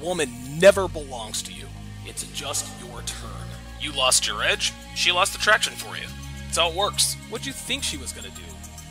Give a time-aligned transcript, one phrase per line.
[0.00, 1.66] woman never belongs to you.
[2.06, 3.46] It's just your turn.
[3.80, 6.06] You lost your edge, she lost attraction for you.
[6.44, 7.14] That's how it works.
[7.30, 8.42] What'd you think she was gonna do?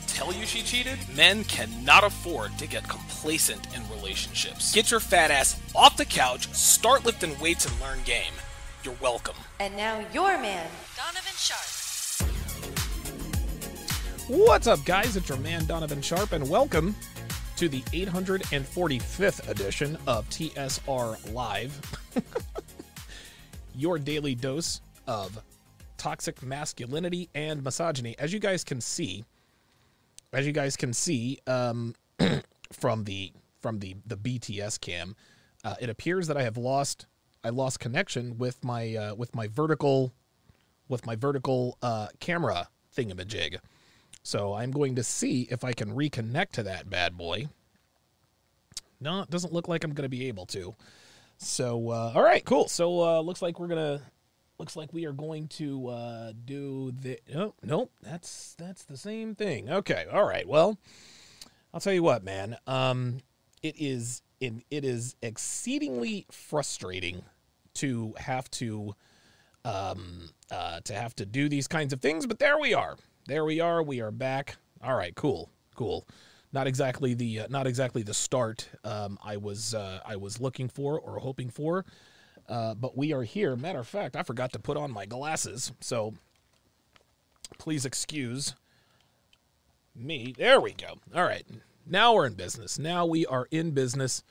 [0.06, 0.98] Tell you she cheated?
[1.14, 4.74] Men cannot afford to get complacent in relationships.
[4.74, 8.32] Get your fat ass off the couch, start lifting weights, and learn game.
[8.82, 9.36] You're welcome.
[9.60, 11.80] And now your man, Donovan Sharpe.
[14.28, 15.16] What's up, guys?
[15.16, 16.94] It's your man Donovan Sharpe, and welcome
[17.60, 21.78] to the 845th edition of TSR Live,
[23.74, 25.38] your daily dose of
[25.98, 28.16] toxic masculinity and misogyny.
[28.18, 29.26] As you guys can see,
[30.32, 31.94] as you guys can see um,
[32.72, 35.14] from the from the the BTS cam,
[35.62, 37.08] uh, it appears that I have lost
[37.44, 40.14] I lost connection with my uh, with my vertical
[40.88, 43.58] with my vertical uh, camera thingamajig.
[44.22, 47.48] So I'm going to see if I can reconnect to that bad boy.
[49.00, 50.74] No, it doesn't look like I'm going to be able to.
[51.38, 52.68] So uh, all right, cool.
[52.68, 54.02] So uh, looks like we're gonna
[54.58, 57.18] looks like we are going to uh, do the.
[57.34, 59.70] Oh, nope, that's that's the same thing.
[59.70, 60.46] Okay, all right.
[60.46, 60.78] Well,
[61.72, 62.58] I'll tell you what, man.
[62.66, 63.20] Um,
[63.62, 67.22] it is in, it is exceedingly frustrating
[67.74, 68.94] to have to
[69.64, 72.96] um, uh, to have to do these kinds of things, but there we are.
[73.26, 73.82] There we are.
[73.82, 74.56] We are back.
[74.82, 76.06] All right, cool, cool.
[76.52, 80.68] Not exactly the uh, not exactly the start um, I was uh, I was looking
[80.68, 81.84] for or hoping for,
[82.48, 83.54] uh, but we are here.
[83.54, 86.14] Matter of fact, I forgot to put on my glasses, so
[87.58, 88.54] please excuse
[89.94, 90.34] me.
[90.36, 90.96] There we go.
[91.14, 91.46] All right,
[91.86, 92.80] now we're in business.
[92.80, 94.24] Now we are in business.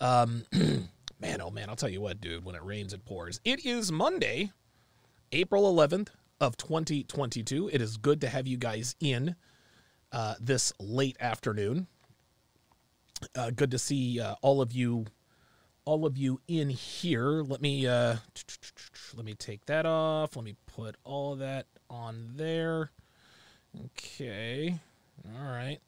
[0.00, 0.46] Um,
[1.20, 2.46] man, oh man, I'll tell you what, dude.
[2.46, 3.40] When it rains, it pours.
[3.44, 4.52] It is Monday,
[5.32, 6.08] April 11th
[6.40, 7.68] of 2022.
[7.70, 9.36] It is good to have you guys in
[10.12, 11.86] uh, this late afternoon.
[13.34, 15.06] Uh, good to see uh, all of you,
[15.84, 17.42] all of you in here.
[17.42, 18.16] Let me uh,
[19.16, 20.36] let me take that off.
[20.36, 22.90] Let me put all that on there.
[23.86, 24.78] Okay,
[25.24, 25.78] all right.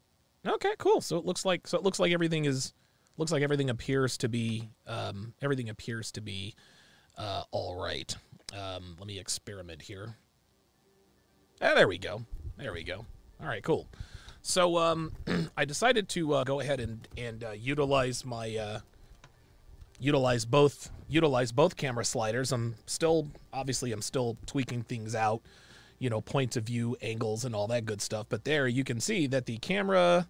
[0.46, 1.00] Okay, cool.
[1.00, 2.72] So it looks like so it looks like everything is
[3.16, 6.54] looks like everything appears to be um, everything appears to be
[7.18, 8.14] uh, all right.
[8.52, 10.16] Um, let me experiment here.
[11.60, 12.22] Ah, there we go.
[12.56, 13.06] There we go.
[13.40, 13.88] All right, cool.
[14.46, 15.12] So um,
[15.56, 18.80] I decided to uh, go ahead and and uh, utilize my uh,
[19.98, 22.52] utilize both utilize both camera sliders.
[22.52, 25.40] I'm still obviously I'm still tweaking things out,
[25.98, 28.26] you know, points of view, angles, and all that good stuff.
[28.28, 30.28] But there you can see that the camera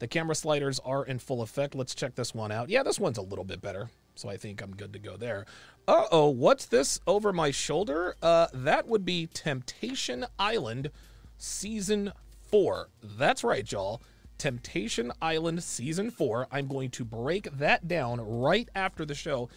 [0.00, 1.76] the camera sliders are in full effect.
[1.76, 2.68] Let's check this one out.
[2.68, 3.90] Yeah, this one's a little bit better.
[4.16, 5.46] So I think I'm good to go there.
[5.86, 8.16] Uh oh, what's this over my shoulder?
[8.20, 10.90] Uh, that would be Temptation Island
[11.38, 12.12] Season
[12.52, 12.88] 4.
[13.02, 14.02] That's right, y'all.
[14.38, 16.48] Temptation Island Season 4.
[16.52, 19.48] I'm going to break that down right after the show.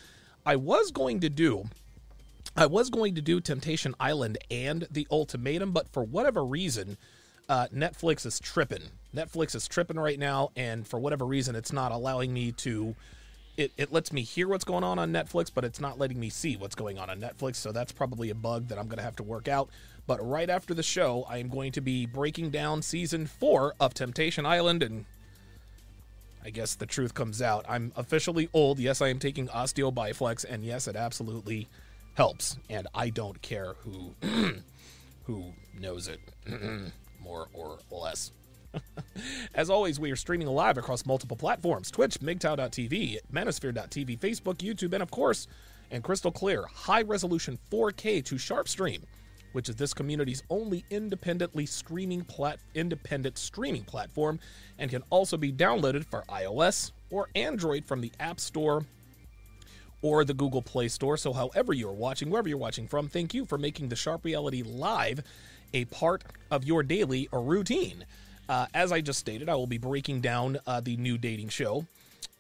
[0.45, 1.65] I was going to do.
[2.55, 6.97] I was going to do Temptation Island and The Ultimatum, but for whatever reason,
[7.49, 8.83] uh, Netflix is tripping.
[9.13, 12.95] Netflix is tripping right now, and for whatever reason, it's not allowing me to
[13.57, 16.29] it, it lets me hear what's going on on Netflix, but it's not letting me
[16.29, 17.55] see what's going on on Netflix.
[17.55, 19.69] So that's probably a bug that I'm going to have to work out.
[20.07, 23.93] But right after the show, I am going to be breaking down season four of
[23.93, 24.83] Temptation Island.
[24.83, 25.05] And
[26.43, 27.65] I guess the truth comes out.
[27.67, 28.79] I'm officially old.
[28.79, 31.67] Yes, I am taking Osteo Bi-Flex, And yes, it absolutely
[32.13, 32.57] helps.
[32.69, 34.13] And I don't care who,
[35.23, 36.19] who knows it
[37.19, 38.31] more or less.
[39.55, 45.01] As always, we are streaming live across multiple platforms Twitch, MGTOW.tv, Manosphere.tv, Facebook, YouTube, and
[45.01, 45.47] of course,
[45.91, 49.01] and crystal clear, high resolution 4K to Sharpestream,
[49.55, 54.37] which is this community's only independently streaming plat- independent streaming platform
[54.77, 58.83] and can also be downloaded for iOS or Android from the App Store
[60.01, 61.15] or the Google Play Store.
[61.15, 64.61] So, however you're watching, wherever you're watching from, thank you for making the Sharpe Reality
[64.61, 65.21] Live
[65.73, 68.05] a part of your daily routine.
[68.49, 71.87] Uh, as I just stated, I will be breaking down uh, the new dating show,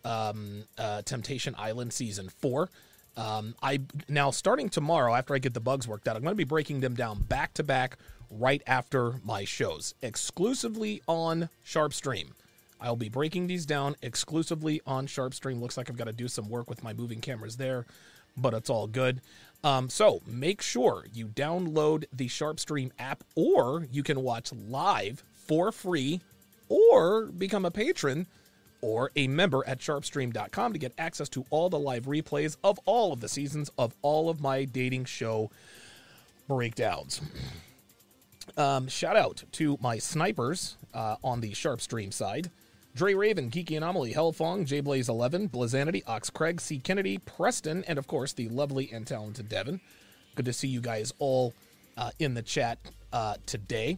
[0.03, 2.69] um, uh, Temptation Island Season 4.
[3.17, 6.37] Um, I now starting tomorrow after I get the bugs worked out, I'm going to
[6.37, 7.97] be breaking them down back to back
[8.29, 12.31] right after my shows, exclusively on Sharpestream.
[12.81, 15.61] I'll be breaking these down exclusively on Sharpestream.
[15.61, 17.85] Looks like I've got to do some work with my moving cameras there,
[18.35, 19.21] but it's all good.
[19.63, 25.71] Um, so make sure you download the Sharpestream app, or you can watch live for
[25.71, 26.21] free
[26.67, 28.27] or become a patron
[28.81, 33.13] or a member at sharpestream.com to get access to all the live replays of all
[33.13, 35.49] of the seasons of all of my dating show
[36.47, 37.21] breakdowns.
[38.57, 42.51] Um, shout out to my snipers uh, on the Sharpestream side.
[42.95, 47.97] Dre Raven, Geeky Anomaly, Hellfong, J Blaze 11, Blazanity, Ox Craig, C Kennedy, Preston, and
[47.97, 49.81] of course the lovely and talented Devin.
[50.35, 51.53] Good to see you guys all
[51.97, 52.79] uh, in the chat
[53.11, 53.97] uh, today.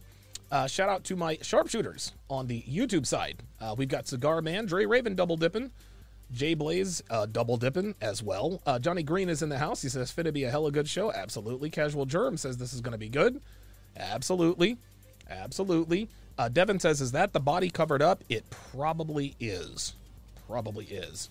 [0.50, 3.42] Uh, shout out to my sharpshooters on the YouTube side.
[3.60, 5.70] Uh, we've got Cigar Man, Dre Raven double dipping,
[6.32, 8.62] Jay Blaze uh, double dipping as well.
[8.66, 9.82] Uh, Johnny Green is in the house.
[9.82, 11.70] He says, "Finna be a hella good show." Absolutely.
[11.70, 13.40] Casual Germ says this is going to be good.
[13.96, 14.78] Absolutely,
[15.28, 16.08] absolutely.
[16.38, 19.94] Uh, Devin says, "Is that the body covered up?" It probably is.
[20.46, 21.28] Probably is.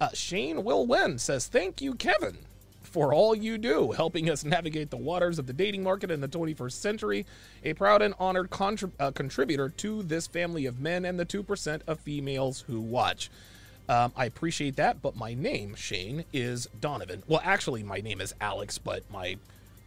[0.00, 2.38] Uh, Shane Will Win says, "Thank you, Kevin."
[2.82, 6.28] For all you do, helping us navigate the waters of the dating market in the
[6.28, 7.26] 21st century.
[7.64, 11.80] A proud and honored contrib- uh, contributor to this family of men and the 2%
[11.86, 13.30] of females who watch.
[13.88, 17.22] Um, I appreciate that, but my name, Shane, is Donovan.
[17.26, 19.36] Well, actually, my name is Alex, but my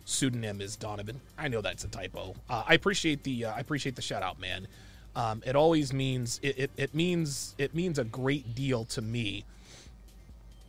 [0.03, 1.21] pseudonym is Donovan.
[1.37, 2.35] I know that's a typo.
[2.49, 4.67] Uh, I appreciate the uh, I appreciate the shout out, man.
[5.15, 9.45] Um, it always means it, it, it means it means a great deal to me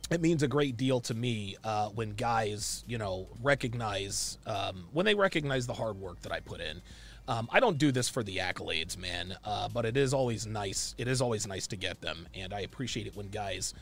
[0.09, 5.05] it means a great deal to me uh, when guys, you know, recognize um, when
[5.05, 6.81] they recognize the hard work that I put in.
[7.29, 10.95] Um, I don't do this for the accolades, man, uh, but it is always nice.
[10.97, 13.73] It is always nice to get them, and I appreciate it when guys.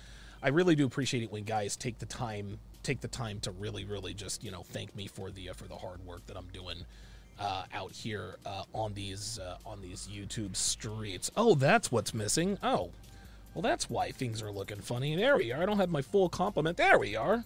[0.41, 3.83] I really do appreciate it when guys take the time take the time to really,
[3.83, 6.47] really just you know thank me for the uh, for the hard work that I'm
[6.53, 6.85] doing
[7.39, 11.31] uh, out here uh, on these uh, on these YouTube streets.
[11.35, 12.57] Oh, that's what's missing.
[12.63, 12.91] Oh,
[13.55, 15.13] well, that's why things are looking funny.
[15.13, 15.63] And there we are.
[15.63, 16.75] I don't have my full complement.
[16.75, 17.45] There we are.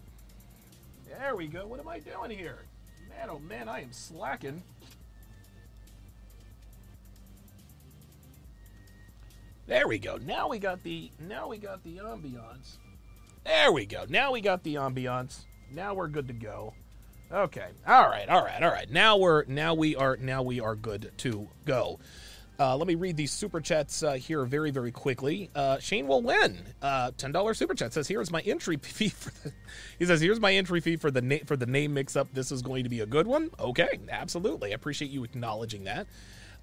[1.07, 1.67] There we go.
[1.67, 2.57] What am I doing here?
[3.09, 4.63] Man, oh man, I am slacking.
[9.67, 10.17] There we go.
[10.17, 12.77] Now we got the now we got the ambiance.
[13.45, 14.05] There we go.
[14.09, 15.45] Now we got the ambiance.
[15.71, 16.73] Now we're good to go.
[17.31, 17.67] Okay.
[17.87, 18.27] All right.
[18.27, 18.63] All right.
[18.63, 18.89] All right.
[18.89, 21.99] Now we're now we are now we are good to go.
[22.59, 25.49] Uh, let me read these super chats uh, here very, very quickly.
[25.55, 26.59] Uh, Shane will win.
[26.81, 29.53] Uh, Ten dollars super chat says, "Here's my entry fee for." The,
[29.97, 32.27] he says, "Here's my entry fee for the na- for the name mix up.
[32.33, 34.71] This is going to be a good one." Okay, absolutely.
[34.71, 36.05] I appreciate you acknowledging that.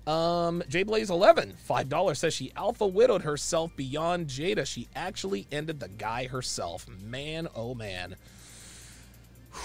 [0.06, 4.66] Um, J Blaze eleven five dollars says she alpha widowed herself beyond Jada.
[4.66, 6.87] She actually ended the guy herself.
[7.02, 8.16] Man, oh man,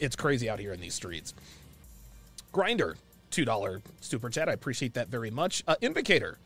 [0.00, 1.34] it's crazy out here in these streets.
[2.50, 2.96] Grinder
[3.30, 4.48] $2 super chat.
[4.48, 5.62] I appreciate that very much.
[5.66, 6.36] Uh, Invocator.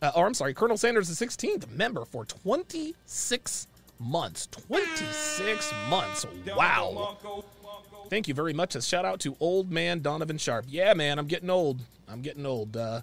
[0.00, 0.54] Uh, oh, I'm sorry.
[0.54, 3.66] Colonel Sanders, the 16th member for 26
[3.98, 4.48] months.
[4.48, 6.26] 26 months.
[6.56, 7.16] Wow.
[8.08, 8.74] Thank you very much.
[8.74, 10.66] A shout out to old man Donovan Sharpe.
[10.68, 11.80] Yeah, man, I'm getting old.
[12.08, 12.76] I'm getting old.
[12.76, 13.02] Uh,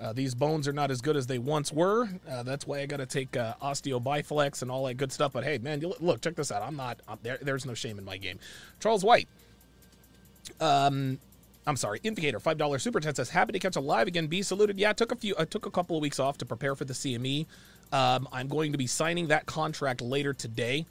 [0.00, 2.08] uh, these bones are not as good as they once were.
[2.28, 5.32] Uh, that's why I got to take uh, Osteo Bi-Flex and all that good stuff.
[5.32, 6.62] But hey, man, look, check this out.
[6.62, 7.38] I'm not I'm, there.
[7.40, 8.38] There's no shame in my game.
[8.80, 9.28] Charles White.
[10.60, 11.18] Um,
[11.66, 14.26] I'm sorry, Invigator, five dollar super chat says happy to catch a live again.
[14.26, 14.78] Be saluted.
[14.78, 15.34] Yeah, I took a few.
[15.38, 17.46] I took a couple of weeks off to prepare for the CME.
[17.92, 20.84] Um, I'm going to be signing that contract later today,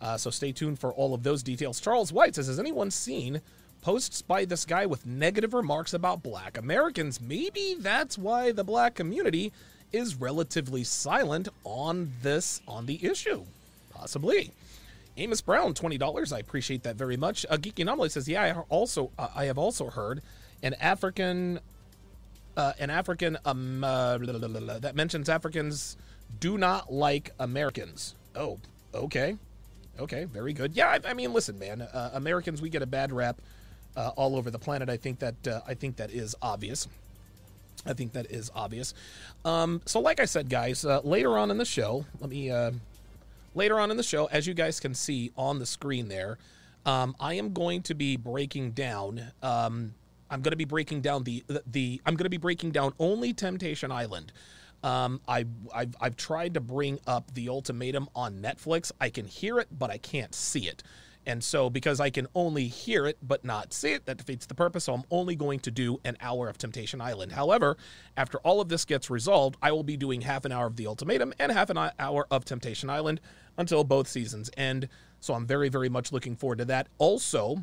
[0.00, 1.80] uh, so stay tuned for all of those details.
[1.80, 3.40] Charles White says, has anyone seen
[3.80, 7.20] posts by this guy with negative remarks about Black Americans?
[7.20, 9.52] Maybe that's why the Black community
[9.92, 13.44] is relatively silent on this on the issue.
[13.90, 14.50] Possibly.
[15.18, 16.32] Amos Brown, twenty dollars.
[16.32, 17.44] I appreciate that very much.
[17.50, 20.22] A Geeky Anomaly says, "Yeah, I also uh, I have also heard
[20.62, 21.60] an African,
[22.56, 24.18] uh, an African um uh,
[24.80, 25.96] that mentions Africans
[26.40, 28.58] do not like Americans." Oh,
[28.94, 29.36] okay,
[29.98, 30.76] okay, very good.
[30.76, 33.40] Yeah, I, I mean, listen, man, uh, Americans we get a bad rap
[33.96, 34.88] uh, all over the planet.
[34.88, 36.88] I think that uh, I think that is obvious.
[37.86, 38.92] I think that is obvious.
[39.44, 42.50] Um, so, like I said, guys, later on in the show, let me
[43.54, 46.38] later on in the show, as you guys can see on the screen there,
[46.86, 49.32] um, I am going to be breaking down.
[49.42, 49.94] Um,
[50.30, 52.92] I'm going to be breaking down the the, the I'm going to be breaking down
[52.98, 54.32] only Temptation Island.
[54.82, 58.92] Um, I, I've, I've tried to bring up the ultimatum on Netflix.
[59.00, 60.84] I can hear it, but I can't see it.
[61.28, 64.54] And so, because I can only hear it but not see it, that defeats the
[64.54, 64.84] purpose.
[64.84, 67.32] So, I'm only going to do an hour of Temptation Island.
[67.32, 67.76] However,
[68.16, 70.86] after all of this gets resolved, I will be doing half an hour of The
[70.86, 73.20] Ultimatum and half an hour of Temptation Island
[73.58, 74.88] until both seasons end.
[75.20, 76.88] So I'm very, very much looking forward to that.
[76.96, 77.62] Also,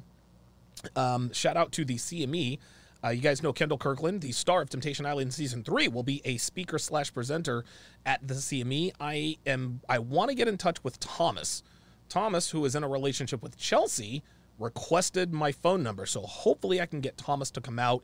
[0.95, 2.59] um, shout out to the CME.
[3.03, 6.21] Uh, you guys know Kendall Kirkland, the star of Temptation Island season three, will be
[6.23, 7.65] a speaker slash presenter
[8.05, 8.93] at the CME.
[8.99, 9.81] I am.
[9.89, 11.63] I want to get in touch with Thomas.
[12.09, 14.23] Thomas, who is in a relationship with Chelsea,
[14.59, 18.03] requested my phone number, so hopefully I can get Thomas to come out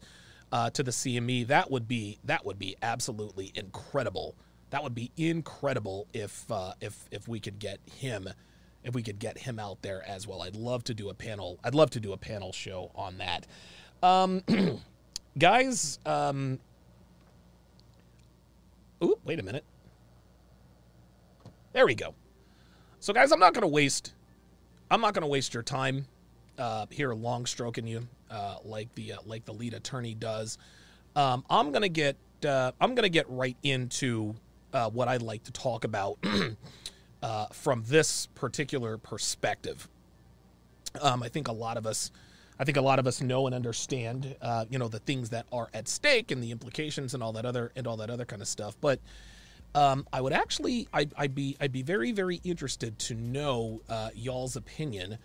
[0.51, 1.48] uh, to the CME.
[1.48, 4.36] That would be that would be absolutely incredible
[4.72, 8.27] that would be incredible if uh, if if we could get him
[8.84, 10.41] if we could get him out there as well.
[10.41, 11.60] I'd love to do a panel.
[11.63, 13.46] I'd love to do a panel show on that.
[14.01, 14.41] Um,
[15.38, 16.60] guys, um,
[19.03, 19.65] Ooh, wait a minute.
[21.74, 22.15] There we go.
[23.01, 24.13] So, guys, I'm not going to waste.
[24.91, 26.05] I'm not going to waste your time
[26.60, 30.60] uh, here, long stroking you uh, like the uh, like the lead attorney does.
[31.15, 32.15] Um, I'm going to get.
[32.46, 34.36] Uh, I'm going to get right into
[34.72, 36.20] uh, what I'd like to talk about
[37.24, 39.89] uh, from this particular perspective.
[41.01, 42.12] Um, I think a lot of us.
[42.60, 44.36] I think a lot of us know and understand,
[44.70, 47.72] you know, the things that are at stake and the implications and all that other
[47.75, 48.77] and all that other kind of stuff.
[48.79, 49.00] But
[49.75, 54.10] um, I would actually, I'd, I'd, be, I'd be very, very interested to know uh,
[54.13, 55.18] y'all's opinion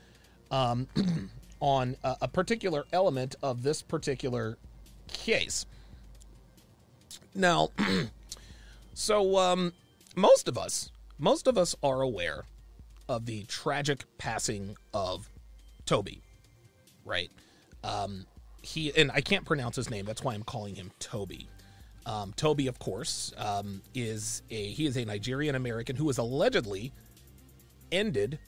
[0.50, 0.88] um,
[1.60, 4.58] on a, a particular element of this particular
[5.08, 5.66] case.
[7.34, 7.70] Now,
[8.94, 9.72] so um,
[10.14, 12.44] most of us, most of us are aware
[13.08, 15.30] of the tragic passing of
[15.84, 16.22] Toby
[17.06, 17.30] right?
[17.82, 18.26] Um,
[18.60, 20.04] he and I can't pronounce his name.
[20.04, 21.48] That's why I'm calling him Toby.
[22.06, 26.92] Um, Toby, of course, um, is a he is a Nigerian American who was allegedly
[27.90, 28.38] ended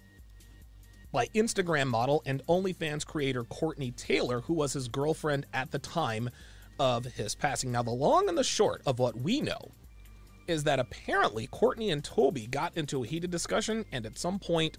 [1.12, 6.30] by Instagram model and OnlyFans creator Courtney Tailor, who was his girlfriend at the time
[6.78, 7.72] of his passing.
[7.72, 9.72] Now, the long and the short of what we know
[10.46, 14.78] is that apparently Courtney and Toby got into a heated discussion, and at some point,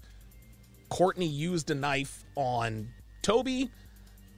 [0.88, 2.88] Courtney used a knife on
[3.22, 3.70] Toby.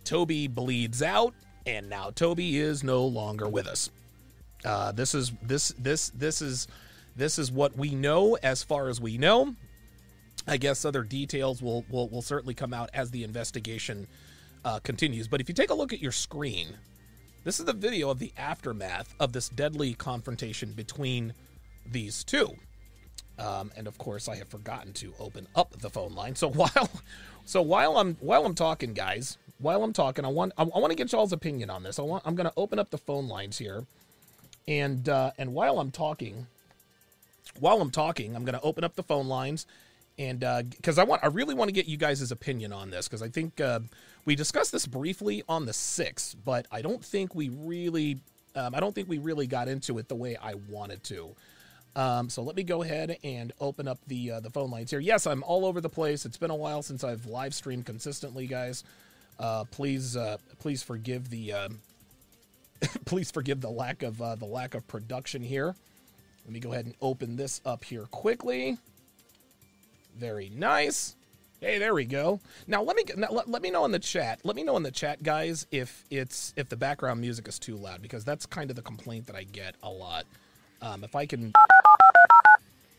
[0.04, 1.34] Toby bleeds out,
[1.64, 3.90] and now Toby is no longer with us.
[4.64, 6.69] Uh, this is this this this is
[7.16, 9.54] this is what we know as far as we know.
[10.47, 14.07] I guess other details will will, will certainly come out as the investigation
[14.64, 15.28] uh, continues.
[15.28, 16.76] But if you take a look at your screen,
[17.45, 21.35] this is the video of the aftermath of this deadly confrontation between
[21.90, 22.57] these two.
[23.38, 26.35] Um, and of course, I have forgotten to open up the phone line.
[26.37, 26.90] So while,
[27.45, 30.90] so while I'm while I'm talking, guys, while I'm talking, I want I, I want
[30.90, 31.99] to get y'all's opinion on this.
[31.99, 33.85] I want I'm going to open up the phone lines here,
[34.69, 36.47] and uh, and while I'm talking,
[37.59, 39.66] while I'm talking, I'm going to open up the phone lines,
[40.19, 40.40] and
[40.71, 43.23] because uh, I want I really want to get you guys' opinion on this because
[43.23, 43.81] I think uh,
[44.25, 48.21] we discussed this briefly on the sixth, but I don't think we really
[48.54, 51.35] um, I don't think we really got into it the way I wanted to.
[51.95, 55.00] Um, so let me go ahead and open up the uh, the phone lines here.
[55.00, 56.25] Yes, I'm all over the place.
[56.25, 58.85] It's been a while since I've live streamed consistently, guys.
[59.38, 61.81] Uh, please uh, please forgive the um,
[63.05, 65.75] please forgive the lack of uh, the lack of production here.
[66.45, 68.79] Let me go ahead and open this up here quickly.
[70.17, 71.17] Very nice.
[71.61, 72.41] Hey, there we go.
[72.67, 74.41] Now let me now, let, let me know in the chat.
[74.43, 77.77] Let me know in the chat, guys, if it's if the background music is too
[77.77, 80.27] loud because that's kind of the complaint that I get a lot.
[80.81, 81.53] Um, if I can.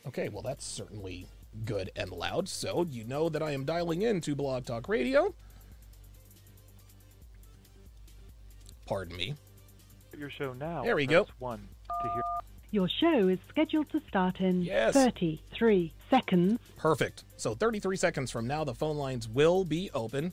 [0.05, 1.27] Okay, well, that's certainly
[1.63, 2.49] good and loud.
[2.49, 5.33] So you know that I am dialing into Blog Talk Radio.
[8.85, 9.35] Pardon me.
[10.17, 10.83] Your show now.
[10.83, 11.27] There we go.
[11.39, 11.67] One
[12.03, 12.21] to hear.
[12.71, 14.93] Your show is scheduled to start in Yes.
[14.93, 16.59] 33 seconds.
[16.77, 17.23] Perfect.
[17.37, 20.31] So 33 seconds from now, the phone lines will be open.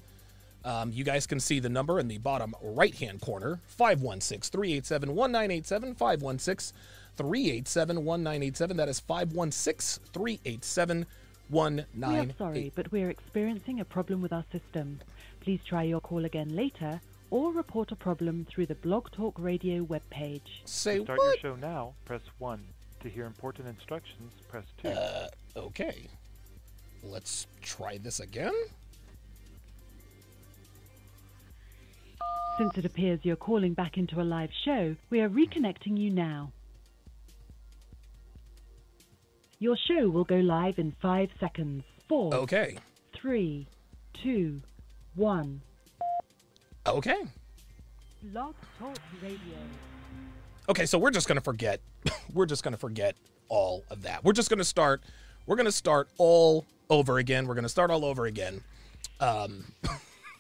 [0.65, 5.15] Um, you guys can see the number in the bottom right hand corner 516 387
[5.15, 5.95] 1987.
[5.95, 6.77] 516
[7.17, 8.77] 387 1987.
[8.77, 11.07] That is 516 387
[11.51, 12.35] We are 1987.
[12.39, 15.01] sorry, but we're experiencing a problem with our system.
[15.41, 19.85] Please try your call again later or report a problem through the Blog Talk Radio
[19.85, 20.41] webpage.
[20.65, 21.43] Say To start what?
[21.43, 22.61] your show now, press 1.
[23.03, 24.89] To hear important instructions, press 2.
[24.89, 26.09] Uh, okay.
[27.03, 28.53] Let's try this again.
[32.59, 36.53] Since it appears you're calling back into a live show, we are reconnecting you now.
[39.59, 41.85] Your show will go live in five seconds.
[42.09, 42.77] Four, Okay.
[43.15, 43.67] three,
[44.23, 44.61] two,
[45.15, 45.63] one.
[46.87, 47.17] Okay.
[48.23, 49.39] Blog Talk Radio.
[50.69, 51.81] Okay, so we're just gonna forget.
[52.33, 53.17] we're just gonna forget
[53.49, 54.25] all of that.
[54.25, 55.03] We're just gonna start.
[55.47, 57.47] We're gonna start all over again.
[57.47, 58.63] We're gonna start all over again.
[59.21, 59.65] Um,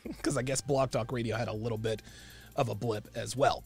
[0.06, 2.02] because I guess Blog Talk Radio had a little bit
[2.56, 3.64] of a blip as well.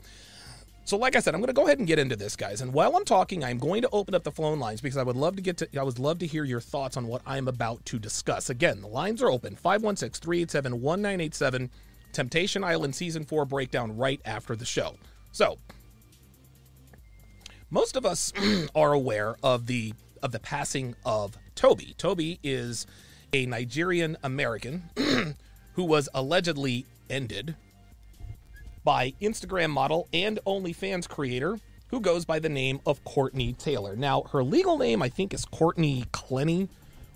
[0.87, 2.61] So, like I said, I'm going to go ahead and get into this, guys.
[2.61, 5.17] And while I'm talking, I'm going to open up the phone lines because I would
[5.17, 5.69] love to get to.
[5.79, 8.51] I would love to hear your thoughts on what I'm about to discuss.
[8.51, 11.71] Again, the lines are open: 516-387-1987.
[12.15, 14.95] Temptation Island season four breakdown right after the show.
[15.33, 15.59] So,
[17.71, 18.33] most of us
[18.75, 21.95] are aware of the of the passing of Toby.
[21.99, 22.87] Toby is
[23.33, 24.85] a Nigerian American
[25.75, 27.57] who was allegedly ended
[28.85, 33.97] by Instagram model and OnlyFans creator who goes by the name of Courtney Tailor.
[33.97, 36.69] Now, her legal name I think is Courtney Clenney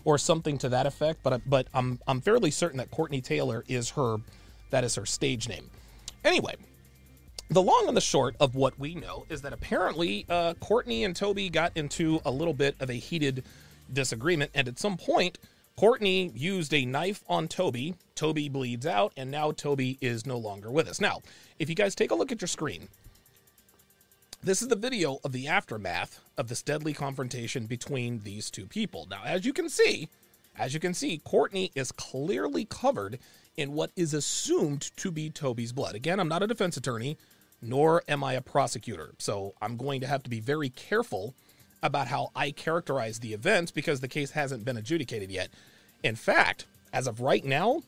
[0.05, 3.90] or something to that effect, but but I'm I'm fairly certain that Courtney Tailor is
[3.90, 4.19] her
[4.71, 5.71] that is her stage name.
[6.25, 6.55] Anyway,
[7.51, 11.17] the long and the short of what we know is that apparently uh, Courtney and
[11.17, 13.45] Toby got into a little bit of a heated
[13.93, 15.39] disagreement, and at some point,
[15.77, 17.95] Courtney used a knife on Toby.
[18.15, 21.01] Toby bleeds out, and now Toby is no longer with us.
[21.01, 21.23] Now,
[21.59, 22.89] if you guys take a look at your screen,
[24.43, 29.07] this is the video of the aftermath of this deadly confrontation between these two people.
[29.09, 30.09] Now, as you can see,
[30.59, 33.19] as you can see, Courtney is clearly covered
[33.59, 35.97] in what is assumed to be Toby's blood.
[35.97, 37.19] Again, I'm not a defense attorney,
[37.61, 39.11] nor am I a prosecutor.
[39.19, 41.35] So I'm going to have to be very careful
[41.83, 45.50] about how I characterize the events because the case hasn't been adjudicated yet.
[46.05, 47.83] In fact, as of right now,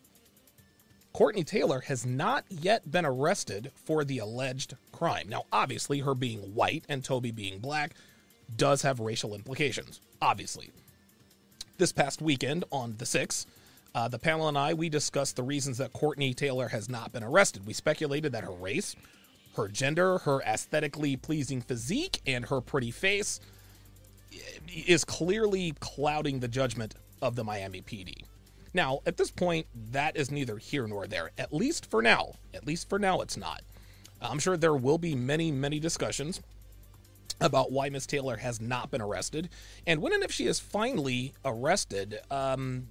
[1.13, 5.29] Courtney Tailor has not yet been arrested for the alleged crime.
[5.29, 7.95] Now, obviously, her being white and Toby being black
[8.57, 10.71] does have racial implications, obviously.
[11.79, 13.47] This past weekend on the 6th,
[13.95, 17.25] uh, the panel and I, we discussed the reasons that Courtney Tailor has not been
[17.25, 17.67] arrested.
[17.67, 18.95] We speculated that her race,
[19.57, 23.41] her gender, her aesthetically pleasing physique, and her pretty face
[24.73, 28.25] is clearly clouding the judgment of the Miami PD.
[28.73, 32.35] Now, at this point, that is neither here nor there, at least for now.
[32.55, 33.63] At least for now, it's not.
[34.23, 36.41] I'm sure there will be many, many discussions
[37.41, 39.49] about why Miss Tailor has not been arrested.
[39.87, 42.89] And when and if she is finally arrested, um,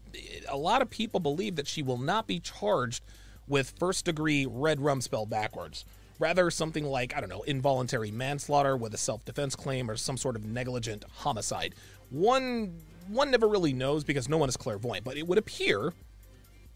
[0.48, 3.04] a lot of people believe that she will not be charged
[3.48, 5.86] with first degree red rum spelled backwards.
[6.20, 10.18] Rather, something like, I don't know, involuntary manslaughter with a self defense claim or some
[10.18, 11.76] sort of negligent homicide.
[12.10, 15.94] One one never really knows because no one is clairvoyant, but it would appear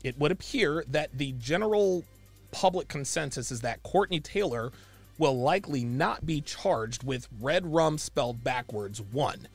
[0.04, 2.04] it would appear that the general
[2.52, 4.72] public consensus is that Courtney Tailor
[5.18, 9.48] will likely not be charged with red rum spelled backwards one.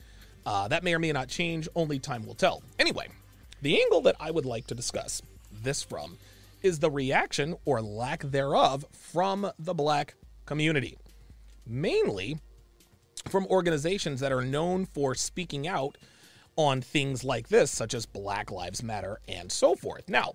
[0.47, 2.63] Uh, that may or may not change, only time will tell.
[2.79, 3.09] Anyway,
[3.61, 6.17] the angle that I would like to discuss this from
[6.63, 10.15] is the reaction or lack thereof from the black
[10.47, 10.97] community,
[11.67, 12.39] mainly
[13.29, 15.99] from organizations that are known for speaking out
[16.57, 20.09] on things like this, such as Black Lives Matter and so forth.
[20.09, 20.35] Now,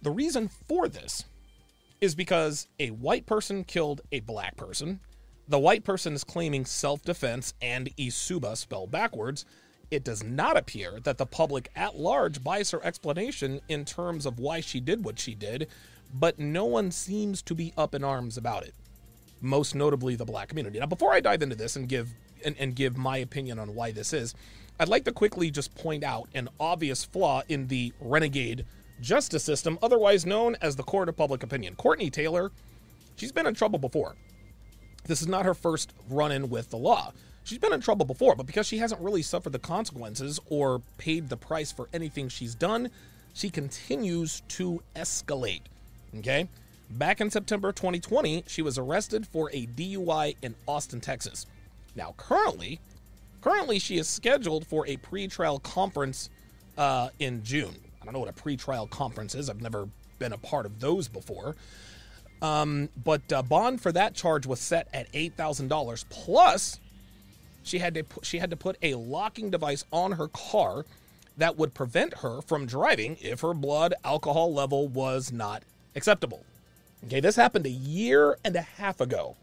[0.00, 1.24] the reason for this
[2.00, 5.00] is because a white person killed a black person.
[5.48, 9.44] The white person is claiming self defense and Isuba spelled backwards.
[9.90, 14.38] It does not appear that the public at large buys her explanation in terms of
[14.38, 15.66] why she did what she did,
[16.14, 18.74] but no one seems to be up in arms about it.
[19.40, 20.78] Most notably, the black community.
[20.78, 22.10] Now, before I dive into this and give
[22.44, 24.34] and, and give my opinion on why this is,
[24.78, 28.64] I'd like to quickly just point out an obvious flaw in the renegade
[29.00, 31.74] justice system, otherwise known as the court of public opinion.
[31.76, 32.52] Courtney Tailor,
[33.16, 34.16] she's been in trouble before.
[35.04, 37.12] This is not her first run in with the law.
[37.44, 41.28] She's been in trouble before, but because she hasn't really suffered the consequences or paid
[41.28, 42.90] the price for anything she's done,
[43.32, 45.62] she continues to escalate.
[46.18, 46.48] Okay?
[46.90, 51.46] Back in September 2020, she was arrested for a DUI in Austin, Texas.
[51.96, 52.80] Now, currently,
[53.40, 56.28] Currently, she is scheduled for a pretrial conference
[56.76, 57.74] uh, in June.
[58.10, 59.48] Don't know what a pretrial conference is.
[59.48, 61.54] I've never been a part of those before.
[62.42, 66.04] Um, but uh, bond for that charge was set at eight thousand dollars.
[66.10, 66.80] Plus,
[67.62, 70.86] she had to put, she had to put a locking device on her car
[71.36, 75.62] that would prevent her from driving if her blood alcohol level was not
[75.94, 76.44] acceptable.
[77.04, 79.36] Okay, this happened a year and a half ago,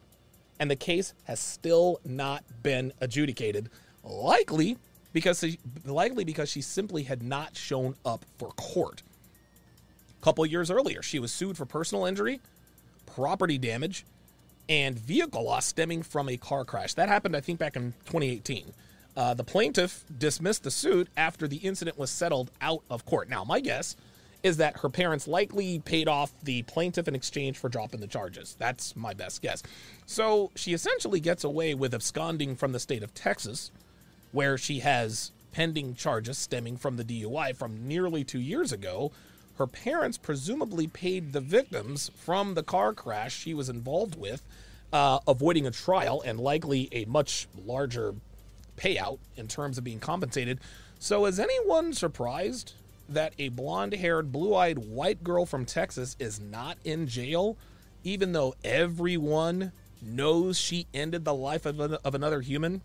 [0.60, 3.70] and the case has still not been adjudicated
[4.04, 4.78] likely
[5.18, 5.44] because
[5.84, 9.02] likely because she simply had not shown up for court.
[10.22, 12.40] A couple years earlier, she was sued for personal injury,
[13.08, 14.06] property damage,
[14.70, 16.94] and vehicle loss stemming from a car crash.
[16.94, 18.72] That happened, I think, back in 2018.
[19.16, 23.28] Uh, the plaintiff dismissed the suit after the incident was settled out of court.
[23.28, 23.96] Now, my guess
[24.44, 28.56] is that her parents likely paid off the plaintiff in exchange for dropping the charges.
[28.60, 29.64] That's my best guess.
[30.06, 33.72] So she essentially gets away with absconding from the state of Texas
[34.32, 39.12] where she has pending charges stemming from the DUI from nearly two years ago.
[39.58, 44.44] Her parents presumably paid the victims from the car crash she was involved with,
[44.94, 48.14] uh, avoiding a trial and likely a much larger
[48.78, 50.60] payout in terms of being compensated.
[51.00, 52.74] So, is anyone surprised
[53.10, 57.58] that a blonde haired, blue eyed white girl from Texas is not in jail,
[58.04, 62.82] even though everyone knows she ended the life of, an, of another human?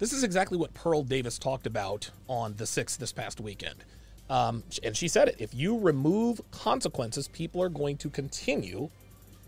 [0.00, 3.84] This is exactly what Pearl Davis talked about on the 6th this past weekend.
[4.30, 8.88] Um, and she said it if you remove consequences, people are going to continue.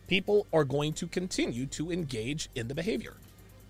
[0.08, 3.14] People are going to continue to engage in the behavior.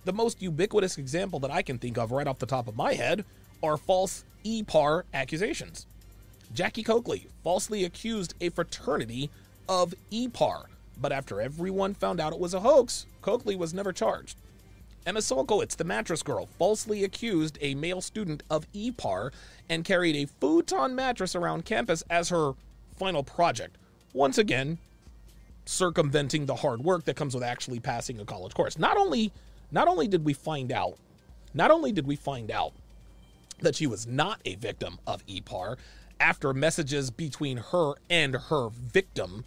[0.07, 2.95] The most ubiquitous example that I can think of right off the top of my
[2.95, 3.25] head
[3.63, 5.87] are false EPAR accusations.
[6.53, 9.31] Jackie Coakley falsely accused a fraternity
[9.69, 10.65] of EPAR,
[11.01, 14.37] But after everyone found out it was a hoax, Coakley was never charged.
[15.05, 19.33] Emma Sulkowicz, the mattress girl, falsely accused a male student of EPAR
[19.69, 22.53] and carried a futon mattress around campus as her
[22.97, 23.77] final project.
[24.13, 24.79] Once again,
[25.65, 28.79] circumventing the hard work that comes with actually passing a college course.
[28.79, 29.33] Not only
[29.73, 30.99] not only did we find out,
[31.55, 32.73] not only did we find out
[33.61, 35.79] that she was not a victim of EPAR
[36.21, 39.45] after messages between her and her victim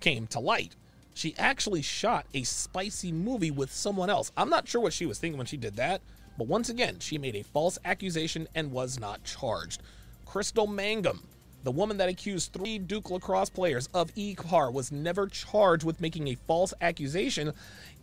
[0.00, 0.76] came to light.
[1.18, 4.30] She actually shot a spicy movie with someone else.
[4.36, 6.00] I'm not sure what she was thinking when she did that,
[6.38, 9.82] but once again, she made a false accusation and was not charged.
[10.24, 11.26] Crystal Mangum,
[11.64, 16.28] the woman that accused three Duke lacrosse players of EPAR, was never charged with making
[16.28, 17.52] a false accusation,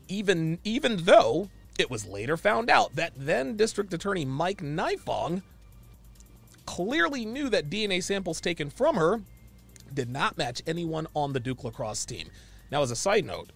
[0.09, 1.49] even even though
[1.79, 5.41] it was later found out that then District Attorney Mike Nifong
[6.65, 9.21] clearly knew that DNA samples taken from her
[9.93, 12.27] did not match anyone on the Duke lacrosse team.
[12.71, 13.49] Now, as a side note,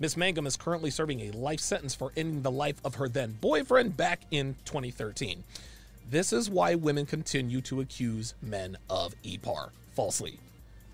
[0.00, 3.38] Miss Mangum is currently serving a life sentence for ending the life of her then
[3.40, 5.44] boyfriend back in 2013.
[6.10, 10.38] This is why women continue to accuse men of EPAR falsely.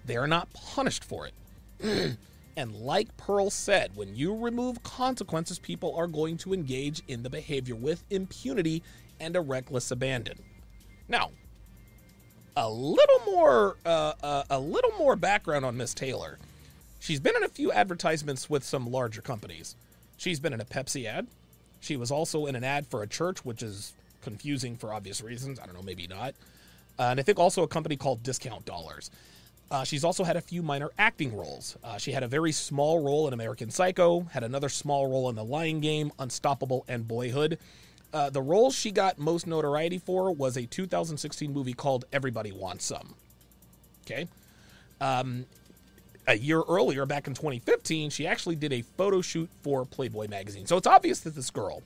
[0.05, 2.17] They are not punished for it.
[2.57, 7.31] and like Pearl said, when you remove consequences, people are going to engage in the
[7.31, 8.83] behavior with impunity
[9.19, 10.39] and a reckless abandon.
[11.09, 11.31] Now,
[12.57, 16.39] a little more, uh, uh, a little more background on Miss Tailor.
[17.01, 19.75] She's been in a few advertisements with some larger companies.
[20.19, 21.27] She's been in a Pepsi ad.
[21.81, 25.59] She was also in an ad for a church, which is confusing for obvious reasons.
[25.59, 26.35] I don't know, maybe not.
[26.99, 29.11] Uh, and I think also a company called Discount Dollars.
[29.71, 31.79] Uh, she's also had a few minor acting roles.
[31.83, 35.37] Uh, she had a very small role in American Psycho, had another small role in
[35.37, 37.59] The Lion Game, Unstoppable, and Boyhood.
[38.13, 42.85] Uh, the role she got most notoriety for was a 2016 movie called Everybody Wants
[42.85, 43.15] Some.
[44.05, 44.27] Okay.
[45.01, 45.47] Um,
[46.27, 50.67] a year earlier, back in 2015, she actually did a photo shoot for Playboy magazine.
[50.67, 51.83] So it's obvious that this girl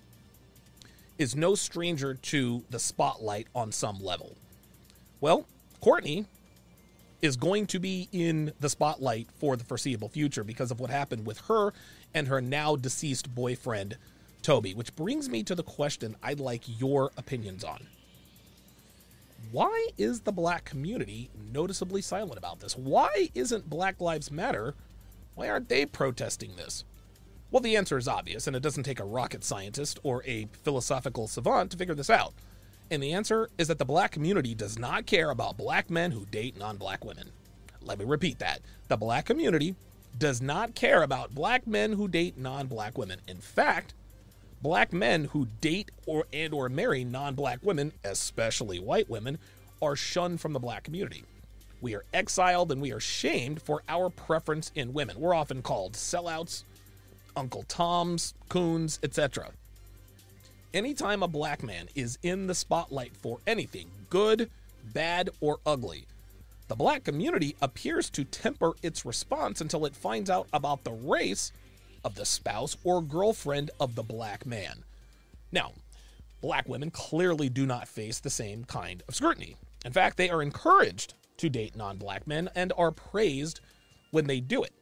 [1.19, 4.37] is no stranger to the spotlight on some level.
[5.21, 5.47] Well,
[5.81, 6.27] Courtney
[7.23, 11.25] is going to be in the spotlight for the foreseeable future because of what happened
[11.25, 11.73] with her
[12.13, 13.97] and her now deceased boyfriend,
[14.43, 17.87] Toby, which brings me to the question I'd like your opinions on.
[19.55, 22.77] Why is the black community noticeably silent about this?
[22.77, 24.75] Why isn't Black Lives Matter?
[25.37, 26.83] Why aren't they protesting this?
[27.53, 31.29] Well, the answer is obvious, and it doesn't take a rocket scientist or a philosophical
[31.29, 32.35] savant to figure this out.
[32.91, 36.27] And the answer is that the black community does not care about black men who
[36.27, 37.31] date non black women.
[37.81, 38.59] Let me repeat that.
[38.89, 39.77] The black community
[40.19, 43.21] does not care about black men who date non black women.
[43.29, 43.95] In fact,
[44.65, 49.39] black men who date or and or marry non-black women, especially white women,
[49.83, 51.23] are shunned from the black community.
[51.83, 55.21] We are exiled and we are shamed for our preference in women.
[55.21, 56.65] We're often called sellouts,
[57.37, 59.51] Uncle Toms, coons, etc.
[60.73, 64.49] Anytime a black man is in the spotlight for anything, good,
[64.95, 66.07] bad, or ugly,
[66.69, 71.53] the black community appears to temper its response until it finds out about the race
[72.05, 74.85] of the spouse or girlfriend of the black man.
[75.51, 75.73] Now,
[76.41, 79.57] black women clearly do not face the same kind of scrutiny.
[79.85, 83.61] In fact, they are encouraged to date non black men and are praised
[84.11, 84.73] when they do it.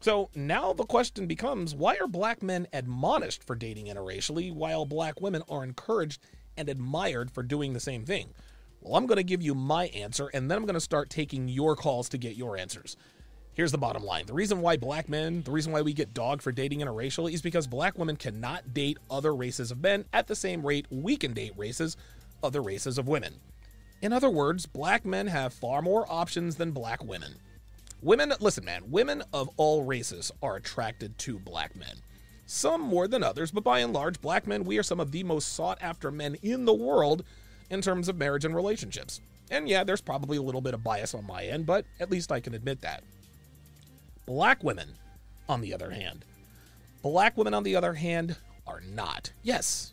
[0.00, 5.20] So now the question becomes why are black men admonished for dating interracially while black
[5.20, 6.20] women are encouraged
[6.56, 8.34] and admired for doing the same thing?
[8.80, 11.48] Well, I'm going to give you my answer and then I'm going to start taking
[11.48, 12.96] your calls to get your answers.
[13.54, 14.24] Here's the bottom line.
[14.24, 17.42] The reason why black men, the reason why we get dogged for dating interracially is
[17.42, 21.34] because black women cannot date other races of men at the same rate we can
[21.34, 21.98] date races,
[22.42, 23.34] other races of women.
[24.00, 27.34] In other words, black men have far more options than black women.
[28.00, 31.96] Women, listen, man, women of all races are attracted to black men.
[32.46, 35.24] Some more than others, but by and large, black men, we are some of the
[35.24, 37.22] most sought after men in the world
[37.68, 39.20] in terms of marriage and relationships.
[39.50, 42.32] And yeah, there's probably a little bit of bias on my end, but at least
[42.32, 43.04] I can admit that.
[44.26, 44.94] Black women,
[45.48, 46.24] on the other hand,
[47.02, 49.32] black women, on the other hand, are not.
[49.42, 49.92] Yes.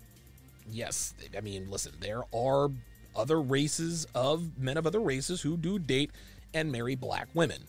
[0.70, 1.14] Yes.
[1.36, 2.70] I mean, listen, there are
[3.16, 6.12] other races of men of other races who do date
[6.54, 7.64] and marry black women.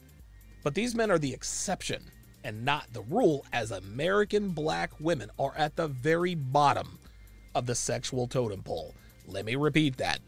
[0.62, 2.02] But these men are the exception
[2.44, 6.98] and not the rule, as American black women are at the very bottom
[7.54, 8.94] of the sexual totem pole.
[9.26, 10.20] Let me repeat that.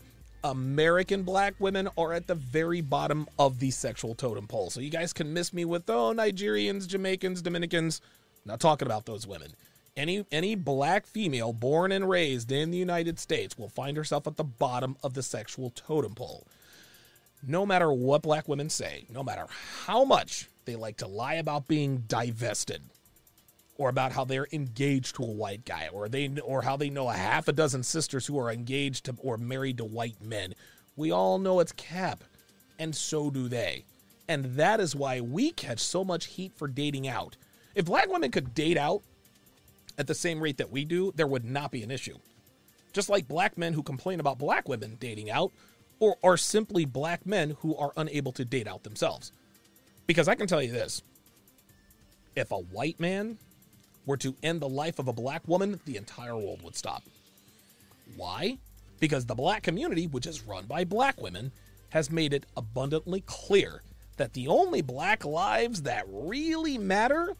[0.44, 4.70] American black women are at the very bottom of the sexual totem pole.
[4.70, 8.00] So you guys can miss me with, oh, Nigerians, Jamaicans, Dominicans.
[8.44, 9.54] I'm not talking about those women.
[9.96, 14.36] Any any black female born and raised in the United States will find herself at
[14.36, 16.46] the bottom of the sexual totem pole
[17.42, 19.46] no matter what black women say, no matter
[19.84, 22.82] how much They like to lie about being divested
[23.82, 27.08] or about how they're engaged to a white guy or they or how they know
[27.08, 30.54] a half a dozen sisters who are engaged to or married to white men.
[30.94, 32.22] We all know it's cap
[32.78, 33.84] and so do they.
[34.28, 37.36] And that is why we catch so much heat for dating out.
[37.74, 39.02] If black women could date out
[39.98, 42.18] at the same rate that we do, there would not be an issue.
[42.92, 45.50] Just like black men who complain about black women dating out
[45.98, 49.32] or are simply black men who are unable to date out themselves.
[50.06, 51.02] Because I can tell you this
[52.36, 53.38] if a white man
[54.06, 57.02] were to end the life of a black woman, the entire world would stop.
[58.16, 58.58] Why?
[59.00, 61.52] Because the black community, which is run by black women,
[61.90, 63.82] has made it abundantly clear
[64.16, 67.36] that the only black lives that really matter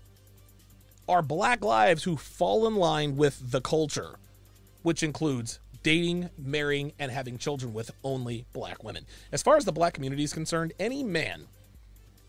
[1.08, 4.16] are black lives who fall in line with the culture,
[4.82, 9.04] which includes dating, marrying, and having children with only black women.
[9.32, 11.46] As far as the black community is concerned, any man,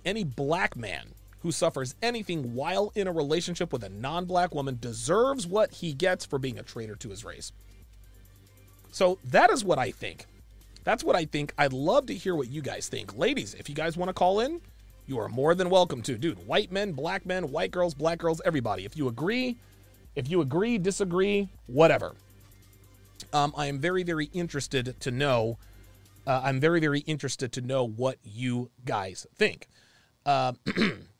[0.05, 4.77] any black man who suffers anything while in a relationship with a non black woman
[4.81, 7.51] deserves what he gets for being a traitor to his race.
[8.91, 10.25] So that is what I think.
[10.85, 11.53] That's what I think.
[11.57, 13.17] I'd love to hear what you guys think.
[13.17, 14.61] Ladies, if you guys want to call in,
[15.05, 16.17] you are more than welcome to.
[16.17, 18.85] Dude, white men, black men, white girls, black girls, everybody.
[18.85, 19.57] If you agree,
[20.15, 22.15] if you agree, disagree, whatever.
[23.33, 25.57] Um, I am very, very interested to know.
[26.25, 29.67] Uh, I'm very, very interested to know what you guys think.
[30.25, 30.53] Uh,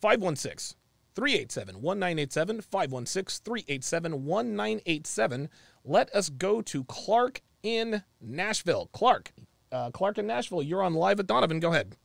[0.00, 0.76] 516
[1.14, 2.60] 387 1987.
[2.60, 5.48] 516 387 1987.
[5.84, 8.88] Let us go to Clark in Nashville.
[8.92, 9.32] Clark,
[9.72, 11.60] uh, Clark in Nashville, you're on live at Donovan.
[11.60, 11.96] Go ahead.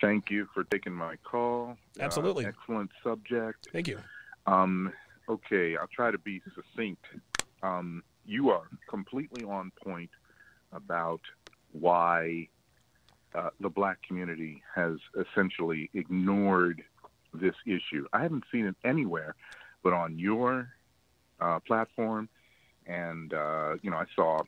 [0.00, 1.76] Thank you for taking my call.
[1.98, 2.46] Absolutely.
[2.46, 3.68] Uh, excellent subject.
[3.72, 3.98] Thank you.
[4.46, 4.92] Um,
[5.28, 7.04] okay, I'll try to be succinct.
[7.62, 10.10] Um, you are completely on point
[10.72, 11.20] about
[11.72, 12.48] why
[13.34, 16.82] uh, the black community has essentially ignored
[17.34, 18.06] this issue.
[18.12, 19.34] I haven't seen it anywhere
[19.82, 20.70] but on your
[21.40, 22.28] uh, platform
[22.86, 24.40] and uh, you know I saw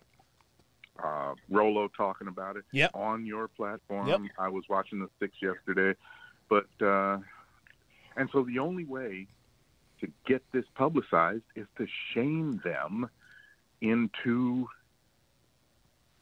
[1.02, 2.90] uh, Rolo talking about it yep.
[2.94, 4.08] on your platform.
[4.08, 4.20] Yep.
[4.38, 5.96] I was watching the six yesterday,
[6.48, 7.18] but uh,
[8.16, 9.26] and so the only way
[10.00, 13.08] to get this publicized is to shame them
[13.80, 14.66] into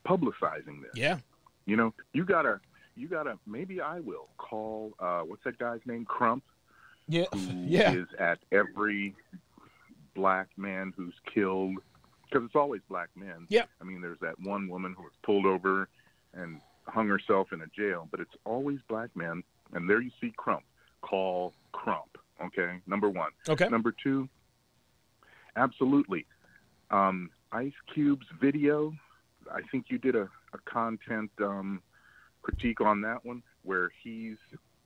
[0.06, 0.92] publicizing this.
[0.94, 1.18] Yeah.
[1.68, 2.60] You know, you gotta,
[2.96, 3.38] you gotta.
[3.46, 4.94] Maybe I will call.
[4.98, 6.06] Uh, what's that guy's name?
[6.06, 6.42] Crump.
[7.06, 7.26] Yeah.
[7.34, 7.92] Yeah.
[7.92, 9.14] is at every
[10.14, 11.76] black man who's killed
[12.24, 13.46] because it's always black men.
[13.50, 13.64] Yeah.
[13.82, 15.90] I mean, there's that one woman who was pulled over
[16.32, 19.42] and hung herself in a jail, but it's always black men.
[19.74, 20.62] And there you see Crump.
[21.02, 22.16] Call Crump.
[22.42, 23.32] Okay, number one.
[23.46, 23.68] Okay.
[23.68, 24.26] Number two.
[25.56, 26.24] Absolutely.
[26.90, 28.94] Um, Ice Cube's video.
[29.52, 31.82] I think you did a, a content um,
[32.42, 34.36] critique on that one where he's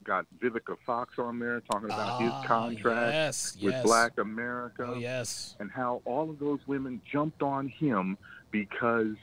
[0.03, 3.83] got Vivica Fox on there talking about Ah, his contract yes, with yes.
[3.83, 5.55] Black America Oh, yes.
[5.59, 8.17] and how all of those women jumped on him
[8.51, 9.15] because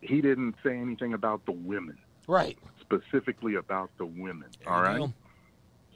[0.00, 1.96] he didn't say anything about the women,
[2.26, 2.58] Right.
[2.80, 4.48] specifically about the women.
[4.64, 5.12] There all you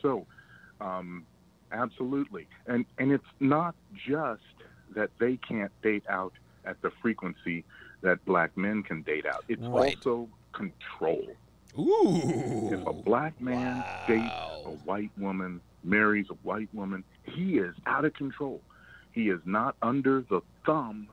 [0.01, 0.27] So,
[0.81, 1.27] um,
[1.73, 3.75] absolutely, and and it's not
[4.07, 4.43] just
[4.95, 6.33] that they can't date out
[6.65, 7.65] at the frequency
[8.03, 9.45] that black men can date out.
[9.49, 9.97] It's Right.
[9.97, 11.27] also control.
[11.79, 12.71] Ooh.
[12.73, 14.33] If a black man dates
[14.65, 18.61] a white woman, marries a white woman, he is out of control.
[19.13, 21.09] He is not under the thumb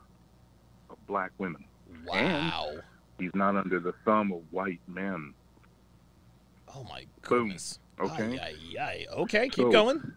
[0.90, 1.64] of black women.
[2.06, 2.78] Wow.
[3.20, 5.34] He's not under the thumb of white men.
[6.76, 7.48] Oh my Boom.
[7.48, 7.80] goodness.
[8.00, 8.38] Okay.
[8.40, 9.06] Ay, ay, ay.
[9.12, 10.14] Okay, keep So- going.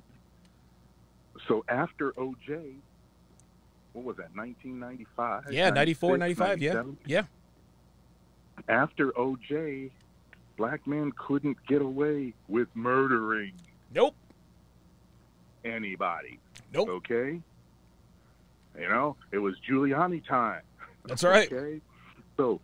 [1.48, 2.76] So after OJ,
[3.92, 5.52] what was that, 1995?
[5.52, 6.62] Yeah, 94, 95.
[6.62, 6.82] Yeah.
[7.06, 7.22] Yeah.
[8.68, 9.90] After OJ,
[10.56, 13.52] black men couldn't get away with murdering
[13.94, 14.14] Nope.
[15.64, 16.38] anybody.
[16.72, 16.88] Nope.
[16.88, 17.40] Okay?
[18.78, 20.62] You know, it was Giuliani time.
[21.06, 21.50] That's right.
[21.52, 21.80] Okay?
[22.36, 22.60] So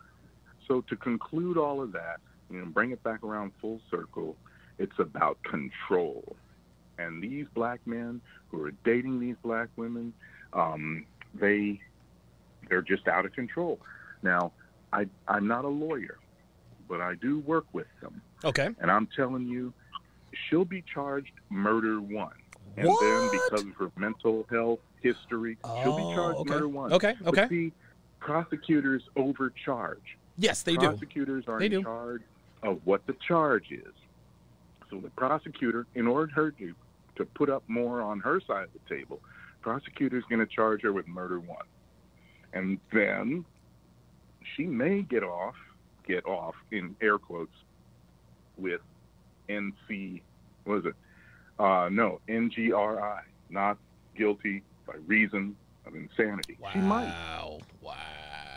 [0.67, 2.17] so to conclude all of that,
[2.49, 4.35] you know, bring it back around full circle,
[4.77, 6.35] it's about control.
[6.97, 10.13] And these black men who are dating these black women,
[10.53, 11.79] um, they
[12.69, 13.79] they're just out of control.
[14.23, 14.51] Now,
[14.93, 16.17] I I'm not a lawyer,
[16.87, 18.21] but I do work with them.
[18.43, 18.69] Okay.
[18.79, 19.73] And I'm telling you,
[20.49, 22.31] she'll be charged murder one.
[22.77, 22.99] And What?
[23.01, 26.49] then because of her mental health history, she'll Oh, be charged okay.
[26.49, 26.93] murder one.
[26.93, 27.47] Okay, But okay.
[27.49, 27.71] see,
[28.19, 30.17] prosecutors overcharge.
[30.37, 30.87] Yes, they do.
[30.87, 31.83] prosecutors are They in do.
[31.83, 32.21] charge
[32.63, 33.93] of what the charge is.
[34.89, 36.73] So the prosecutor, in order her to,
[37.15, 39.19] to put up more on her side of the table,
[39.67, 41.65] prosecutor's going to charge her with murder one.
[42.53, 43.43] And then
[44.55, 45.55] she may get off,
[46.07, 47.51] get off in air quotes,
[48.55, 48.79] with
[49.49, 50.21] NC,
[50.63, 50.95] what is it?
[51.59, 53.77] Uh, no, NGRI, not
[54.15, 55.53] guilty by reason
[55.85, 56.57] of insanity.
[56.61, 56.69] Wow.
[56.71, 57.59] She might.
[57.81, 57.97] Wow.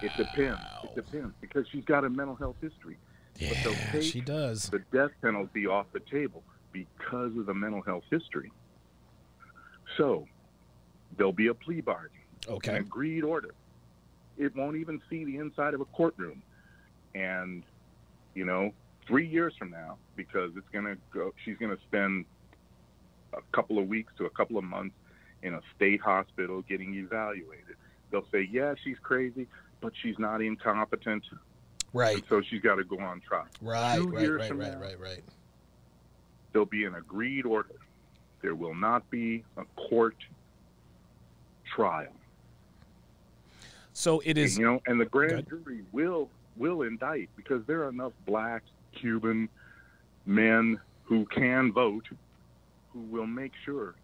[0.02, 0.60] It depends.
[0.84, 2.98] It depends because she's got a mental health history.
[3.36, 4.68] Yeah, they'll take she does.
[4.68, 8.52] The death penalty off the table because of the mental health history.
[9.96, 10.28] So
[11.16, 12.76] there'll be a plea bargain, an Okay.
[12.78, 13.54] agreed order.
[14.38, 16.42] It won't even see the inside of a courtroom,
[17.14, 17.62] and
[18.34, 18.72] you know,
[19.06, 22.24] three years from now, because it's gonna go, she's gonna spend
[23.32, 24.94] a couple of weeks to a couple of months
[25.42, 27.76] in a state hospital getting evaluated.
[28.10, 29.46] They'll say, yeah, she's crazy,
[29.80, 31.24] but she's not incompetent,
[31.92, 32.24] Right.
[32.28, 33.46] so she's got to go on trial.
[33.60, 33.96] Right.
[33.96, 34.28] Two Right.
[34.30, 34.50] Right.
[34.50, 34.72] Right.
[34.72, 34.80] now.
[34.80, 34.98] Right.
[35.00, 35.24] Right.
[36.52, 37.74] There'll be an agreed order.
[38.42, 40.16] There will not be a court
[41.74, 42.12] trial.
[43.92, 44.58] So it is.
[44.58, 49.48] you know, and the grand jury will will indict because there are enough black Cuban
[50.26, 52.06] men who can vote
[52.92, 53.94] who will make sure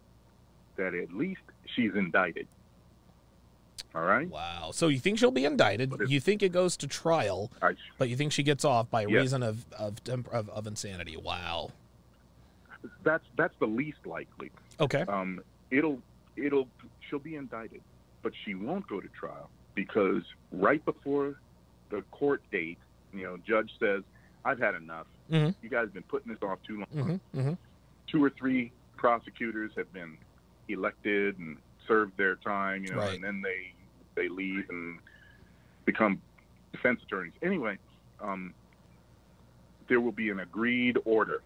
[0.77, 1.41] that at least
[1.75, 2.47] she's indicted.
[3.95, 4.29] All right?
[4.29, 4.71] Wow.
[4.73, 5.93] So you think she'll be indicted?
[6.07, 9.11] You think it goes to trial, I, but you think she gets off by Yes.
[9.21, 11.17] reason of of, of of insanity?
[11.17, 11.71] Wow.
[13.03, 14.51] that's that's the least likely.
[14.79, 15.01] Okay.
[15.07, 15.99] Um, it'll
[16.35, 16.67] it'll
[17.09, 17.81] she'll be indicted,
[18.21, 21.35] but she won't go to trial because right before
[21.89, 22.77] the court date,
[23.13, 24.03] you know, judge says,
[24.45, 25.07] "I've had enough.
[25.31, 25.55] Mhm.
[25.61, 27.39] You guys have been putting this off too long." Mm-hmm.
[27.39, 27.53] Mm-hmm.
[28.07, 30.17] two or three prosecutors have been
[30.69, 33.15] elected and served their time, you know, Right.
[33.15, 33.73] and then they
[34.15, 34.99] they leave and
[35.85, 36.21] become
[36.71, 37.33] defense attorneys.
[37.43, 37.77] Anyway,
[38.19, 38.53] um,
[39.87, 41.41] there will be an agreed order,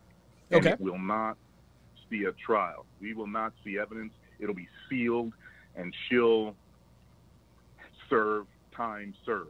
[0.51, 0.73] and Okay.
[0.73, 1.37] it will not
[2.09, 2.85] see a trial.
[2.99, 4.13] We will not see evidence.
[4.39, 5.33] It'll be sealed,
[5.75, 6.55] and she'll
[8.09, 9.49] serve time served.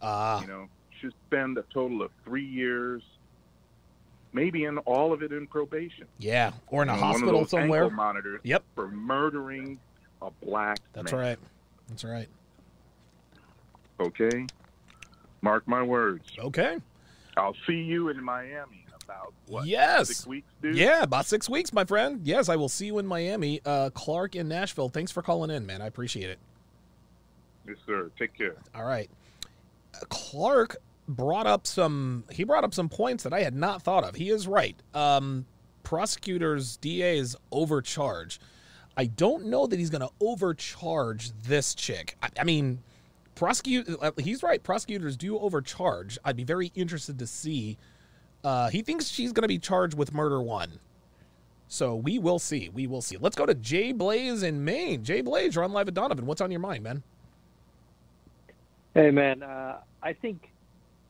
[0.00, 0.40] Ah.
[0.40, 0.68] You know,
[1.00, 3.02] she'll spend a total of three years,
[4.32, 6.52] maybe in all of it in probation yeah.
[6.68, 7.90] Or in a on one of hospital somewhere.
[7.90, 8.62] monitors Yep.
[8.74, 9.78] for murdering
[10.20, 11.20] a black That's man.
[11.20, 11.38] right.
[11.88, 12.28] That's right.
[14.00, 14.46] Okay,
[15.42, 16.28] mark my words.
[16.38, 16.78] Okay.
[17.36, 20.08] I'll see you in Miami about what yes.
[20.08, 20.76] six weeks, dude.
[20.76, 22.20] Yeah, about six weeks, my friend.
[22.24, 23.60] Yes, I will see you in Miami.
[23.64, 24.88] Uh, Clark in Nashville.
[24.88, 25.82] Thanks for calling in, man.
[25.82, 26.38] I appreciate it.
[27.66, 28.10] yes, sir.
[28.18, 28.56] Take care.
[28.74, 29.10] All right.
[30.08, 30.76] Clark
[31.08, 34.14] brought up some he brought up some points that I had not thought of.
[34.14, 34.76] He is right.
[34.94, 35.46] Um
[35.82, 38.40] prosecutors DAs overcharge.
[38.96, 42.16] I don't know that he's going to overcharge this chick.
[42.22, 42.82] I, I mean,
[43.34, 44.62] prosecute uh, he's right.
[44.62, 46.18] Prosecutors do overcharge.
[46.24, 47.78] I'd be very interested to see
[48.44, 50.78] uh he thinks she's going to be charged with murder 1.
[51.68, 52.68] So we will see.
[52.68, 53.16] We will see.
[53.16, 55.02] Let's go to Jay Blaze in Maine.
[55.04, 56.26] Jay Blaze, you're on live at Donovan.
[56.26, 57.02] What's on your mind, man?
[58.94, 60.50] Hey man, uh, I think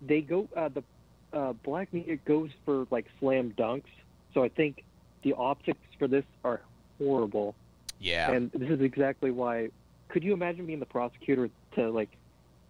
[0.01, 0.85] they go uh, the
[1.33, 3.90] uh, black media goes for like slam dunks.
[4.35, 4.85] So I think
[5.23, 6.61] the optics for this are
[6.99, 7.55] horrible,
[7.99, 8.31] Yeah.
[8.31, 9.71] and this is exactly why.
[10.09, 12.11] Could you imagine being the prosecutor to like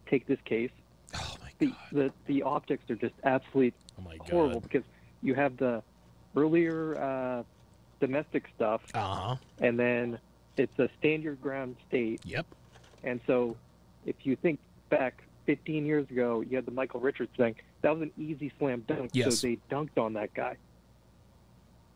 [0.07, 0.71] take this case?
[1.63, 4.83] The the, the optics are just absolutely Oh horrible because
[5.23, 5.83] you have the
[6.37, 7.43] earlier uh,
[8.01, 9.37] domestic stuff, Uh huh.
[9.61, 10.19] and then
[10.57, 12.21] it's a stand your ground state.
[12.25, 12.47] Yep.
[13.05, 13.57] And so,
[14.07, 14.59] if you think
[14.91, 17.55] back 15 years ago, you had the Michael Richards thing.
[17.83, 19.11] That was an easy slam dunk.
[19.13, 19.39] Yes.
[19.41, 20.57] So they dunked on that guy.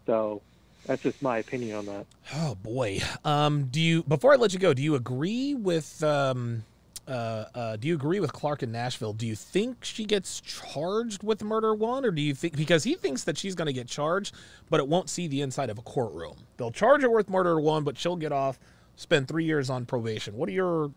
[0.06, 0.42] So
[0.84, 2.06] that's just my opinion on that.
[2.34, 3.00] Oh boy.
[3.24, 3.64] Um.
[3.64, 4.72] Do you before I let you go?
[4.74, 6.64] Do you agree with um.
[7.06, 9.12] Uh, uh, do you agree with Clark in Nashville?
[9.12, 12.94] Do you think she gets charged with murder one, or do you think because he
[12.94, 14.34] thinks that she's going to get charged,
[14.70, 16.36] but it won't see the inside of a courtroom?
[16.56, 18.58] They'll charge her with murder one, but she'll get off,
[18.96, 20.36] spend three years on probation.
[20.36, 20.90] What are your,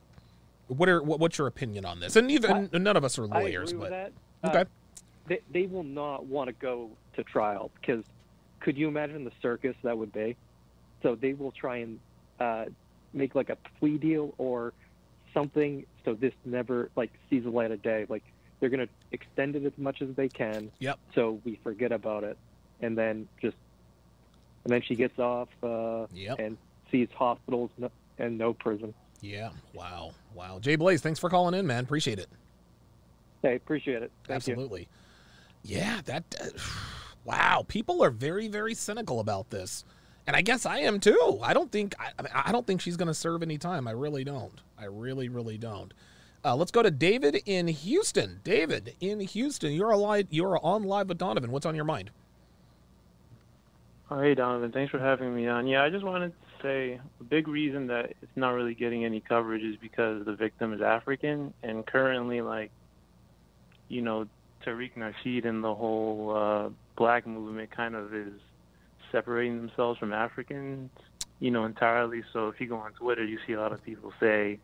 [0.67, 2.15] what are what, what's your opinion on this?
[2.15, 4.11] And even none of us are I lawyers, but that.
[4.43, 4.61] okay.
[4.61, 4.65] Uh,
[5.27, 8.03] they, they will not want to go to trial because
[8.61, 10.35] could you imagine the circus that would be?
[11.03, 11.99] So they will try and
[12.39, 12.65] uh,
[13.13, 14.73] make like a plea deal or
[15.33, 18.05] something so this never like sees the light of day.
[18.09, 18.23] Like
[18.59, 20.71] they're gonna extend it as much as they can.
[20.79, 20.99] Yep.
[21.15, 22.37] So we forget about it,
[22.81, 23.57] and then just
[24.63, 26.39] and then she gets off uh, Yep.
[26.39, 26.57] and
[26.91, 27.69] sees hospitals
[28.17, 28.93] and no prison.
[29.21, 29.49] Yeah.
[29.73, 30.11] Wow.
[30.33, 30.59] Wow.
[30.59, 31.83] Jay Blaze, thanks for calling in, man.
[31.83, 32.27] Appreciate it.
[33.41, 34.11] Hey, appreciate it.
[34.27, 34.53] Thank you.
[34.53, 34.87] Absolutely.
[35.63, 36.23] Yeah, that.
[36.41, 36.47] Uh,
[37.25, 39.85] wow, people are very, very cynical about this,
[40.29, 41.39] and I guess I am too.
[41.41, 42.11] I don't think I,
[42.45, 43.87] I don't think she's going to serve any time.
[43.87, 44.61] I really don't.
[44.77, 45.91] I really, really don't.
[46.45, 48.39] Uh, let's go to David in Houston.
[48.43, 50.27] David in Houston, you're alive.
[50.29, 51.49] You're on live with Donovan.
[51.49, 52.11] What's on your mind?
[54.11, 54.71] Oh, hey, Donovan.
[54.71, 55.65] Thanks for having me on.
[55.65, 59.21] Yeah, I just wanted to say a big reason that it's not really getting any
[59.21, 62.69] coverage is because the victim is African, and currently, like,
[63.87, 64.27] you know,
[64.63, 68.33] Tariq Nasheed and the whole uh, black movement kind of is
[69.11, 70.89] separating themselves from Africans,
[71.39, 72.23] you know, entirely.
[72.33, 74.59] So if you go on Twitter, you see a lot of people say,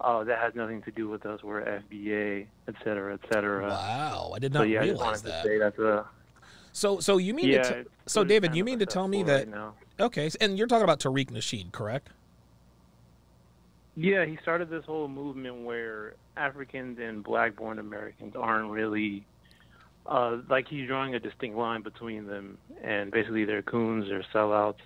[0.00, 1.42] "Oh, that has nothing to do with us.
[1.42, 5.24] We're FBA, et cetera, et cetera." Wow, I did not So yeah, I realize wanted
[5.24, 5.58] that.
[5.58, 6.06] that's a
[6.72, 7.62] So, so you mean yeah.
[7.62, 10.84] to t- so David, you mean to tell me that right okay, and you're talking
[10.84, 12.10] about Tariq Nasheed, correct?
[13.96, 19.24] Yeah, he started this whole movement where Africans and black-born Americans aren't really
[20.08, 24.80] uh, like he's drawing a distinct line between them, and basically they're coons, they're sellouts.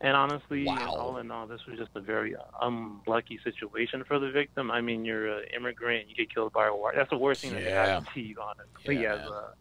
[0.00, 0.94] And honestly, Wow.
[0.96, 4.70] all in all, this was just a very unlucky situation for the victim.
[4.70, 6.92] I mean, you're an immigrant, you get killed by a war.
[6.94, 9.02] That's the worst thing that can happen to you, honestly.
[9.02, 9.54] Yeah, as a,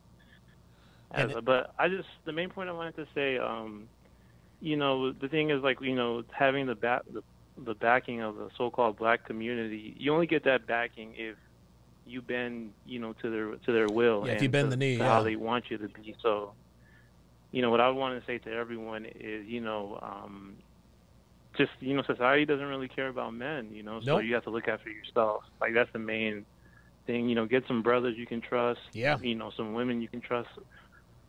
[1.12, 3.90] as a, but I just the main point I wanted to say, um,
[4.60, 7.24] you know, the thing is like you know having the back the,
[7.58, 9.96] the backing of the so-called black community.
[9.98, 11.38] You only get that backing if
[12.08, 14.24] you bend, you know, to their to their will.
[14.26, 15.08] Yeah, if you bend to- the knee, yeah.
[15.08, 16.16] how they want you to be.
[16.22, 16.54] So,
[17.52, 20.56] you know, what I want to say to everyone is, you know, um,
[21.58, 23.70] just you know, society doesn't really care about men.
[23.74, 24.24] You know, so Nope.
[24.26, 25.44] you have to look after yourself.
[25.60, 26.46] Like that's the main
[27.06, 27.30] thing.
[27.30, 28.82] You know, get some brothers you can trust.
[28.94, 29.18] Yeah.
[29.20, 30.50] You know, some women you can trust.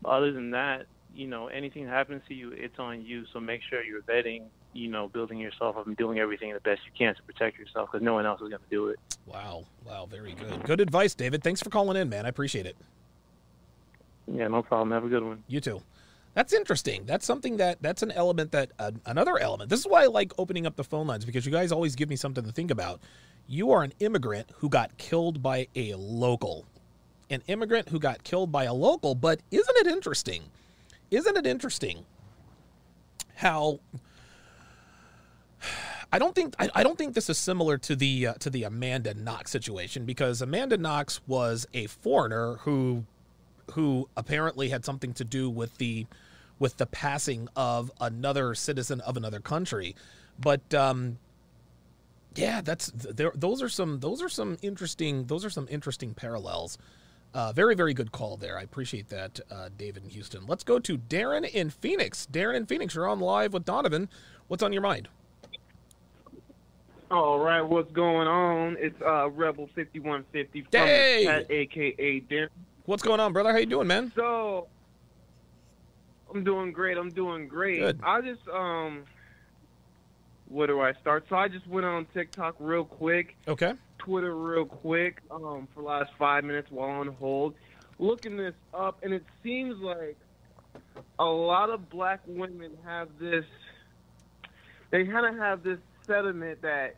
[0.04, 3.24] Other than that, you know, anything happens to you, it's on you.
[3.32, 6.82] So make sure you're vetting, you know, building yourself up and doing everything the best
[6.84, 8.98] you can to protect yourself because no one else is going to do it.
[9.26, 10.64] Wow, wow, very good.
[10.64, 11.42] Good advice, David.
[11.42, 12.26] Thanks for calling in, man.
[12.26, 12.76] I appreciate it.
[14.26, 14.90] Yeah, no problem.
[14.90, 15.42] Have a good one.
[15.48, 15.82] You too.
[16.34, 17.04] That's interesting.
[17.06, 19.70] That's something that that's an element that uh, another element.
[19.70, 22.08] This is why I like opening up the phone lines because you guys always give
[22.08, 23.00] me something to think about.
[23.48, 26.66] You are an immigrant who got killed by a local.
[27.30, 30.42] An immigrant who got killed by a local, but isn't it interesting?
[31.10, 32.04] Isn't it interesting
[33.36, 33.80] how
[36.12, 38.64] I don't think I, I don't think this is similar to the uh, to the
[38.64, 43.04] Amanda Knox situation because Amanda Knox was a foreigner who
[43.72, 46.06] who apparently had something to do with the
[46.58, 49.94] with the passing of another citizen of another country.
[50.38, 51.18] But um,
[52.34, 53.32] yeah, that's there.
[53.34, 56.78] Those are some those are some interesting those are some interesting parallels.
[57.34, 58.58] Uh, very very good call there.
[58.58, 60.46] I appreciate that, uh, David in Houston.
[60.46, 62.26] Let's go to Darren in Phoenix.
[62.32, 64.08] Darren in Phoenix, you're on live with Donovan.
[64.46, 65.08] What's on your mind?
[67.10, 68.76] All right, what's going on?
[68.78, 71.46] It's uh, Rebel fifty one fifty from Hey!
[71.48, 72.48] aka Darren.
[72.84, 73.50] What's going on, brother?
[73.50, 74.12] How you doing, man?
[74.14, 74.66] So,
[76.34, 76.98] I'm doing great.
[76.98, 77.80] I'm doing great.
[77.80, 78.00] Good.
[78.02, 79.04] I just um,
[80.48, 81.24] where do I start?
[81.30, 83.72] So I just went on TikTok real quick, Okay.
[83.98, 87.54] Twitter real quick, um, for the last five minutes while on hold,
[87.98, 90.16] looking this up, and it seems like
[91.18, 93.44] a lot of black women have this.
[94.90, 95.78] They kind of have this
[96.08, 96.96] sentiment that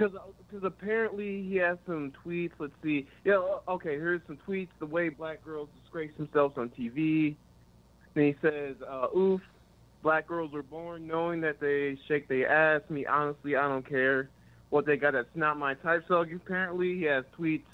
[0.00, 0.16] because
[0.48, 2.52] because apparently he has some tweets.
[2.58, 3.06] Let's see.
[3.24, 3.94] Yeah, okay.
[3.96, 4.68] Here's some tweets.
[4.78, 7.34] The way black girls disgrace themselves on TV.
[8.14, 9.40] Then he says, uh, "Oof,
[10.02, 12.82] black girls were born knowing that they shake their ass.
[12.88, 14.28] Me, honestly, I don't care
[14.70, 15.12] what they got.
[15.12, 17.64] That's not my type." So apparently he has tweets,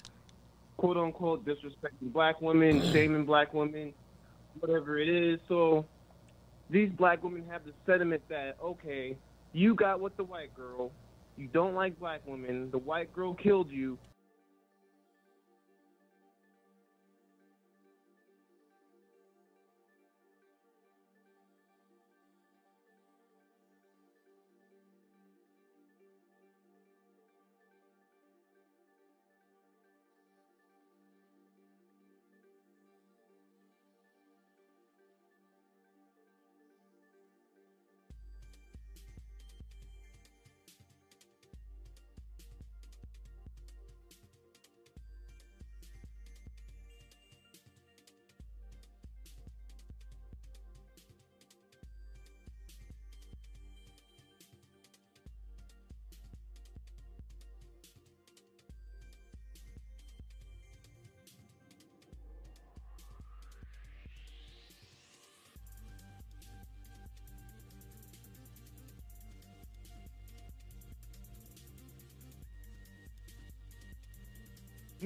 [0.77, 3.93] quote unquote, disrespecting black women, shaming black women,
[4.59, 5.39] whatever it is.
[5.47, 5.85] So
[6.69, 9.17] these black women have the sentiment that okay,
[9.57, 10.91] you got with the white girl.
[11.35, 12.69] You don't like black women.
[12.71, 13.97] The white girl killed you.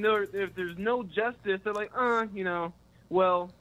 [0.02, 2.74] No, if there's no justice, they're like, uh, you know,
[3.10, 3.52] well,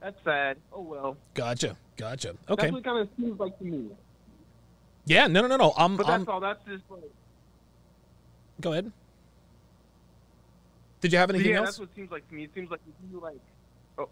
[0.00, 0.56] that's sad.
[0.72, 1.16] Oh well.
[1.34, 1.76] Gotcha.
[1.96, 2.34] Gotcha.
[2.48, 2.62] Okay.
[2.62, 3.90] That's what it kind of seems like to me.
[5.06, 5.28] Yeah.
[5.28, 5.40] No.
[5.42, 5.46] No.
[5.46, 5.56] No.
[5.56, 5.74] No.
[5.76, 5.96] I'm.
[5.96, 6.40] But I'm that's all.
[6.40, 7.00] That's just like.
[8.60, 8.90] go ahead.
[11.00, 11.66] Did you have anything yeah, else?
[11.66, 12.44] that's what it seems like to me.
[12.44, 13.38] It seems like if you like,
[13.98, 14.08] oh,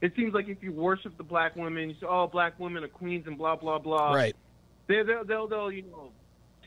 [0.00, 2.88] it seems like if you worship the black women, you say, "Oh, black women are
[2.88, 4.14] queens," and blah blah blah.
[4.14, 4.36] right.
[4.86, 6.10] They they'll, they'll they'll you know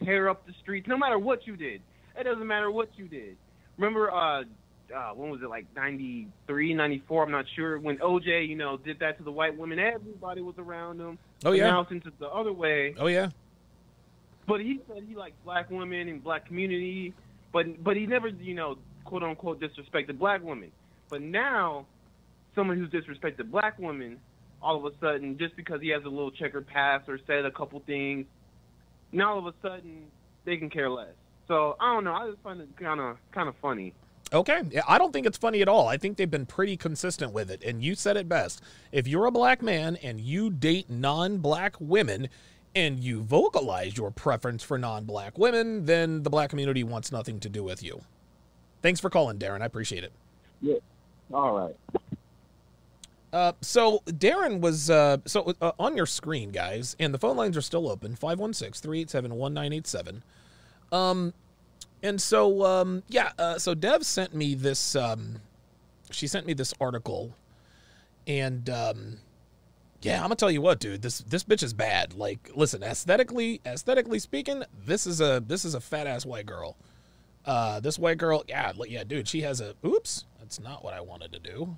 [0.03, 1.81] tear up the streets no matter what you did.
[2.17, 3.37] It doesn't matter what you did.
[3.77, 4.43] Remember, uh,
[4.95, 7.79] uh, when was it like 93, 94, I'm not sure.
[7.79, 11.17] When OJ, you know, did that to the white women, everybody was around him.
[11.43, 11.67] Oh yeah.
[11.67, 13.29] Now since it's the other way, Oh yeah.
[14.47, 17.13] but he said he liked black women and black community,
[17.51, 20.71] but but he never, you know, quote unquote disrespected black women.
[21.09, 21.85] But now,
[22.55, 24.19] someone who's disrespected black women,
[24.61, 27.51] all of a sudden, just because he has a little checkered past or said a
[27.51, 28.25] couple things,
[29.11, 30.05] now all of a sudden
[30.45, 31.13] they can care less.
[31.47, 32.13] So I don't know.
[32.13, 33.93] I just find it kind of kind of funny.
[34.31, 34.61] Okay.
[34.87, 35.87] I don't think it's funny at all.
[35.87, 37.63] I think they've been pretty consistent with it.
[37.63, 38.63] And you said it best.
[38.91, 42.29] If you're a black man and you date non black women
[42.75, 47.39] and you vocalize your preference for non black women, then the black community wants nothing
[47.41, 48.01] to do with you.
[48.81, 49.61] Thanks for calling, Darren.
[49.61, 50.13] I appreciate it.
[50.61, 50.77] Yeah.
[51.31, 51.75] All right.
[53.31, 57.57] Uh, so Darren was uh, so uh, on your screen, guys, and the phone lines
[57.57, 60.21] are still open 516-387-1987.
[60.93, 61.33] Um,
[62.03, 64.95] and so um, yeah, uh, so Dev sent me this.
[64.95, 65.41] Um,
[66.11, 67.35] she sent me this article,
[68.27, 69.17] and um,
[70.01, 71.01] yeah, I'm gonna tell you what, dude.
[71.01, 72.13] This this bitch is bad.
[72.13, 76.77] Like, listen, aesthetically, aesthetically speaking, this is a this is a fat ass white girl.
[77.45, 79.27] Uh, this white girl, yeah, yeah, dude.
[79.27, 79.73] She has a.
[79.85, 81.75] Oops, that's not what I wanted to do.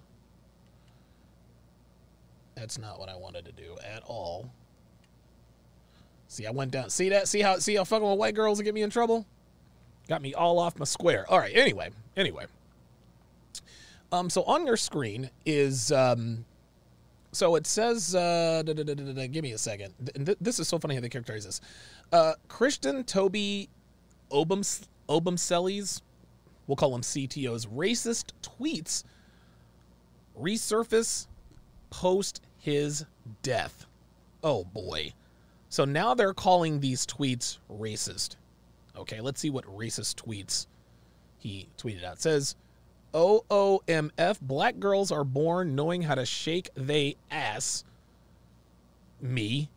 [2.55, 4.51] That's not what I wanted to do at all.
[6.28, 6.90] See, I went down.
[6.90, 7.28] See that?
[7.28, 7.58] See how?
[7.60, 9.26] See how fucking with white girls get me in trouble?
[10.08, 11.26] Got me all off my square.
[11.30, 11.56] All right.
[11.56, 11.90] Anyway.
[12.18, 12.46] Anyway.
[14.12, 14.30] Um.
[14.30, 16.46] So on your screen is um.
[17.32, 18.16] So it says.
[18.16, 18.64] Uh.
[18.66, 19.94] da- da- da- give me a second.
[20.04, 21.62] Th- th- This is so funny how they characterize this.
[22.12, 22.34] Uh.
[22.48, 23.70] Christian Toby,
[24.32, 26.02] Obumseli's.
[26.68, 29.04] We'll call him CTO's racist tweets
[30.40, 31.28] resurface
[31.90, 33.06] post his
[33.44, 33.86] death.
[34.44, 35.14] Oh boy.
[35.76, 38.38] So now they're calling these tweets racist.
[38.96, 40.68] Okay, let's see what racist tweets
[41.38, 42.14] he tweeted out.
[42.14, 42.56] It says
[43.14, 47.84] OOMF black girls are born knowing how to shake they ass.
[49.20, 49.70] Me.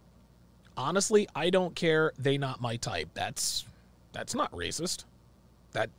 [0.77, 2.13] Honestly, I don't care.
[2.17, 3.09] They not my type.
[3.15, 3.65] That's
[4.13, 5.03] that's not racist.
[5.73, 5.91] That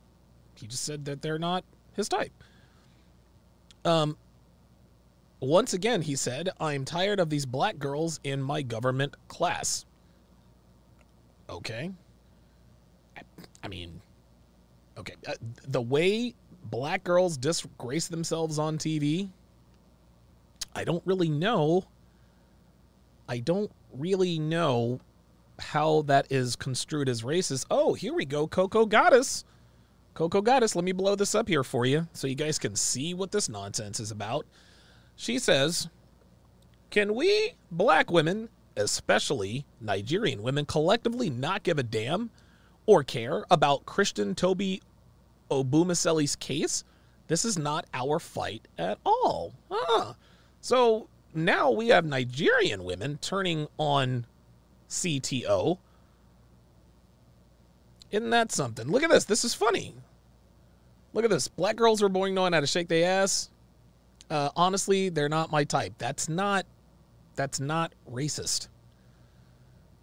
[0.54, 2.32] he just said that they're not his type.
[3.84, 4.16] Um
[5.40, 9.84] once again, he said, I'm tired of these black girls in my government class.
[11.50, 11.90] Okay.
[13.16, 13.20] I,
[13.64, 14.00] I mean,
[14.96, 15.14] okay.
[15.26, 15.32] Uh,
[15.68, 16.34] the way
[16.64, 19.28] black girls disgrace themselves on TV,
[20.74, 21.84] I don't really know.
[23.28, 25.00] I don't really know
[25.58, 27.66] how that is construed as racist.
[27.70, 28.46] Oh, here we go.
[28.46, 29.44] Coco Goddess.
[30.14, 33.14] Coco Goddess, let me blow this up here for you so you guys can see
[33.14, 34.46] what this nonsense is about.
[35.16, 35.88] She says,
[36.90, 42.30] Can we, black women, especially Nigerian women, collectively not give a damn
[42.86, 44.82] or care about Christian Toby
[45.50, 46.84] Obumseli's case?
[47.28, 49.54] This is not our fight at all.
[49.70, 50.16] Ah.
[50.60, 54.26] So now we have Nigerian women turning on
[54.88, 55.78] CTO.
[58.10, 58.88] Isn't that something?
[58.88, 59.24] Look at this.
[59.24, 59.94] This is funny.
[61.12, 61.46] Look at this.
[61.48, 63.50] Black girls are born knowing how to shake their ass
[64.30, 65.94] uh, honestly, they're not my type.
[65.98, 66.64] That's not
[67.40, 68.68] that's not racist.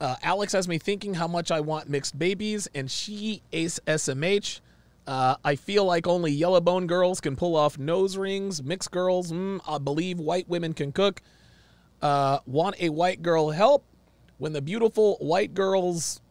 [0.01, 4.61] Uh, Alex has me thinking how much I want mixed babies, and she ace SMH.
[5.05, 8.63] Uh, I feel like only yellow bone girls can pull off nose rings.
[8.63, 11.21] Mixed girls, mm, I believe white women can cook.
[12.01, 13.83] Uh, want a white girl help?
[14.39, 16.21] When the beautiful white girls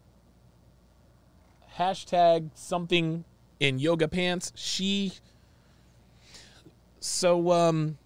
[1.78, 3.24] hashtag something
[3.61, 5.12] in yoga pants, she
[6.98, 7.96] so um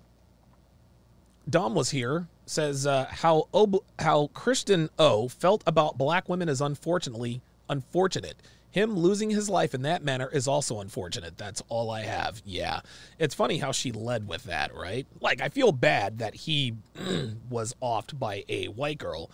[1.49, 6.61] Dom was here says uh, how Ob- how Kristen O felt about black women is
[6.61, 8.37] unfortunately unfortunate.
[8.73, 11.37] Him losing his life in that manner is also unfortunate.
[11.37, 12.41] That's all I have.
[12.45, 12.81] Yeah.
[13.19, 15.07] It's funny how she led with that, right?
[15.21, 16.75] Like I feel bad that he
[17.51, 19.31] was offed by a white girl,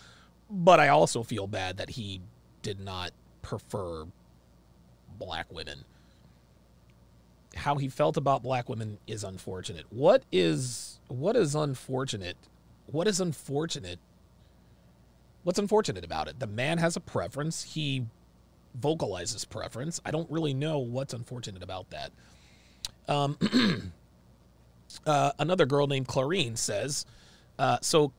[0.50, 2.20] but I also feel bad that he
[2.62, 3.12] did not
[3.42, 4.04] prefer
[5.18, 5.84] black women
[7.54, 9.86] how he felt about black women is unfortunate.
[9.88, 12.36] What is what is unfortunate?
[12.86, 13.98] What is unfortunate?
[15.42, 16.40] What's unfortunate about it?
[16.40, 17.62] The man has a preference.
[17.62, 18.06] He
[18.74, 20.00] vocalizes preference.
[20.04, 22.12] I don't really know what's unfortunate about that.
[23.08, 23.38] Um,
[25.06, 27.06] uh, another girl named Clarine says,
[27.58, 28.12] uh, so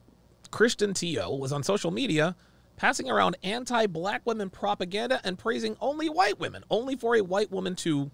[0.51, 1.35] Christian T.O.
[1.35, 2.35] was on social media
[2.77, 7.75] passing around anti-black women propaganda and praising only white women, only for a white woman
[7.75, 8.09] to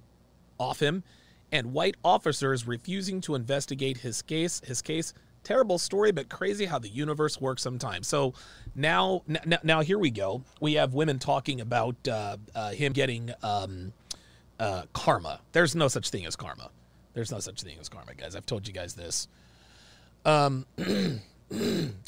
[0.57, 1.03] off him
[1.51, 5.13] and white officers refusing to investigate his case his case
[5.43, 8.33] terrible story but crazy how the universe works sometimes so
[8.75, 13.31] now now, now here we go we have women talking about uh, uh, him getting
[13.43, 13.91] um,
[14.59, 16.69] uh, karma there's no such thing as karma
[17.13, 18.35] There's no such thing as karma, guys.
[18.35, 19.27] I've told you guys this.
[20.25, 20.65] Um,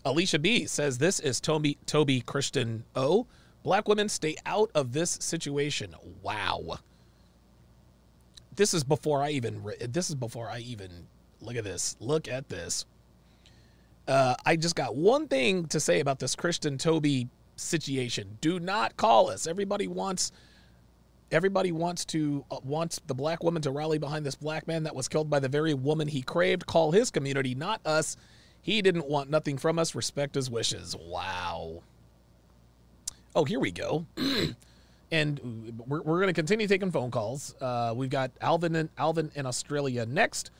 [0.05, 3.27] Alicia B says this is Toby Toby Christian O.
[3.63, 5.95] Black women stay out of this situation.
[6.21, 6.79] Wow.
[8.55, 9.63] This is before I even.
[9.89, 11.07] This is before I even.
[11.41, 11.95] Look at this.
[11.99, 12.85] Look at this.
[14.07, 18.37] Uh, I just got one thing to say about this Christian Toby situation.
[18.41, 19.47] Do not call us.
[19.47, 20.31] Everybody wants.
[21.31, 24.95] Everybody wants to uh, wants the black woman to rally behind this black man that
[24.95, 26.67] was killed by the very woman he craved.
[26.67, 28.15] Call his community, not us.
[28.61, 29.95] He didn't want nothing from us.
[29.95, 30.95] Respect his wishes.
[30.95, 31.81] Wow.
[33.35, 34.05] Oh, here we go.
[35.11, 37.53] and we're, we're going to continue taking phone calls.
[37.61, 40.51] Uh, we've got Alvin and Alvin in Australia next,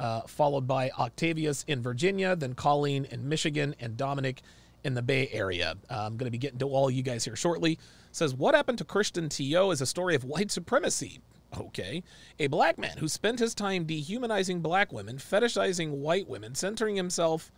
[0.00, 4.40] uh, followed by Octavius in Virginia, then Colleen in Michigan, and Dominic
[4.82, 5.76] in the Bay Area.
[5.90, 7.78] Uh, I'm going to be getting to all you guys here shortly.
[8.10, 9.70] Says, What happened to Christian T.O.
[9.70, 11.20] is a story of white supremacy.
[11.58, 12.02] Okay.
[12.38, 17.52] A black man who spent his time dehumanizing black women, fetishizing white women, centering himself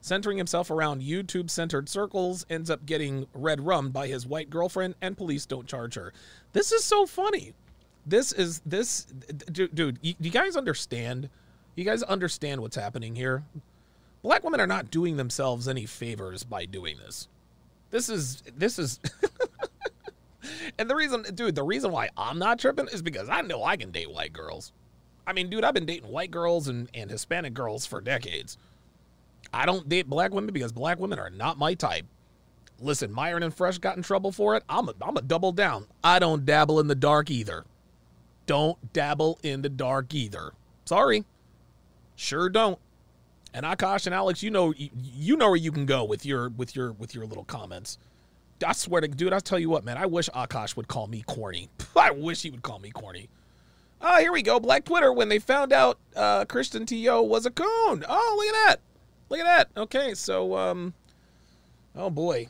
[0.00, 4.94] centering himself around YouTube centered circles, ends up getting red rummed by his white girlfriend,
[5.00, 6.12] and police don't charge her.
[6.52, 7.52] This is so funny.
[8.06, 9.06] This is this,
[9.52, 9.74] dude.
[9.74, 11.28] dude you guys understand?
[11.78, 13.44] You guys understand what's happening here?
[14.24, 17.28] Black women are not doing themselves any favors by doing this.
[17.92, 18.98] This is this is.
[20.78, 23.76] and the reason, dude, the reason why I'm not tripping is because I know I
[23.76, 24.72] can date white girls.
[25.24, 28.58] I mean, dude, I've been dating white girls and, and Hispanic girls for decades.
[29.54, 32.06] I don't date black women because black women are not my type.
[32.80, 34.64] Listen, Myron and Fresh got in trouble for it.
[34.68, 35.86] I'm a, I'm a double down.
[36.02, 37.64] I don't dabble in the dark either.
[38.46, 40.54] Don't dabble in the dark either.
[40.84, 41.24] Sorry.
[42.18, 42.80] Sure don't.
[43.54, 46.74] And Akash and Alex, you know you, know where you can go with your with
[46.74, 47.96] your with your little comments.
[48.66, 51.22] I swear to dude, I tell you what, man, I wish Akash would call me
[51.22, 51.68] corny.
[51.96, 53.28] I wish he would call me corny.
[54.00, 54.58] Oh, here we go.
[54.58, 57.22] Black Twitter when they found out uh, Christian T.O.
[57.22, 58.04] was a coon.
[58.08, 58.80] Oh, look at that.
[59.28, 59.80] Look at that.
[59.80, 60.94] Okay, so um
[61.94, 62.48] oh boy.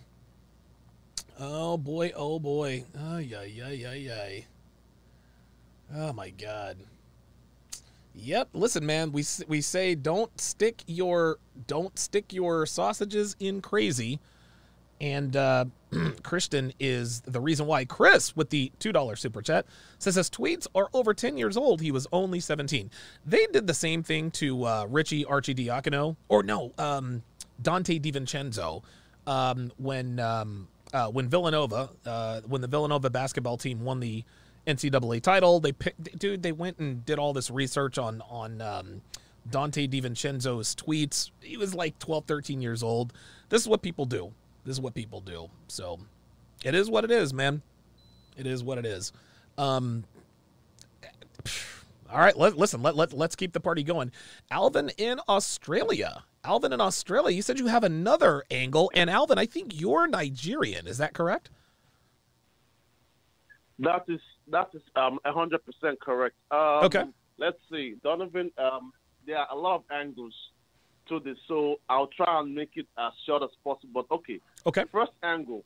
[1.38, 2.86] Oh boy, oh boy.
[2.98, 4.40] Ay yeah, yeah, yeah, yeah.
[5.94, 6.78] Oh my god.
[8.20, 11.38] Yep, listen man, we we say don't stick your
[11.68, 14.18] don't stick your sausages in crazy.
[15.00, 15.66] And uh
[16.24, 19.66] Christian is the reason why Chris with the $2 super chat
[19.98, 21.80] says his tweets are over 10 years old.
[21.80, 22.90] He was only 17.
[23.24, 27.22] They did the same thing to uh, Richie Arcidiacono, or no, um,
[27.62, 28.82] Dante DiVincenzo,
[29.26, 34.24] um, when um, uh, when Villanova, uh, when the Villanova basketball team won the
[34.68, 39.02] NCAA title, they picked, dude, they went and did all this research on on um,
[39.50, 41.30] Dante DiVincenzo's tweets.
[41.40, 43.12] He was like 12, 13 years old.
[43.48, 44.32] This is what people do.
[44.64, 45.48] This is what people do.
[45.68, 45.98] So
[46.64, 47.62] it is what it is, man.
[48.36, 49.12] It is what it is.
[49.56, 50.04] Um,
[52.10, 54.12] all right, let, listen, let, let, let's keep the party going.
[54.50, 56.24] Alvin in Australia.
[56.44, 58.90] Alvin in Australia, you said you have another angle.
[58.94, 60.86] And Alvin, I think you're Nigerian.
[60.86, 61.50] Is that correct?
[63.78, 64.20] That is
[64.50, 66.36] that is um hundred percent correct.
[66.50, 67.04] Um, Okay.
[67.38, 68.50] Let's see, Donovan.
[68.58, 68.92] Um,
[69.26, 70.34] there are a lot of angles
[71.08, 74.04] to this, so I'll try and make it as short as possible.
[74.08, 74.40] But okay.
[74.66, 74.84] Okay.
[74.90, 75.64] First angle.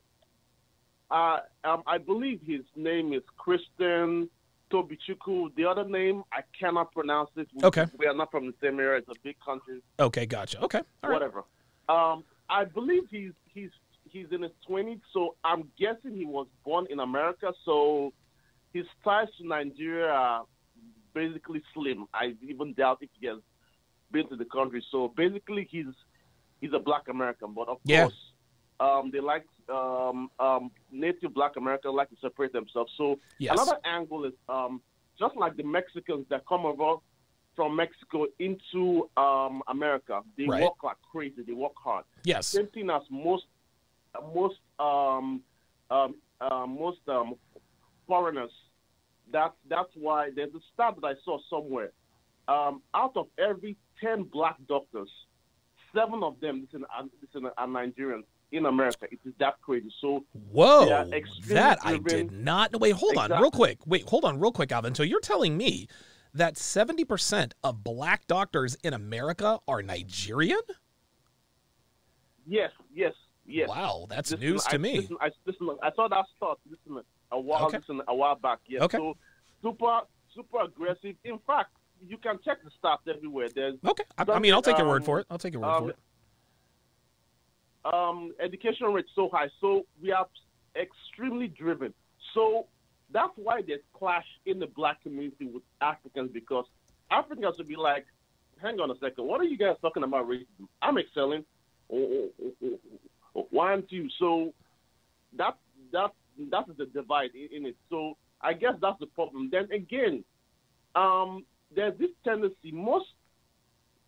[1.09, 4.29] Uh, um, I believe his name is Christian
[4.71, 5.53] Tobichuku.
[5.55, 7.47] The other name I cannot pronounce it.
[7.55, 7.85] We, Okay.
[7.97, 8.99] We are not from the same area.
[8.99, 9.81] It's a big country.
[9.99, 10.61] Okay, gotcha.
[10.63, 10.81] Okay.
[11.03, 11.13] All right.
[11.13, 11.43] Whatever.
[11.89, 13.69] Um, I believe he's he's
[14.09, 17.51] he's in his twenties, so I'm guessing he was born in America.
[17.65, 18.13] So
[18.73, 20.45] his ties to Nigeria are
[21.13, 22.05] basically slim.
[22.13, 23.37] I even doubt if he has
[24.11, 24.83] been to the country.
[24.91, 25.85] So basically, he's
[26.59, 27.53] he's a Black American.
[27.53, 28.03] But of Yeah.
[28.03, 28.13] course,
[28.79, 32.91] um, they like um, um, native Black Americans like to separate themselves.
[32.97, 33.53] So Yes.
[33.53, 34.81] another angle is um,
[35.19, 36.99] just like the Mexicans that come over
[37.55, 40.21] from Mexico into um, America.
[40.37, 40.63] They Right.
[40.63, 41.43] work like crazy.
[41.45, 42.05] They work hard.
[42.23, 42.47] Yes.
[42.47, 43.45] Same thing as most
[44.33, 45.41] most um,
[45.91, 47.35] um, uh, most um,
[48.07, 48.51] foreigners.
[49.31, 51.91] That's that's why there's a stat that I saw somewhere.
[52.47, 55.09] Um, out of every ten black doctors,
[55.95, 59.07] seven of them listen, are, listen, are Nigerians in America.
[59.11, 59.91] It is that crazy.
[60.01, 61.07] So Whoa,
[61.47, 62.79] that I did not.
[62.79, 63.79] Wait, hold on, real quick.
[63.85, 64.93] Wait, hold on, real quick, Alvin.
[64.93, 65.87] So you're telling me
[66.33, 70.59] that 70% of black doctors in America are Nigerian?
[72.45, 73.13] Yes, yes,
[73.45, 73.69] yes.
[73.69, 74.99] Wow, that's Listen, news to I, me.
[74.99, 77.03] Listen, I, listen, I saw that start listen,
[77.33, 77.79] a while Okay.
[77.79, 78.59] listen, a while back.
[78.67, 78.83] Yes.
[78.83, 78.97] Okay.
[78.97, 79.17] So
[79.61, 80.01] super
[80.33, 81.15] super aggressive.
[81.25, 81.71] In fact,
[82.07, 83.49] you can check the stats everywhere.
[83.53, 85.27] There's Okay, I, I mean, I'll take your word um, for it.
[85.29, 85.97] I'll take your word um, for it.
[87.93, 89.49] um, education rate so high.
[89.59, 90.27] So we are
[90.75, 91.93] extremely driven.
[92.33, 92.67] So
[93.11, 96.65] that's why there's clash in the black community with Africans because
[97.11, 98.05] Africans would be like,
[98.61, 100.67] hang on a second, what are you guys talking about racism?
[100.81, 101.43] I'm excelling.
[101.91, 102.79] Oh, oh, oh,
[103.35, 104.09] oh, Why aren't you?
[104.17, 104.53] So
[105.37, 105.57] that
[105.91, 106.11] that
[106.51, 107.75] that is the divide in, in it.
[107.89, 109.49] So I guess that's the problem.
[109.51, 110.23] Then again,
[110.95, 112.71] um, there's this tendency.
[112.71, 113.07] Most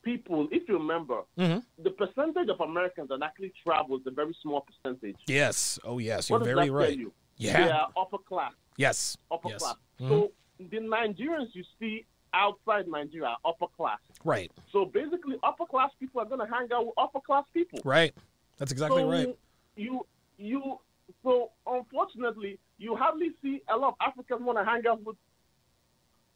[0.04, 1.64] people, if you remember, Mhm.
[1.80, 5.18] the percentage of Americans that actually travel is a very small percentage.
[5.28, 5.80] Yes.
[5.84, 6.30] Oh, yes.
[6.30, 6.90] You're does very that right.
[6.90, 7.14] tell you?
[7.38, 7.66] Yeah.
[7.66, 8.54] They are upper class.
[8.78, 9.18] Yes.
[9.32, 9.62] Upper Yes.
[9.64, 9.76] class.
[10.00, 10.10] Mhm.
[10.10, 14.00] So the Nigerians you see outside Nigeria are upper class.
[14.24, 14.52] Right.
[14.72, 17.80] So basically, upper class people are going to hang out with upper class people.
[17.84, 18.14] Right.
[18.58, 19.38] That's exactly so right.
[19.76, 20.06] You
[20.38, 20.80] you
[21.24, 25.16] so unfortunately you hardly see a lot of Africans want to hang out with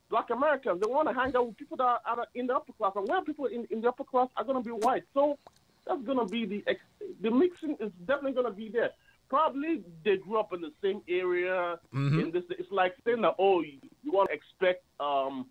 [0.10, 0.82] Black Americans.
[0.82, 3.22] They want to hang out with people that are, in the upper class, and where
[3.22, 5.04] people in, in the upper class are going to be white.
[5.14, 5.38] So
[5.86, 6.80] that's going to be the ex-
[7.22, 8.90] the mixing is definitely going to be there.
[9.30, 11.78] Probably they grew up in the same area.
[11.94, 12.24] Mhm.
[12.24, 15.46] In this, it's like saying that oh, you, you want to expect um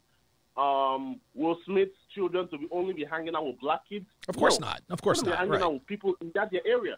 [0.57, 4.07] um Will Smith's children to be only be hanging out with black kids.
[4.29, 4.67] Of course No.
[4.67, 4.81] not.
[4.91, 5.37] Of course not.
[5.39, 5.63] hanging Right.
[5.63, 6.97] out with people in that area.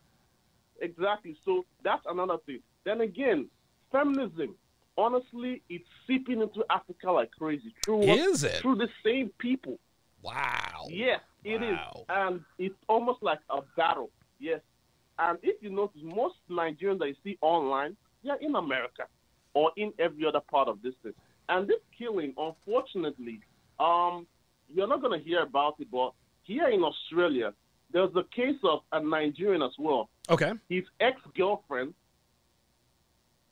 [0.80, 1.36] Exactly.
[1.44, 2.60] So that's another thing.
[2.84, 3.48] Then again,
[3.92, 4.54] feminism.
[4.98, 7.74] Honestly, it's seeping into Africa like crazy.
[7.84, 8.02] Through?
[8.02, 8.56] Is it?
[8.56, 9.78] Through the same people.
[10.22, 10.84] Wow.
[10.88, 12.04] Yes, it is, Wow.
[12.10, 14.10] and it's almost like a battle.
[14.38, 14.60] Yes,
[15.18, 19.04] and if you notice, most Nigerians that you see online, they're in America
[19.54, 21.14] or in every other part of this thing.
[21.48, 23.40] And this killing, unfortunately,
[23.78, 24.26] um,
[24.72, 26.12] you're not going to hear about it, but
[26.42, 27.54] here in Australia,
[27.92, 30.10] there's a case of a Nigerian as well.
[30.30, 30.52] Okay.
[30.68, 31.94] His ex-girlfriend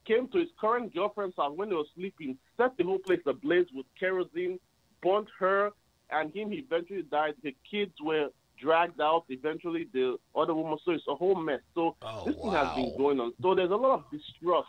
[0.06, 3.66] came to his current girlfriend's house when they were sleeping, set the whole place ablaze
[3.74, 4.58] with kerosene,
[5.02, 5.70] burnt her,
[6.10, 6.50] and him.
[6.50, 7.34] He eventually died.
[7.42, 8.28] The kids were
[8.60, 9.24] dragged out.
[9.28, 10.78] Eventually, the other woman.
[10.84, 11.60] So it's a whole mess.
[11.74, 13.32] So Oh, this thing has been going on.
[13.42, 14.68] So there's a lot of distrust.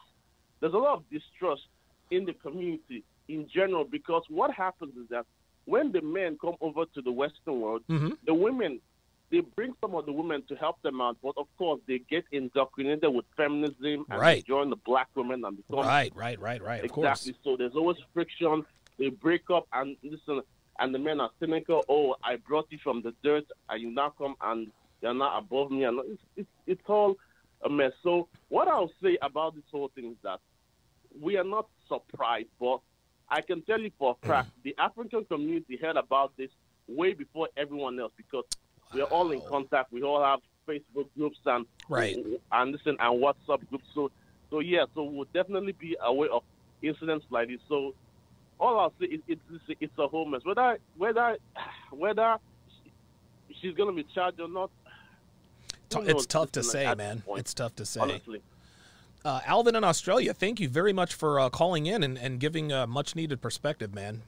[0.59, 1.61] There's a lot of distrust
[2.11, 5.25] in the community in general because what happens is that
[5.65, 8.17] when the men come over to the Western world, Mhm.
[8.25, 8.81] the women
[9.31, 12.23] they bring some of the women to help them out, but of course they get
[12.31, 14.45] indoctrinated with feminism and Right.
[14.45, 16.13] join the black women and become Right.
[16.15, 16.39] Right.
[16.39, 16.61] Right.
[16.61, 16.79] Right.
[16.79, 17.33] Of exactly.
[17.33, 17.43] course.
[17.43, 18.65] So there's always friction.
[18.97, 20.41] They break up and listen,
[20.79, 21.83] and the men are cynical.
[21.87, 24.71] Oh, I brought you from the dirt, and you now come and
[25.01, 25.83] you're not above me.
[25.83, 27.15] And it's it's, it's all
[27.63, 27.91] a mess.
[28.03, 30.39] So what I'll say about this whole thing is that
[31.19, 32.79] we are not surprised, but
[33.29, 36.49] I can tell you for a fact the African community heard about this
[36.87, 38.45] way before everyone else because
[38.93, 39.91] we are all in contact.
[39.91, 42.17] We all have Facebook groups and Right.
[42.51, 43.85] and listen and WhatsApp groups.
[43.93, 44.11] So
[44.49, 46.43] so yeah, so we'll definitely be aware of
[46.81, 47.59] incidents like this.
[47.67, 47.93] So
[48.59, 50.41] all I'll say is it's it's, it's a whole mess.
[50.43, 51.37] Whether whether
[51.91, 52.37] whether
[53.61, 54.69] she's gonna be charged or not.
[55.91, 57.21] It's tough to say, man.
[57.21, 57.99] point, It's tough to say.
[57.99, 58.41] Honestly.
[59.25, 62.71] Uh, Alvin in Australia, thank you very much for uh, calling in and, and giving
[62.71, 64.21] a much needed perspective, man.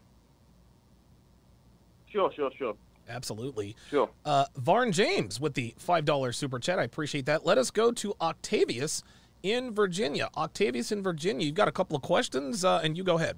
[2.10, 2.76] Sure, sure, sure,
[3.10, 3.76] Absolutely.
[3.90, 4.10] sure.
[4.26, 6.80] Uh, Varn James with the $5 super chat.
[6.80, 7.46] I appreciate that.
[7.46, 9.04] Let us go to Octavius
[9.44, 10.30] in Virginia.
[10.38, 13.38] Octavius in Virginia, you've got a couple of questions, uh, and you go ahead.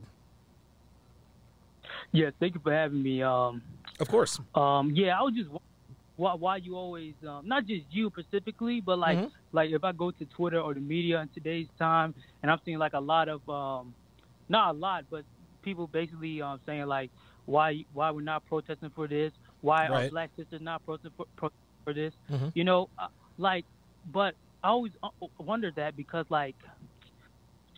[2.11, 3.23] Yeah, thank you for having me.
[3.23, 3.61] Um,
[3.99, 4.39] Of course.
[4.53, 5.49] um, yeah, I was just
[6.15, 9.31] why why you always um, not just you specifically, but like Mhm.
[9.51, 12.77] like if I go to Twitter or the media in today's time, and I'm seeing
[12.77, 13.95] like a lot of um,
[14.49, 15.23] not a lot, but
[15.63, 17.09] people basically um, saying like
[17.45, 19.31] why why we're not protesting for this,
[19.63, 20.05] why Right.
[20.05, 21.49] our black sisters not protesting for, pro-
[21.85, 22.51] for this, Mhm.
[22.55, 23.07] you know, uh,
[23.37, 23.65] like,
[24.05, 25.09] but I always uh,
[25.39, 26.57] wondered that because like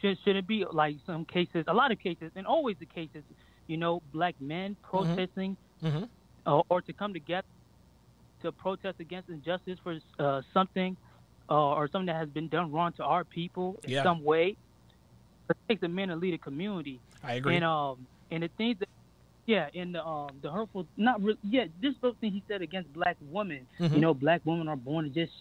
[0.02, 3.24] should should it be like some cases, a lot of cases, and always the cases,
[3.68, 6.06] you know, black men protesting Mm-hmm.
[6.46, 7.44] uh, or to come together
[8.42, 10.98] to protest against injustice for uh, something
[11.50, 14.04] uh, or something that has been done wrong to our people in Yeah.
[14.04, 14.58] some way.
[15.50, 17.56] It takes a man to lead a community, I agree.
[17.58, 18.90] and um, and the things that,
[19.46, 22.92] yeah, and the um, the hurtful, not re- yeah, this little thing he said against
[22.94, 23.68] black women.
[23.80, 23.94] Mhm.
[23.94, 25.34] You know, black women are born to just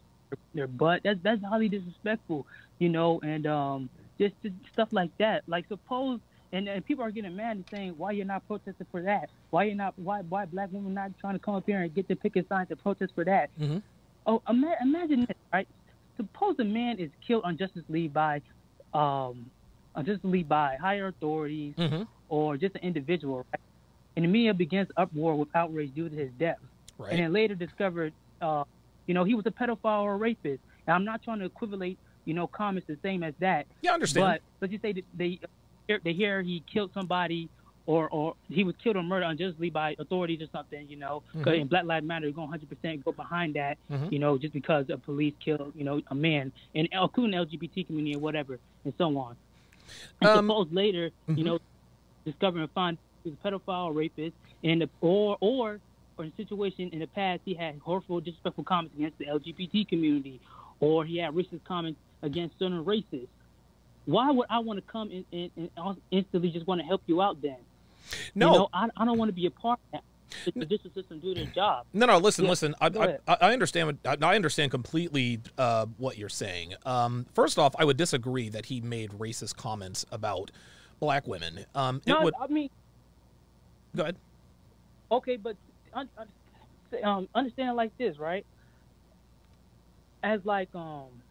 [0.55, 1.01] their butt.
[1.05, 2.47] That's that's highly disrespectful.
[2.81, 3.89] You know, and um,
[4.19, 5.43] just, just stuff like that.
[5.47, 6.21] Like suppose.
[6.53, 9.29] And, and people are getting mad and saying, "Why you're not protesting for that?
[9.51, 9.93] Why you're not?
[9.99, 12.69] Why why black women not trying to come up here and get the picket signs
[12.69, 13.83] to protest for that?" Mhm.
[14.27, 15.67] Oh, ima- imagine this, right?
[16.17, 18.41] Suppose a man is killed unjustly by,
[18.93, 19.51] um,
[19.97, 22.07] unjustly by higher authorities Mhm.
[22.29, 23.61] or just an individual, right?
[24.17, 26.59] And the media begins uproar with outrage due to his death,
[26.99, 27.11] Right.
[27.13, 28.65] and then later discovered, uh,
[29.07, 30.63] you know, he was a pedophile or a rapist.
[30.87, 33.95] And I'm not trying to equivalate, you know, comments the same as that, yeah, I
[33.95, 34.25] understand.
[34.27, 35.41] but let's just say that they
[36.03, 37.51] they hear he killed somebody
[37.87, 41.23] or or he was killed or murdered unjustly by authorities or something, you know.
[41.35, 41.61] 'Cause Mhm.
[41.63, 44.11] in Black Lives Matter, you're going 100% go behind that, Mhm.
[44.13, 48.15] you know, just because a police killed, you know, a man, and including LGBT community
[48.17, 49.37] or whatever, and so on.
[50.23, 51.37] And Um, suppose later, mhm.
[51.39, 51.59] you know,
[52.25, 55.81] discover and find he was a pedophile rapist, and or or
[56.17, 59.89] or in a situation in the past he had horrible, disrespectful comments against the LGBT
[59.89, 60.41] community,
[60.81, 63.27] or he had racist comments against certain races.
[64.07, 67.23] Why would I want to come in, in, and instantly just want to help you
[67.23, 67.57] out then?
[68.35, 68.47] No.
[68.53, 70.05] you know, I, I don't want to be a part of that.
[70.55, 71.87] The justice system do their job.
[71.93, 72.19] No, no.
[72.19, 72.75] Listen, Yeah, listen.
[72.81, 73.37] I, I.
[73.41, 73.99] I understand.
[74.03, 76.75] What, I I understand completely uh, what you're saying.
[76.85, 80.51] Um, first off, I would disagree that he made racist comments about
[80.99, 81.67] black women.
[81.75, 82.35] Um, it No, would.
[82.41, 82.69] I mean,
[83.97, 84.19] Go ahead.
[85.11, 85.57] Okay, but
[85.95, 86.29] un, un,
[87.05, 88.47] um, understand like this, right?
[90.23, 91.24] As like um,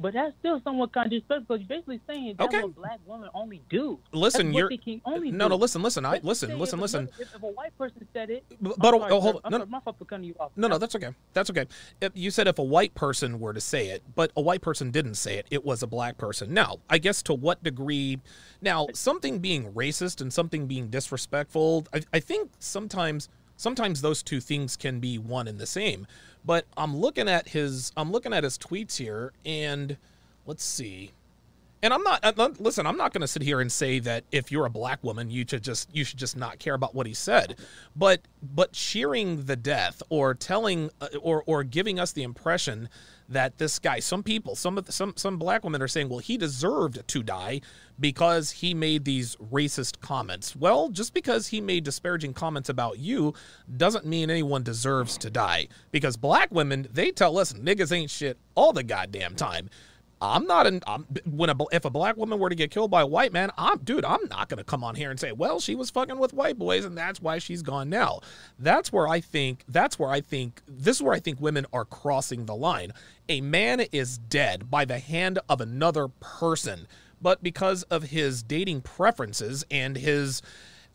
[0.00, 1.56] but that's still somewhat kind of disrespectful.
[1.58, 2.62] You're basically saying that's Okay.
[2.64, 3.98] what black women only do.
[4.12, 4.70] Listen, you're
[5.04, 5.48] only no, do.
[5.50, 5.56] no.
[5.56, 6.04] Listen, listen.
[6.06, 7.00] I listen, listen, if listen.
[7.02, 9.40] another- If, if a white person said it, But- but, oh, sorry, oh, hold- on,
[9.54, 10.52] I'm no, my fault for cutting you off.
[10.56, 11.10] No, no, that's okay.
[11.32, 11.66] That's okay.
[12.00, 14.90] If you said if a white person were to say it, but a white person
[14.90, 16.52] didn't say it, it was a black person.
[16.54, 18.18] Now, I guess to what degree?
[18.62, 24.40] Now, something being racist and something being disrespectful, I, I think sometimes sometimes those two
[24.40, 26.06] things can be one and the same.
[26.44, 29.96] But I'm looking at his I'm looking at his tweets here, and
[30.46, 31.12] let's see.
[31.82, 32.86] And I'm not uh, listen.
[32.86, 35.44] I'm not going to sit here and say that if you're a black woman, you
[35.48, 37.58] should just you should just not care about what he said.
[37.96, 42.88] But but cheering the death or telling uh, or or giving us the impression
[43.30, 46.36] that this guy, some people, some of some some black women are saying, well, he
[46.36, 47.60] deserved to die
[47.98, 50.54] because he made these racist comments.
[50.54, 53.32] Well, just because he made disparaging comments about you
[53.76, 55.68] doesn't mean anyone deserves to die.
[55.92, 59.70] Because black women, they tell us niggas ain't shit all the goddamn time.
[60.20, 63.02] I'm not an I'm, when a if a black woman were to get killed by
[63.02, 64.04] a white man, I'm dude.
[64.04, 66.84] I'm not gonna come on here and say, well, she was fucking with white boys
[66.84, 68.20] and that's why she's gone now.
[68.58, 69.64] That's where I think.
[69.68, 70.62] That's where I think.
[70.68, 72.92] This is where I think women are crossing the line.
[73.28, 76.86] A man is dead by the hand of another person,
[77.22, 80.42] but because of his dating preferences and his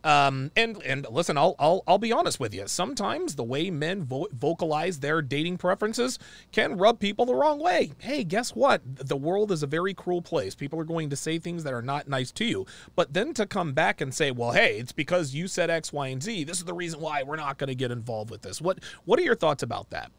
[0.05, 2.67] um, and and listen, I'll I'll I'll be honest with you.
[2.67, 6.19] Sometimes the way men vo- vocalize their dating preferences
[6.51, 7.91] can rub people the wrong way.
[7.97, 8.81] Hey, guess what?
[8.85, 10.53] The world is a very cruel place.
[10.53, 12.67] People are going to say things that are not nice to you.
[12.95, 16.07] But then to come back and say, "Well, hey, it's because you said X, Y,
[16.07, 16.43] and Z.
[16.43, 19.19] This is the reason why we're not going to get involved with this." What What
[19.19, 20.11] are your thoughts about that?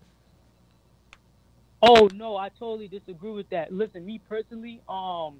[1.80, 3.72] Oh no, I totally disagree with that.
[3.72, 5.36] Listen, me personally, um,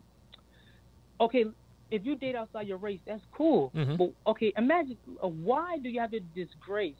[1.21, 1.47] okay,
[1.91, 3.71] if you date outside your race, that's cool.
[3.75, 3.97] Mhm.
[3.97, 6.97] But okay, imagine uh, why do you have to disgrace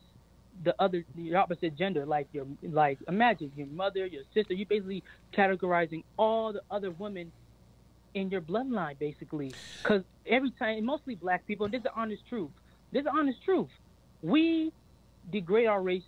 [0.63, 2.07] the other, your opposite gender?
[2.07, 4.55] Like your, like imagine your mother, your sister.
[4.55, 5.03] You basically
[5.37, 7.33] categorizing all the other women
[8.15, 9.53] in your bloodline, basically.
[9.83, 12.51] Because every time, mostly black people, and this is the honest truth.
[12.93, 13.69] This is the honest truth.
[14.23, 14.73] We
[15.31, 16.05] degrade our race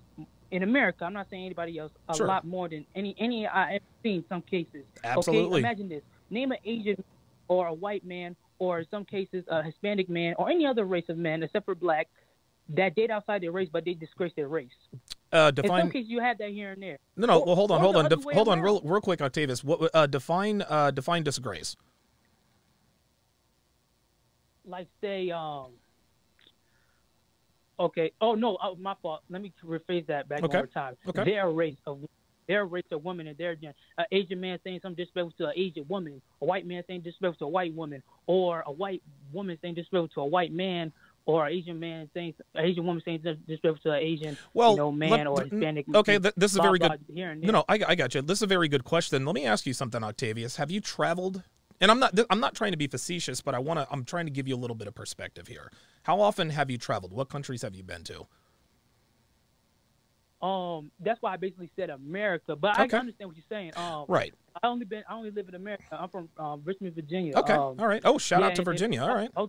[0.51, 1.05] in America.
[1.05, 2.26] I'm not saying anybody else a Sure.
[2.26, 4.24] lot more than any any I've seen.
[4.29, 4.85] Some cases.
[5.05, 5.49] Absolutely.
[5.51, 6.03] Okay, imagine this.
[6.31, 7.03] Name an Asian
[7.49, 11.09] or a white man, or in some cases a Hispanic man, or any other race
[11.09, 12.09] of men except for black
[12.71, 14.69] that date outside their race, but they disgrace their race.
[15.33, 16.99] Uh, In some cases, you have that here and there.
[17.17, 17.39] No, no.
[17.41, 19.65] Or- Well, hold on, hold on, def- hold on, real, real quick, Octavius.
[19.65, 21.77] What uh, define uh, define disgrace?
[24.65, 25.69] like say um
[27.81, 30.59] okay oh no oh, my fault let me rephrase that back Okay.
[30.59, 31.25] one more time Okay.
[31.25, 32.05] their race of
[32.49, 35.53] their race of woman and their gen an asian man saying something disrespectful to an
[35.57, 39.57] asian woman a white man saying disrespectful to a white woman or a white woman
[39.63, 40.93] saying disrespectful to a white man
[41.27, 44.77] or an Asian man saying, an Asian woman saying disrespectful to an Asian, Well, you
[44.79, 45.87] know, man let- or Hispanic.
[45.87, 47.43] Mm, okay, th- this is blah, very blah, good.
[47.43, 48.23] No, no, I, I got you.
[48.23, 49.27] This is a very good question.
[49.27, 50.57] Let me ask you something, Octavius.
[50.57, 51.43] Have you traveled?
[51.83, 52.19] And I'm not.
[52.31, 53.87] I'm not trying to be facetious, but I want to.
[53.91, 55.71] I'm trying to give you a little bit of perspective here.
[56.05, 57.13] How often have you traveled?
[57.13, 58.27] What countries have you been to?
[60.41, 62.97] Um, that's why I basically said America, but I Okay.
[62.97, 63.72] understand what you're saying.
[63.76, 64.32] Um, Right.
[64.62, 65.84] I only been I only live in America.
[65.91, 67.36] I'm from um, Richmond, Virginia.
[67.36, 67.53] Okay.
[67.55, 68.03] Um, All right.
[68.05, 69.03] Oh, shout yeah, out to Virginia.
[69.03, 69.30] All I- right.
[69.36, 69.47] I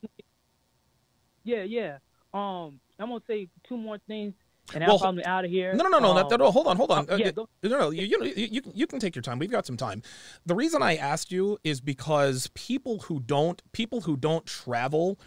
[1.43, 1.97] yeah, yeah.
[2.33, 4.33] Um, I'm gonna say two more things,
[4.73, 5.73] and Well, I'm probably out of here.
[5.73, 6.51] No, no, no, no, Um, that, that- no.
[6.51, 7.09] Hold on, hold on.
[7.09, 9.39] Uh, yeah, go- no, no, you, you, you, you, can, you can take your time.
[9.39, 10.01] We've got some time.
[10.45, 15.19] The reason I asked you is because people who don't, people who don't travel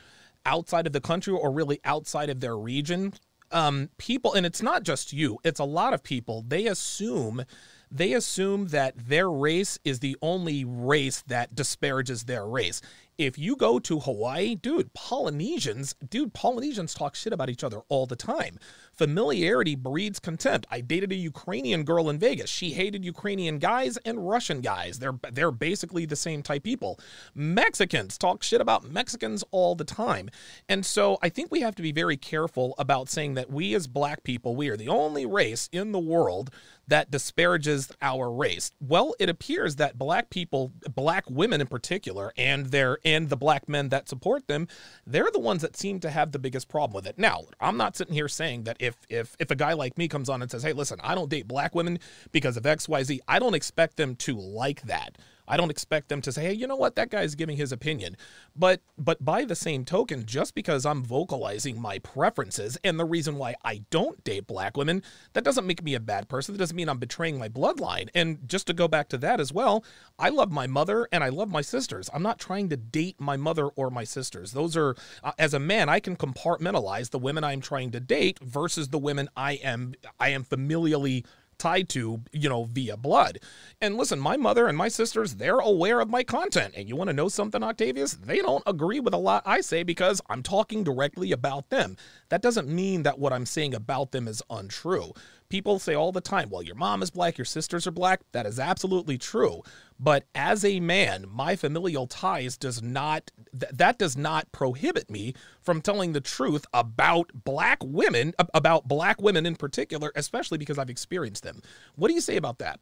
[0.44, 3.14] outside of the country or really outside of their region,
[3.53, 5.38] um, people, and it's not just you.
[5.44, 6.44] It's a lot of people.
[6.46, 7.44] They assume.
[7.90, 12.80] They assume that their race is the only race that disparages their race.
[13.18, 18.06] If you go to Hawaii, dude, Polynesians, dude, Polynesians talk shit about each other all
[18.06, 18.58] the time.
[18.92, 20.66] Familiarity breeds contempt.
[20.70, 22.50] I dated a Ukrainian girl in Vegas.
[22.50, 24.98] She hated Ukrainian guys and Russian guys.
[24.98, 26.98] They're they're basically the same type people.
[27.34, 30.30] Mexicans talk shit about Mexicans all the time.
[30.68, 33.86] And so I think we have to be very careful about saying that we as
[33.86, 36.50] black people, we are the only race in the world
[36.88, 38.72] that disparages our race.
[38.80, 43.68] Well, it appears that black people, black women in particular, and their and the black
[43.68, 44.68] men that support them,
[45.07, 47.18] they're the ones that seem to have the biggest problem with it.
[47.18, 50.28] Now, I'm not sitting here saying that if if if a guy like me comes
[50.28, 51.98] on and says, "Hey, listen, I don't date black women
[52.30, 55.18] because of XYZ," I don't expect them to like that.
[55.53, 56.96] I don't expect them to say, "Hey, you know what?
[56.96, 58.16] That guy's giving his opinion."
[58.57, 63.36] But but by the same token, just because I'm vocalizing my preferences and the reason
[63.36, 65.03] why I don't date black women,
[65.34, 66.55] that doesn't make me a bad person.
[66.55, 68.09] That doesn't mean I'm betraying my bloodline.
[68.14, 69.84] And just to go back to that as well,
[70.18, 72.09] I love my mother and I love my sisters.
[72.14, 74.53] I'm not trying to date my mother or my sisters.
[74.53, 78.38] Those are uh, as a man, I can compartmentalize the women I'm trying to date
[78.40, 81.26] versus the women I am I am familially
[81.62, 83.38] tied to, you know, via blood.
[83.80, 86.74] And listen, my mother and my sisters, they're aware of my content.
[86.76, 88.14] And you want to know something, Octavius?
[88.14, 91.96] They don't agree with a lot I say because I'm talking directly about them.
[92.30, 95.12] That doesn't mean that what I'm saying about them is untrue.
[95.53, 98.22] People say all the time, well, your mom is black, your sisters are black.
[98.32, 99.61] That is absolutely true.
[100.00, 103.30] But as a man, my familial ties does not
[103.61, 109.20] th- that does not prohibit me from telling the truth about black women, about black
[109.20, 111.61] women in particular, especially because I've experienced them.
[111.96, 112.80] What do you say about that?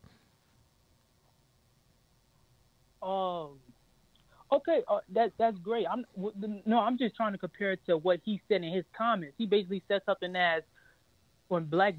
[3.03, 3.59] Um.
[4.53, 5.87] Okay, uh, that that's great.
[5.91, 6.05] I'm
[6.67, 9.35] no, I'm just trying to compare it to what he said in his comments.
[9.39, 10.63] He basically said something as
[11.51, 11.95] when black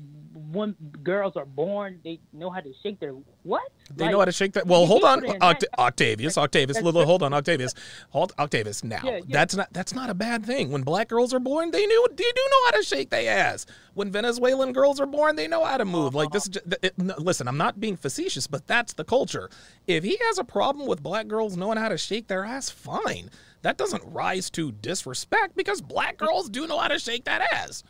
[0.54, 3.64] when girls are born, they know how to shake their what?
[3.95, 4.66] They Like, know how to shake that.
[4.68, 7.74] Well, hold on, put it in Oct- Octavius, Octavius, little, hold on, Octavius,
[8.10, 8.84] hold, Octavius.
[8.84, 9.22] Now, Yeah, yeah.
[9.30, 10.72] that's not that's not a bad thing.
[10.72, 13.66] When black girls are born, they knew they do know how to shake their ass.
[13.93, 16.16] When Venezuelan girls are born, they know how to move.
[16.16, 16.49] Like this.
[16.82, 19.49] It, listen, I'm not being facetious, but that's the culture.
[19.88, 23.30] If he has a problem with black girls knowing how to shake their ass, fine.
[23.64, 27.84] That doesn't rise to disrespect because black girls do know how to shake that ass.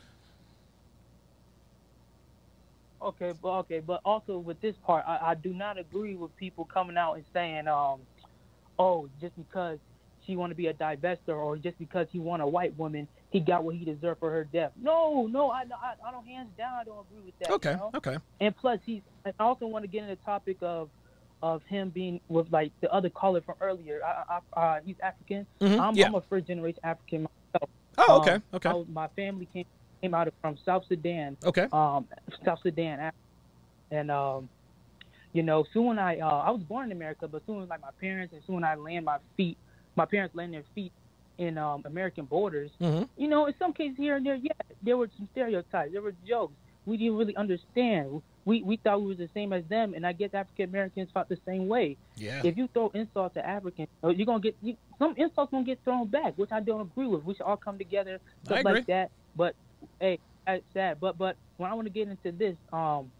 [3.02, 6.64] Okay, but okay, but also with this part, I, I do not agree with people
[6.64, 8.00] coming out and saying, um,
[8.78, 9.78] oh, just because
[10.24, 13.40] she want to be a divester or just because he want a white woman, he
[13.40, 14.70] got what he deserved for her death.
[14.80, 17.48] No, no, I, I, I don't hands down, I don't agree with that.
[17.48, 17.90] you Okay, know?
[17.96, 18.18] okay.
[18.40, 19.02] And plus, he's.
[19.26, 20.90] I also want to get into the topic of,
[21.42, 24.00] of him being with like the other caller from earlier.
[24.04, 25.46] I, I, uh, he's African.
[25.60, 26.06] Mhm, I'm, yeah.
[26.06, 27.70] I'm a first generation African myself.
[27.98, 28.68] Oh, okay, Um, okay.
[28.70, 29.64] I my family came
[30.02, 31.36] came out of, from South Sudan.
[31.44, 31.68] Okay.
[31.72, 32.06] Um,
[32.44, 33.12] South Sudan,
[33.90, 34.48] and um,
[35.32, 38.34] you know, soon I uh, I was born in America, but soon like my parents
[38.34, 39.56] and soon I land my feet,
[39.96, 40.92] my parents land their feet
[41.38, 42.70] in um, American borders.
[42.80, 43.08] Mhm.
[43.16, 46.14] You know, in some cases here and there, yeah, there were some stereotypes, there were
[46.28, 46.54] jokes.
[46.84, 48.22] We didn't really understand.
[48.44, 51.28] We we thought we was the same as them, and I guess African Americans felt
[51.28, 51.96] the same way.
[52.16, 52.40] Yeah.
[52.42, 55.78] If you throw insults to Africans, uh, you're gonna get you, some insults gonna get
[55.84, 57.22] thrown back, which I don't agree with.
[57.22, 58.72] We should all come together, stuff agree.
[58.72, 59.12] like that.
[59.36, 59.54] But
[60.00, 60.98] hey, that's sad.
[61.00, 63.12] But but when I want to get into this, um,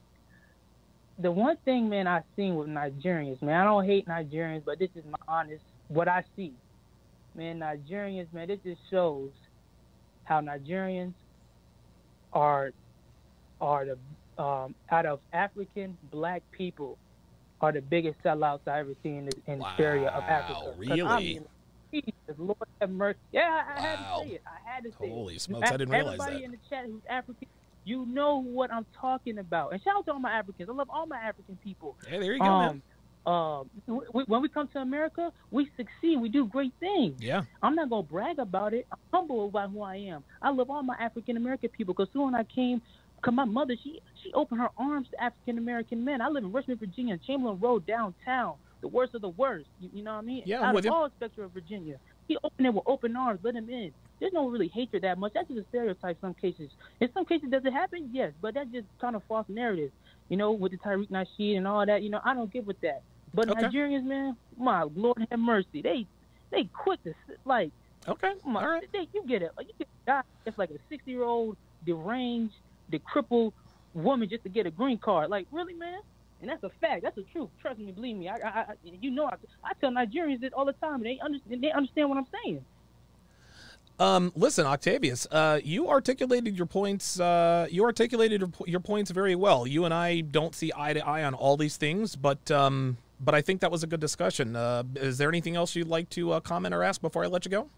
[1.18, 4.90] the one thing, man, I've seen with Nigerians, man, I don't hate Nigerians, but this
[4.94, 6.54] is my honest what I see.
[7.34, 9.30] Man, Nigerians, man, this just shows
[10.24, 11.14] how Nigerians
[12.32, 12.72] are
[13.60, 16.98] are the um, out of African black people
[17.60, 20.60] are the biggest sellouts I ever seen in in the area of Africa.
[20.88, 21.24] 'Cause I really?
[21.34, 21.46] mean,
[21.92, 23.18] Jesus, Lord have mercy.
[23.32, 24.42] Yeah, I, I had to say it.
[24.46, 25.12] I had to say it.
[25.12, 26.44] Holy smokes, I didn't realize Everybody that.
[26.44, 27.48] in the chat who's African,
[27.84, 29.72] you know what I'm talking about.
[29.72, 30.68] And shout out to all my Africans.
[30.68, 31.96] I love all my African people.
[32.08, 32.82] Hey, there you go, um,
[33.26, 36.20] Um, when we come to America, we succeed.
[36.20, 37.20] We do great things.
[37.20, 37.42] Yeah.
[37.62, 38.86] I'm not gonna brag about it.
[38.90, 40.24] I'm humble about who I am.
[40.40, 42.82] I love all my African American people because soon I came,
[43.20, 46.20] cause my mother she she opened her arms to African American men.
[46.20, 49.66] I live in Richmond, Virginia, Chamberlain Road downtown, the worst of the worst.
[49.80, 50.42] You, you know what I mean?
[50.44, 51.96] Yeah, Out of all spectrum of Virginia,
[52.28, 53.92] he opened it with open arms, let him in.
[54.20, 55.32] There's no really hatred that much.
[55.32, 56.18] That's just a stereotype.
[56.20, 56.70] Some cases,
[57.00, 58.10] in some cases, does it happen?
[58.12, 59.90] Yes, but that's just kind of false narrative.
[60.28, 62.02] You know, with the Tariq Nasheed and all that.
[62.02, 63.02] You know, I don't get with that.
[63.34, 63.62] But Okay.
[63.62, 65.82] Nigerians, man, my Lord have mercy.
[65.82, 66.06] They
[66.50, 67.14] they quick to
[67.44, 67.70] like.
[68.06, 68.32] Okay.
[68.44, 68.88] My, All right.
[68.92, 69.52] They, you get it.
[69.58, 71.56] You get a guy that's like a 60 year old
[71.86, 72.54] deranged,
[72.90, 73.52] the crippled
[73.94, 75.30] woman just to get a green card.
[75.30, 76.00] Like really, man.
[76.42, 77.04] And that's a fact.
[77.04, 77.48] That's the truth.
[77.60, 78.28] Trust me, believe me.
[78.28, 80.96] I, I, I you know, I, I tell Nigerians this all the time.
[80.96, 81.62] And they understand.
[81.62, 82.64] They understand what I'm saying.
[84.00, 87.20] Um, listen, Octavius, uh, you articulated your points.
[87.20, 89.66] Uh, you articulated your, your points very well.
[89.66, 93.34] You and I don't see eye to eye on all these things, but um, but
[93.34, 94.56] I think that was a good discussion.
[94.56, 97.44] Uh, is there anything else you'd like to uh, comment or ask before I let
[97.44, 97.68] you go?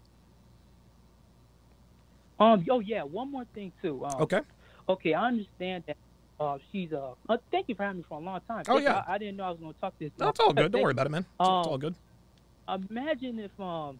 [2.39, 2.65] Um.
[2.69, 3.03] Oh yeah.
[3.03, 4.03] One more thing too.
[4.05, 4.41] Um, Okay.
[4.89, 5.13] Okay.
[5.13, 5.97] I understand that.
[6.39, 7.37] Uh, she's uh, uh.
[7.51, 8.63] Thank you for having me for a long time.
[8.67, 9.03] Oh, Thank yeah.
[9.07, 10.11] I, I didn't know I was going to talk this.
[10.19, 10.71] No, it's all good.
[10.71, 11.21] Don't worry about it, man.
[11.21, 11.95] It's, it's Um, all good.
[12.89, 13.99] imagine if um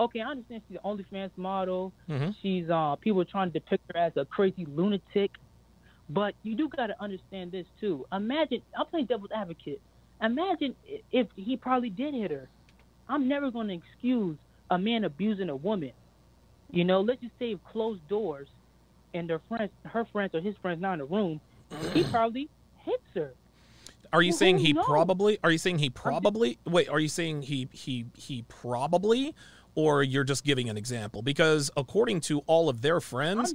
[0.00, 2.34] okay i understand she's an onlyfans model Mhm.
[2.42, 5.30] she's uh people are trying to depict her as a crazy lunatic
[6.08, 9.80] but you do got to understand this too imagine i'm playing devil's advocate
[10.20, 10.74] imagine
[11.12, 12.50] if he probably did hit her
[13.08, 14.36] i'm never going to excuse
[14.70, 15.92] a man abusing a woman,
[16.72, 18.48] you know, let's just say closed doors,
[19.14, 21.40] and their friends, her friends or his friends not in the room,
[21.94, 22.48] he probably
[22.84, 23.32] hits her.
[24.12, 24.84] Are you Well, saying he knows?
[24.84, 25.38] probably?
[25.42, 26.58] Are you saying he probably?
[26.64, 29.34] Wait, are you saying he he he probably,
[29.74, 31.22] or you're just giving an example?
[31.22, 33.52] Because according to all of their friends,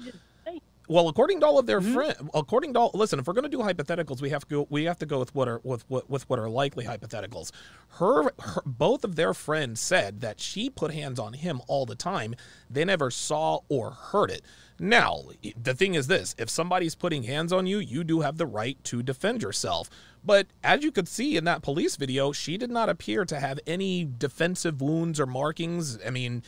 [0.90, 1.94] well, according to all of their Mhm.
[1.94, 4.68] friends, according to all, listen, if we're going to do hypotheticals, we have to go.
[4.70, 7.52] We have to go with what are with what with what are likely hypotheticals.
[7.92, 11.96] Her, her, both of their friends said that she put hands on him all the
[11.96, 12.36] time.
[12.70, 14.42] They never saw or heard it.
[14.84, 15.26] Now,
[15.56, 18.84] the thing is this: if somebody's putting hands on you, you do have the right
[18.86, 19.92] to defend yourself.
[20.24, 23.60] But as you could see in that police video, she did not appear to have
[23.68, 26.00] any defensive wounds or markings.
[26.04, 26.42] I mean,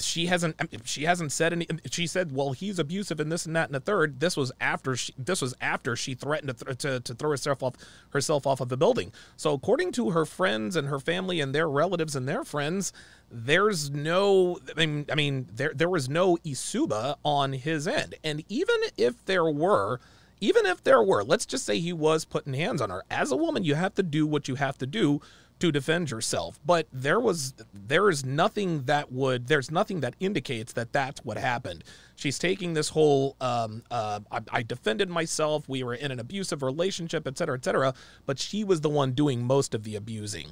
[0.00, 3.68] she hasn't she hasn't said any she said well he's abusive and this and that
[3.68, 4.20] and the third.
[4.20, 7.62] This was after she this was after she threatened to, th- to, to throw herself
[7.62, 7.74] off
[8.10, 9.12] herself off of the building.
[9.36, 12.92] So according to her friends and her family and their relatives and their friends
[13.30, 18.14] there's no I mean, I mean there there was no isuba on his end.
[18.22, 20.00] And even if there were
[20.40, 23.04] even if there were let's just say he was putting hands on her.
[23.10, 25.20] As a woman you have to do what you have to do
[25.62, 30.72] to defend yourself but there was there is nothing that would there's nothing that indicates
[30.72, 31.84] that that's what happened
[32.16, 36.64] she's taking this whole um, uh, I, I defended myself we were in an abusive
[36.64, 37.94] relationship et cetera et cetera
[38.26, 40.48] but she was the one doing most of the abusing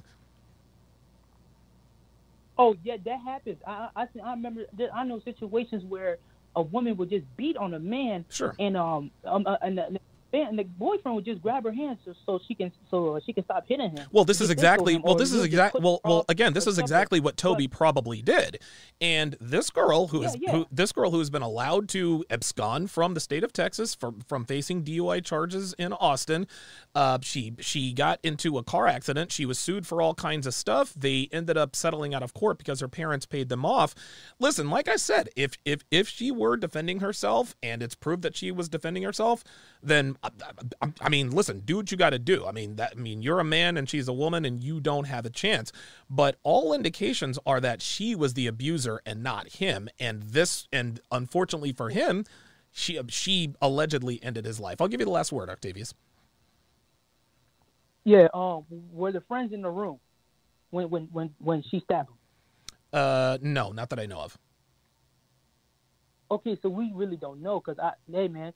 [2.56, 3.56] Oh yeah, that happens.
[3.66, 4.66] I I, I remember.
[4.94, 6.18] I know situations where
[6.54, 8.54] a woman would just beat on a man, Sure.
[8.58, 9.98] and um, um uh, and the,
[10.32, 13.44] and the boyfriend would just grab her hand so, so she can so she can
[13.44, 14.06] stop hitting him.
[14.12, 15.14] Well, this is exactly him, well.
[15.14, 15.72] This is he'll just exact.
[15.74, 16.24] put Well, well.
[16.28, 18.60] Again, this is exactly what Toby But- probably did.
[19.00, 20.52] And this girl, who Yeah, is yeah.
[20.52, 24.20] who, this girl who has been allowed to abscond from the state of Texas from
[24.20, 26.46] from facing DUI charges in Austin,
[26.94, 29.32] uh, she she got into a car accident.
[29.32, 30.94] She was sued for all kinds of stuff.
[30.96, 33.94] They ended up settling out of court because her parents paid them off.
[34.38, 38.36] Listen, like I said, if if if she were defending herself and it's proved that
[38.36, 39.42] she was defending herself,
[39.82, 40.30] then I,
[40.82, 42.46] I, I mean, listen, do what you got to do.
[42.46, 45.06] I mean, that I mean, you're a man and she's a woman, and you don't
[45.06, 45.72] have a chance.
[46.08, 49.88] But all indications are that she was the abuser and not him.
[49.98, 52.24] And this, and unfortunately for him,
[52.70, 54.80] she she allegedly ended his life.
[54.80, 55.94] I'll give you the last word, Octavius.
[58.04, 59.98] Yeah, um, were the friends in the room
[60.70, 62.16] when when when when she stabbed him?
[62.92, 64.38] Uh, no, not that I know of.
[66.30, 68.52] Okay, so we really don't know because I, hey man,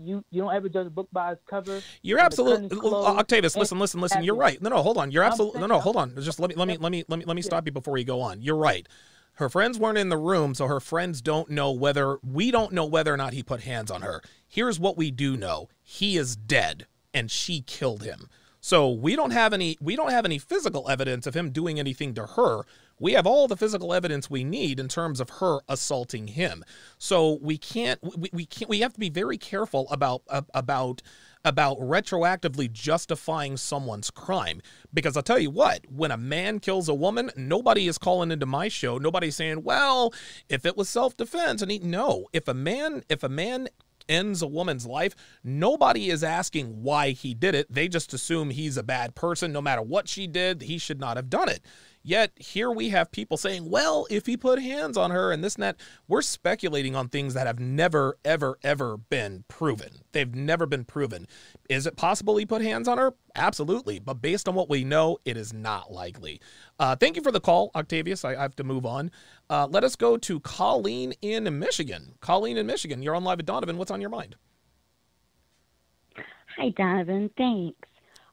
[0.00, 1.80] you you don't ever judge a book by its cover.
[2.02, 3.56] You're absolutely Octavius.
[3.56, 4.24] Listen, listen, listen.
[4.24, 4.60] You're right.
[4.60, 5.10] No, no, hold on.
[5.10, 5.80] You're absolutely no, no.
[5.80, 6.14] Hold on.
[6.20, 8.04] Just let me, let me, let me, let me, let me stop you before you
[8.04, 8.40] go on.
[8.40, 8.86] You're right.
[9.34, 12.84] Her friends weren't in the room, so her friends don't know whether we don't know
[12.84, 14.22] whether or not he put hands on her.
[14.46, 18.28] Here's what we do know: he is dead, and she killed him.
[18.60, 22.14] So we don't have any we don't have any physical evidence of him doing anything
[22.14, 22.62] to her.
[23.02, 26.64] We have all the physical evidence we need in terms of her assaulting him.
[26.98, 30.22] So we can't we, we can't we have to be very careful about
[30.54, 31.02] about
[31.44, 34.62] about retroactively justifying someone's crime
[34.94, 38.46] because I'll tell you what, when a man kills a woman, nobody is calling into
[38.46, 38.98] my show.
[38.98, 40.14] Nobody's saying, "Well,
[40.48, 43.68] if it was self-defense." And he, no, if a man if a man
[44.08, 47.72] ends a woman's life, nobody is asking why he did it.
[47.72, 49.52] They just assume he's a bad person.
[49.52, 51.62] No matter what she did, he should not have done it.
[52.02, 55.54] Yet here we have people saying, well, if he put hands on her and this
[55.54, 55.76] and that,
[56.08, 59.90] we're speculating on things that have never, ever, ever been proven.
[60.12, 61.28] They've never been proven.
[61.68, 63.14] Is it possible he put hands on her?
[63.36, 63.98] Absolutely.
[63.98, 66.40] But based on what we know, it is not likely.
[66.78, 68.24] Uh, thank you for the call, Octavius.
[68.24, 69.10] I, I have to move on.
[69.48, 72.14] Uh, let us go to Colleen in Michigan.
[72.20, 73.78] Colleen in Michigan, you're on live with Donovan.
[73.78, 74.36] What's on your mind?
[76.58, 77.30] Hi, Donovan.
[77.36, 77.88] Thanks.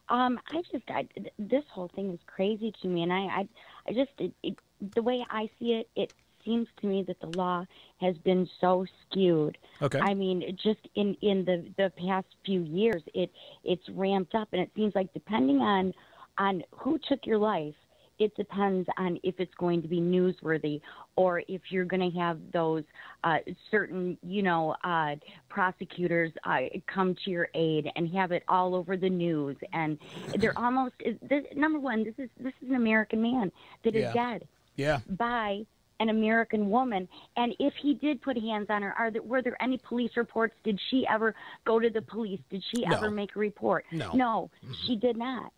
[0.10, 1.08] Um, I just, I,
[1.38, 3.48] this whole thing is crazy to me, and I, I,
[3.88, 4.56] I just, it, it,
[4.96, 6.12] the way I see it, it
[6.44, 7.66] seems to me that the law
[8.00, 9.58] has been so skewed.
[9.82, 10.00] Okay.
[10.00, 13.32] I mean, just in in the the past few years, it
[13.64, 15.94] it's ramped up, and it seems like depending on
[16.38, 17.76] on who took your life,
[18.20, 20.82] it depends on if it's going to be newsworthy
[21.16, 22.84] or if you're going to have those
[23.24, 23.38] uh,
[23.72, 25.16] certain, you know, uh,
[25.50, 26.60] prosecutors uh,
[26.94, 29.56] come to your aid and have it all over the news.
[29.74, 29.98] And
[30.40, 32.04] they're almost this, number one.
[32.04, 33.52] This is this is an American man
[33.84, 34.14] that is Yeah.
[34.14, 35.00] dead Yeah.
[35.18, 35.66] by
[36.02, 37.08] an American woman.
[37.38, 40.56] And if he did put hands on her, are there were there any police reports?
[40.64, 41.36] Did she ever
[41.66, 42.40] go to the police?
[42.50, 42.98] Did she No.
[42.98, 43.86] ever make a report?
[43.92, 44.12] No.
[44.14, 44.52] No,
[44.86, 45.52] she did not.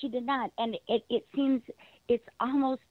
[0.00, 0.50] She did not.
[0.58, 1.62] And it it seems
[2.08, 2.82] it's almost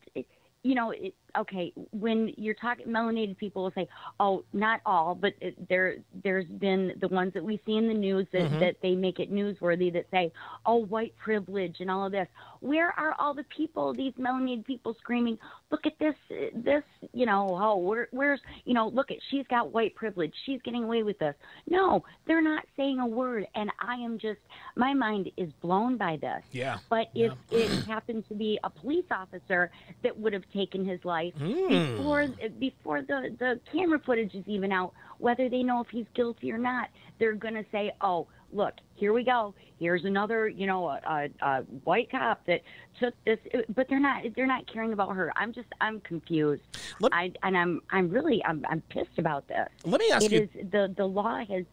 [0.64, 3.88] you know, it, okay, when you're talking melanated people will say,
[4.20, 7.94] "Oh, not all, but it, there there's been the ones that we see in the
[7.94, 8.60] news that Mhm.
[8.60, 10.32] that they make it newsworthy that say,
[10.66, 12.28] "Oh, white privilege and all of this."
[12.60, 15.38] Where are all the people, these melanated people screaming,
[15.70, 16.16] "Look at this
[16.54, 16.84] this,
[17.14, 20.34] you know, oh, where, where's, you know, look at she's got white privilege.
[20.46, 21.36] She's getting away with this."
[21.68, 24.40] No, they're not saying a word and I am just
[24.76, 26.44] my mind is blown by this.
[26.52, 26.78] Yeah.
[26.90, 29.72] But if it happened to be a police officer
[30.04, 31.96] that would have taken his life Hmm.
[31.98, 32.28] before
[32.60, 36.58] before the the camera footage is even out, whether they know if he's guilty or
[36.58, 36.90] not,
[37.20, 39.54] they're going to say, "Oh, look, here we go.
[39.80, 42.62] Here's another, you know, a, a, a white cop that
[43.00, 43.40] took this."
[43.76, 45.32] But they're not they're not caring about her.
[45.36, 46.64] I'm just I'm confused.
[47.12, 49.70] I and I'm I'm really I'm I'm pissed about this.
[49.86, 51.66] Let me ask It you- is- the the law has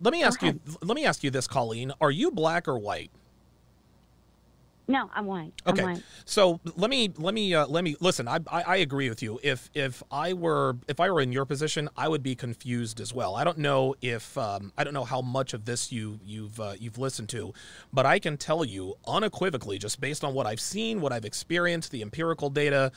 [0.00, 0.58] Let me ask you.
[0.82, 1.92] Let me ask you this, Colleen.
[2.00, 3.10] Are you black or white?
[4.88, 5.10] No.
[5.14, 5.52] I'm white.
[5.66, 5.82] Okay.
[5.82, 6.02] I'm white.
[6.24, 8.28] So let me let me uh, let me listen.
[8.28, 9.38] I, I I agree with you.
[9.42, 13.12] If if I were if I were in your position, I would be confused as
[13.14, 13.34] well.
[13.36, 16.74] I don't know if um, I don't know how much of this you you've uh,
[16.78, 17.52] you've listened to,
[17.92, 21.90] but I can tell you unequivocally, just based on what I've seen, what I've experienced,
[21.90, 22.92] the empirical data.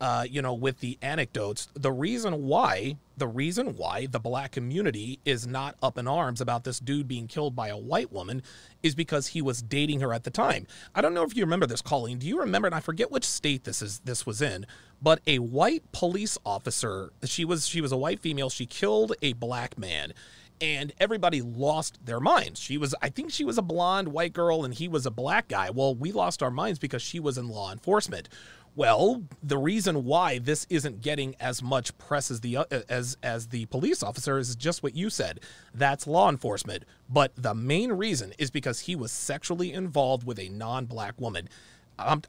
[0.00, 5.18] Uh, you know, with the anecdotes, the reason why, the reason why the black community
[5.26, 8.42] is not up in arms about this dude being killed by a white woman
[8.82, 10.66] is because he was dating her at the time.
[10.94, 12.18] I don't know if you remember this, Colleen.
[12.18, 12.66] Do you remember?
[12.66, 13.98] And I forget which state this is.
[14.00, 14.64] This was in,
[15.02, 17.12] but a white police officer.
[17.24, 18.48] She was she was a white female.
[18.48, 20.14] She killed a black man.
[20.62, 22.60] And everybody lost their minds.
[22.60, 25.48] She was, I think she was a blonde white girl and he was a black
[25.48, 25.70] guy.
[25.70, 28.28] Well, we lost our minds because she was in law enforcement.
[28.76, 33.48] Well, the reason why this isn't getting as much press as the uh, as as
[33.48, 35.40] the police officer is just what you said.
[35.74, 36.84] That's law enforcement.
[37.08, 41.48] But the main reason is because he was sexually involved with a non-black woman.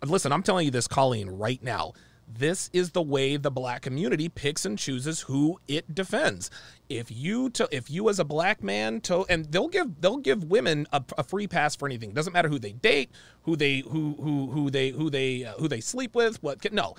[0.03, 1.93] Listen, I'm telling you this, Colleen, right now.
[2.38, 6.49] This is the way the black community picks and chooses who it defends.
[6.90, 10.45] If you to, if you as a black man to and they'll give they'll give
[10.45, 12.12] women a, a free pass for anything.
[12.12, 13.12] It Doesn't matter who they date,
[13.44, 16.41] who they who who who they who they uh, who they sleep with.
[16.41, 16.95] What can, no,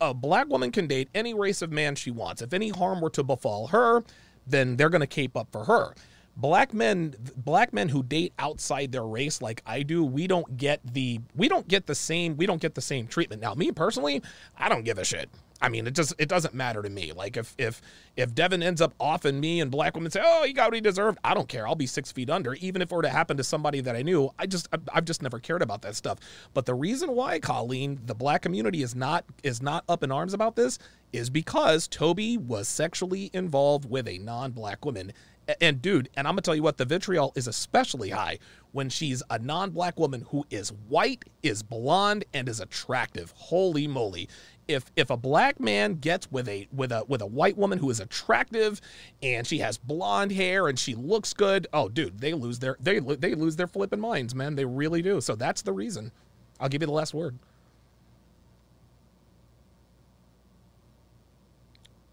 [0.00, 2.42] a black woman can date any race of man she wants.
[2.42, 4.04] If any harm were to befall her,
[4.46, 5.94] then they're going to cape up for her
[6.36, 10.80] black men black men who date outside their race like I do we don't get
[10.84, 13.42] the we don't get the same we don't get the same treatment.
[13.42, 14.22] Now me personally
[14.56, 15.30] I don't give a shit.
[15.62, 17.12] I mean it just it doesn't matter to me.
[17.12, 17.80] Like if if
[18.16, 20.82] if Devin ends up offing me and black women say oh he got what he
[20.82, 21.66] deserved I don't care.
[21.66, 24.02] I'll be six feet under even if it were to happen to somebody that I
[24.02, 24.30] knew.
[24.38, 26.18] I just I've- just never cared about that stuff.
[26.52, 30.34] But the reason why Colleen the black community is not is not up in arms
[30.34, 30.78] about this
[31.12, 35.12] is because Toby was sexually involved with a non-black woman
[35.60, 38.38] And dude, and I'm gonna tell you what, the vitriol is especially high
[38.72, 43.32] when she's a non-black woman who is white, is blonde, and is attractive.
[43.36, 44.28] Holy moly!
[44.66, 47.90] If if a black man gets with a with a with a white woman who
[47.90, 48.80] is attractive
[49.22, 52.98] and she has blonde hair and she looks good, oh dude, they lose their they
[52.98, 54.56] they lose their flipping minds, man.
[54.56, 55.20] They really do.
[55.20, 56.10] So that's the reason.
[56.58, 57.38] I'll give you the last word.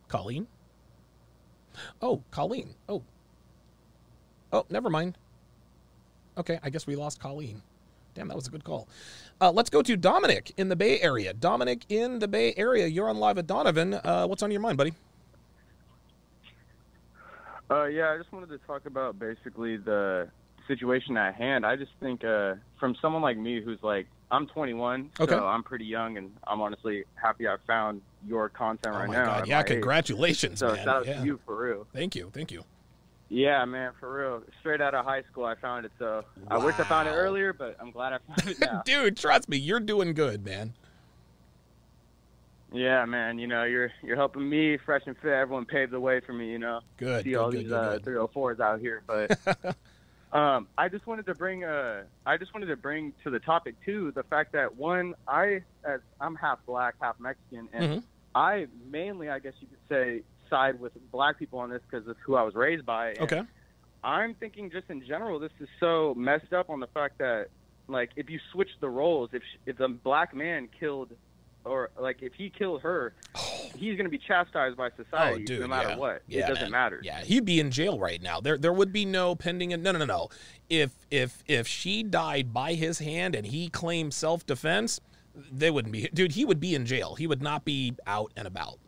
[0.08, 0.46] Colleen.
[2.02, 2.76] Oh, Colleen.
[2.88, 3.02] Oh,
[4.54, 5.18] Oh, never mind.
[6.38, 7.62] Okay, I guess we lost Colleen.
[8.14, 8.88] Damn, that was a good call.
[9.42, 11.34] Uh, let's go to Dominic in the Bay Area.
[11.34, 12.86] Dominic in the Bay Area.
[12.86, 13.96] You're on live at Donovan.
[13.96, 14.94] Uh, what's on your mind, buddy?
[17.72, 20.30] Uh, yeah, I just wanted to talk about basically the
[20.68, 21.66] situation at hand.
[21.66, 25.32] I just think uh, from someone like me who's like, I'm 21, Okay.
[25.34, 29.14] so I'm pretty young, and I'm honestly happy I found your content right oh my
[29.14, 29.26] now.
[29.26, 29.48] God!
[29.48, 29.68] Yeah, my age.
[29.68, 30.78] congratulations, So man.
[30.78, 31.20] shout out yeah.
[31.20, 31.88] to you for real.
[31.94, 32.64] Thank you, thank you.
[33.30, 34.44] Yeah, man, for real.
[34.60, 35.92] Straight out of high school, I found it.
[35.98, 38.82] So I wish I found it earlier, but I'm glad I found it now.
[38.86, 40.74] Dude, trust me, you're doing good, man.
[42.72, 43.40] yeah, man.
[43.40, 45.32] You know, you're you're helping me, fresh and fit.
[45.32, 46.52] Everyone paved the way for me.
[46.52, 48.04] You know, Good, See good, all good, these good, uh, good.
[48.34, 49.38] 304s out here, but
[50.38, 53.76] um, I just wanted to bring uh, I just wanted to bring to the topic
[53.86, 58.04] too the fact that one, I as I'm half black, half Mexican, and Mhm.
[58.36, 60.22] I mainly, I guess you could say,
[60.54, 63.10] side with black people on this because of who I was raised by.
[63.10, 63.42] And Okay.
[64.04, 67.48] I'm thinking just in general, this is so messed up on the fact that,
[67.88, 71.12] like, if you switch the roles, if if the black man killed,
[71.66, 73.14] or like if he killed her,
[73.76, 75.98] he's going to be chastised by society oh, dude, no matter yeah.
[75.98, 76.22] what.
[76.28, 76.72] Yeah, it doesn't man.
[76.72, 77.02] matter.
[77.02, 78.42] Yeah, he'd be in jail right now.
[78.42, 79.70] There, there would be no pending.
[79.70, 80.30] No, no, no, no.
[80.70, 85.00] If if if she died by his hand and he claimed self defense,
[85.34, 86.10] they wouldn't be.
[86.14, 87.16] Dude, he would be in jail.
[87.16, 88.80] He would not be out and about.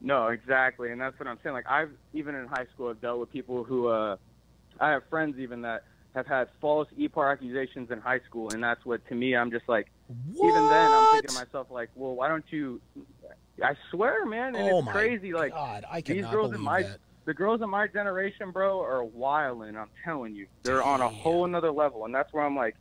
[0.00, 1.54] No, exactly, and that's what I'm saying.
[1.54, 4.16] Like I've even in high school, I've dealt with people who uh,
[4.78, 5.84] I have friends even that
[6.14, 9.68] have had false EPAR accusations in high school, and that's what to me I'm just
[9.68, 9.90] like.
[10.34, 10.48] What?
[10.48, 12.80] Even then, I'm thinking to myself like, well, why don't you?
[13.62, 15.32] I swear, man, and Oh it's crazy.
[15.32, 16.98] Like God, I these cannot girls in my that.
[17.24, 19.76] the girls in my generation, bro, are wilding.
[19.76, 22.76] I'm telling you, they're on a whole another level, and that's where I'm like,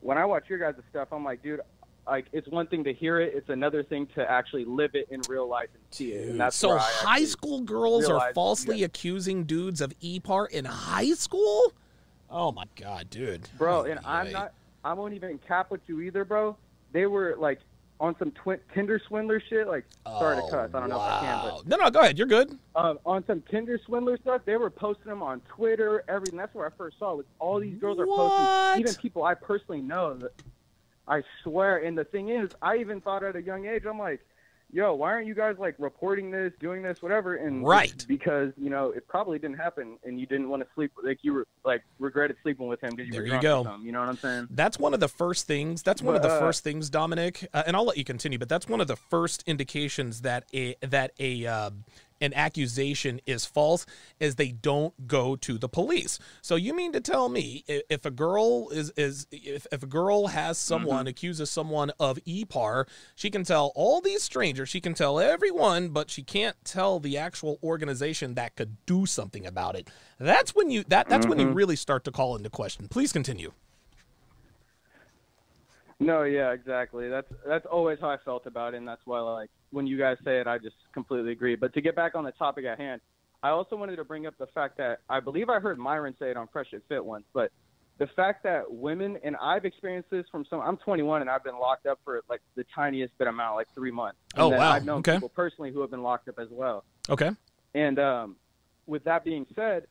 [0.00, 1.60] when I watch your guys' stuff, I'm like, dude.
[2.06, 5.22] Like it's one thing to hear it; it's another thing to actually live it in
[5.28, 6.28] real life and see it.
[6.30, 11.12] And that's so high school girls are falsely accusing dudes of E EPAR in high
[11.12, 11.72] school?
[12.30, 13.48] Oh my god, dude.
[13.56, 13.84] bro.
[13.84, 14.52] And I'm not.
[14.84, 16.56] I won't even cap with you either, bro.
[16.92, 17.60] They were like
[18.00, 19.66] on some twi- Tinder swindler shit.
[19.66, 20.70] Like, sorry to cuss.
[20.74, 22.18] I don't know if I can, but No, no, go ahead.
[22.18, 22.58] You're good.
[22.74, 24.42] um, on some Tinder swindler stuff.
[24.44, 26.36] They were posting them on Twitter, everything.
[26.36, 27.16] That's where I first saw it.
[27.18, 30.14] Was all these girls are posting, even people I personally know.
[30.14, 30.32] That
[31.06, 31.78] I swear.
[31.78, 34.20] And the thing is, I even thought at a young age, I'm like,
[34.72, 37.36] yo, why aren't you guys like reporting this, doing this, whatever?
[37.36, 38.04] And Right.
[38.08, 40.90] because you know it probably didn't happen, and you didn't want to sleep.
[41.02, 43.76] Like you were like regretted sleeping with him because you There were you go.
[43.82, 44.48] You know what I'm saying?
[44.50, 45.82] That's one of the first things.
[45.82, 47.46] That's one of the Uh, first things, Dominic.
[47.52, 50.74] Uh, and I'll let you continue, but that's one of the first indications that a
[50.80, 51.70] that a uh,
[52.20, 53.86] an accusation is false
[54.20, 56.18] is they don't go to the police.
[56.42, 60.28] So you mean to tell me if a girl is is if, if a girl
[60.28, 65.18] has someone accuses someone of EPAR, she can tell all these strangers, she can tell
[65.18, 69.88] everyone, but she can't tell the actual organization that could do something about it.
[70.18, 71.54] That's when you that that's when you Mhm.
[71.54, 72.88] really start to call into question.
[72.88, 73.52] Please continue.
[76.00, 77.08] No, yeah, exactly.
[77.08, 79.98] That's that's always how I felt about it, and that's why I like when you
[79.98, 81.56] guys say it, I just completely agree.
[81.56, 83.00] But to get back on the topic at hand,
[83.42, 86.30] I also wanted to bring up the fact that I believe I heard Myron say
[86.30, 87.50] it on Fresh and Fit once, but
[87.98, 90.60] the fact that women and I've experienced this from some.
[90.60, 93.90] I'm 21 and I've been locked up for like the tiniest bit amount, like three
[93.92, 94.18] months.
[94.34, 94.70] And Oh, wow.
[94.72, 95.14] I've known Okay.
[95.14, 96.84] people personally who have been locked up as well.
[97.10, 97.30] Okay.
[97.74, 98.36] And um,
[98.86, 99.86] with that being said,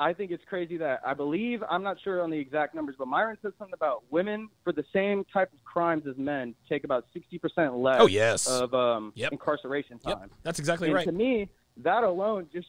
[0.00, 3.06] I think it's crazy that I believe I'm not sure on the exact numbers, but
[3.06, 7.04] Myron said something about women for the same type of crimes as men take about
[7.14, 8.46] 60% less Oh, yes.
[8.48, 10.18] of um, incarceration time.
[10.20, 10.30] Yep.
[10.42, 11.04] That's exactly and right.
[11.04, 12.66] To me, that alone just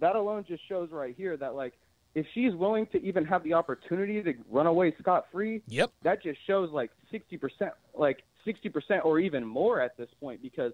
[0.00, 1.72] that alone just shows right here that like
[2.14, 6.22] if she's willing to even have the opportunity to run away scot free, yep, that
[6.22, 10.72] just shows like 60% like 60% or even more at this point because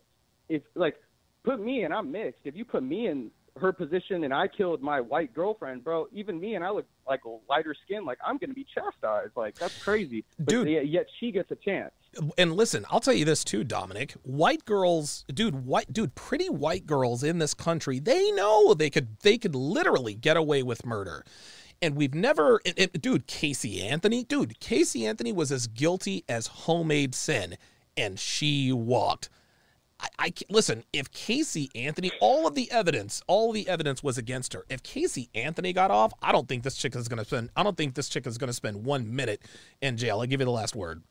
[0.48, 0.96] if like
[1.44, 3.30] put me and I'm mixed, if you put me in
[3.60, 7.20] her position and I killed my white girlfriend, bro, even me and I look like
[7.48, 9.32] lighter skin, like I'm gonna be chastised.
[9.36, 10.24] Like that's crazy.
[10.38, 10.68] But Dude.
[10.68, 11.92] yet, yet she gets a chance.
[12.36, 14.12] And listen, I'll tell you this too, Dominic.
[14.22, 19.18] White girls, dude, white dude, pretty white girls in this country, they know they could
[19.20, 21.24] they could literally get away with murder.
[21.80, 26.48] And we've never it, it- dude, Casey Anthony, dude, Casey Anthony was as guilty as
[26.48, 27.56] homemade sin
[27.96, 29.28] and she walked.
[30.18, 30.84] I, I listen.
[30.92, 34.64] If Casey Anthony, all of the evidence, all the evidence was against her.
[34.68, 37.50] If Casey Anthony got off, I don't think this chick is going to spend.
[37.56, 39.42] I don't think this chick is going to spend one minute
[39.80, 40.20] in jail.
[40.20, 41.02] I'll give you the last word.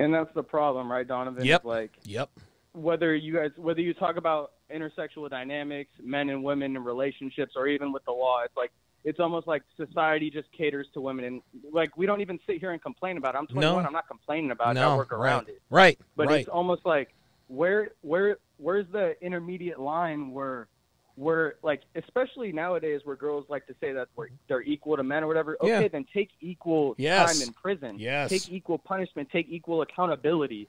[0.00, 1.44] And that's the problem, right, Donovan?
[1.44, 1.64] Yep.
[1.64, 2.30] Like Yep.
[2.72, 7.66] whether you guys whether you talk about intersexual dynamics, men and women in relationships, or
[7.66, 8.70] even with the law, it's like
[9.08, 12.72] it's almost like society just caters to women, and like we don't even sit here
[12.72, 13.38] and complain about it.
[13.38, 14.80] I'm 21, I'm not complaining about it.
[14.80, 15.48] I No, work around right.
[15.48, 15.62] it.
[15.70, 16.40] Right, But right.
[16.40, 17.14] it's almost like
[17.46, 20.68] where where where's the intermediate line where
[21.14, 25.24] where like especially nowadays where girls like to say that we're, they're equal to men
[25.24, 25.56] or whatever.
[25.62, 25.88] Okay, Yeah.
[25.88, 27.38] then take equal Yes.
[27.40, 27.98] time in prison.
[27.98, 28.28] Yes.
[28.30, 29.28] Take equal punishment.
[29.32, 30.68] Take equal accountability.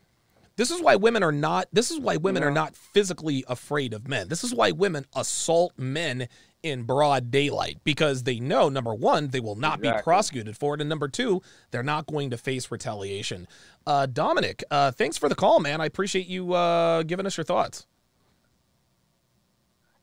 [0.60, 4.10] This is why women are not this is why women are not physically afraid of
[4.10, 4.28] men.
[4.28, 6.28] This is why women assault men
[6.64, 10.82] in broad daylight because they know number 1 they will not be prosecuted for it
[10.82, 11.42] and number 2
[11.72, 13.48] they're not going to face retaliation.
[13.88, 15.80] Uh Dominic, uh thanks for the call man.
[15.80, 17.88] I appreciate you uh giving us your thoughts.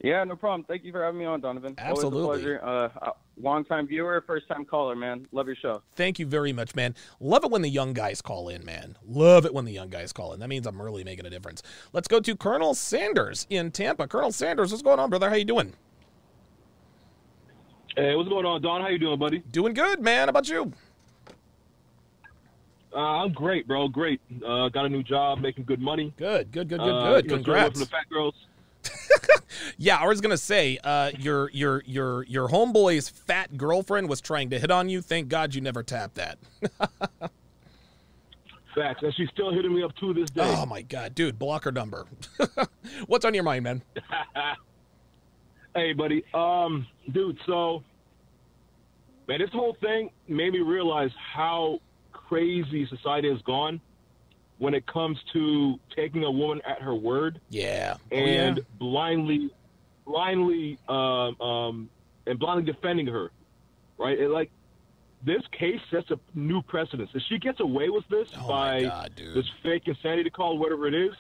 [0.02, 0.64] Yeah, no problem.
[0.64, 1.74] Thank you for having me on, Donovan.
[1.78, 2.20] Absolutely.
[2.22, 2.60] Always a pleasure.
[2.62, 3.10] Uh, uh,
[3.40, 5.26] long time viewer, first time caller, man.
[5.32, 5.82] Love your show.
[5.94, 6.94] Thank you very much, man.
[7.18, 8.96] Love it when the young guys call in, man.
[9.06, 10.40] Love it when the young guys call in.
[10.40, 11.62] That means I'm really making a difference.
[11.94, 14.06] Let's go to Colonel Sanders in Tampa.
[14.06, 15.30] Colonel Sanders, what's going on, brother?
[15.30, 15.72] How you doing?
[17.96, 18.82] Hey, what's going on, Don?
[18.82, 19.38] How you doing, buddy?
[19.50, 20.28] Doing good, man.
[20.28, 20.72] How about you?
[22.94, 23.88] Uh, I'm great, bro.
[23.88, 24.20] Great.
[24.46, 26.12] Uh, got a new job, making good money.
[26.18, 27.24] Good, good, good, good, Uh, good.
[27.24, 27.72] you know, Congrats.
[27.72, 28.34] From the fat girls.
[29.78, 34.50] Yeah, I was gonna say, uh, your your your your homeboy's fat girlfriend was trying
[34.50, 35.00] to hit on you.
[35.02, 36.38] Thank God you never tapped that.
[38.74, 40.42] Facts, and she's still hitting me up to this day.
[40.42, 42.06] Oh my God, dude, block her number.
[43.06, 43.82] What's on your mind, man?
[45.74, 46.24] hey, buddy.
[46.34, 47.38] Um, dude.
[47.46, 47.82] So,
[49.28, 51.80] man, this whole thing made me realize how
[52.12, 53.80] crazy society has gone
[54.58, 57.40] when it comes to taking a woman at her word.
[57.50, 57.96] Yeah.
[58.12, 58.62] Oh, and yeah.
[58.78, 59.50] blindly,
[60.06, 61.90] blindly, um, um,
[62.26, 63.30] and blindly defending her,
[63.98, 64.18] right?
[64.18, 64.50] It, like
[65.24, 67.10] this case sets a new precedence.
[67.14, 71.14] If she gets away with this Oh by this fake insanity call, whatever it is,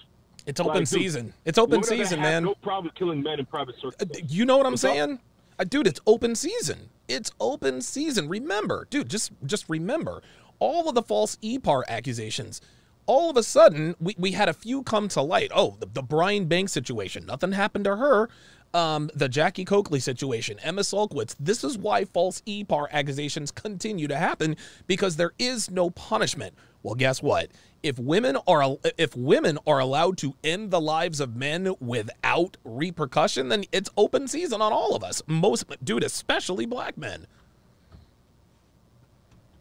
[0.46, 1.34] It's open like, dude, season.
[1.44, 2.44] It's open season, man.
[2.44, 4.10] No problem killing men in private circles.
[4.28, 5.18] You know what I'm What's saying?
[5.58, 6.90] Uh, dude, it's open season.
[7.08, 8.28] It's open season.
[8.28, 10.22] Remember, dude, just just remember
[10.58, 12.60] all of the false EPAR accusations.
[13.06, 15.50] All of a sudden, we, we had a few come to light.
[15.54, 17.26] Oh, the, the Brian Banks situation.
[17.26, 18.28] Nothing happened to her.
[18.74, 21.34] Um, the Jackie Coakley situation, Emma Sulkowicz.
[21.40, 24.56] This is why false EPAR accusations continue to happen
[24.86, 26.52] because there is no punishment.
[26.82, 27.48] Well, guess what?
[27.82, 33.48] If women are if women are allowed to end the lives of men without repercussion,
[33.48, 35.22] then it's open season on all of us.
[35.26, 37.26] Most dude, especially black men.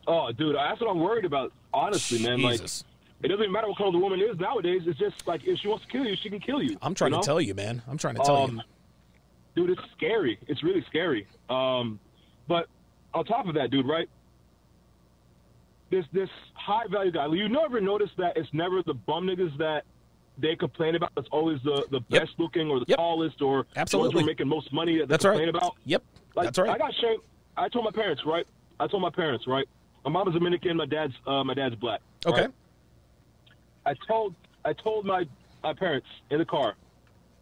[0.07, 1.51] Oh, dude, that's what I'm worried about.
[1.73, 2.83] Honestly, man, like Jesus.
[3.25, 4.83] It doesn't even matter what color the woman is nowadays.
[4.85, 6.77] It's just like if she wants to kill you, she can kill you.
[6.81, 7.21] I'm trying you know?
[7.21, 7.81] to tell you, man.
[7.87, 8.61] I'm trying to tell Um,
[9.55, 9.67] you.
[9.67, 10.37] dude, it's scary.
[10.47, 11.27] It's really scary.
[11.49, 11.99] Um,
[12.47, 12.67] but
[13.13, 14.07] on top of that, dude, right?
[15.89, 17.27] This this high value guy.
[17.27, 19.83] You never notice that it's never the bum niggas that
[20.37, 21.11] they complain about.
[21.17, 22.21] It's always the the Yep.
[22.21, 22.97] best looking or the Yep.
[22.97, 25.31] tallest or the ones who are making most money that they That's right.
[25.33, 25.73] complain about.
[25.85, 26.03] Yep.
[26.35, 26.69] Like, That's right.
[26.71, 27.21] I got shamed.
[27.55, 28.45] I told my parents, right?
[28.79, 29.65] I told my parents, right?
[30.03, 30.75] My mom is Dominican.
[30.77, 32.01] My dad's uh, my dad's black.
[32.25, 32.41] Okay.
[32.41, 32.51] right?
[33.85, 35.25] I told I told my
[35.63, 36.75] my parents in the car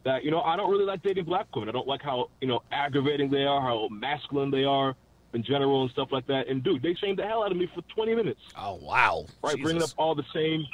[0.03, 1.69] that you know I don't really like dating black women.
[1.69, 4.95] I don't like how you know aggravating they are, how masculine they are
[5.33, 6.47] in general and stuff like that.
[6.47, 8.41] And dude, they shamed the hell out of me for 20 minutes.
[8.57, 9.25] Oh wow!
[9.41, 10.65] Right, bringing up all the same,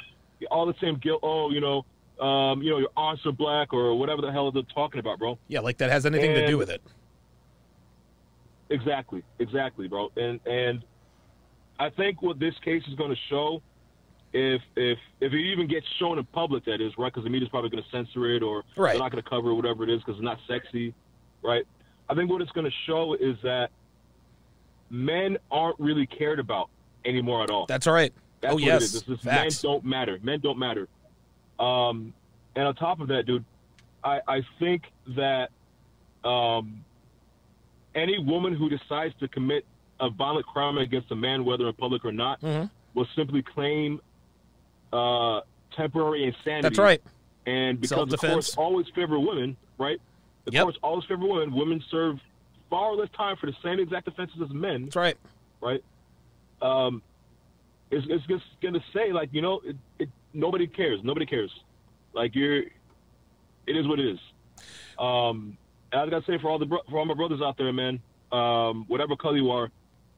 [0.50, 1.20] all the same guilt.
[1.22, 1.84] Oh, you know,
[2.24, 5.38] um, you know, your aunts are black or whatever the hell they're talking about, bro.
[5.48, 6.82] Yeah, like that has anything to do with it.
[8.68, 10.10] Exactly, exactly, bro.
[10.16, 10.84] And and
[11.78, 13.62] I think what this case is going to show,
[14.32, 17.48] if if if it even gets shown in public, that is right, because the media's
[17.50, 18.92] probably going to censor it or Right.
[18.92, 20.94] they're not going to cover it, whatever it is because it's not sexy,
[21.42, 21.64] right?
[22.08, 23.70] I think what it's going to show is that
[24.90, 26.70] men aren't really cared about
[27.04, 27.66] anymore at all.
[27.66, 28.12] That's right.
[28.40, 29.04] That's oh what yes, it is.
[29.08, 29.62] It's facts.
[29.62, 30.18] men don't matter.
[30.22, 30.88] Men don't matter.
[31.58, 32.14] Um,
[32.56, 33.44] and on top of that, dude,
[34.02, 34.82] I, I think
[35.16, 35.50] that
[36.24, 36.84] um,
[37.94, 39.64] any woman who decides to commit
[40.00, 42.66] a violent crime against a man, whether in public or not, Mm-hmm.
[42.94, 44.00] will simply claim
[44.92, 45.40] uh,
[45.76, 46.62] temporary insanity.
[46.62, 47.02] That's right.
[47.46, 50.00] And because the courts always favor women, right?
[50.44, 50.62] The Yep.
[50.64, 51.54] courts always favor women.
[51.54, 52.18] Women serve
[52.68, 54.84] far less time for the same exact offenses as men.
[54.84, 55.16] That's right.
[55.60, 55.84] Right.
[56.62, 57.02] Um,
[57.90, 61.00] it's, it's just gonna say like you know it, it nobody cares.
[61.02, 61.50] Nobody cares.
[62.12, 62.58] Like you're,
[63.66, 64.18] it is what it is.
[64.98, 65.56] Um,
[65.92, 68.00] and I gotta say for all the for all my brothers out there, man.
[68.32, 69.70] Um, whatever color you are,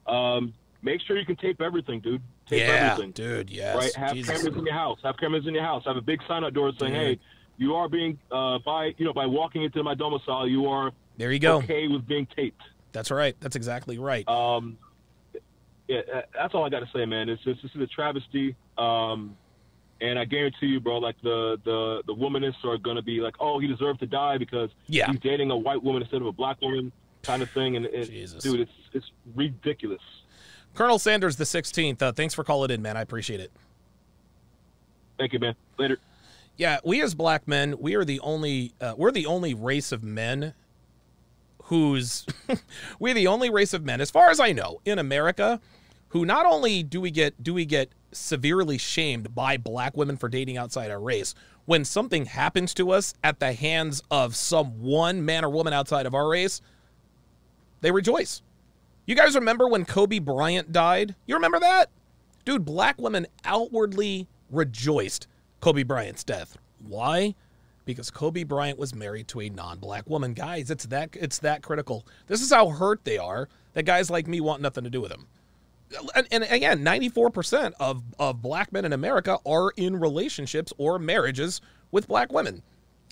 [0.06, 2.20] um, make sure you can tape everything, dude.
[2.46, 3.12] Tape yeah, everything.
[3.12, 3.50] dude.
[3.50, 3.76] Yes.
[3.76, 3.94] Right?
[3.94, 4.36] Have Jesus.
[4.36, 4.98] cameras in your house.
[5.02, 5.84] Have cameras in your house.
[5.86, 6.94] Have a big sign outdoors saying.
[6.94, 7.18] "Hey,
[7.58, 11.30] you are being uh, by you know by walking into my domicile, you are There
[11.32, 11.58] you go.
[11.58, 13.34] okay with being taped." That's right.
[13.40, 14.26] That's exactly right.
[14.28, 14.76] Um,
[15.88, 17.28] yeah, uh, that's all I got to say, man.
[17.28, 18.54] It's just this is a travesty.
[18.78, 19.36] Um,
[20.00, 23.58] and I guarantee you, bro, like the the the womanists are gonna be like, "Oh,
[23.60, 25.10] he deserved to die because Yeah.
[25.10, 26.90] he's dating a white woman instead of a black woman,"
[27.22, 27.76] kind of thing.
[27.76, 28.08] And, and
[28.40, 30.00] dude, it's it's ridiculous.
[30.74, 32.00] Colonel Sanders, the 16th.
[32.00, 32.96] Uh, thanks for calling in, man.
[32.96, 33.50] I appreciate it.
[35.18, 35.54] Thank you, man.
[35.78, 35.98] Later.
[36.56, 40.02] Yeah, we as black men, we are the only uh, we're the only race of
[40.02, 40.54] men
[41.64, 42.26] who's
[42.98, 45.60] we're the only race of men, as far as I know, in America,
[46.08, 50.28] who not only do we get do we get severely shamed by black women for
[50.28, 51.34] dating outside our race,
[51.64, 56.06] when something happens to us at the hands of some one man or woman outside
[56.06, 56.60] of our race,
[57.80, 58.42] they rejoice.
[59.04, 61.16] You guys remember when Kobe Bryant died?
[61.26, 61.90] You remember that?
[62.44, 65.26] Dude, black women outwardly rejoiced
[65.60, 66.56] Kobe Bryant's death.
[66.86, 67.34] Why?
[67.84, 70.34] Because Kobe Bryant was married to a non-black woman.
[70.34, 72.06] Guys, it's that it's that critical.
[72.28, 75.10] This is how hurt they are that guys like me want nothing to do with
[75.10, 75.26] them.
[76.14, 81.60] And, and again, 94% of, of black men in America are in relationships or marriages
[81.90, 82.62] with black women.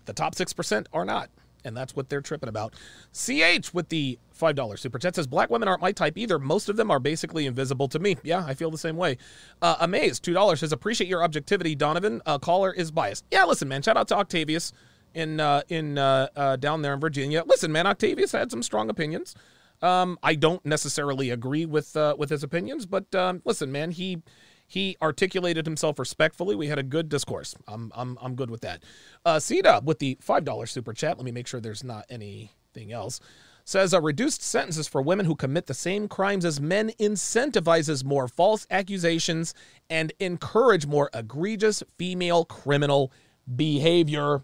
[0.07, 1.31] The top 6% are not.
[1.65, 2.75] And that's what they're tripping about.
[3.13, 6.39] CH with the $5 super chat says, Black women aren't my type either.
[6.39, 8.17] Most of them are basically invisible to me.
[8.23, 9.19] Yeah, I feel the same way.
[9.61, 12.23] Uh, Amazed, $2 says, Appreciate your objectivity, Donovan.
[12.27, 13.25] Uh, caller is biased.
[13.31, 13.83] Yeah, listen, man.
[13.83, 14.73] Shout out to Octavius
[15.15, 17.43] in uh, in uh, uh, down there in Virginia.
[17.47, 19.35] Listen, man, Octavius had some strong opinions.
[19.83, 24.23] Um, I don't necessarily agree with uh, with his opinions, but um, listen, man, he
[24.71, 26.55] he articulated himself respectfully.
[26.55, 27.57] We had a good discourse.
[27.67, 28.85] I'm I'm I'm good with that.
[29.25, 31.19] Uh, Cedar with the five dollar super chat.
[31.19, 33.19] Let me make sure there's not anything else.
[33.65, 38.29] Says uh, reduced sentences for women who commit the same crimes as men incentivizes more
[38.29, 39.55] false accusations
[39.91, 43.11] and encourage more egregious female criminal
[43.57, 44.43] behavior.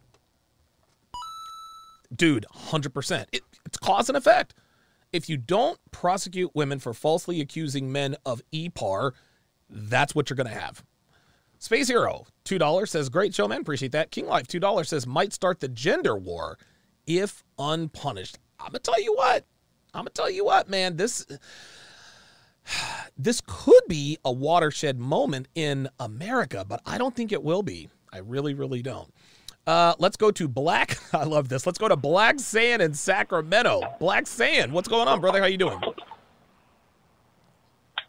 [2.15, 3.28] Dude, hundred percent.
[3.31, 4.55] It, it's cause and effect.
[5.12, 9.12] If you don't prosecute women for falsely accusing men of EPAR,
[9.69, 10.85] that's what you're going to have.
[11.59, 13.61] Space Hero, $2 says, Great show, man.
[13.61, 14.11] Appreciate that.
[14.11, 16.59] King Life, $2 says, Might start the gender war
[17.07, 18.39] if unpunished.
[18.61, 19.45] I'm going to tell you what.
[19.95, 20.97] I'm going to tell you what, man.
[20.97, 21.27] This.
[23.19, 27.89] This could be a watershed moment in America, but I don't think it will be.
[28.13, 29.11] I really, really don't.
[29.67, 30.99] Uh, let's go to Black.
[31.15, 31.65] I love this.
[31.65, 33.83] Let's go to Black Sand in Sacramento.
[33.99, 35.41] Black Sand, what's going on, brother?
[35.41, 35.81] How you doing?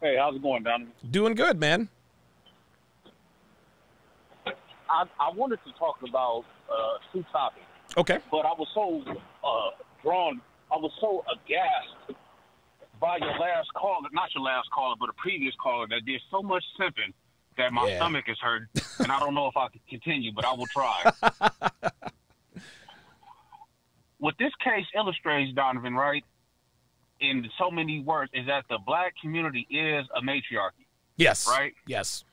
[0.00, 0.92] Hey, how's it going, Donovan?
[1.10, 1.88] Doing good, man.
[4.46, 7.66] I, I wanted to talk about uh, two topics,
[7.96, 8.18] Okay.
[8.30, 9.02] but I was so
[9.44, 9.70] uh,
[10.02, 10.40] drawn,
[10.72, 12.16] I was so aghast
[13.00, 16.42] by your last caller, not your last caller, but a previous caller that did so
[16.42, 17.12] much simping
[17.58, 17.96] that my Yeah.
[17.96, 18.62] stomach is hurt,
[19.00, 21.12] and I don't know if I can continue, but I will try.
[24.18, 26.24] what this case illustrates, Donovan, right,
[27.20, 30.86] in so many words, is that the black community is a matriarchy.
[31.16, 31.46] Yes.
[31.48, 31.74] Right?
[31.86, 32.24] Yes.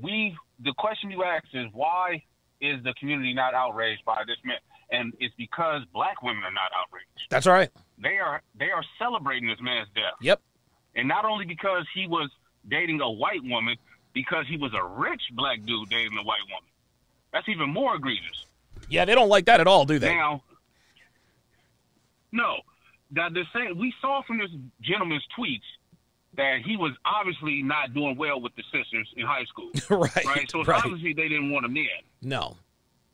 [0.00, 2.22] we the question you asked is why
[2.60, 4.58] is the community not outraged by this man?
[4.90, 7.30] And it's because black women are not outraged.
[7.30, 7.70] That's right.
[7.98, 10.14] They are they are celebrating this man's death.
[10.20, 10.40] Yep.
[10.94, 12.30] And not only because he was
[12.68, 13.76] dating a white woman,
[14.12, 16.68] because he was a rich black dude dating a white woman.
[17.32, 18.46] That's even more egregious.
[18.88, 20.14] Yeah, they don't like that at all, do they?
[20.14, 20.42] Now,
[22.30, 22.60] no,
[23.12, 25.60] that the same we saw from this gentleman's tweets
[26.36, 29.70] that he was obviously not doing well with the sisters in high school.
[29.90, 30.24] right.
[30.24, 30.50] Right.
[30.50, 30.82] So it's right.
[30.84, 31.86] obviously they didn't want him in.
[32.22, 32.56] No.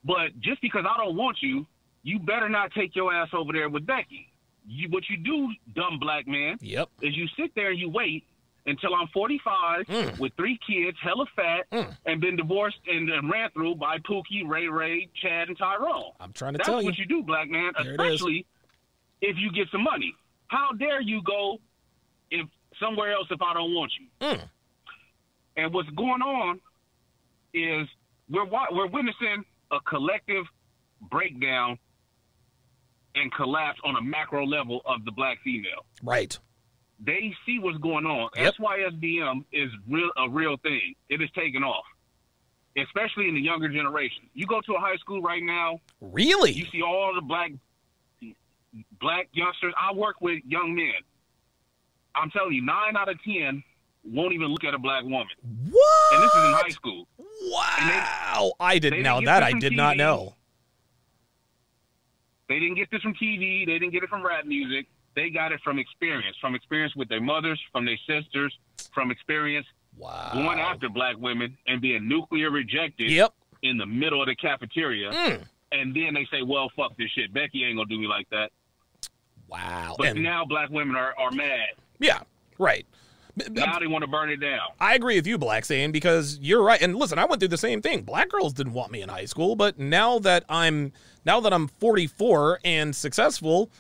[0.05, 1.67] But just because I don't want you,
[2.05, 4.33] you better not take your ass over there with Becky.
[4.69, 6.89] You, what you do, dumb black man, Yep.
[7.03, 8.25] is you sit there and you wait
[8.67, 10.19] until I'm 45 Mm.
[10.21, 11.67] with three kids, hella fat,
[12.07, 16.13] and been divorced and uh, ran through by Pookie, Ray Ray, Chad, and Tyrone.
[16.21, 16.89] I'm trying to That's tell you.
[16.91, 18.13] That's what you do, black man, There it is.
[18.15, 18.47] especially
[19.21, 20.15] if you get some money.
[20.49, 21.59] How dare you go
[22.31, 22.47] if
[22.81, 24.27] somewhere else if I don't want you?
[24.27, 24.49] Mm.
[25.57, 26.61] And what's going on
[27.53, 27.89] is
[28.31, 30.45] we're we're witnessing a collective
[31.11, 31.79] breakdown
[33.15, 35.85] and collapse on a macro level of the black female.
[36.03, 36.39] Right.
[37.01, 38.31] They see what's going on.
[38.37, 38.55] Yep.
[38.61, 40.95] SYSDM is real a real thing.
[41.09, 41.85] It is taking off,
[42.77, 44.29] especially in the younger generation.
[44.35, 45.81] You go to a high school right now.
[46.01, 46.53] Really?
[46.53, 47.53] You see all the black
[49.01, 49.75] black youngsters.
[49.77, 50.95] I work with young men.
[52.15, 53.63] I'm telling you, nine out of ten
[54.05, 55.27] won't even look at a black woman.
[55.71, 56.15] What?
[56.15, 57.07] And this is in high school.
[57.51, 58.53] Wow.
[58.61, 59.43] I didn't know that.
[59.43, 60.35] I did from not know.
[62.49, 63.67] They didn't get this from TV.
[63.67, 64.87] They didn't get it from rap music.
[65.15, 68.57] They got it from experience, from experience with their mothers, from their sisters,
[68.93, 69.67] from experience
[69.97, 70.31] wow.
[70.33, 73.35] going after black women and being nuclear rejected Yep.
[73.63, 75.11] in the middle of the cafeteria.
[75.11, 75.45] Mm.
[75.73, 77.33] And then they say, well, fuck this shit.
[77.33, 78.51] Becky ain't going to do me like that.
[79.49, 79.95] Wow.
[79.99, 81.69] But And- now black women are, are mad.
[81.99, 82.21] Yeah.
[82.59, 82.87] Right.
[83.51, 84.61] Now they want to burn it down.
[84.81, 86.83] I agree with you, Black Sand, because you're right.
[86.83, 88.03] And listen, I went through the same thing.
[88.03, 90.93] Black girls didn't want me in high school, but now that I'm
[91.25, 93.71] now that I'm 44 and successful,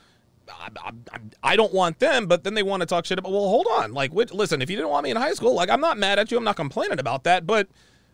[0.48, 0.68] I,
[1.12, 2.26] I, I don't want them.
[2.28, 3.32] But then they want to talk shit about.
[3.32, 3.92] Well, hold on.
[3.92, 6.20] Like, wait, listen, if you didn't want me in high school, like, I'm not mad
[6.20, 6.38] at you.
[6.38, 7.44] I'm not complaining about that.
[7.44, 7.66] But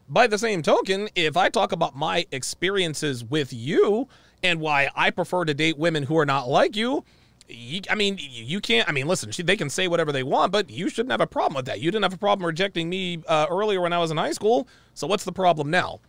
[0.09, 4.09] by the same token, if I talk about my experiences with you
[4.43, 7.05] and why I prefer to date women who are not like you.
[7.49, 8.89] You, I mean, you can't.
[8.89, 11.27] I mean, listen, she, they can say whatever they want, but you shouldn't have a
[11.27, 11.81] problem with that.
[11.81, 14.67] You didn't have a problem rejecting me uh, earlier when I was in high school.
[14.95, 16.01] So what's the problem now?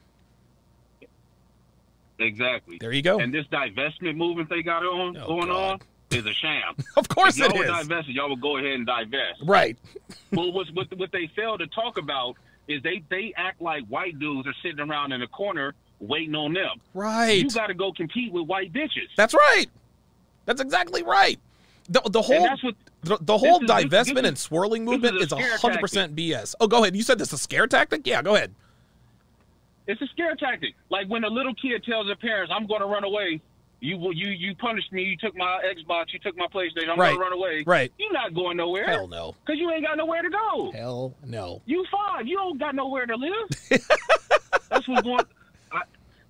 [2.20, 2.78] Exactly.
[2.80, 3.20] There you go.
[3.20, 5.80] And this divestment movement they got on going on
[6.12, 6.76] is a sham.
[6.98, 7.88] Of course if y'all it is.
[7.88, 9.42] divested, y'all would go ahead and divest.
[9.44, 9.78] Right.
[10.32, 14.48] well, what what they fail to talk about is they they act like white dudes
[14.48, 16.82] are sitting around in a corner waiting on them.
[16.94, 17.42] Right.
[17.44, 19.08] You got to go compete with white bitches.
[19.16, 19.68] That's right.
[20.46, 21.40] That's exactly right.
[21.90, 25.32] The, the whole that's what- the, the whole is- divestment this and swirling movement is
[25.32, 26.56] hundred percent BS.
[26.60, 26.96] Oh, go ahead.
[26.96, 28.06] You said this is a scare tactic?
[28.08, 28.52] Yeah, go ahead.
[29.88, 30.74] It's a scare tactic.
[30.90, 33.40] Like when a little kid tells their parents, "I'm going to run away."
[33.81, 35.03] You will- you you punished me.
[35.03, 36.14] You took my Xbox.
[36.14, 36.89] You took my PlayStation.
[36.89, 37.14] I'm Right.
[37.14, 37.64] to run away.
[37.68, 37.91] Right.
[37.97, 38.85] You're not going nowhere.
[38.85, 39.35] Hell no.
[39.45, 40.72] Because you ain't got nowhere to go.
[40.72, 41.61] Hell no.
[41.65, 42.26] You fine.
[42.27, 43.49] You don't got nowhere to live.
[44.69, 45.26] That's what's going.
[45.72, 45.81] I,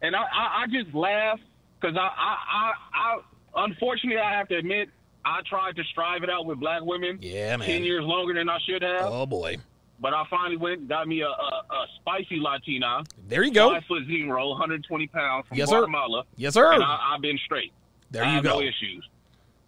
[0.02, 1.40] and I, I, I just laugh
[1.80, 4.90] because I, I, I, I, unfortunately, I have to admit,
[5.24, 7.20] I tried to strive it out with black women.
[7.22, 7.68] Yeah, man.
[7.68, 9.02] Ten years longer than I should have.
[9.06, 9.58] Oh boy.
[10.00, 13.04] But I finally went and got me a, a, a spicy Latina.
[13.28, 13.70] There you go.
[13.72, 15.78] Five foot zero, 120 pounds from Yes, sir.
[15.80, 16.24] Guatemala.
[16.36, 16.74] Yes, sir.
[16.74, 17.72] And I, I've been straight.
[18.12, 18.60] There I you have go.
[18.60, 19.08] No issues.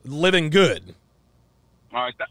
[0.04, 0.94] Living good.
[1.94, 2.14] All right.
[2.18, 2.30] th-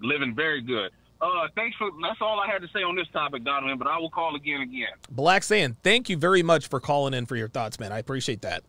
[0.00, 0.90] living very good.
[1.20, 1.90] Uh, thanks for.
[2.02, 3.78] That's all I had to say on this topic, Donovan.
[3.78, 4.88] But I will call again again.
[5.10, 7.92] Black Sand, thank you very much for calling in for your thoughts, man.
[7.92, 8.64] I appreciate that.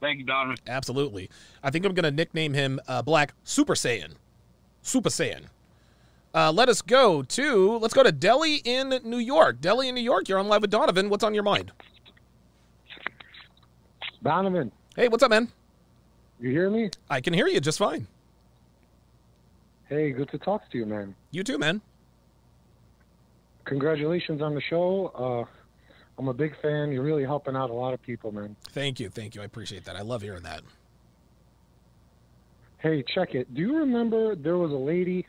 [0.00, 0.56] Thank you, Donovan.
[0.66, 1.30] Absolutely.
[1.62, 4.12] I think I'm going to nickname him uh, Black Super Saiyan.
[4.82, 5.46] Super Saiyan.
[6.36, 9.58] Uh, let us go to let's go to Delhi in New York.
[9.62, 10.28] Delhi in New York.
[10.28, 11.08] You're on live with Donovan.
[11.08, 11.72] What's on your mind?
[14.22, 14.70] Donovan.
[14.94, 15.50] Hey, what's up, man?
[16.38, 16.90] You hear me?
[17.08, 18.06] I can hear you just fine.
[19.88, 21.14] Hey, good to talk to you, man.
[21.30, 21.80] You too, man.
[23.64, 25.06] Congratulations on the show.
[25.14, 25.50] Uh,
[26.18, 26.92] I'm a big fan.
[26.92, 28.56] You're really helping out a lot of people, man.
[28.72, 29.40] Thank you, thank you.
[29.40, 29.96] I appreciate that.
[29.96, 30.60] I love hearing that.
[32.78, 33.54] Hey, check it.
[33.54, 35.26] Do you remember there was a lady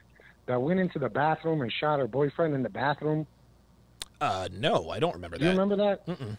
[0.47, 3.27] that went into the bathroom and shot her boyfriend in the bathroom?
[4.19, 5.43] Uh, no, I don't remember that.
[5.43, 6.07] Do you remember that?
[6.07, 6.37] Mm-mm.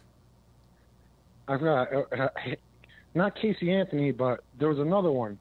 [1.47, 1.93] I forgot.
[1.93, 2.29] Uh, uh,
[3.15, 5.39] not Casey Anthony, but there was another one.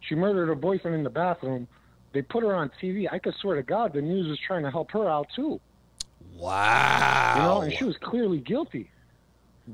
[0.00, 1.66] She murdered her boyfriend in the bathroom.
[2.12, 3.06] They put her on TV.
[3.10, 5.60] I could swear to God, the news was trying to help her out too.
[6.36, 7.32] Wow.
[7.36, 8.90] You know, and she was clearly guilty.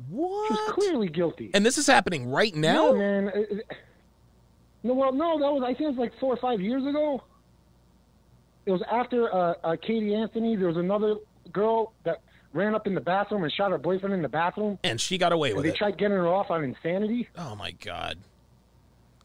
[0.09, 0.49] What?
[0.49, 1.51] She was clearly guilty.
[1.55, 2.93] And this is happening right now?
[2.93, 3.29] Yeah, man.
[3.29, 3.67] It- it-
[4.83, 7.23] No, well, no, that was I think it was like four or five years ago.
[8.67, 10.57] It was after uh, uh, Katie Anthony.
[10.57, 11.17] There was another
[11.53, 12.21] girl that
[12.53, 14.79] ran up in the bathroom and shot her boyfriend in the bathroom.
[14.85, 15.73] And she got away And with they it.
[15.73, 17.29] They tried getting her off on insanity.
[17.37, 18.19] Oh my god.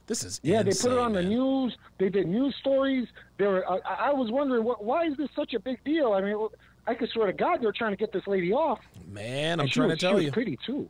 [0.07, 1.77] This is Yeah, they put it insane, on the news.
[1.99, 3.07] They did news stories.
[3.37, 3.63] They were.
[3.69, 6.13] I, I was wondering, what, why is this such a big deal?
[6.13, 6.47] I mean,
[6.87, 8.79] I could swear to God, they're trying to get this lady off.
[9.07, 10.31] Man, I'm And trying was- to tell she was you.
[10.31, 10.89] pretty too.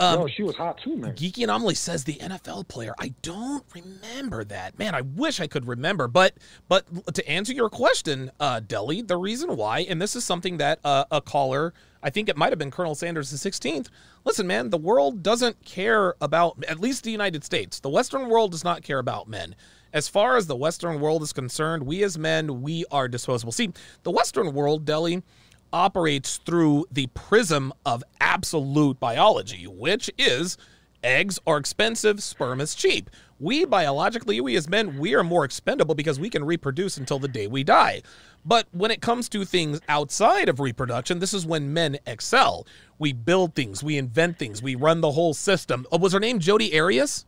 [0.00, 1.14] Um, no, she was hot too, man.
[1.14, 2.94] Geeky Anomaly says the NFL player.
[2.98, 4.76] I don't remember that.
[4.78, 6.08] Man, I wish I could remember.
[6.08, 6.34] But
[6.68, 10.80] but to answer your question, uh, Deli, the reason why, and this is something that
[10.84, 11.72] uh, a caller,
[12.02, 13.88] I think it might have been Colonel Sanders the 16th.
[14.24, 17.78] Listen, man, the world doesn't care about, at least the United States.
[17.78, 19.54] The Western world does not care about men.
[19.92, 23.52] As far as the Western world is concerned, we as men, we are disposable.
[23.52, 23.72] See,
[24.02, 25.22] the Western world, Deli,
[25.74, 30.56] operates through the prism of absolute biology, which is
[31.02, 33.10] eggs are expensive, sperm is cheap.
[33.40, 37.28] We biologically, we as men, we are more expendable because we can reproduce until the
[37.28, 38.02] day we die.
[38.44, 42.66] But when it comes to things outside of reproduction, this is when men excel.
[43.00, 45.86] We build things, we invent things, we run the whole system.
[45.90, 47.26] Oh, was her name Jodi Arias?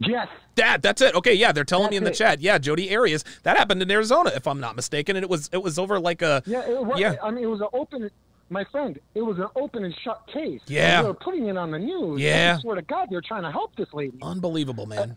[0.00, 0.28] Yes.
[0.54, 1.14] Dad, that's it.
[1.14, 2.14] Okay, yeah, they're telling That's me in the it.
[2.14, 2.40] chat.
[2.40, 3.24] Yeah, Jodi Arias.
[3.42, 6.22] That happened in Arizona, if I'm not mistaken, and it was it was over like
[6.22, 7.16] a Yeah, it was, yeah.
[7.22, 8.10] I mean, it was an open.
[8.50, 10.60] My friend, it was an open and shut case.
[10.66, 11.02] Yeah.
[11.02, 12.20] they were putting it on the news.
[12.20, 12.56] Yeah.
[12.58, 14.16] I swear to God, they're trying to help this lady.
[14.22, 15.16] Unbelievable, man.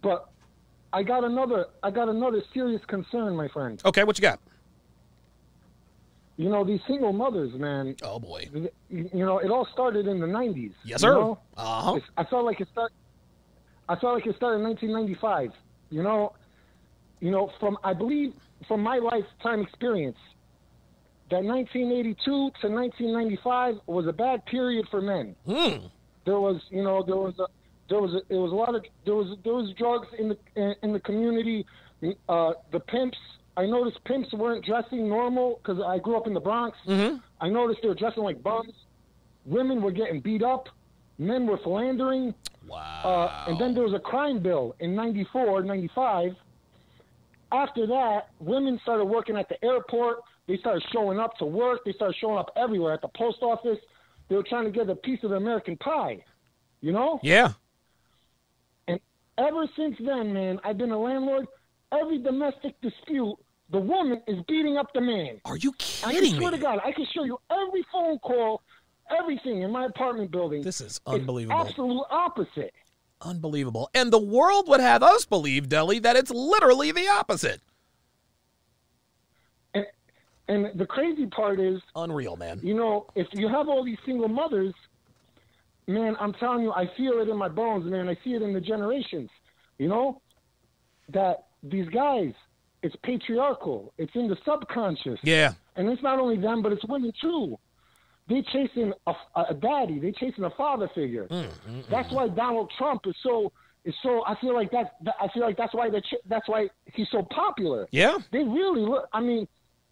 [0.00, 0.30] But
[0.92, 1.66] I got another.
[1.82, 3.80] I got another serious concern, my friend.
[3.84, 4.40] Okay, what you got?
[6.36, 7.96] You know these single mothers, man.
[8.02, 8.48] Oh boy.
[8.90, 10.72] You know it all started in the '90s.
[10.84, 11.12] Yes, you sir.
[11.14, 11.38] know?
[11.56, 11.98] Uh-huh.
[12.16, 12.92] I felt like it start.
[13.88, 15.52] I felt like it started in 1995.
[15.90, 16.34] You know,
[17.20, 18.32] you know, from I believe
[18.66, 20.18] from my lifetime experience,
[21.30, 25.34] that 1982 to 1995 was a bad period for men.
[25.46, 25.86] Hmm.
[26.24, 27.46] There was, you know, there was a,
[27.88, 30.38] there was a, it was a lot of there was there was drugs in the
[30.56, 31.66] in, in the community.
[32.28, 33.18] Uh, the pimps.
[33.56, 36.78] I noticed pimps weren't dressing normal because I grew up in the Bronx.
[36.86, 37.16] Mm-hmm.
[37.40, 38.72] I noticed they were dressing like bums.
[39.44, 40.68] Women were getting beat up.
[41.18, 42.34] Men were philandering.
[42.68, 43.02] Wow.
[43.04, 46.32] Uh, and then there was a crime bill in 94, 95.
[47.50, 50.18] After that, women started working at the airport.
[50.46, 51.84] They started showing up to work.
[51.84, 53.78] They started showing up everywhere at the post office.
[54.28, 56.22] They were trying to get a piece of the American pie.
[56.80, 57.20] You know?
[57.22, 57.52] Yeah.
[58.86, 59.00] And
[59.38, 61.46] ever since then, man, I've been a landlord.
[61.92, 63.36] Every domestic dispute,
[63.70, 65.40] the woman is beating up the man.
[65.46, 65.72] Are you
[66.04, 66.58] I kidding can swear me?
[66.58, 68.62] to God, I can show you every phone call,
[69.16, 70.62] everything in my apartment building.
[70.62, 71.60] This is unbelievable.
[71.60, 72.74] absolute opposite.
[73.20, 73.90] Unbelievable.
[73.94, 77.60] And the world would have us believe, Deli, that it's literally the opposite.
[79.74, 79.86] And,
[80.46, 82.60] and the crazy part is, unreal, man.
[82.62, 84.72] You know, if you have all these single mothers,
[85.88, 88.08] man, I'm telling you, I feel it in my bones, man.
[88.08, 89.30] I see it in the generations.
[89.78, 90.20] You know,
[91.08, 92.32] that these guys,
[92.82, 93.92] it's patriarchal.
[93.98, 95.18] It's in the subconscious.
[95.22, 95.54] Yeah.
[95.76, 97.58] And it's not only them, but it's women too.
[98.28, 99.98] They chasing a, a daddy.
[99.98, 101.26] They're chasing a father figure.
[101.28, 103.52] Mm, mm, mm, mm, That's why Donald Trump is so
[103.84, 104.22] is so.
[104.26, 107.22] I feel like that's that, I feel like that's why the that's why he's so
[107.30, 107.88] popular.
[107.90, 108.18] Yeah.
[108.30, 109.08] They really look.
[109.14, 109.48] I mean,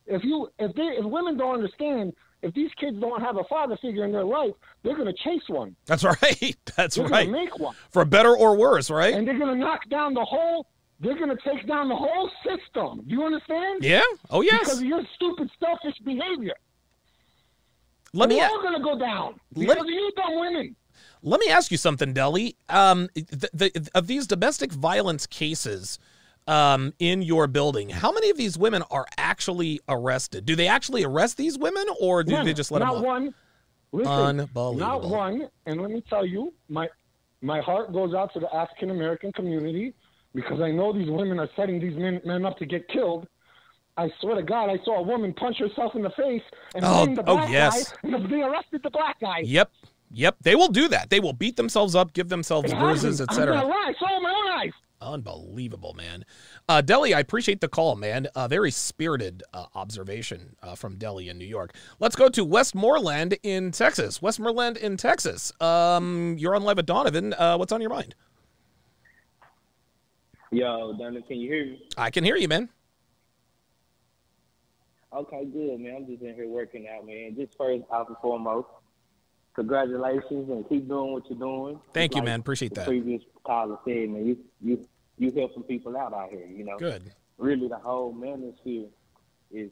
[0.06, 3.78] if you if they if women don't understand, if these kids don't have a father
[3.80, 4.52] figure in their life,
[4.82, 5.74] they're gonna chase one.
[5.86, 6.56] That's right.
[6.76, 7.30] That's they're right.
[7.30, 7.74] Make one.
[7.90, 9.14] For better or worse, right?
[9.14, 10.66] And they're gonna knock down the whole.
[11.00, 13.02] They're gonna take down the whole system.
[13.06, 13.82] Do you understand?
[13.82, 14.02] Yeah.
[14.30, 14.60] Oh, yes.
[14.60, 16.54] Because of your stupid, selfish behavior.
[18.12, 20.76] Let me We're all gonna go down Let- because of you dumb women.
[21.22, 22.56] Let me ask you something, Deli.
[22.68, 25.98] Um, the, the, of these domestic violence cases
[26.46, 30.46] um, in your building, how many of these women are actually arrested?
[30.46, 32.44] Do they actually arrest these women, or do None.
[32.46, 33.02] they just let not them?
[33.02, 33.34] one,
[33.92, 34.74] Listen, Unbelievable.
[34.74, 36.88] Not one, and let me tell you, my
[37.42, 39.94] my heart goes out to the African American community
[40.34, 43.26] because I know these women are setting these men, men up to get killed.
[43.98, 46.42] I swear to God, I saw a woman punch herself in the face
[46.74, 47.92] and Oh, blame the oh, black yes.
[47.92, 49.40] guy, and they arrested the black guy.
[49.44, 49.70] Yep.
[50.12, 50.36] Yep.
[50.42, 51.10] They will do that.
[51.10, 53.40] They will beat themselves up, give themselves It bruises, happened.
[53.40, 53.70] I'm not etc.
[53.76, 53.94] lying.
[53.94, 54.72] I saw it with my own eyes.
[55.00, 56.24] Unbelievable, man.
[56.68, 58.28] Uh, Delhi, I appreciate the call, man.
[58.34, 61.74] A very spirited uh, observation uh, from Delhi in New York.
[61.98, 64.22] Let's go to Westmoreland in Texas.
[64.22, 65.52] Westmoreland in Texas.
[65.60, 67.34] Um, you're on live at Donovan.
[67.34, 68.14] Uh, what's on your mind?
[70.50, 71.82] Yo, Donovan, can you hear me?
[71.96, 72.68] I can hear you, man.
[75.14, 75.96] Okay, good, man.
[75.96, 77.36] I'm just in here working out, man.
[77.36, 78.68] Just first, off and foremost,
[79.54, 81.80] congratulations and keep doing what you're doing.
[81.92, 82.40] Thank Just you, like man.
[82.40, 82.86] Appreciate the that.
[82.86, 84.86] Previous caller said, man, you you
[85.18, 86.46] you helping people out out here.
[86.46, 87.10] You know, Good.
[87.38, 88.88] Really, the whole manosphere
[89.50, 89.70] is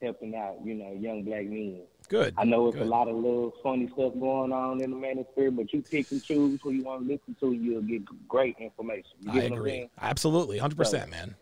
[0.00, 0.58] helping out.
[0.64, 1.82] You know, young black men.
[2.08, 2.34] Good.
[2.36, 2.86] I know it's Good.
[2.86, 6.22] a lot of little funny stuff going on in the manosphere, but you pick and
[6.22, 7.52] choose who you want to listen to.
[7.52, 9.10] You'll get great information.
[9.20, 9.88] You I agree.
[10.00, 10.58] Absolutely.
[10.58, 11.34] 100%, man.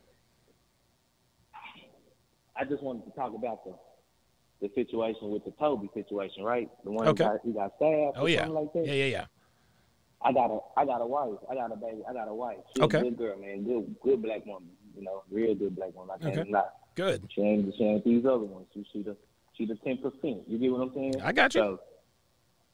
[2.61, 3.74] I just wanted to talk about the
[4.61, 6.69] the situation with the Toby situation, right?
[6.85, 7.24] The one Okay.
[7.24, 8.16] who got, who got stabbed.
[8.19, 8.41] Oh, or yeah.
[8.41, 8.87] something like that.
[8.87, 9.24] Yeah, yeah, yeah.
[10.23, 11.39] I got a I got a wife.
[11.51, 12.03] I got a baby.
[12.07, 12.59] I got a wife.
[12.74, 12.99] She's Okay.
[12.99, 13.65] a good girl, man.
[13.65, 14.69] Good good black woman.
[14.95, 16.15] You know, real good black woman.
[16.15, 16.51] I can't Okay.
[16.51, 16.69] lie.
[16.95, 17.27] Good.
[17.35, 18.66] She ain't she ain't these other ones.
[18.74, 19.16] She she the
[19.57, 20.43] she the ten percent.
[20.47, 21.23] You get what I'm saying?
[21.23, 21.61] I got you.
[21.62, 21.81] So,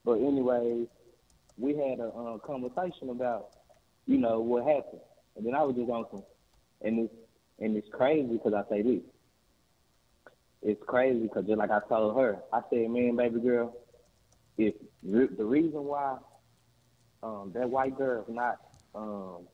[0.04, 0.86] but anyway,
[1.56, 3.50] we had a uh, conversation about
[4.06, 5.02] you know what happened,
[5.36, 6.24] and then I was just on some,
[6.82, 7.14] and it's
[7.60, 9.02] and it's crazy because I say this.
[10.66, 13.72] It's crazy because just like I told her, I said, man, baby girl,
[14.58, 14.74] if
[15.04, 16.18] re- the reason why
[17.22, 18.58] um, that white girl is not
[18.92, 19.46] um,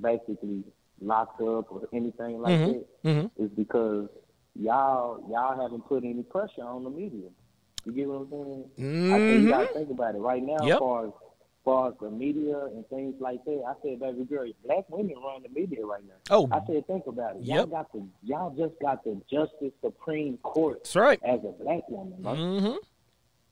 [0.00, 0.64] basically
[1.00, 2.66] locked up or anything like Mhm.
[3.02, 3.30] that Mhm.
[3.36, 4.08] is because
[4.56, 7.28] y'all y'all haven't put any pressure on the media.
[7.84, 8.70] You get what I'm saying?
[9.12, 9.72] I think you gotta Mhm.
[9.74, 10.64] think about it right now.
[10.64, 10.72] Yep.
[10.72, 11.12] As far as,
[11.68, 15.42] far as the media and things like that, I said, baby girl, black women run
[15.42, 16.14] the media right now.
[16.30, 16.48] Oh.
[16.50, 17.42] I said, think about it.
[17.42, 20.84] Y'all got the y'all just got the Justice Supreme Court.
[20.84, 21.20] That's right.
[21.22, 22.22] As a black woman.
[22.22, 22.76] Mm-hmm.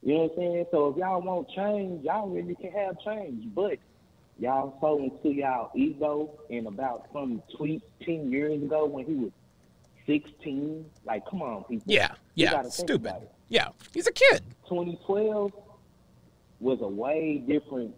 [0.01, 0.65] You know what I'm saying?
[0.71, 3.53] So if y'all want change, y'all really can have change.
[3.53, 3.77] But
[4.39, 9.31] y'all so into y'all ego and about some tweet ten years ago when he was
[10.07, 10.85] sixteen.
[11.05, 11.83] Like, come on, people.
[11.85, 12.13] Yeah.
[12.33, 12.63] Yeah.
[12.63, 13.13] Stupid.
[13.49, 13.69] Yeah.
[13.93, 14.41] He's a kid.
[14.69, 15.51] 2012
[16.59, 17.93] was a way different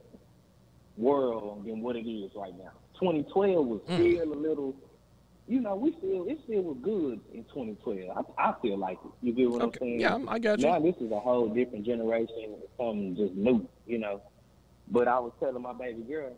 [0.99, 2.71] world than what it is right now.
[2.99, 3.95] 2012 was Mm.
[3.95, 4.75] still a little,
[5.47, 8.25] you know, we still it still was good in 2012.
[8.37, 9.11] I, I feel like it.
[9.21, 9.77] You get what Okay.
[9.81, 9.99] I'm saying?
[10.01, 10.65] Yeah, I'm- I got you.
[10.67, 14.21] Now this is a whole different generation, something just new, you know.
[14.91, 16.31] But I was telling my baby girl,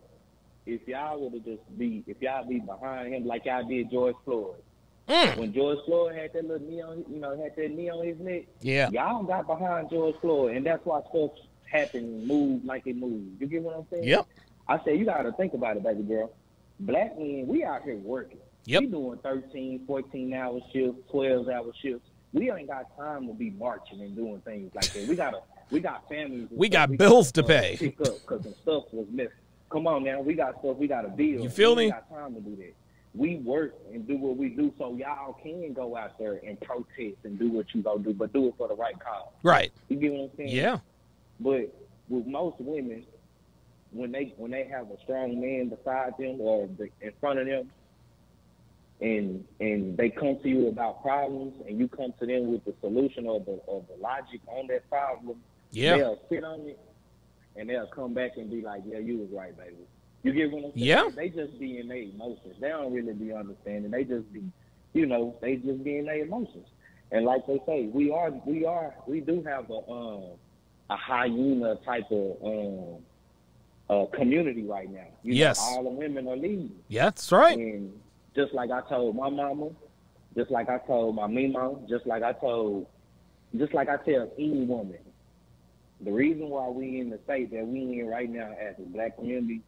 [0.66, 4.16] if y'all would have just be, if y'all be behind him like y'all did George
[4.26, 4.56] Floyd.
[5.08, 5.38] Mm.
[5.38, 8.20] When George Floyd had that little knee on, you know, had that knee on his
[8.20, 8.44] neck.
[8.62, 8.90] Yeah.
[8.92, 11.32] Y'all got behind George Floyd, and that's why stuff
[11.70, 13.42] happened, moved like it moved.
[13.42, 14.04] You get what I'm saying?
[14.04, 14.28] Yep.
[14.68, 16.32] I say you got to think about it, baby girl.
[16.80, 18.40] Black men, we out here working.
[18.66, 18.82] Yep.
[18.82, 22.08] We doing 13, 14 hour shifts, 12 hour shifts.
[22.34, 25.08] We ain't got time to be marching and doing things like that.
[25.08, 26.48] We got to, we got families.
[26.52, 27.78] We stuff got bills to gotta, uh, pay.
[27.88, 29.32] Because some stuff was missing.
[29.70, 31.44] Come on now, we got stuff we got a build.
[31.44, 31.84] You feel we me?
[31.86, 32.74] Ain't got time to do that.
[33.14, 37.18] We work and do what we do so y'all can go out there and protest
[37.24, 39.32] and do what you gonna do, but do it for the right cause.
[39.44, 39.72] Right.
[39.90, 40.50] You get what I'm saying?
[40.50, 40.80] Yeah.
[41.40, 41.74] But
[42.08, 43.06] with most women,
[43.92, 46.70] when they when they have a strong man beside them or
[47.02, 47.70] in front of them,
[49.02, 52.74] and and they come to you about problems, and you come to them with the
[52.82, 55.38] solution or the or the logic on that problem,
[55.72, 55.98] Yeah.
[55.98, 56.80] they'll sit on it,
[57.56, 59.76] and they'll come back and be like, "Yeah, you was right, baby."
[60.24, 60.74] You get what I'm saying?
[60.76, 61.10] Yeah.
[61.16, 62.56] They just be in their emotions.
[62.60, 63.90] They don't really be understanding.
[63.90, 64.44] They just be,
[64.94, 66.68] you know, they just be in their emotions.
[67.12, 70.24] And like they say, we are, we are, we do have a um
[70.92, 73.02] a hyena type of um
[73.92, 75.06] uh community right now.
[75.22, 75.60] You know, Yes.
[75.60, 76.72] all the women are leading.
[76.88, 77.58] Yeah, that's right.
[77.58, 77.92] And
[78.36, 79.70] just like I told my mama,
[80.36, 82.88] just like I told my mimo, just like I told,
[83.58, 84.98] just like I tell any woman,
[86.00, 89.18] the reason why we in the state that we in right now as a black
[89.18, 89.62] community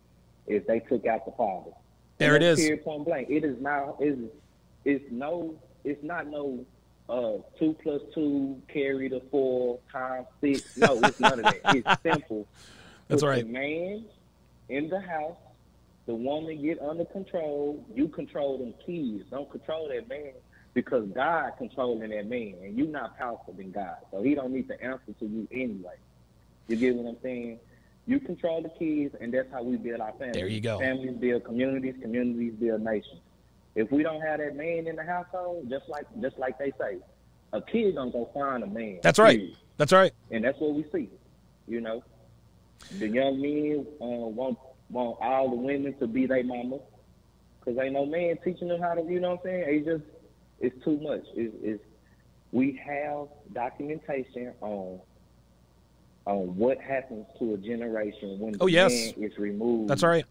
[0.47, 1.71] is they took out the father.
[2.17, 2.71] There it is.
[2.83, 3.29] Point blank.
[3.29, 3.97] It is now.
[3.99, 4.17] Is
[4.85, 5.55] it's no.
[5.83, 6.65] It's not no.
[7.09, 10.77] Uh, two plus two carry the four times six.
[10.77, 11.59] No, it's none of that.
[11.75, 12.47] It's simple.
[13.07, 13.45] That's right.
[13.45, 14.05] The man
[14.69, 15.37] in the house,
[16.05, 17.83] the woman get under control.
[17.93, 19.29] You control them kids.
[19.29, 20.33] Don't control that man
[20.73, 24.67] because God controlling that man, and you're not powerful than God, so He don't need
[24.69, 25.95] to answer to you anyway.
[26.67, 27.59] You get what I'm saying?
[28.05, 30.33] You control the kids, and that's how we build our families.
[30.33, 30.79] There you go.
[30.79, 31.95] Families build communities.
[32.01, 33.21] Communities build nations.
[33.75, 36.97] If we don't have that man in the household, just like just like they say,
[37.53, 38.99] a kid gonna go find a man.
[39.03, 39.55] That's right.
[39.77, 40.11] That's right.
[40.31, 41.09] And that's what we see.
[41.67, 42.03] You know,
[42.99, 44.57] the young men uh, want
[44.89, 46.77] want all the women to be their mama,
[47.65, 49.01] cause ain't no man teaching them how to.
[49.03, 49.63] You know what I'm saying?
[49.67, 50.03] It's just
[50.59, 51.23] it's too much.
[51.35, 51.83] It's, it's
[52.51, 54.99] we have documentation on
[56.25, 58.91] on what happens to a generation when Oh, the yes.
[59.17, 59.89] man is removed.
[59.89, 60.25] That's right.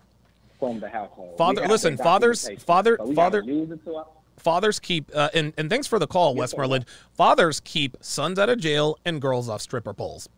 [0.59, 1.37] From the household.
[1.37, 4.07] Father- listen, fathers- father- So father- gotta use it to our-
[4.39, 6.87] Fathers keep uh, and and thanks for the call, Westmoreland.
[7.15, 10.29] Fathers keep sons out of jail and girls off stripper poles.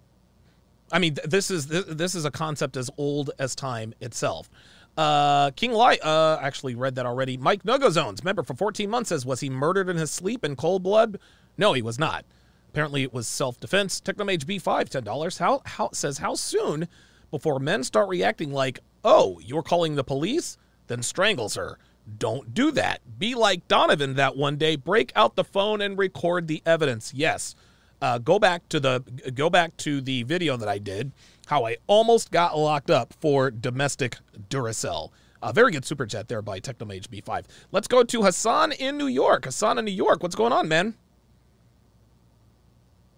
[0.92, 4.50] I mean, th- this is this, this is a concept as old as time itself.
[4.96, 7.36] Uh, King Light uh, actually read that already.
[7.36, 10.82] Mike Nugozones, member for 14 months, says was he murdered in his sleep in cold
[10.82, 11.18] blood?
[11.58, 12.24] No, he was not.
[12.68, 14.00] Apparently, it was self-defense.
[14.00, 15.38] Technomage B5, ten dollars.
[15.38, 16.88] How how says how soon
[17.30, 20.58] before men start reacting like, oh, you're calling the police?
[20.86, 21.78] Then strangles her.
[22.18, 23.00] Don't do that.
[23.18, 24.76] Be like Donovan that one day.
[24.76, 27.12] Break out the phone and record the evidence.
[27.14, 27.54] Yes.
[28.00, 29.00] Uh, go back to the
[29.34, 31.12] go back to the video that I did.
[31.46, 34.16] How I almost got locked up for domestic
[34.48, 35.10] Duracell.
[35.42, 37.44] A very good super chat there by Technomage B5.
[37.70, 39.44] Let's go to Hassan in New York.
[39.44, 40.22] Hassan in New York.
[40.22, 40.94] What's going on, man?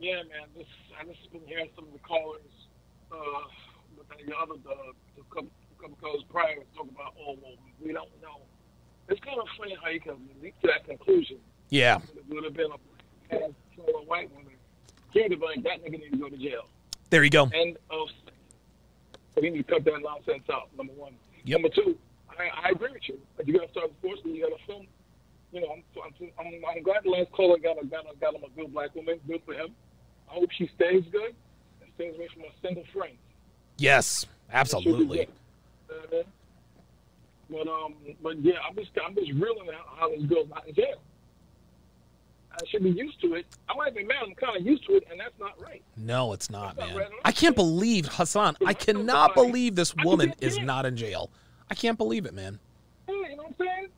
[0.00, 0.48] Yeah, man.
[0.56, 0.66] This
[1.00, 2.40] I just been hearing some of the callers,
[3.12, 3.16] uh,
[4.26, 4.74] the other the,
[5.16, 5.50] the couple,
[5.80, 8.40] couple callers prior talking about, oh well, we don't know.
[9.08, 11.38] It's kind of funny how you can leap to that conclusion.
[11.70, 11.98] Yeah.
[12.16, 12.76] It would have been a
[13.30, 14.45] a white woman.
[15.12, 16.68] He'd have that nigga need to go to jail.
[17.10, 17.50] There you go.
[17.54, 18.08] End of.
[19.34, 20.68] So he need to cut that nonsense out.
[20.76, 21.12] Number one.
[21.46, 21.96] Number two,
[22.28, 23.18] I, I agree with you.
[23.44, 24.86] You're gonna start enforcing, you gotta film.
[25.52, 28.34] You know, I'm, I'm, I'm, I'm glad the last caller got a, got, a, got
[28.34, 29.20] him a good black woman.
[29.28, 29.74] Good for him.
[30.28, 31.34] I hope she stays good
[31.80, 33.16] and stays away from a single friend.
[33.78, 35.28] Yes, absolutely.
[37.48, 40.74] But um, but yeah, I'm just I'm just reeling out how this girl's not in
[40.74, 41.00] jail.
[42.56, 43.46] I should be used to it.
[43.68, 44.16] I might be mad.
[44.26, 45.82] I'm kind of used to it, and that's not right.
[45.96, 46.98] No, it's not, man.
[47.24, 48.56] I can't believe Hassan.
[48.64, 51.30] I cannot believe this woman is not in jail.
[51.70, 52.58] I can't believe it, man.
[53.08, 53.88] Yeah, you know what I'm saying?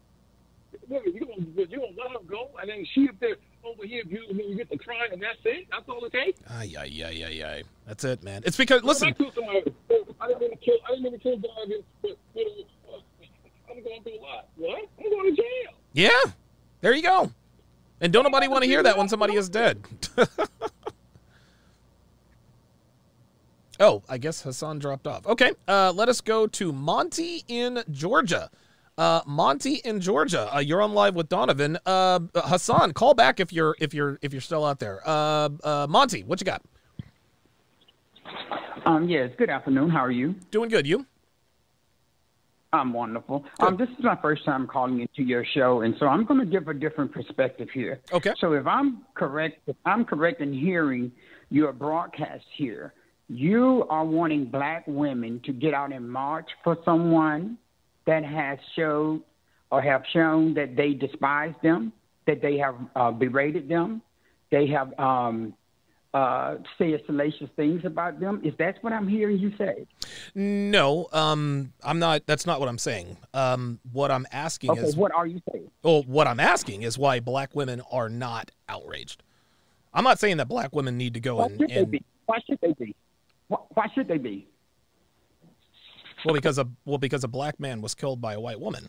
[0.90, 4.36] You gonna you gonna let her go, and then she up there over here abusing
[4.36, 4.47] me.
[4.48, 5.66] You get to cry, and that's it.
[5.70, 6.40] That's all it takes.
[6.48, 7.62] Ay, ay, ay, ay, ay.
[7.86, 8.43] That's it, man.
[8.47, 9.09] It's because listen.
[9.09, 9.74] I somebody.
[10.20, 10.76] I didn't mean to kill.
[10.86, 13.01] I didn't mean to kill Donovan, but you know,
[13.70, 14.48] I'm going through a lot.
[14.56, 14.89] What?
[14.98, 15.72] I'm going to jail.
[15.93, 16.32] Yeah,
[16.80, 17.32] there you go.
[18.01, 19.81] And don't nobody want to hear that when somebody is dead.
[23.81, 25.27] oh, I guess Hassan dropped off.
[25.27, 28.51] Okay, uh, let us go to Monty in Georgia.
[28.97, 31.79] Uh, Monty in Georgia, uh, you're on live with Donovan.
[31.87, 35.01] Uh, Hassan, call back if you're if you're if you're still out there.
[35.07, 36.62] Uh, uh, Monty, what you got?
[38.85, 39.91] Um, yes, good afternoon.
[39.91, 40.35] How are you?
[40.51, 40.87] Doing good.
[40.87, 41.07] You?
[42.73, 43.45] I'm wonderful.
[43.61, 46.47] Um, this is my first time calling into your show, and so I'm going to
[46.47, 48.01] give a different perspective here.
[48.12, 48.32] Okay.
[48.39, 51.11] So if I'm correct, if I'm correct in hearing
[51.51, 52.93] your broadcast here,
[53.28, 57.57] you are wanting black women to get out and march for someone
[58.07, 59.23] that has showed
[59.70, 61.93] or have shown that they despise them,
[62.27, 64.03] that they have uh, berated them,
[64.51, 65.55] they have um,
[66.14, 68.40] uh, said salacious things about them.
[68.44, 69.86] Is that what I'm hearing you say?
[70.35, 72.26] No, um, I'm not.
[72.26, 73.16] That's not what I'm saying.
[73.35, 75.70] Um, what I'm asking Okay, is what are you saying?
[75.82, 79.22] Well, what I'm asking is why black women are not outraged.
[79.93, 82.05] I'm not saying that black women need to go Why and, should and?
[82.26, 82.94] Why should they be?
[83.48, 84.48] Why, why should they be?
[86.24, 88.89] well because a well because a black man was killed by a white woman.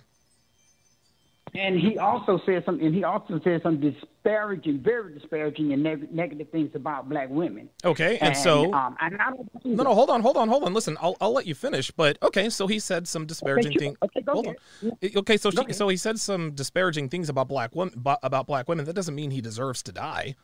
[1.55, 2.79] And he also said some.
[2.79, 7.69] And he also said some disparaging, very disparaging and neg- negative things about black women.
[7.83, 10.73] Okay, and, so um, and I don't no, no, hold on, hold on, hold on.
[10.73, 11.91] Listen, I'll I'll let you finish.
[11.91, 13.79] But okay, so he said some disparaging sure.
[13.79, 13.97] things.
[14.03, 14.57] Okay, hold ahead.
[14.83, 15.09] on.
[15.17, 17.93] Okay, so she, so he said some disparaging things about black women
[18.23, 18.85] about black women.
[18.85, 20.35] That doesn't mean he deserves to die.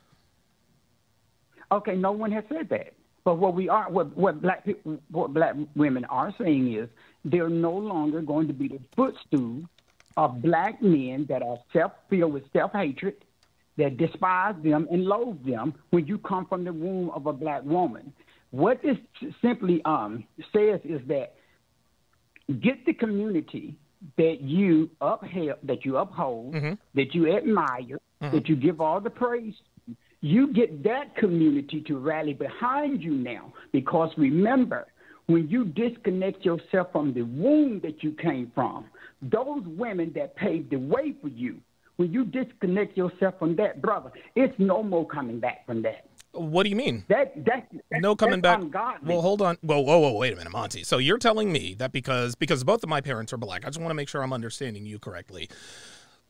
[1.71, 2.93] Okay, no one has said that.
[3.23, 6.87] But what we are, what what black people, what black women are saying is
[7.25, 9.63] they're no longer going to be the footstool
[10.17, 13.15] of black men that are self filled with self hatred,
[13.77, 17.63] that despise them and loathe them when you come from the womb of a black
[17.63, 18.13] woman.
[18.51, 18.97] What this
[19.41, 20.23] simply um,
[20.53, 21.35] says is that
[22.61, 23.75] get the community
[24.17, 26.53] that you upheld, that you uphold,
[26.93, 27.99] that you admire,
[28.31, 29.55] that you give all the praise.
[30.21, 34.87] You get that community to rally behind you now, because remember,
[35.27, 38.85] when you disconnect yourself from the womb that you came from,
[39.21, 41.59] those women that paved the way for you,
[41.97, 46.07] when you disconnect yourself from that, brother, it's no more coming back from that.
[46.33, 47.05] What do you mean?
[47.07, 48.59] That that, that no coming back.
[48.59, 49.07] ungodly.
[49.07, 49.57] Well, hold on.
[49.61, 50.83] Whoa, whoa, whoa, wait a minute, Monty.
[50.83, 53.79] So you're telling me that because because both of my parents are black, I just
[53.79, 55.49] want to make sure I'm understanding you correctly.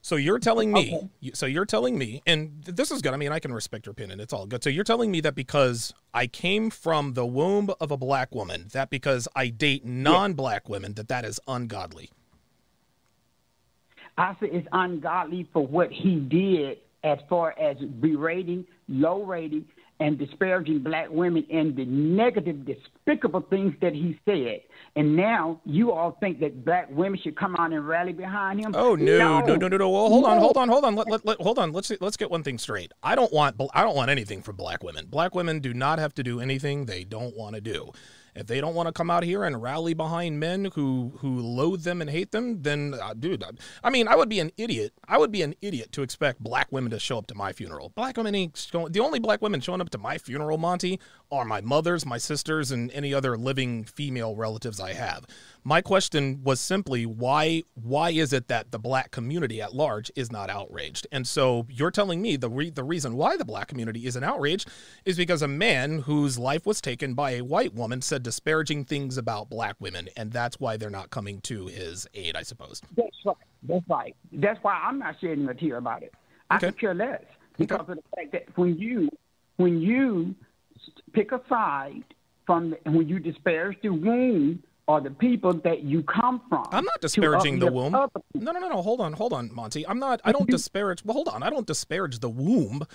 [0.03, 1.31] So you're telling me, Okay.
[1.33, 3.15] so you're telling me, and this is good.
[3.15, 4.19] I mean, I can respect your opinion.
[4.19, 4.63] It's all good.
[4.63, 8.67] So you're telling me that because I came from the womb of a black woman,
[8.73, 12.11] that because I date non-black women, that that is ungodly.
[14.17, 19.65] I it's ungodly for what he did as far as berating, low rating,
[19.99, 24.61] and disparaging black women and the negative, despicable things that he said.
[24.97, 28.73] And now you all think that black women should come out and rally behind him?
[28.75, 29.89] Oh no, no, no, no, no.
[29.89, 30.95] Well, hold on, hold on, hold on.
[30.95, 31.71] Let, let, let- hold on.
[31.71, 32.91] Let's let's get one thing straight.
[33.03, 35.05] I don't want I don't want anything from black women.
[35.07, 37.91] Black women do not have to do anything they don't want to do.
[38.35, 41.83] If they don't want to come out here and rally behind men who who loathe
[41.83, 43.51] them and hate them, then uh, dude, I,
[43.83, 44.93] I mean, I would be an idiot.
[45.07, 47.93] I would be an idiot to expect black women to show up to my funeral.
[47.95, 48.55] Black women ain't
[48.89, 50.99] the only black women showing up to my funeral, Monty,
[51.31, 55.25] are my mothers, my sisters, and any other living female relatives I have.
[55.67, 60.31] My question was simply why why is it that the black community at large is
[60.31, 61.07] not outraged?
[61.11, 64.69] And so you're telling me the re- the reason why the black community isn't outraged
[65.05, 69.17] is because a man whose life was taken by a white woman said disparaging things
[69.17, 72.79] about black women, and that's why they're not coming to his aid, I suppose.
[72.95, 73.35] That's right.
[73.63, 74.15] That's right.
[74.33, 76.13] That's why I'm not shedding a tear about it.
[76.51, 77.23] I could care less
[77.57, 79.09] because of the fact that when you
[79.55, 80.35] when you
[81.13, 82.03] pick a side
[82.45, 86.65] from the, when you disparage the womb or the people that you come from.
[86.71, 87.91] I'm not disparaging the womb.
[87.91, 88.81] No, no, no, no.
[88.81, 89.87] Hold on, hold on, Monty.
[89.87, 90.21] I'm not.
[90.23, 91.03] I don't disparage.
[91.03, 91.43] Well, hold on.
[91.43, 92.85] I don't disparage the womb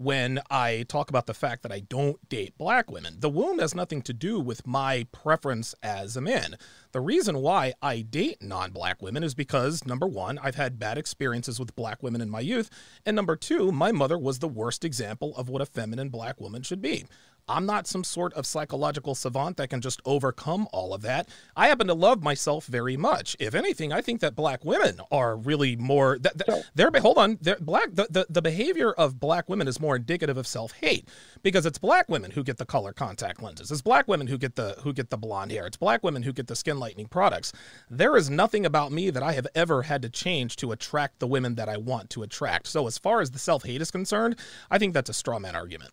[0.00, 3.16] when I talk about the fact that I don't date black women.
[3.18, 6.56] The womb has nothing to do with my preference as a man.
[6.92, 11.60] The reason why I date non-black women is because number one, I've had bad experiences
[11.60, 12.70] with black women in my youth,
[13.04, 16.62] and number two, my mother was the worst example of what a feminine black woman
[16.62, 17.04] should be.
[17.48, 21.28] I'm not some sort of psychological savant that can just overcome all of that.
[21.56, 23.36] I happen to love myself very much.
[23.38, 26.18] If anything, I think that black women are really more.
[26.18, 29.68] Th- th- their be- hold on, their black the, the the behavior of black women
[29.68, 31.08] is more indicative of self hate
[31.42, 33.70] because it's black women who get the color contact lenses.
[33.70, 35.66] It's black women who get the who get the blonde hair.
[35.66, 37.52] It's black women who get the skin lightening products.
[37.88, 41.26] There is nothing about me that I have ever had to change to attract the
[41.26, 42.66] women that I want to attract.
[42.66, 44.36] So as far as the self hate is concerned,
[44.70, 45.92] I think that's a straw man argument.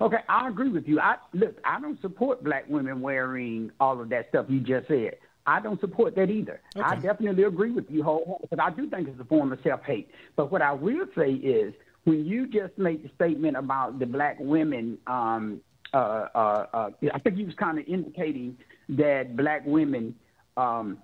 [0.00, 1.00] Okay, I agree with you.
[1.00, 5.16] I look, I don't support black women wearing all of that stuff you just said.
[5.46, 6.60] I don't support that either.
[6.82, 9.82] I definitely agree with you wholeheartedly because I do think it's a form of self
[9.84, 10.10] hate.
[10.36, 14.36] But what I will say is when you just made the statement about the black
[14.40, 15.60] women, um,
[15.92, 18.56] uh, uh, uh, I think you was kind of indicating
[18.90, 20.14] that black women.
[20.56, 20.98] Um,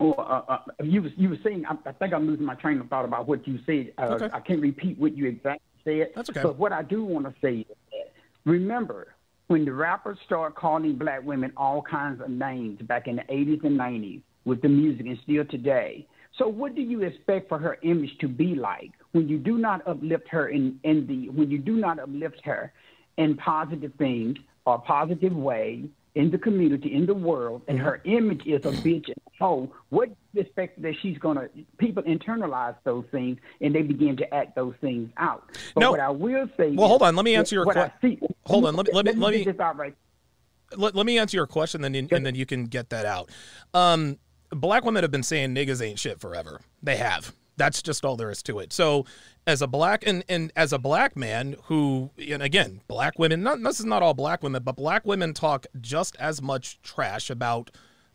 [0.00, 2.80] or uh, uh, you was you were saying I, I think I'm losing my train
[2.80, 3.92] of thought about what you said.
[3.96, 4.28] Uh, Okay.
[4.32, 6.10] I can't repeat what you exactly said.
[6.16, 6.42] That's okay.
[6.42, 7.76] But what I do want to say is
[8.44, 9.14] remember
[9.48, 13.64] when the rappers started calling black women all kinds of names back in the 80s
[13.64, 16.06] and 90s with the music and still today.
[16.38, 19.86] So what do you expect for her image to be like when you do not
[19.86, 22.72] uplift her in, in the when you do not uplift her
[23.18, 25.84] in positive things or positive way
[26.14, 29.72] in the community, in the world, and her image is a bitch and a hoe,
[29.88, 34.34] what do you expect that she's gonna people internalize those things and they begin to
[34.34, 35.50] act those things out.
[35.74, 35.90] But No.
[35.90, 37.16] what I will say Well, hold on.
[37.16, 38.76] Let me answer your what I que- see- Hold on.
[38.76, 39.94] Let me let me let me out right.
[40.76, 43.30] let, let me answer your question, then you- and then you can get that out.
[43.72, 44.18] Um,
[44.50, 46.60] black women have been saying niggas ain't shit forever.
[46.82, 47.32] They have.
[47.56, 48.72] That's just all there is to it.
[48.72, 49.06] So,
[49.46, 53.42] as a black and, and as a black man who, and again, black women.
[53.42, 57.30] Not this is not all black women, but black women talk just as much trash
[57.30, 57.70] about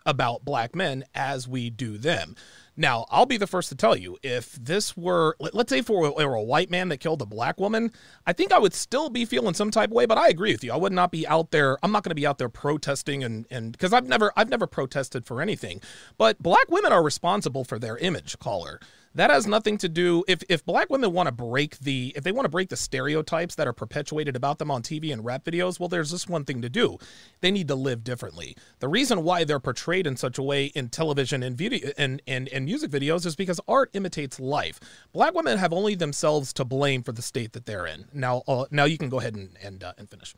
[0.05, 2.35] about black men as we do them.
[2.75, 5.99] Now, I'll be the first to tell you if this were, let- let's say, for
[6.13, 7.91] were a white man that killed a black woman,
[8.25, 10.05] I think I would still be feeling some type of way.
[10.05, 10.71] But I agree with you.
[10.71, 11.77] I would not be out there.
[11.83, 14.65] I'm not going to be out there protesting and and because I've never I've never
[14.65, 15.81] protested for anything.
[16.17, 18.39] But black women are responsible for their image.
[18.39, 18.79] Caller.
[19.15, 22.31] That has nothing to do if if black women want to break the if they
[22.31, 25.79] want to break the stereotypes that are perpetuated about them on TV and rap videos,
[25.79, 26.97] well there's just one thing to do.
[27.41, 28.55] They need to live differently.
[28.79, 32.47] The reason why they're portrayed in such a way in television and video and and,
[32.49, 34.79] and music videos is because art imitates life.
[35.11, 38.05] Black women have only themselves to blame for the state that they're in.
[38.13, 40.35] Now uh, now you can go ahead and and, uh, and finish.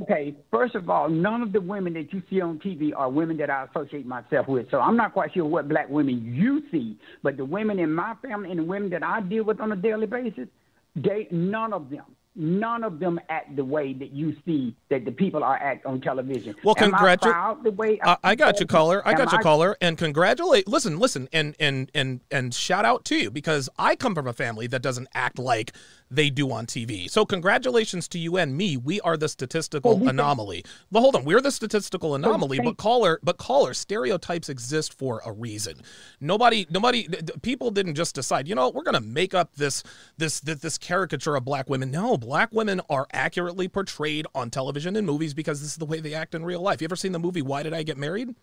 [0.00, 3.36] Okay, first of all, none of the women that you see on TV are women
[3.36, 4.70] that I associate myself with.
[4.70, 8.14] So I'm not quite sure what black women you see, but the women in my
[8.22, 10.48] family and the women that I deal with on a daily basis,
[10.96, 12.04] they none of them,
[12.34, 16.00] none of them act the way that you see that the people are act on
[16.00, 16.54] television.
[16.64, 19.06] Well, Am I congratu- proud the way I, I got you, caller.
[19.06, 19.76] I got you, caller.
[19.82, 20.66] And congratulate.
[20.66, 24.32] Listen, listen, and and and and shout out to you because I come from a
[24.32, 25.72] family that doesn't act like
[26.10, 27.10] they do on TV.
[27.10, 28.76] So congratulations to you and me.
[28.76, 30.64] We are the statistical we- anomaly.
[30.90, 31.24] Well, hold on.
[31.24, 35.80] We're the statistical anomaly, but caller, but caller, stereotypes exist for a reason.
[36.20, 37.08] Nobody, nobody,
[37.42, 38.48] people didn't just decide.
[38.48, 39.82] You know, we're going to make up this,
[40.18, 41.90] this, this, this caricature of black women.
[41.90, 46.00] No, black women are accurately portrayed on television and movies because this is the way
[46.00, 46.80] they act in real life.
[46.80, 48.34] You ever seen the movie Why Did I Get Married?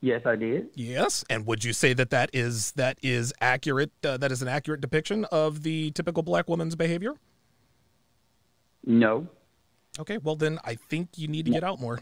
[0.00, 0.68] Yes, I did.
[0.74, 3.90] Yes, and would you say that that is that is accurate?
[4.04, 7.14] Uh, that is an accurate depiction of the typical black woman's behavior?
[8.86, 9.26] No.
[9.98, 12.00] Okay, well then I think you need to get out more.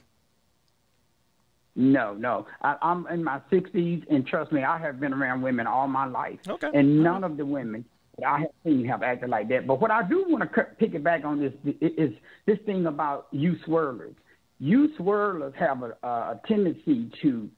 [1.75, 2.47] No, no.
[2.63, 6.07] I, I'm in my 60s, and trust me, I have been around women all my
[6.07, 6.39] life.
[6.49, 6.71] Okay.
[6.73, 7.85] And none of the women
[8.19, 9.67] that I have seen have acted like that.
[9.67, 11.53] But what I do want to pick it back on this
[11.83, 12.13] is
[12.47, 14.15] this thing about you swirlers.
[14.59, 17.51] You swirlers have a, a tendency to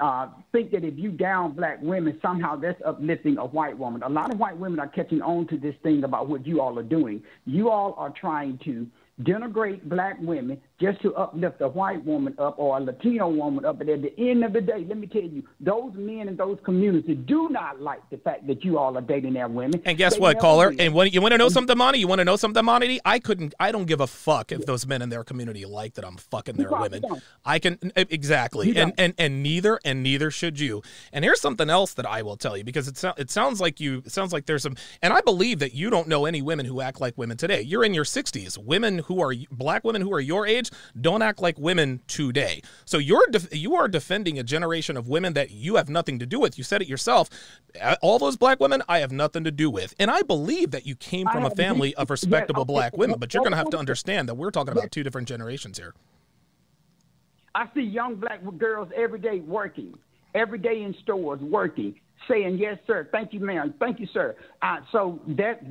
[0.00, 4.02] uh, think that if you down black women, somehow that's uplifting a white woman.
[4.02, 6.78] A lot of white women are catching on to this thing about what you all
[6.78, 7.22] are doing.
[7.46, 8.86] You all are trying to
[9.20, 13.78] denigrate black women just to uplift a white woman up or a Latino woman up.
[13.78, 16.58] But at the end of the day, let me tell you, those men in those
[16.64, 19.80] communities do not like the fact that you all are dating their women.
[19.84, 20.74] And guess They what, caller?
[20.76, 22.00] And when, you want to know something, Monty?
[22.00, 23.00] You want to know something, Monty?
[23.04, 23.54] I couldn't.
[23.60, 26.56] I don't give a fuck if those men in their community like that I'm fucking
[26.56, 27.02] their women.
[27.02, 27.22] don't.
[27.44, 30.82] I can exactly, and and and neither and neither should you.
[31.12, 33.78] And here's something else that I will tell you because it so, it sounds like
[33.80, 36.66] you it sounds like there's some, and I believe that you don't know any women
[36.66, 37.62] who act like women today.
[37.62, 38.58] You're in your 60s.
[38.58, 40.70] Women who are black women who are your age
[41.00, 42.62] don't act like women today.
[42.84, 46.26] So you're def- you are defending a generation of women that you have nothing to
[46.26, 46.56] do with.
[46.56, 47.28] You said it yourself.
[48.00, 50.94] All those black women, I have nothing to do with, and I believe that you
[50.94, 53.18] came from a family of respectable black women.
[53.18, 55.94] But you're going to have to understand that we're talking about two different generations here.
[57.54, 59.94] I see young black girls every day working,
[60.34, 61.94] every day in stores working,
[62.28, 64.36] saying yes, sir, thank you, ma'am, thank you, sir.
[64.62, 65.62] Uh, so that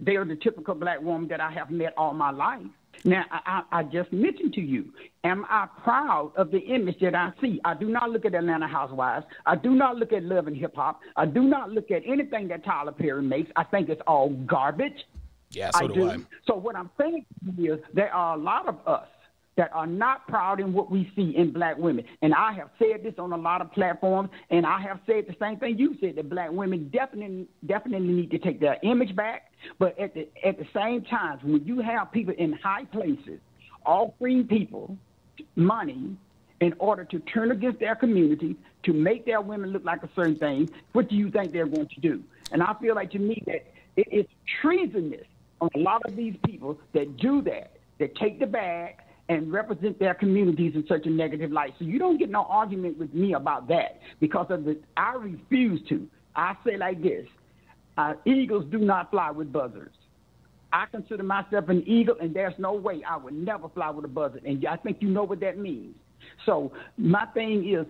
[0.00, 2.62] they are the typical black woman that I have met all my life.
[3.04, 4.92] Now, I, I, I just mentioned to you,
[5.24, 7.60] am I proud of the image that I see?
[7.64, 9.26] I do not look at Atlanta Housewives.
[9.46, 11.00] I do not look at Love and Hip Hop.
[11.16, 13.50] I do not look at anything that Tyler Perry makes.
[13.56, 15.06] I think it's all garbage.
[15.50, 16.10] Yeah, so I do do.
[16.10, 16.16] I.
[16.46, 17.26] So what I'm saying
[17.58, 19.08] is there are a lot of us
[19.56, 22.04] that are not proud in what we see in black women.
[22.22, 25.36] And I have said this on a lot of platforms, and I have said the
[25.40, 29.52] same thing you said that black women definitely definitely need to take their image back.
[29.78, 33.40] But at the at the same time, when you have people in high places
[33.86, 34.96] offering people
[35.56, 36.16] money
[36.60, 40.36] in order to turn against their community, to make their women look like a certain
[40.36, 42.22] thing, what do you think they're going to do?
[42.52, 43.66] And I feel like to me that
[43.96, 45.26] it's treasonous
[45.60, 48.96] on a lot of these people that do that, that take the bag
[49.28, 51.74] and represent their communities in such a negative light.
[51.78, 55.80] So you don't get no argument with me about that because of the I refuse
[55.88, 56.08] to.
[56.36, 57.26] I say like this.
[57.96, 59.96] Uh, eagles do not fly with buzzards.
[60.72, 64.08] I consider myself an eagle, and there's no way I would never fly with a
[64.08, 64.42] buzzard.
[64.44, 65.94] And I think you know what that means.
[66.44, 67.86] So my thing is,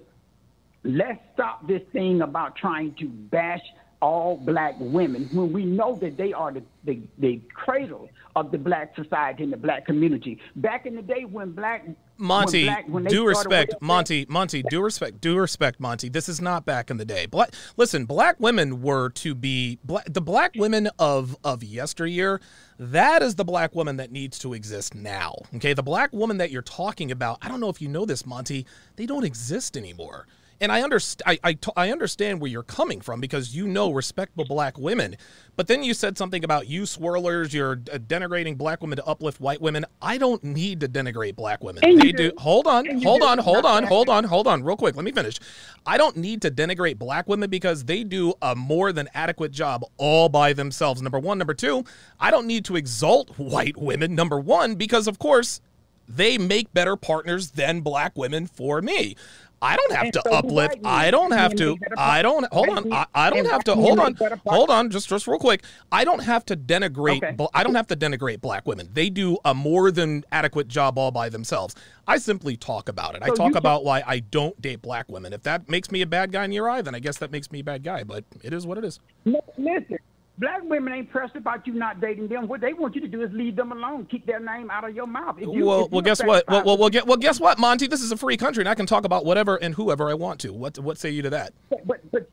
[0.84, 3.62] let's stop this thing about trying to bash
[4.02, 8.58] all black women when we know that they are the, the, the cradle of the
[8.58, 10.38] black society and the black community.
[10.56, 11.86] Back in the day when black
[12.16, 16.08] Monty, when black, when due respect, Monty, Monty, due respect, due respect, Monty.
[16.08, 17.26] This is not back in the day.
[17.26, 22.40] Black, listen, black women were to be black, the black women of of yesteryear.
[22.78, 25.34] That is the black woman that needs to exist now.
[25.56, 27.38] Okay, the black woman that you're talking about.
[27.42, 28.66] I don't know if you know this, Monty.
[28.96, 30.26] They don't exist anymore.
[30.60, 31.22] And I understand.
[31.26, 35.16] I, I, t- I understand where you're coming from because you know respectable black women.
[35.56, 37.52] But then you said something about you swirlers.
[37.52, 39.84] You're uh, denigrating black women to uplift white women.
[40.00, 41.84] I don't need to denigrate black women.
[41.84, 42.30] And They do.
[42.30, 42.32] do.
[42.38, 42.86] Hold on.
[42.88, 43.38] And Hold on.
[43.38, 43.84] Hold on.
[43.84, 44.24] Hold on.
[44.24, 44.62] Hold on.
[44.62, 44.96] Real quick.
[44.96, 45.38] Let me finish.
[45.86, 49.84] I don't need to denigrate black women because they do a more than adequate job
[49.96, 51.02] all by themselves.
[51.02, 51.38] Number one.
[51.38, 51.84] Number two.
[52.20, 54.14] I don't need to exalt white women.
[54.14, 55.60] Number one, because of course
[56.08, 59.16] they make better partners than black women for me.
[59.64, 60.76] I don't have And to so uplift.
[60.84, 61.76] I don't have to.
[61.96, 62.44] I don't.
[62.52, 62.92] Hold on.
[62.92, 63.74] I, I don't have to.
[63.74, 64.14] Hold on.
[64.46, 64.90] Hold on.
[64.90, 65.64] Just just real quick.
[65.90, 67.22] I don't have to denigrate.
[67.24, 67.48] Okay.
[67.54, 68.90] I don't have to denigrate black women.
[68.92, 71.74] They do a more than adequate job all by themselves.
[72.06, 73.22] I simply talk about it.
[73.22, 75.32] I talk can- about why I don't date black women.
[75.32, 77.50] If that makes me a bad guy in your eye, then I guess that makes
[77.50, 78.04] me a bad guy.
[78.04, 79.00] But it is what it is.
[79.24, 79.98] Listen,
[80.38, 82.48] black women ain't pressed about you not dating them.
[82.48, 84.06] What they want you to do is leave them alone.
[84.10, 85.36] Keep their name out of your mouth.
[85.38, 86.44] If you, well, well, guess what?
[86.48, 87.86] Well, well, well, get, well, guess what, Monty?
[87.86, 90.40] This is a free country, and I can talk about whatever and whoever I want
[90.40, 90.52] to.
[90.52, 91.52] What what say you to that?
[91.70, 92.30] But but but,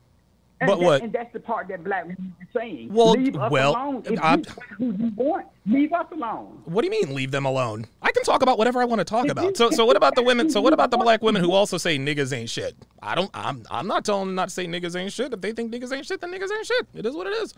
[0.59, 1.01] and But that- what?
[1.01, 2.93] And that's the part that black women are saying.
[2.93, 4.03] Well, leave us well, alone.
[4.05, 4.43] If I'm-
[4.79, 6.61] you who you want, leave us alone.
[6.65, 7.85] What do you mean leave them alone?
[8.01, 9.57] I can talk about whatever I want to talk about.
[9.57, 10.49] So so what about the women?
[10.49, 12.75] So what about the black women who also say niggas ain't shit?
[13.01, 13.31] I don't.
[13.33, 15.33] I'm I'm not telling them not to say niggas ain't shit.
[15.33, 16.87] If they think niggas ain't shit, then niggas ain't shit.
[16.93, 17.53] It is what it is.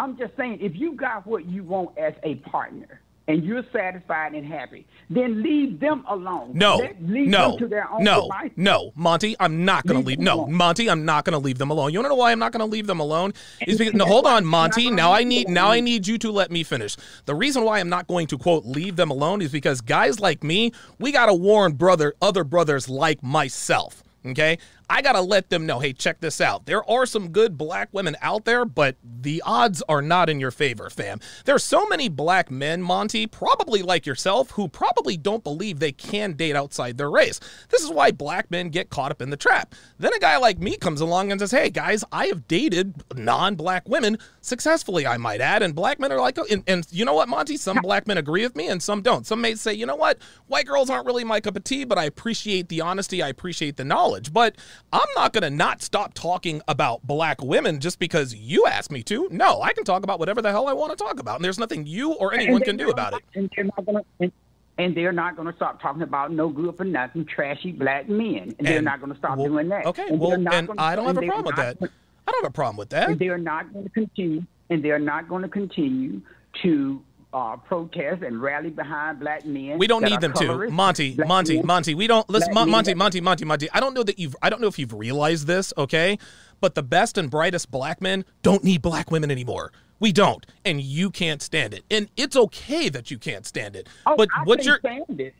[0.00, 4.32] I'm just saying, if you got what you want as a partner and you're satisfied
[4.32, 6.52] and happy, then leave them alone.
[6.54, 8.52] No, Let- leave no, them to their own no, devices.
[8.56, 9.36] no, Monty.
[9.38, 10.18] I'm not going to leave.
[10.18, 10.52] Leave them No, alone.
[10.54, 10.88] Monty.
[10.88, 11.92] I'm not going to leave them alone.
[11.92, 13.34] You want to know why I'm not going to leave them alone?
[13.66, 14.90] Is because no, hold on, Monty.
[14.90, 16.96] Now I need now I need you to let me finish.
[17.26, 20.42] The reason why I'm not going to quote leave them alone is because guys like
[20.42, 24.02] me, we got to warn brother other brothers like myself.
[24.26, 24.58] Okay,
[24.90, 25.78] I gotta let them know.
[25.78, 26.66] Hey, check this out.
[26.66, 30.50] There are some good black women out there, but the odds are not in your
[30.50, 31.20] favor, fam.
[31.44, 35.92] There are so many black men, Monty, probably like yourself, who probably don't believe they
[35.92, 37.38] can date outside their race.
[37.68, 39.76] This is why black men get caught up in the trap.
[40.00, 43.88] Then a guy like me comes along and says, "Hey, guys, I have dated non-black
[43.88, 47.14] women successfully, I might add." And black men are like, oh, and, and you know
[47.14, 47.56] what, Monty?
[47.56, 49.24] Some black men agree with me, and some don't.
[49.24, 50.18] Some may say, "You know what?
[50.48, 53.22] White girls aren't really my cup of tea, but I appreciate the honesty.
[53.22, 54.56] I appreciate the knowledge." But
[54.92, 59.02] I'm not going to not stop talking about black women just because you asked me
[59.04, 59.28] to.
[59.30, 61.58] No, I can talk about whatever the hell I want to talk about, and there's
[61.58, 63.20] nothing you or anyone can do about it.
[63.34, 64.00] And they're not gonna.
[64.18, 64.32] And,
[64.78, 68.54] and they're not going to stop talking about no good for nothing, trashy black men.
[68.58, 69.84] And, they're And- not going to stop well, doing that.
[69.86, 71.76] okay, and well, and gonna- I don't have a problem with that.
[71.82, 73.10] I don't have a problem with that.
[73.10, 74.42] And they're not going to continue.
[74.70, 76.22] And they're not going to continue
[76.62, 77.02] to
[77.32, 79.78] uh, protest and rally behind black men.
[79.78, 80.68] We don't need them to.
[80.70, 81.94] Monty, black Monty, men- Monty.
[81.94, 82.52] We don't listen.
[82.52, 83.68] Mon- Monty, Monty, Monty, Monty.
[83.72, 84.34] I don't know that you've.
[84.42, 85.72] I don't know if you've realized this.
[85.78, 86.18] Okay,
[86.60, 89.72] but the best and brightest black men don't need black women anymore.
[90.00, 91.84] We don't, and you can't stand it.
[91.90, 93.88] And it's okay that you can't stand it.
[94.06, 95.34] Oh, but I what you're stand it.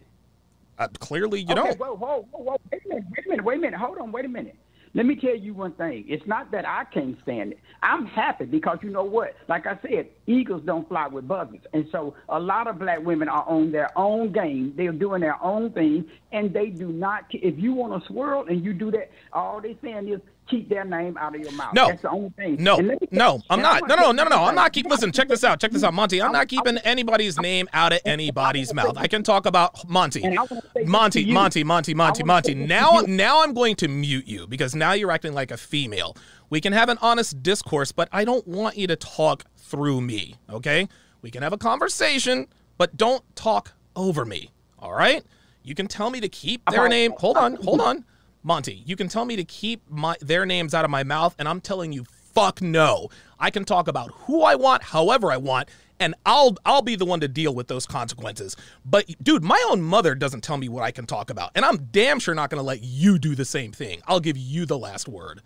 [0.79, 1.79] uh, clearly you okay, don't.
[1.79, 2.57] Whoa, whoa, whoa, whoa.
[2.71, 3.81] Wait a minute, wait a minute, wait a minute.
[3.81, 4.57] Hold on, wait a minute.
[4.93, 6.05] Let me tell you one thing.
[6.09, 7.61] It's not that I can't stand it.
[7.83, 9.37] I'm happy because you know what?
[9.49, 11.65] Like I said, eagles don't fly with buzzards.
[11.73, 14.75] And so a lot of black women are on their own game.
[14.77, 17.27] They're doing their own thing, and they do not.
[17.31, 20.85] If you want to swirl and you do that, all they're saying is keep their
[20.85, 21.73] name out of your mouth.
[21.75, 21.89] No.
[21.89, 22.57] That's the only thing.
[22.59, 23.87] No, And let me- no, I'm not.
[23.89, 24.45] No, no, no, no, no.
[24.45, 24.87] I'm not keep.
[24.87, 25.61] Listen, check this out.
[25.61, 26.21] Check this out, Monty.
[26.21, 28.97] I'm not keeping anybody's name out of anybody's mouth.
[28.97, 31.33] I can talk about Monty, And I wanna say this Monty.
[31.33, 32.53] Monty, Monty, Monty, Monty.
[32.53, 35.51] say this to Now, now I'm going to mute you because now you're acting like
[35.51, 36.17] a female.
[36.51, 40.35] We can have an honest discourse, but I don't want you to talk through me.
[40.51, 40.89] Okay?
[41.23, 42.47] We can have a conversation,
[42.77, 44.51] but don't talk over me.
[44.79, 45.25] All right?
[45.63, 46.89] You can tell me to keep their uh-huh.
[46.89, 47.13] name.
[47.19, 48.05] Hold on, hold on.
[48.43, 51.47] Monty, you can tell me to keep my their names out of my mouth, and
[51.47, 53.09] I'm telling you, fuck no.
[53.39, 55.69] I can talk about who I want, however I want,
[55.99, 58.57] and I'll I'll be the one to deal with those consequences.
[58.85, 61.89] But dude, my own mother doesn't tell me what I can talk about, and I'm
[61.93, 64.01] damn sure not going to let you do the same thing.
[64.07, 65.43] I'll give you the last word.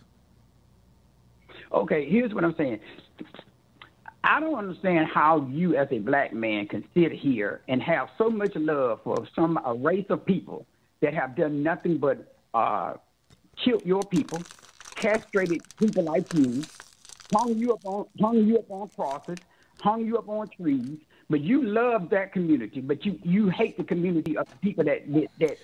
[1.73, 2.79] Okay, here's what I'm saying.
[4.23, 8.31] I don't understand how you, as a black man, can sit here and have so
[8.31, 10.65] much love for some a race of people
[11.01, 12.95] that have done nothing but uh,
[13.63, 14.45] killed your people,
[14.97, 16.67] castrated people like you,
[17.33, 19.39] hung you up on hung you up on crosses,
[19.79, 20.99] hung you up on trees.
[21.29, 25.13] But you love that community, but you you hate the community of the people that
[25.13, 25.57] that, that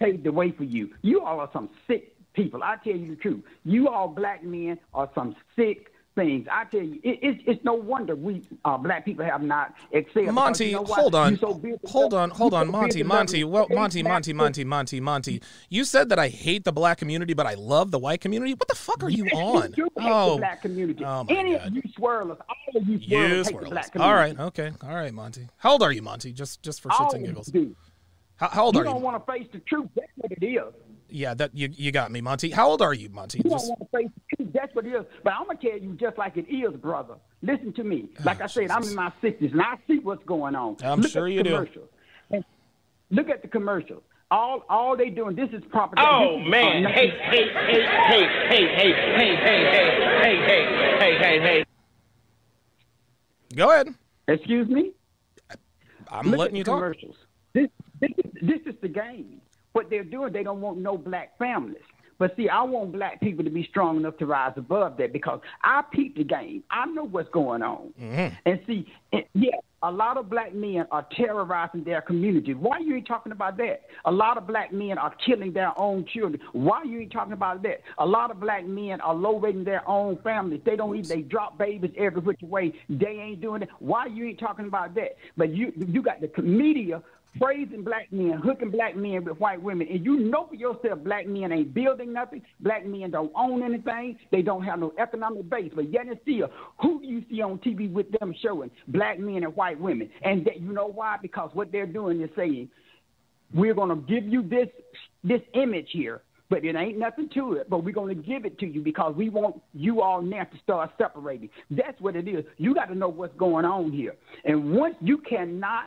[0.00, 0.90] paved the way for you.
[1.02, 2.62] You all are some sick people.
[2.62, 3.44] I tell you the truth.
[3.64, 6.46] You all black men are some sick things.
[6.50, 10.32] I tell you, it, it's it's no wonder we uh, black people have not excelled.
[10.32, 11.38] Monty, you know hold on.
[11.38, 13.44] So hold on, hold on, so Monty, Monty.
[13.44, 15.42] Well, Monty, Monty, Monty, Monty, Monty.
[15.68, 18.52] You said that I hate the black community, but I love the white community.
[18.54, 19.74] What the fuck are you on?
[19.76, 21.04] You Oh, the black community.
[21.04, 21.66] oh my Any God.
[21.68, 23.70] of you swirlers, all of you swirlers you hate the swirlers.
[23.70, 23.98] black community.
[23.98, 25.48] All right, okay, all right, Monty.
[25.58, 26.32] How old are you, Monty?
[26.32, 27.46] Just, just for shits All and giggles.
[27.48, 27.74] do.
[28.36, 28.88] How, how old you are you?
[28.90, 29.88] You don't want to face the truth.
[29.94, 30.72] That's what it is.
[31.12, 32.50] Yeah, that you, you got me, Monty.
[32.50, 33.42] How old are you, Monty?
[33.44, 34.52] You Just don't want to face the truth.
[34.54, 35.04] That's what it is.
[35.22, 37.14] But I'm gonna tell you just like it is, brother.
[37.42, 38.08] Listen to me.
[38.24, 40.76] Like I said, I'm in my sixties and I see what's going on.
[40.82, 41.66] I'm look sure you do.
[43.10, 44.02] look at the commercials.
[44.30, 45.36] All all they doing.
[45.36, 46.08] This is propaganda.
[46.10, 46.86] Oh is, man!
[46.86, 49.66] uh, Hey, hey, hey, hey, hey, hey, hey, hey,
[50.22, 51.64] hey, hey, hey, hey, hey.
[53.54, 53.88] Go ahead.
[54.28, 54.92] Excuse me.
[56.10, 56.78] I'm Look letting at you the talk.
[56.80, 57.16] Commercials.
[57.52, 57.68] This,
[58.00, 58.10] this,
[58.40, 59.40] this is the game.
[59.72, 61.82] What they're doing, they don't want no black families.
[62.18, 65.40] But see, I want black people to be strong enough to rise above that because
[65.64, 66.62] I peep the game.
[66.70, 67.92] I know what's going on.
[68.00, 68.34] Mm-hmm.
[68.46, 68.86] And see,
[69.34, 72.54] yeah, a lot of black men are terrorizing their community.
[72.54, 73.82] Why you ain't talking about that?
[74.04, 76.40] A lot of black men are killing their own children.
[76.52, 77.80] Why you ain't talking about that?
[77.98, 80.60] A lot of black men are low rating their own families.
[80.64, 82.72] They don't even they drop babies every which way.
[82.88, 83.68] They ain't doing it.
[83.80, 85.16] Why you ain't talking about that?
[85.36, 87.02] But you you got the media
[87.40, 91.26] praising black men, hooking black men with white women, and you know for yourself black
[91.26, 92.42] men ain't building nothing.
[92.60, 94.18] Black men don't own anything.
[94.30, 95.72] They don't have no economic base.
[95.74, 96.48] But yet and still,
[96.80, 100.10] who do you see on TV with them showing black men and white women?
[100.22, 101.16] And that you know why?
[101.20, 102.68] Because what they're doing is saying,
[103.54, 104.68] we're going to give you this
[105.24, 107.70] this image here, but it ain't nothing to it.
[107.70, 110.58] But we're going to give it to you because we want you all now to
[110.62, 111.48] start separating.
[111.70, 112.44] That's what it is.
[112.58, 114.14] You got to know what's going on here.
[114.44, 115.86] And once you cannot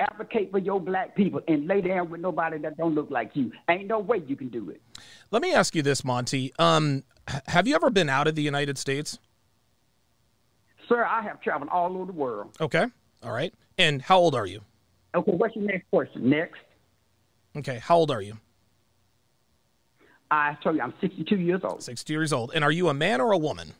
[0.00, 3.52] advocate for your black people and lay down with nobody that don't look like you,
[3.68, 4.80] ain't no way you can do it.
[5.30, 6.52] Let me ask you this, Monty.
[6.58, 7.04] Um,
[7.46, 9.18] have you ever been out of the United States?
[10.88, 12.56] Sir, I have traveled all over the world.
[12.60, 12.86] Okay.
[13.22, 13.52] All right.
[13.78, 14.60] And how old are you?
[15.14, 16.28] Okay, what's your next question?
[16.28, 16.60] Next.
[17.56, 17.78] Okay.
[17.78, 18.38] How old are you?
[20.30, 21.82] I told you I'm 62 years old.
[21.82, 22.52] 60 years old.
[22.54, 23.72] And are you a man or a woman?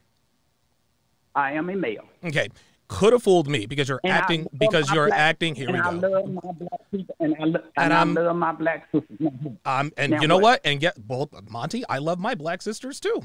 [1.35, 2.05] I am a male.
[2.25, 2.49] Okay.
[2.89, 5.55] Could have fooled me because you're And acting because you're black- acting.
[5.57, 6.09] Here and we I go.
[6.09, 9.19] love my black people, and I, lo- And and I love my black sisters.
[9.65, 10.43] Um, and Now you know what?
[10.43, 10.61] what?
[10.65, 11.85] And get well, Monty.
[11.89, 13.23] I love my black sisters too.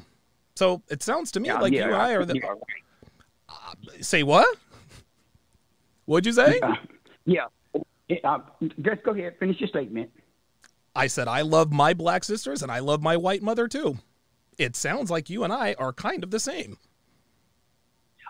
[0.56, 2.36] So it sounds to me Yeah, like yeah, you and I are the.
[2.36, 2.54] yeah.
[3.50, 4.58] Uh, say what?
[6.06, 6.60] What'd you say?
[7.26, 7.46] Yeah.
[8.24, 8.40] Uh,
[8.82, 10.10] just go ahead, finish your statement.
[10.96, 13.98] I said I love my black sisters and I love my white mother too.
[14.58, 16.78] It sounds like you and I are kind of the same.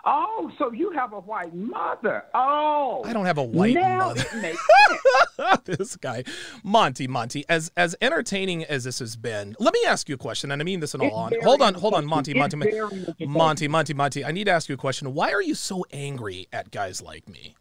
[0.04, 2.24] Oh, so you have a white mother.
[2.34, 3.02] Oh.
[3.04, 4.24] I don't have a white now mother.
[4.34, 6.24] It makes this guy,
[6.64, 10.50] Monty, Monty, as as entertaining as this has been, let me ask you a question,
[10.50, 11.44] and I mean this in all It's honesty.
[11.44, 12.34] Hold on, hold on, Monty.
[12.34, 13.26] Monty, Monty.
[13.26, 14.24] Monty, Monty, Monty.
[14.24, 15.14] I need to ask you a question.
[15.14, 17.54] Why are you so angry at guys like me?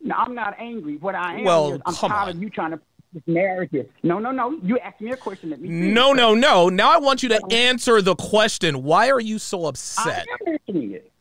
[0.00, 0.96] No, I'm not angry.
[0.96, 2.80] What I am Well, is I'm tired of you trying to
[3.26, 3.88] narrative.
[4.02, 4.58] No, no, no.
[4.62, 5.50] You asked me a question.
[5.50, 5.68] Let me.
[5.68, 6.68] No, no, no.
[6.68, 8.82] Now I want you to answer the question.
[8.82, 10.26] Why are you so I upset?
[10.46, 11.12] am answering it.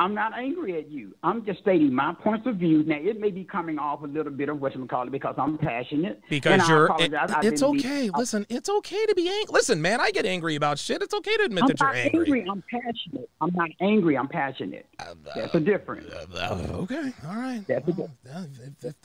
[0.00, 1.14] I'm not angry at you.
[1.22, 2.82] I'm just stating my points of view.
[2.84, 5.34] Now, it may be coming off a little bit of what you call it because
[5.36, 6.22] I'm passionate.
[6.30, 7.12] Because you're, it-
[7.42, 8.08] it's okay.
[8.16, 9.44] Listen, it's okay to be angry.
[9.52, 11.02] Listen, man, I get angry about shit.
[11.02, 12.46] It's okay to admit I'm that you're not angry.
[12.50, 13.28] I'm passionate.
[13.42, 14.16] I'm not angry.
[14.16, 14.86] I'm passionate.
[14.98, 16.10] Uh, that's a difference.
[16.10, 17.62] Uh, uh, okay, all right.
[17.68, 17.92] That's a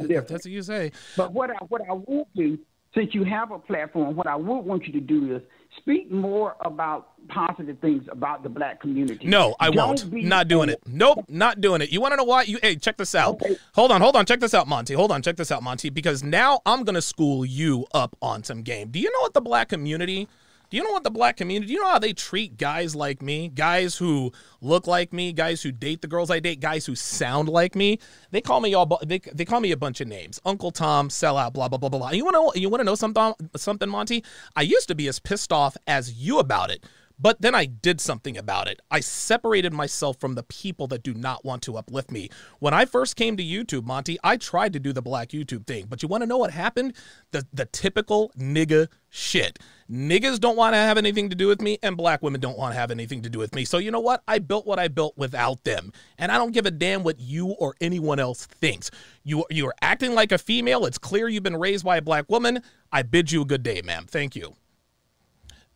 [0.08, 0.30] difference.
[0.30, 0.94] That's what you say.
[1.18, 2.58] But what I what I would do,
[2.94, 5.42] since you have a platform, what I would want you to do is
[5.78, 9.28] speak more about positive things about the black community.
[9.28, 10.14] No, I Don't won't.
[10.14, 10.80] Not doing it.
[10.86, 11.90] Nope, not doing it.
[11.90, 12.44] You want to know why?
[12.44, 13.42] You hey, check this out.
[13.74, 14.26] Hold on, hold on.
[14.26, 14.94] Check this out, Monty.
[14.94, 15.90] Hold on, check this out, Monty.
[15.90, 18.90] Because now I'm gonna school you up on some game.
[18.90, 20.28] Do you know what the black community?
[20.70, 21.68] Do you know what the black community?
[21.68, 23.50] Do you know how they treat guys like me?
[23.50, 24.32] Guys who
[24.62, 28.00] look like me, guys who date the girls I date, guys who sound like me.
[28.32, 29.00] They call me all.
[29.06, 30.40] They, they call me a bunch of names.
[30.46, 32.12] Uncle Tom, sellout, blah blah blah blah.
[32.12, 33.34] You want to you want to know something?
[33.56, 34.24] Something, Monty?
[34.56, 36.84] I used to be as pissed off as you about it.
[37.18, 38.82] But then I did something about it.
[38.92, 42.30] I separated myself from the people that do not want to uplift me.
[42.60, 45.86] When I first came to YouTube, Monty, I tried to do the black YouTube thing.
[45.88, 46.94] But you want to know what happened?
[47.32, 49.60] The the typical nigga shit.
[49.90, 52.74] Niggas don't want to have anything to do with me, and black women don't want
[52.74, 53.64] to have anything to do with me.
[53.64, 54.24] So you know what?
[54.28, 55.94] I built what I built without them.
[56.18, 58.92] And I don't give a damn what you or anyone else thinks.
[59.24, 60.86] You you are acting like a female.
[60.86, 62.62] It's clear you've been raised by a black woman.
[62.92, 64.06] I bid you a good day, ma'am.
[64.08, 64.56] Thank you.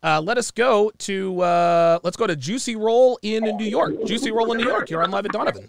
[0.02, 3.92] Uh, let us go to uh, let's go to Juicy Roll in New York.
[4.06, 4.88] Juicy Roll in New York.
[4.90, 5.68] You're on live at Donovan.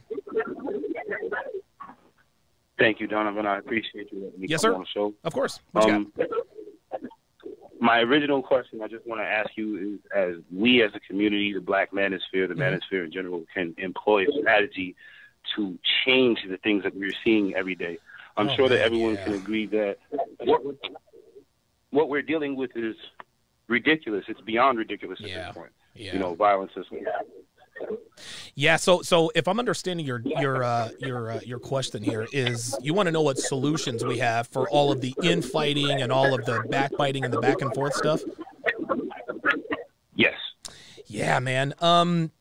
[2.80, 3.46] Thank you, Donovan.
[3.46, 4.76] I appreciate you letting me Yes, come sir.
[4.76, 5.14] on the show.
[5.24, 5.60] Of course.
[5.76, 6.12] Um,
[7.80, 11.54] my original question I just want to ask you is as we as a community,
[11.54, 12.62] the black manosphere, the Mm-hmm.
[12.96, 14.96] manosphere in general, can employ a strategy
[15.56, 17.98] to change the things that we're seeing every day.
[18.38, 19.24] I'm Oh, sure that everyone yeah.
[19.26, 19.98] can agree that
[20.40, 20.62] what,
[21.90, 22.96] what we're dealing with is
[23.72, 24.26] ridiculous.
[24.28, 25.72] It's beyond ridiculous at this point.
[25.96, 26.14] Yeah.
[26.14, 26.86] You know, violence is
[28.54, 28.76] Yeah.
[28.76, 32.94] So so if I'm understanding your your uh, your uh, your question here is you
[32.94, 36.46] want to know what solutions we have for all of the infighting and all of
[36.46, 38.22] the backbiting and the back and forth stuff.
[41.12, 41.74] Yeah, man.
[41.80, 42.32] Um,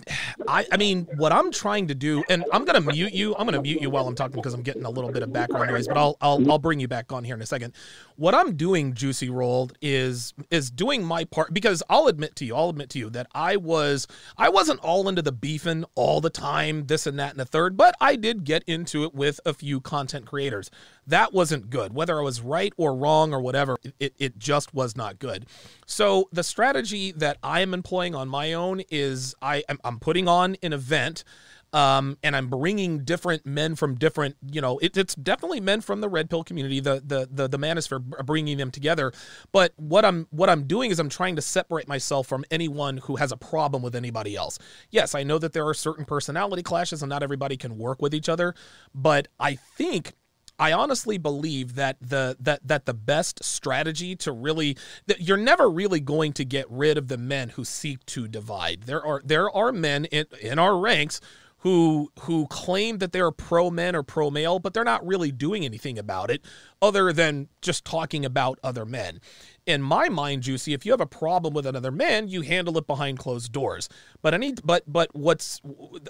[0.47, 3.34] I, I mean, what I'm trying to do, and I'm gonna mute you.
[3.36, 5.72] I'm gonna mute you while I'm talking because I'm getting a little bit of background
[5.72, 5.88] noise.
[5.88, 7.74] But I'll, I'll, I'll bring you back on here in a second.
[8.14, 12.55] What I'm doing, Juicy Rolled, is is doing my part because I'll admit to you,
[12.55, 14.06] I'll admit to you that I was,
[14.38, 17.76] I wasn't all into the beefing all the time, this and that and the third,
[17.76, 20.70] but I did get into it with a few content creators.
[21.06, 21.92] That wasn't good.
[21.92, 25.47] Whether I was right or wrong or whatever, it, it just was not good.
[25.86, 28.60] So the strategy that I am employing on my own
[28.91, 31.24] is I I'm putting on an event.
[31.73, 36.01] Um, and I'm bringing different men from different, you know, it, it's definitely men from
[36.01, 39.12] the red pill community, the the the the manosphere, bringing them together.
[39.53, 43.15] But what I'm what I'm doing is I'm trying to separate myself from anyone who
[43.16, 44.59] has a problem with anybody else.
[44.91, 48.16] Yes, I know that there are certain personality clashes, and not everybody can work with
[48.16, 48.53] each other.
[48.93, 50.15] But I think
[50.61, 54.77] I honestly believe that the that that the best strategy to really
[55.07, 58.82] that you're never really going to get rid of the men who seek to divide.
[58.82, 61.20] There are there are men in in our ranks
[61.61, 65.65] who who claim that they're pro men or pro male, but they're not really doing
[65.65, 66.45] anything about it
[66.82, 69.20] other than just talking about other men.
[69.66, 72.87] In my mind, Juicy, if you have a problem with another man, you handle it
[72.87, 73.89] behind closed doors.
[74.23, 75.61] But any, but but what's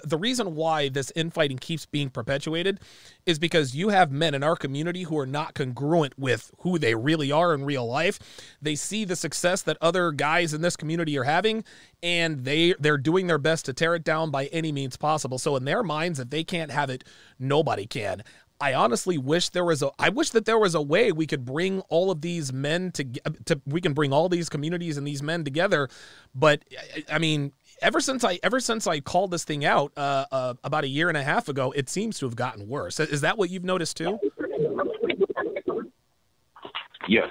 [0.03, 2.79] the reason why this infighting keeps being perpetuated
[3.25, 6.95] is because you have men in our community who are not congruent with who they
[6.95, 8.19] really are in real life.
[8.61, 11.63] They see the success that other guys in this community are having,
[12.01, 15.37] and they they're doing their best to tear it down by any means possible.
[15.37, 17.03] So in their minds, if they can't have it,
[17.39, 18.23] nobody can.
[18.61, 21.43] I honestly wish there was a I wish that there was a way we could
[21.43, 23.03] bring all of these men to,
[23.45, 25.89] to we can bring all these communities and these men together
[26.35, 26.63] but
[27.09, 27.51] I mean
[27.81, 31.09] ever since I ever since I called this thing out uh, uh, about a year
[31.09, 33.97] and a half ago it seems to have gotten worse is that what you've noticed
[33.97, 34.19] too
[37.07, 37.29] Yes.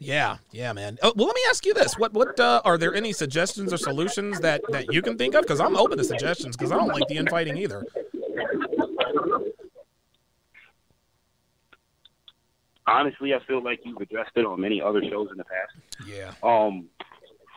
[0.00, 0.98] Yeah, yeah, man.
[1.02, 3.78] Oh, well, let me ask you this: what, what uh, are there any suggestions or
[3.78, 5.42] solutions that that you can think of?
[5.42, 7.86] Because I'm open to suggestions because I don't like the infighting either.
[12.86, 16.08] Honestly, I feel like you've addressed it on many other shows in the past.
[16.08, 16.32] Yeah.
[16.42, 16.86] Um,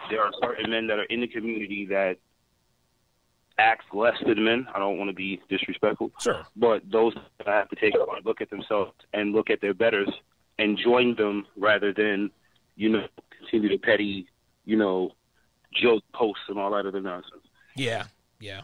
[0.10, 2.18] there are certain men that are in the community that
[3.58, 4.68] act less than men.
[4.74, 6.12] I don't want to be disrespectful.
[6.20, 6.46] Sure.
[6.56, 10.10] But those that have to take a look at themselves and look at their betters
[10.60, 12.32] and join them rather than,
[12.76, 13.08] you know,
[13.40, 14.28] continue to petty,
[14.66, 15.12] you know,
[15.74, 17.44] joke posts and all that other nonsense.
[17.76, 18.06] Yeah,
[18.40, 18.62] yeah,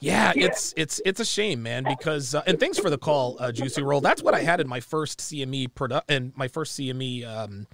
[0.00, 0.32] yeah.
[0.36, 1.84] It's it's it's a shame, man.
[1.84, 4.00] Because uh, and thanks for the call, uh, Juicy Roll.
[4.00, 7.26] That's what I had in my first CME product and my first CME.
[7.26, 7.66] Um,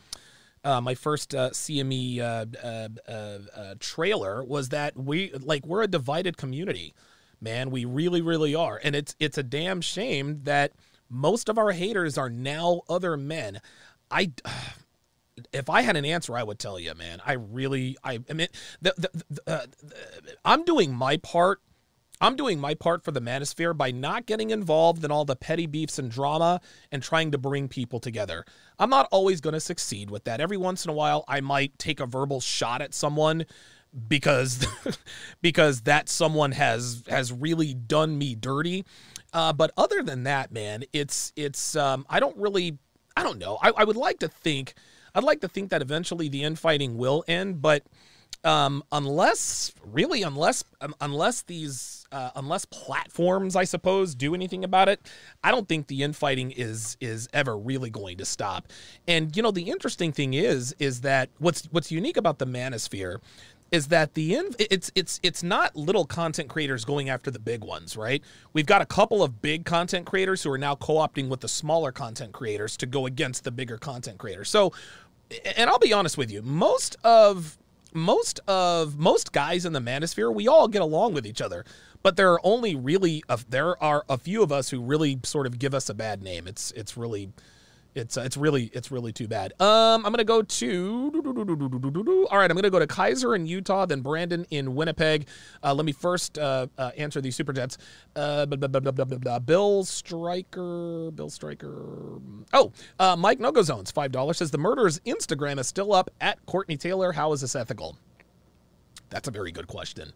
[0.62, 5.82] uh, my first uh, CME uh, uh, uh, uh, trailer was that we like we're
[5.82, 6.94] a divided community,
[7.40, 7.70] man.
[7.70, 10.72] We really, really are, and it's it's a damn shame that
[11.08, 13.60] most of our haters are now other men.
[14.10, 14.32] I
[15.52, 17.20] if I had an answer, I would tell you, man.
[17.24, 18.48] I really, I, I mean,
[18.80, 19.66] the, the, the, uh,
[20.44, 21.60] I'm doing my part.
[22.22, 25.64] I'm doing my part for the manosphere by not getting involved in all the petty
[25.64, 26.60] beefs and drama
[26.92, 28.44] and trying to bring people together.
[28.78, 30.38] I'm not always going to succeed with that.
[30.38, 33.46] Every once in a while, I might take a verbal shot at someone
[34.08, 34.66] because
[35.42, 38.84] because that someone has has really done me dirty.
[39.32, 42.78] Uh, but other than that, man, it's it's um, I don't really
[43.16, 43.58] I don't know.
[43.62, 44.74] I, I would like to think
[45.14, 47.84] I'd like to think that eventually the infighting will end, but
[48.42, 54.88] um, unless really unless um, unless these uh, unless platforms I suppose do anything about
[54.88, 55.00] it,
[55.44, 58.68] I don't think the infighting is is ever really going to stop.
[59.06, 63.18] And you know the interesting thing is is that what's what's unique about the manosphere
[63.70, 67.96] is that the it's it's it's not little content creators going after the big ones,
[67.96, 68.22] right?
[68.52, 71.92] We've got a couple of big content creators who are now co-opting with the smaller
[71.92, 74.48] content creators to go against the bigger content creators.
[74.48, 74.72] So,
[75.56, 77.56] and I'll be honest with you, most of
[77.92, 81.64] most of most guys in the manosphere, we all get along with each other.
[82.02, 85.46] But there are only really a, there are a few of us who really sort
[85.46, 86.46] of give us a bad name.
[86.46, 87.30] It's it's really
[87.94, 89.52] it's uh, it's really it's really too bad.
[89.60, 92.50] Um, I'm gonna go to all right.
[92.50, 95.26] I'm gonna go to Kaiser in Utah, then Brandon in Winnipeg.
[95.62, 97.78] Uh, let me first uh, uh, answer these super chats.
[98.14, 102.20] Uh, Bill Striker, Bill Striker.
[102.52, 106.10] Oh, uh, Mike No Go Zones, five dollars says the murderer's Instagram is still up
[106.20, 107.12] at Courtney Tailor.
[107.12, 107.96] How is this ethical?
[109.10, 110.12] That's a very good question.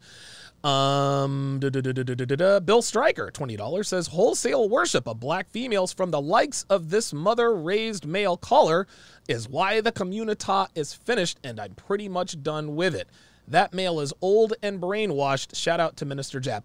[0.65, 7.13] Um, Bill Stryker, $20, says wholesale worship of black females from the likes of this
[7.13, 8.87] mother raised male caller
[9.27, 13.07] is why the communita is finished, and I'm pretty much done with it.
[13.47, 15.55] That male is old and brainwashed.
[15.55, 16.63] Shout out to Minister Jap.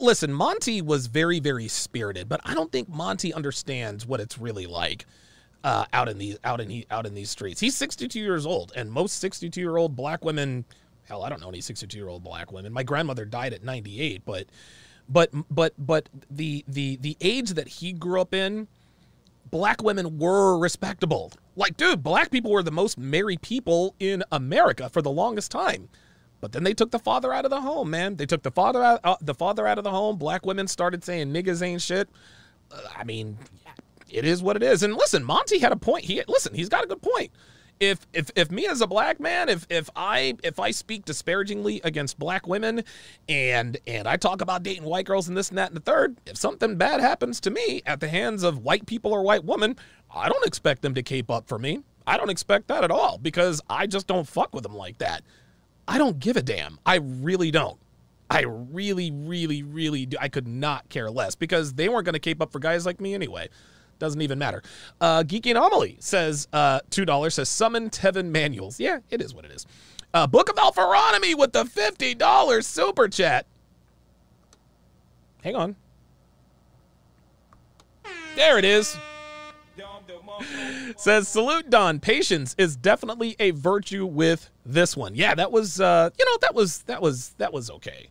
[0.00, 4.66] Listen, Monty was very, very spirited, but I don't think Monty understands what it's really
[4.66, 5.06] like
[5.64, 7.58] uh, out in these out in out in these streets.
[7.58, 10.64] He's 62 years old, and most 62 year old black women,
[11.08, 12.72] hell, I don't know any 62 year old black women.
[12.72, 14.46] My grandmother died at 98, but
[15.08, 18.68] but but but the the the age that he grew up in,
[19.50, 21.32] black women were respectable.
[21.56, 25.88] Like, dude, black people were the most married people in America for the longest time.
[26.40, 28.16] But then they took the father out of the home, man.
[28.16, 30.18] They took the father out, uh, the father out of the home.
[30.18, 32.06] Black women started saying niggas ain't shit.
[32.70, 33.38] Uh, I mean,
[34.14, 34.82] it is what it is.
[34.82, 36.04] And listen, Monty had a point.
[36.04, 37.30] He listen, he's got a good point.
[37.80, 41.80] If if if me as a black man, if if I if I speak disparagingly
[41.82, 42.84] against black women
[43.28, 46.16] and and I talk about dating white girls and this and that and the third,
[46.26, 49.76] if something bad happens to me at the hands of white people or white women,
[50.14, 51.80] I don't expect them to cape up for me.
[52.06, 55.22] I don't expect that at all because I just don't fuck with them like that.
[55.88, 56.78] I don't give a damn.
[56.86, 57.78] I really don't.
[58.30, 60.16] I really, really, really do.
[60.20, 63.00] I could not care less because they weren't going to cape up for guys like
[63.00, 63.48] me anyway.
[63.98, 64.62] Doesn't even matter.
[65.00, 68.78] Uh, Geeky Anomaly says uh, $2, says summon Kevin Samuels.
[68.80, 69.66] Yeah, it is what it is.
[70.12, 73.46] Uh, Book of Alpharonomy with the $50 super chat.
[75.42, 75.76] Hang on.
[78.36, 78.96] There it is.
[80.96, 82.00] Says salute Don.
[82.00, 85.14] Patience is definitely a virtue with this one.
[85.14, 88.08] Yeah, that was uh, you know that was that was that was okay.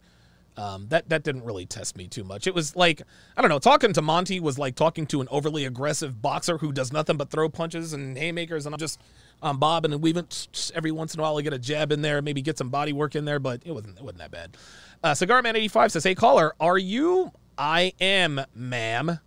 [0.55, 2.45] Um, that that didn't really test me too much.
[2.45, 3.01] It was like
[3.35, 3.59] I don't know.
[3.59, 7.29] Talking to Monty was like talking to an overly aggressive boxer who does nothing but
[7.29, 8.99] throw punches and haymakers, and I'm just
[9.41, 10.27] um, bobbing and weaving.
[10.75, 12.93] Every once in a while, I get a jab in there, maybe get some body
[12.93, 14.57] work in there, but it wasn't it wasn't that bad.
[15.03, 17.31] Uh, Cigar Man eighty five says, "Hey caller, are you?
[17.57, 19.19] I am, ma'am."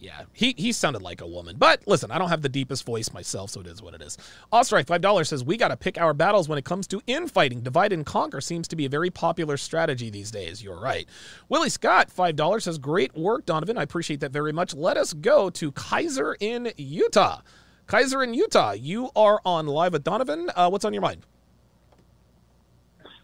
[0.00, 1.56] Yeah, he he sounded like a woman.
[1.58, 4.16] But listen, I don't have the deepest voice myself, so it is what it is.
[4.50, 7.60] Ostrike, $5 says, We got to pick our battles when it comes to infighting.
[7.60, 10.62] Divide and conquer seems to be a very popular strategy these days.
[10.62, 11.06] You're right.
[11.50, 13.76] Willie Scott, $5 says, Great work, Donovan.
[13.76, 14.74] I appreciate that very much.
[14.74, 17.42] Let us go to Kaiser in Utah.
[17.86, 20.50] Kaiser in Utah, you are on live with Donovan.
[20.56, 21.26] Uh, what's on your mind?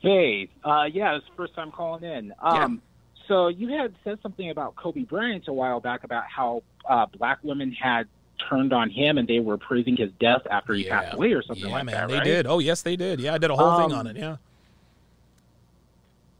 [0.02, 2.34] Hey, uh, yeah, it's first time calling in.
[2.40, 2.82] Um,
[3.28, 7.38] So you had said something about Kobe Bryant a while back about how uh, black
[7.42, 8.06] women had
[8.48, 11.66] turned on him and they were praising his death after he passed away or something
[11.66, 12.24] yeah, like man, that.
[12.24, 12.46] they did.
[12.46, 13.20] Oh, yes, they did.
[13.20, 14.16] Yeah, I did a whole thing Um, on it.
[14.16, 14.36] Yeah.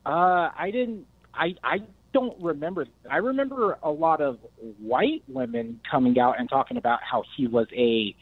[0.05, 1.07] Uh, I didn't.
[1.35, 1.83] I I
[2.13, 2.87] don't remember.
[3.11, 4.39] I remember a lot of
[4.79, 8.15] white women coming out and talking about how he was a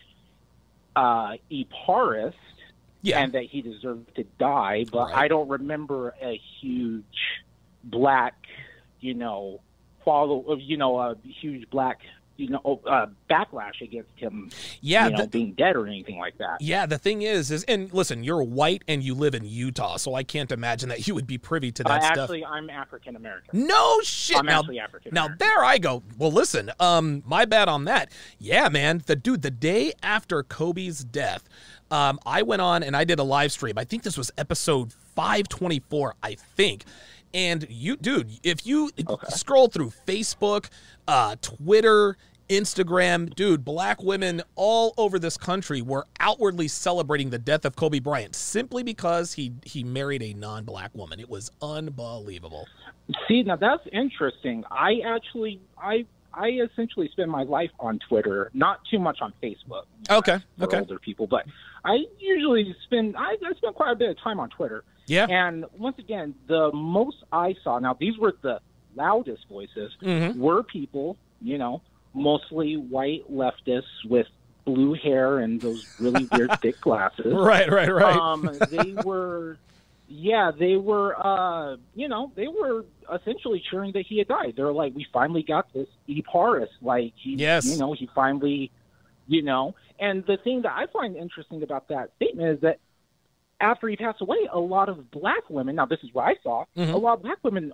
[0.96, 2.38] uh, eparist
[3.12, 4.86] and that he deserved to die.
[4.90, 7.04] But I don't remember a huge
[7.84, 8.34] black,
[9.04, 9.60] you know,
[10.04, 10.56] follow.
[10.56, 12.00] You know, a huge black.
[12.36, 14.50] You know, uh, backlash against him.
[14.80, 16.60] Yeah, you know, the- being dead or anything like that.
[16.60, 20.16] Yeah, the thing is, is and listen, you're white and you live in Utah, so
[20.16, 22.18] I can't imagine that you would be privy to that uh, stuff.
[22.24, 23.68] Actually, I'm African American.
[23.68, 24.36] No shit.
[24.36, 25.14] I'm now, actually African.
[25.14, 26.02] now there I go.
[26.18, 28.10] Well, listen, um, my bad on that.
[28.40, 29.02] Yeah, man.
[29.06, 31.48] The dude, the day after Kobe's death,
[31.92, 33.78] um, I went on and I did a live stream.
[33.78, 36.84] I think this was episode 524, I think.
[37.34, 38.90] And you, dude, if you
[39.28, 40.68] scroll through Facebook,
[41.08, 42.16] uh, Twitter,
[42.48, 47.98] Instagram, dude, black women all over this country were outwardly celebrating the death of Kobe
[47.98, 51.18] Bryant simply because he he married a non-black woman.
[51.18, 52.66] It was unbelievable.
[53.26, 54.62] See, now that's interesting.
[54.70, 59.84] I actually, I, I essentially spend my life on Twitter, not too much on Facebook
[60.10, 60.38] Okay.
[60.58, 60.78] for Okay.
[60.78, 61.44] older people, but
[61.84, 64.84] I usually spend, I, I spend quite a bit of time on Twitter.
[65.06, 65.26] Yeah.
[65.28, 68.60] And once again, the most I saw, now these were the
[68.96, 70.36] loudest voices, Mhm.
[70.36, 71.82] were people, you know,
[72.14, 74.26] mostly white leftists with
[74.64, 77.26] blue hair and those really weird thick glasses.
[77.34, 78.16] Right, right, right.
[78.16, 79.58] Um, they were,
[80.08, 84.54] yeah, they were, uh, you know, they were essentially cheering that he had died.
[84.56, 86.22] They're like, we finally got this E.
[86.22, 86.70] Paris.
[86.80, 87.66] Like, he, Yes.
[87.66, 88.70] you know, he finally,
[89.26, 89.74] you know.
[89.98, 92.78] And the thing that I find interesting about that statement is that
[93.64, 96.64] after he passed away, a lot of black women, now this is what I saw,
[96.76, 96.92] Mhm.
[96.92, 97.72] a lot of black women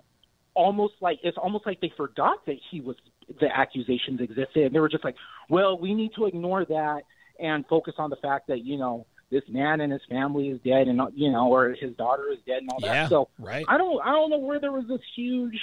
[0.53, 2.95] almost like, it's almost like they forgot that he was,
[3.39, 4.65] the accusations existed.
[4.65, 5.15] And they were just like,
[5.49, 7.03] well, we need to ignore that
[7.39, 10.87] and focus on the fact that, you know, this man and his family is dead
[10.87, 13.09] and, you know, or his daughter is dead and all Yeah, that.
[13.09, 13.65] So right.
[13.67, 15.57] I don't, I don't know where there was this huge,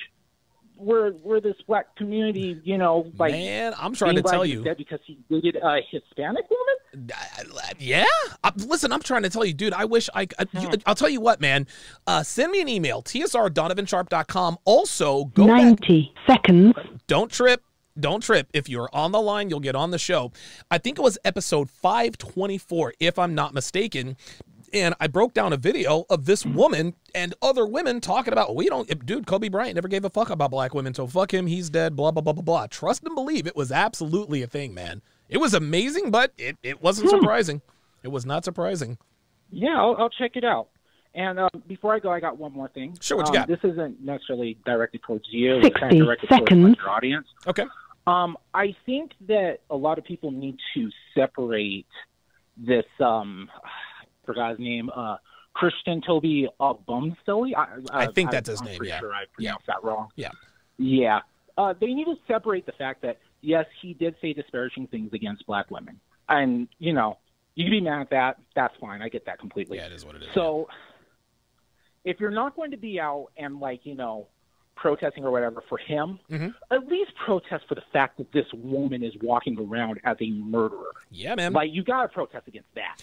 [0.78, 4.62] where, where this black community, you know, like, Man, I'm trying to tell you.
[4.64, 7.10] dead because he dated a Hispanic woman.
[7.78, 8.04] Yeah.
[8.42, 9.72] Uh, listen, I'm trying to tell you, dude.
[9.72, 10.26] I wish I.
[10.38, 11.66] I you, I'll tell you what, man.
[12.06, 14.58] Uh, send me an email, tsr.donovansharpe.com.
[14.64, 15.62] Also, go back.
[15.80, 16.74] 90 seconds.
[17.06, 17.62] Don't trip.
[17.98, 18.48] Don't trip.
[18.52, 20.32] If you're on the line, you'll get on the show.
[20.70, 24.16] I think it was episode 524, if I'm not mistaken.
[24.72, 28.68] And I broke down a video of this woman and other women talking about, we
[28.68, 31.70] don't, dude, Kobe Bryant never gave a fuck about black women, so fuck him, he's
[31.70, 32.66] dead, blah, blah, blah, blah, blah.
[32.66, 35.00] Trust and believe it was absolutely a thing, man.
[35.28, 37.16] It was amazing, but it, it wasn't Hmm.
[37.18, 37.62] surprising.
[38.02, 38.98] It was not surprising.
[39.50, 40.68] Yeah, I'll, I'll check it out.
[41.14, 42.96] And um, before I go, I got one more thing.
[43.00, 43.48] Sure, what you um, got?
[43.48, 45.58] This isn't necessarily directed towards you.
[45.60, 46.76] It's kind of directed towards seconds.
[46.76, 47.26] your audience.
[47.46, 47.64] Okay.
[48.06, 51.86] Um, I think that a lot of people need to separate
[52.56, 52.84] this.
[53.00, 53.68] Um, I
[54.28, 54.90] forgot his name.
[54.94, 55.16] Uh,
[55.54, 57.52] Christian Toby uh, Bumstelly.
[57.56, 59.00] I, I think I, that's his I'm name, pretty yeah.
[59.00, 60.08] Sure I pronounced that wrong.
[60.14, 60.30] Yeah.
[60.76, 61.20] Yeah.
[61.56, 65.44] Uh, they need to separate the fact that yes, he did say disparaging things against
[65.46, 65.98] black women,
[66.28, 67.18] and you know,
[67.56, 68.38] you can be mad at that.
[68.54, 69.02] That's fine.
[69.02, 69.78] I get that completely.
[69.78, 70.28] Yeah, it is what it is.
[70.34, 70.68] So,
[72.04, 74.28] if you're not going to be out and like you know
[74.80, 76.48] protesting or whatever for him, Mm-hmm.
[76.70, 80.92] at least protest for the fact that this woman is walking around as a murderer.
[81.10, 81.52] Yeah, man.
[81.52, 83.00] Like you got to protest against that.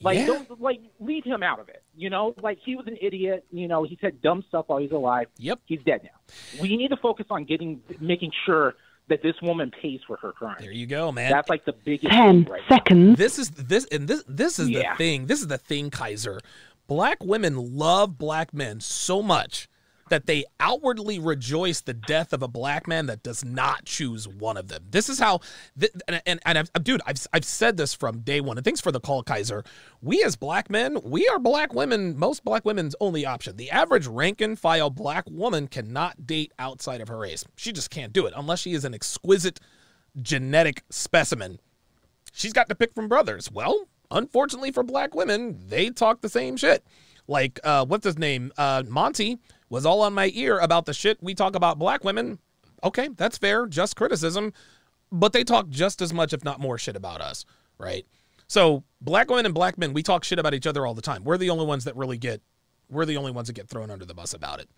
[0.00, 0.26] Like Yeah.
[0.26, 1.82] don't like leave him out of it.
[1.96, 3.44] You know, like he was an idiot.
[3.50, 5.26] You know, he said dumb stuff while he's alive.
[5.38, 5.60] Yep.
[5.66, 6.60] He's dead now.
[6.62, 8.74] We need to focus on getting making sure
[9.08, 10.56] that this woman pays for her crime.
[10.60, 11.30] There you go, man.
[11.32, 12.76] That's like the biggest 10 thing right now.
[12.76, 13.18] seconds.
[13.18, 14.92] This is this and this this is Yeah.
[14.92, 15.26] the thing.
[15.26, 16.38] This is the thing, Kaiser.
[16.86, 19.68] Black women love black men so much
[20.10, 24.56] that they outwardly rejoice the death of a black man that does not choose one
[24.56, 24.84] of them.
[24.90, 25.40] This is how,
[25.78, 28.58] th- and, and, and I've, dude, I've, I've said this from day one.
[28.58, 29.64] And thanks for the call, Kaiser.
[30.02, 33.56] We as black men, we are black women, most black women's only option.
[33.56, 37.44] The average rank and file black woman cannot date outside of her race.
[37.56, 39.60] She just can't do it unless she is an exquisite
[40.20, 41.60] genetic specimen.
[42.32, 43.50] She's got to pick from brothers.
[43.50, 46.84] Well, unfortunately for black women, they talk the same shit.
[47.26, 48.52] Like, uh, what's his name?
[48.56, 49.38] Uh, Monty
[49.70, 52.38] was all on my ear about the shit we talk about black women.
[52.82, 54.52] Okay, that's fair, just criticism.
[55.10, 57.44] But they talk just as much, if not more, shit about us,
[57.78, 58.06] right?
[58.46, 61.24] So black women and black men, we talk shit about each other all the time.
[61.24, 62.40] We're the only ones that really get,
[62.90, 64.68] we're the only ones that get thrown under the bus about it.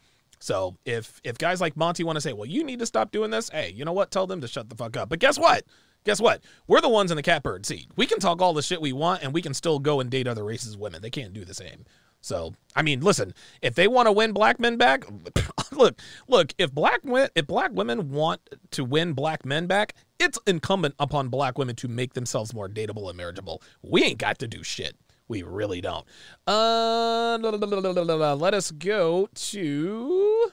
[0.40, 3.30] So if if guys like Monty want to say, well, you need to stop doing
[3.30, 4.10] this, hey, you know what?
[4.10, 5.10] Tell them to shut the fuck up.
[5.10, 5.64] But guess what?
[6.04, 6.42] Guess what?
[6.66, 7.88] We're the ones in the catbird seat.
[7.94, 10.26] We can talk all the shit we want, and we can still go and date
[10.26, 11.02] other races' women.
[11.02, 11.84] They can't do the same.
[12.20, 15.04] So, I mean, listen, if they want to win black men back,
[15.72, 15.98] look,
[16.28, 17.00] look, if black
[17.34, 18.40] if black women want
[18.72, 23.08] to win black men back, it's incumbent upon black women to make themselves more dateable
[23.08, 23.62] and marriageable.
[23.82, 24.96] We ain't got to do shit.
[25.28, 26.04] We really don't.
[26.46, 30.52] Uh, let us go to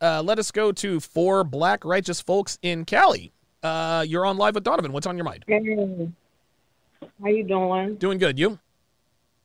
[0.00, 3.32] uh, let us go to four black righteous folks in Cali.
[3.62, 4.92] Uh, you're on live with Donovan.
[4.92, 5.44] What's on your mind?
[5.46, 6.08] Hey,
[7.22, 7.94] how you doing?
[7.96, 8.38] Doing good.
[8.38, 8.58] You?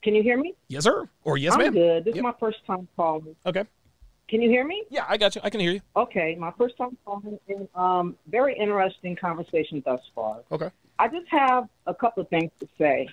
[0.07, 0.55] Can you hear me?
[0.69, 1.09] Yes, sir.
[1.25, 1.73] Or yes, I'm ma'am.
[1.73, 2.05] good.
[2.05, 2.19] This Yep.
[2.19, 3.35] is my first time calling.
[3.45, 3.65] Okay.
[4.29, 4.85] Can you hear me?
[4.89, 5.41] Yeah, I got you.
[5.43, 5.81] I can hear you.
[5.97, 7.37] Okay, my first time calling.
[7.49, 10.43] And, um, very interesting conversation thus far.
[10.49, 10.69] Okay.
[10.97, 13.09] I just have a couple of things to say.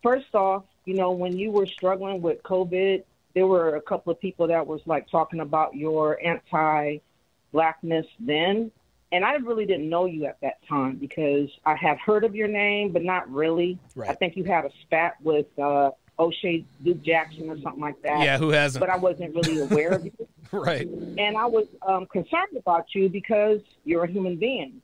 [0.00, 3.02] First off, you know, when you were struggling with COVID,
[3.34, 8.70] there were a couple of people that was like talking about your anti-blackness then,
[9.10, 12.46] and I really didn't know you at that time because I had heard of your
[12.46, 13.76] name, but not really.
[13.96, 14.08] Right.
[14.10, 18.20] I think you had a spat with uh, O'Shea Duke Jackson or something like that.
[18.20, 18.80] Yeah, who hasn't?
[18.80, 20.12] But I wasn't really aware of you.
[20.50, 20.88] Right.
[20.88, 24.82] And I was um, concerned about you because you're a human being.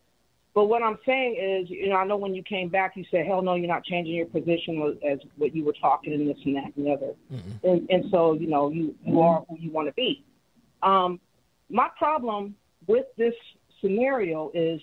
[0.54, 3.26] But what I'm saying is, you know, I know when you came back, you said,
[3.26, 6.54] "Hell no, you're not changing your position as what you were talking and this and
[6.54, 7.14] that and the other."
[7.64, 10.22] And, and so, you know, you you are who you want to be.
[10.82, 11.18] Um,
[11.70, 12.54] my problem
[12.86, 13.34] with this
[13.80, 14.80] scenario is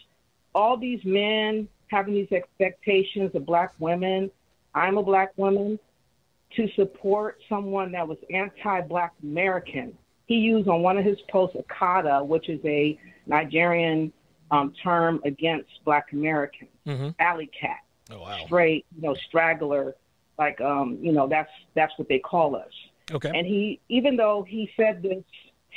[0.53, 4.29] all these men having these expectations of black women.
[4.75, 5.79] I'm a black woman
[6.55, 9.97] to support someone that was anti-black American.
[10.25, 14.11] He used on one of his posts Akata, which is a Nigerian
[14.49, 16.69] um, term against black Americans.
[16.87, 17.09] Mm-hmm.
[17.19, 17.79] Alley cat,
[18.11, 18.37] Oh wow.
[18.45, 19.95] straight, you know, straggler,
[20.37, 22.71] like um, you know, that's that's what they call us.
[23.11, 23.31] Okay.
[23.33, 25.23] And he, even though he said this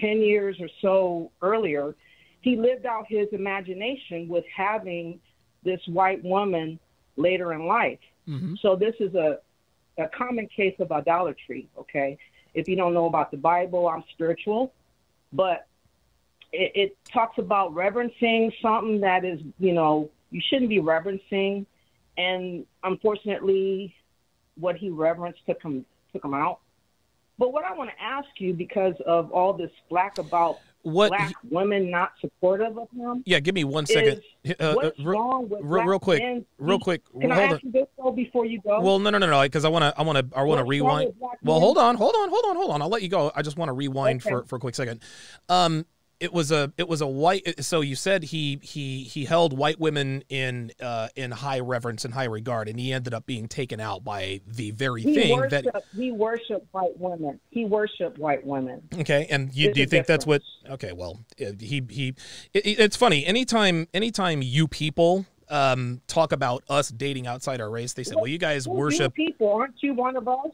[0.01, 1.95] ten years or so earlier,
[2.41, 5.21] he lived out his imagination with having
[5.63, 6.79] this white woman
[7.17, 7.99] later in life.
[8.29, 8.55] Mm-hmm.
[8.61, 9.39] So this is a
[9.99, 11.69] a common case of idolatry.
[11.79, 12.19] Okay,
[12.55, 14.73] if you don't know about the Bible, I'm spiritual,
[15.33, 15.67] but
[16.53, 21.67] it, it talks about reverencing something that is, you know, you shouldn't be reverencing,
[22.17, 23.95] and unfortunately,
[24.57, 26.61] what he reverenced took him took him out.
[27.39, 31.35] But what I want to ask you, because of all this flack about What black
[31.51, 34.21] women not supportive of him, Yeah, give me one second.
[34.47, 37.01] Uh, uh, what's real, wrong with real, real quick, men real quick.
[37.19, 37.61] Can I ask on.
[37.63, 38.83] you this though before you go?
[38.83, 40.65] Well, no, no, no, no, because I want to, I want to, I want to
[40.65, 41.15] rewind.
[41.43, 41.63] Well, men?
[41.63, 42.83] hold on, hold on, hold on, hold on.
[42.83, 43.33] I'll let you go.
[43.35, 44.29] I just want to rewind Okay.
[44.31, 45.01] for for a quick second.
[45.49, 45.87] Um,
[46.21, 47.63] it was a, it was a white.
[47.65, 52.15] So you said he he he held white women in uh in high reverence and
[52.15, 55.73] high regard, and he ended up being taken out by the very he thing worshiped,
[55.73, 55.85] that.
[55.95, 57.41] he worshiped white women.
[57.51, 58.83] He worshiped white women.
[59.01, 60.43] Okay, and you do you think that's what?
[60.69, 62.15] Okay, well, uh, he he.
[62.53, 63.25] It, it- it's funny.
[63.27, 68.27] Anytime anytime you people um talk about us dating outside our race, they say, well,
[68.27, 69.15] you guys Well, you worship.
[69.15, 70.51] people, aren't you one of us?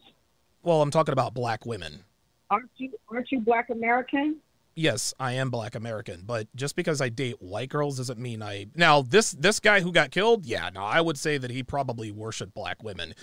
[0.63, 2.05] Well, I'm talking about black women.
[2.51, 2.91] Aren't you?
[3.09, 4.37] Aren't you black American?
[4.81, 8.67] Yes, I am black American, but just because I date white girls doesn't mean I
[8.75, 12.11] now this this guy who got killed, yeah, no, I would say that he probably
[12.11, 13.15] worshiped black women.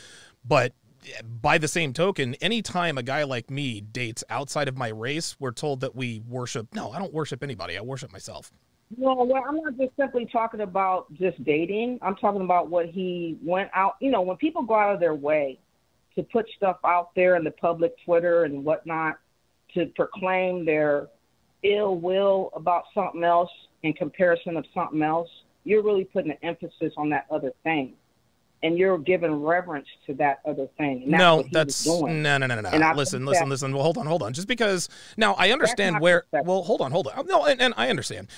[0.45, 0.74] But
[1.42, 5.52] by the same token, anytime a guy like me dates outside of my race, we're
[5.52, 7.77] told that we worship no, I don't worship anybody.
[7.77, 8.52] I worship myself.
[8.95, 12.00] No, well, I'm not just simply talking about just dating.
[12.02, 13.95] I'm talking about what he went out.
[14.00, 15.60] You know, when people go out of their way
[16.16, 19.19] to put stuff out there in the public Twitter and whatnot
[19.74, 21.10] to proclaim their
[21.64, 23.50] ill will about something else
[23.84, 25.30] in comparison of something else,
[25.64, 27.94] you're really putting an emphasis on that other thing.
[28.64, 31.11] And you're giving reverence to that other thing.
[31.11, 32.24] That's no, that's doing.
[32.24, 32.94] no, no, no, no, And no.
[32.95, 33.72] Listen, listen, that- listen.
[33.72, 34.34] Well, hold on, hold on.
[34.34, 36.24] Just because now I understand where.
[36.32, 37.27] Well, hold on, hold on.
[37.27, 38.30] No, and, and I understand.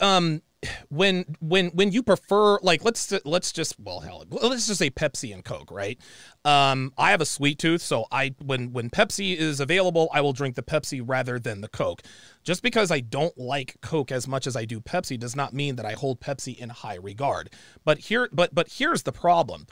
[0.00, 0.42] Um
[0.90, 5.32] when when when you prefer like let's let's just well hell let's just say Pepsi
[5.32, 5.98] and Coke right?
[6.44, 10.34] Um I have a sweet tooth so I when when Pepsi is available I will
[10.34, 12.02] drink the Pepsi rather than the Coke.
[12.44, 15.76] Just because I don't like Coke as much as I do Pepsi does not mean
[15.76, 17.50] that I hold Pepsi in high regard.
[17.84, 19.66] But here but but here's the problem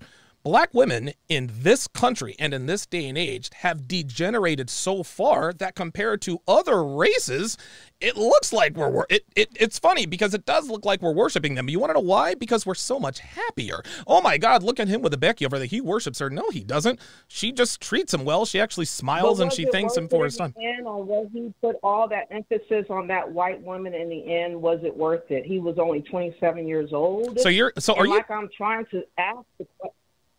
[0.44, 5.52] Black women in this country and in this day and age have degenerated so far
[5.55, 7.58] that compared to other races,
[8.00, 11.12] it looks like we're wor- it, it it's funny because it does look like we're
[11.12, 11.68] worshiping them.
[11.68, 12.34] You want to know why?
[12.34, 13.83] Because we're so much happier.
[14.07, 15.67] Oh my God, look at him with a Becky over there.
[15.67, 16.31] He worships her.
[16.31, 17.00] No, he doesn't.
[17.26, 18.47] She just treats him well.
[18.47, 20.55] She actually smiles and she thanks him for his time.
[20.62, 24.62] end, was he put all that emphasis on that white woman in the end?
[24.62, 25.44] Was it worth it?
[25.44, 27.39] He was only 27 years old.
[27.41, 29.41] So you're- so And you- Like I'm trying to ask.
[29.58, 29.91] The, que-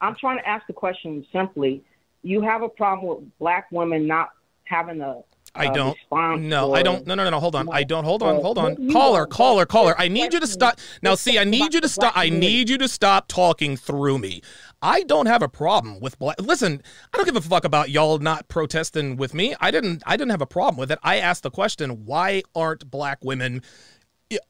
[0.01, 1.83] I'm trying to ask the question simply.
[2.21, 4.29] You have a problem with black women not
[4.65, 5.23] having a
[5.55, 5.97] I uh, don't.
[6.41, 7.05] No, I don't.
[7.07, 7.39] No, no, no, no.
[7.39, 7.69] Hold on.
[7.71, 8.03] I don't.
[8.03, 8.41] Hold on.
[8.41, 8.91] Hold on.
[8.91, 9.95] Caller, caller, caller.
[9.97, 10.79] I need you to stop.
[11.01, 12.13] Now, see, I need you to stop.
[12.15, 14.41] I need you to stop talking through me.
[14.81, 16.39] I don't have a problem with black.
[16.39, 16.81] Listen,
[17.13, 19.55] I don't give a fuck about y'all not protesting with me.
[19.59, 20.03] I didn't.
[20.05, 20.99] I didn't have a problem with it.
[21.03, 23.63] I asked the question: Why aren't black women?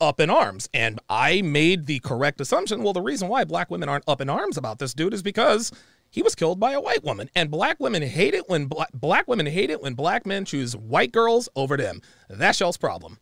[0.01, 3.87] Up in arms and i made the correct assumption well the reason why black women
[3.87, 5.71] aren't up in arms about this dude is because
[6.09, 9.27] he was killed by a white woman and black women hate it when black, black
[9.27, 13.19] women hate it when black men choose white girls over them that's y'all's problem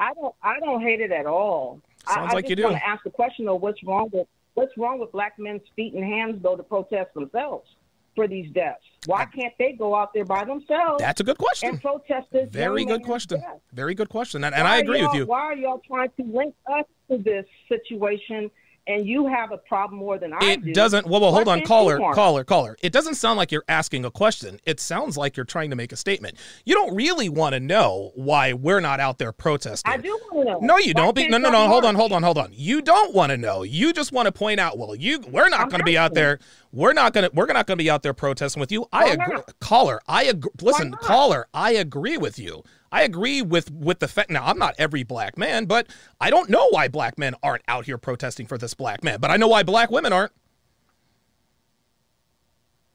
[0.00, 0.34] I don't.
[0.42, 1.80] I don't hate it at all.
[2.08, 2.64] I- Sounds I, like just you do.
[2.64, 5.94] want to ask the question though: What's wrong with what's wrong with black men's feet
[5.94, 7.68] and hands though to protest themselves
[8.14, 8.82] for these deaths?
[9.06, 11.00] Why can't they go out there by themselves?
[11.00, 11.70] That's a good question.
[11.70, 12.48] And protest this.
[12.50, 13.60] very good question death?
[13.72, 16.54] very good question and, and i agree with you Why are y'all trying to link
[16.66, 18.50] us to this situation?
[18.86, 20.70] And you have a problem more than I do.
[20.70, 24.04] it doesn't well, well hold on caller caller caller it doesn't sound like you're asking
[24.04, 27.54] a question it sounds like you're trying to make a statement you don't really want
[27.54, 30.58] to know why we're not out there protesting I do want to know.
[30.60, 31.16] No, you Why don't.
[31.16, 31.68] Be, no, no, no.
[31.68, 32.50] Hold on, hold on, hold on.
[32.52, 33.62] You don't want to know.
[33.62, 34.78] You just want to point out.
[34.78, 36.38] Well, you we're not going to be out there.
[36.72, 37.34] We're not going to.
[37.34, 38.86] We're not going to be out there protesting with you.
[38.92, 39.36] I Why agree.
[39.36, 39.60] not?
[39.60, 40.50] Caller, I agree.
[40.60, 42.62] Listen, caller, I agree with you.
[42.94, 44.30] I agree with with the fact.
[44.30, 45.88] Now, I'm not every black man, but
[46.20, 49.18] I don't know why black men aren't out here protesting for this black man.
[49.20, 50.30] But I know why black women aren't.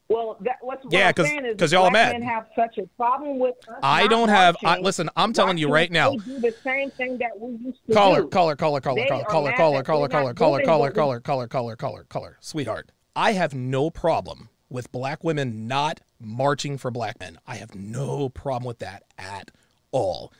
[0.08, 2.12] Well, that, what's what Yeah, I'm 'cause- saying is 'cause that y'all mad.
[2.12, 4.56] men have such a problem with us I don't have.
[4.64, 6.12] I, listen, I'm telling you right now.
[6.12, 8.28] They do the same thing that we used to Caller, do.
[8.28, 12.36] caller, caller, caller, caller, caller, caller, caller, caller, caller, caller, caller, caller, caller, caller, caller,
[12.40, 12.90] sweetheart.
[13.14, 17.38] I have no problem with black women not marching for black men.
[17.46, 19.50] I have no problem with that at
[19.92, 20.32] all.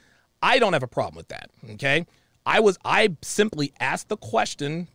[0.43, 1.51] I don't have a problem with that.
[1.73, 2.07] Okay.
[2.47, 4.89] I was, I simply asked the question,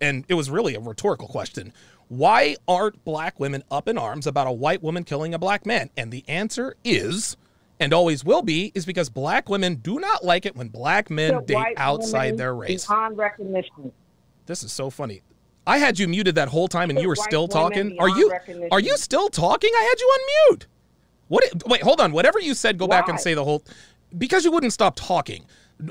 [0.00, 1.72] and it was really a rhetorical question.
[2.08, 5.88] Why aren't black women up in arms about a white woman killing a black man?
[5.96, 7.38] And the answer is,
[7.80, 11.44] and always will be, is because black women do not like it when black men
[11.46, 12.86] date outside their race.
[12.86, 13.92] Beyond recognition.
[14.46, 15.22] This is so funny.
[15.66, 17.96] I had you muted that whole time and you were still talking.
[17.98, 18.32] Are you
[18.70, 19.70] are you still talking?
[19.74, 20.66] I had you on mute.
[21.28, 22.12] What wait, hold on.
[22.12, 23.62] Whatever you said, go back and say the whole
[24.18, 25.46] because you wouldn't stop talking.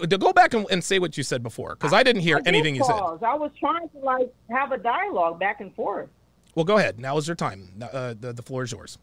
[0.09, 2.41] to Go back and, and say what you said before because I didn't hear I
[2.45, 2.95] anything you said.
[2.95, 6.09] I was trying to like have a dialogue back and forth.
[6.55, 6.99] Well, go ahead.
[6.99, 7.69] Now is your time.
[7.81, 8.97] Uh, the, the floor is yours.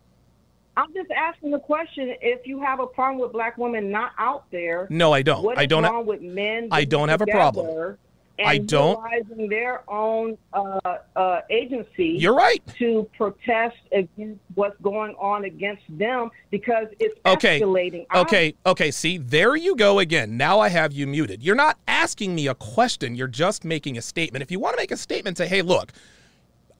[0.76, 4.44] I'm just asking the question: If you have a problem with black women not out
[4.52, 5.42] there, No, I don't.
[5.42, 6.68] What I don't ha- wrong with men?
[6.70, 7.96] I don't have a problem.
[8.38, 10.78] Together I don't- utilizing their own uh,
[11.16, 12.16] uh, agency.
[12.18, 12.62] You're right.
[12.78, 17.60] To protest against what's going on against them because it's Okay.
[17.60, 18.06] escalating.
[18.10, 18.54] I- Okay.
[18.66, 18.90] Okay.
[18.90, 20.36] See, there you go again.
[20.36, 21.42] Now I have you muted.
[21.42, 23.14] You're not asking me a question.
[23.14, 24.42] You're just making a statement.
[24.42, 25.92] If you want to make a statement, say, "Hey, look,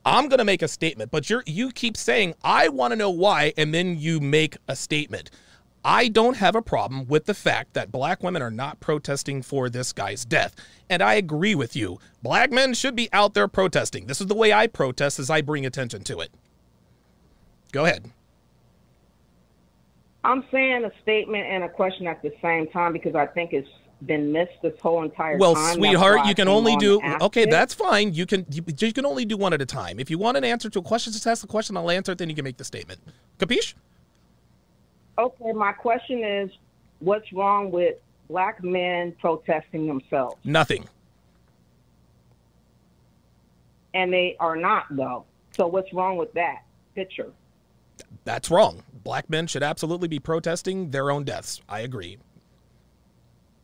[0.05, 3.11] I'm going to make a statement," but you're you keep saying, "I want to know
[3.11, 5.31] why," and then you make a statement.
[5.89, 9.71] I don't have a problem with the fact that black women are not protesting for
[9.71, 10.55] this guy's death.
[10.91, 11.99] And I agree with you.
[12.23, 14.07] Black men should be out there protesting.
[14.07, 16.31] This is the way I protest as I bring attention to it.
[17.73, 18.11] Go ahead.
[20.25, 23.69] I'm saying a statement and a question at the same time because I think it's
[24.05, 25.77] been missed this whole entire Well, time.
[25.77, 27.45] Sweetheart, you can only do okay.
[27.45, 27.51] it.
[27.51, 28.13] That's fine.
[28.13, 29.99] You can you, you can only do one at a time.
[29.99, 31.79] If you want an answer to a question, just ask the question.
[31.79, 32.19] I'll answer it.
[32.19, 33.01] Then you can make the statement.
[33.39, 33.73] Capiche?
[35.19, 36.51] Okay, my question is,
[37.01, 37.97] what's wrong with
[38.29, 40.37] black men protesting themselves?
[40.45, 40.89] Nothing.
[43.95, 45.25] And they are not though.
[45.53, 46.63] So what's wrong with that
[46.95, 47.33] picture?
[48.25, 48.83] That's wrong.
[49.03, 51.61] Black men should absolutely be protesting their own deaths.
[51.69, 52.19] I agree.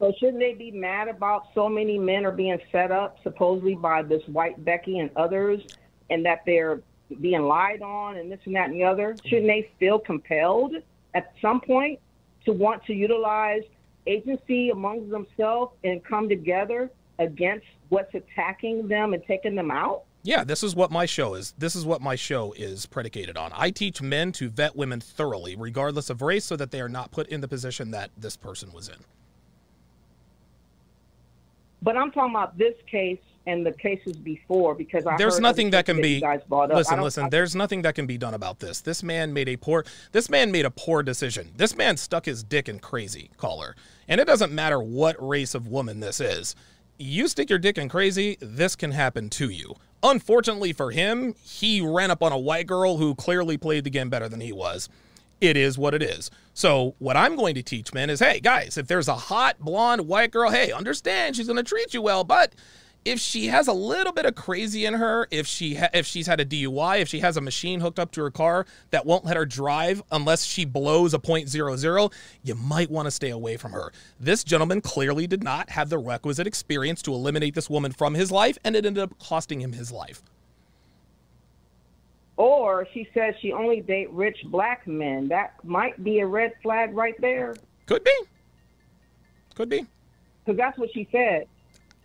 [0.00, 4.02] So shouldn't they be mad about so many men are being set up supposedly by
[4.02, 5.62] this white Becky and others,
[6.10, 6.80] and that they're
[7.20, 9.16] being lied on and this and that and the other?
[9.24, 10.74] Shouldn't they feel compelled
[11.14, 11.98] at some point
[12.44, 13.62] to want to utilize
[14.06, 20.02] agency amongst themselves and come together against what's attacking them and taking them out?
[20.22, 21.54] Yeah, this is what my show is.
[21.58, 23.52] This is what my show is predicated on.
[23.54, 27.10] I teach men to vet women thoroughly, regardless of race, so that they are not
[27.10, 28.96] put in the position that this person was in.
[31.82, 35.70] But I'm talking about this case and the cases before because I there's heard nothing
[35.70, 36.76] that can be you guys brought up.
[36.76, 38.80] Listen listen I- there's nothing that can be done about this.
[38.80, 41.52] This man made a poor this man made a poor decision.
[41.56, 43.76] This man stuck his dick in crazy caller.
[44.08, 46.54] And it doesn't matter what race of woman this is.
[46.98, 49.74] You stick your dick in crazy this can happen to you.
[50.02, 54.10] Unfortunately for him he ran up on a white girl who clearly played the game
[54.10, 54.88] better than he was.
[55.40, 56.30] It is what it is.
[56.54, 60.06] So what I'm going to teach men is, hey guys, if there's a hot blonde
[60.06, 62.54] white girl, hey, understand she's going to treat you well, but
[63.04, 66.26] if she has a little bit of crazy in her, if she ha- if she's
[66.26, 69.24] had a DUI, if she has a machine hooked up to her car that won't
[69.24, 73.72] let her drive unless she blows a .00, you might want to stay away from
[73.72, 73.92] her.
[74.18, 78.32] This gentleman clearly did not have the requisite experience to eliminate this woman from his
[78.32, 80.22] life, and it ended up costing him his life.
[82.36, 85.28] Or she says she only date rich black men.
[85.28, 87.54] That might be a red flag right there.
[87.86, 88.18] Could be.
[89.54, 89.86] Could be.
[90.44, 91.46] Because that's what she said.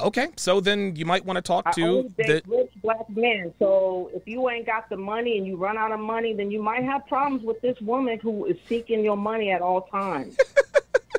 [0.01, 3.53] Okay, so then you might want to talk to the rich black men.
[3.59, 6.61] So if you ain't got the money and you run out of money, then you
[6.61, 10.37] might have problems with this woman who is seeking your money at all times.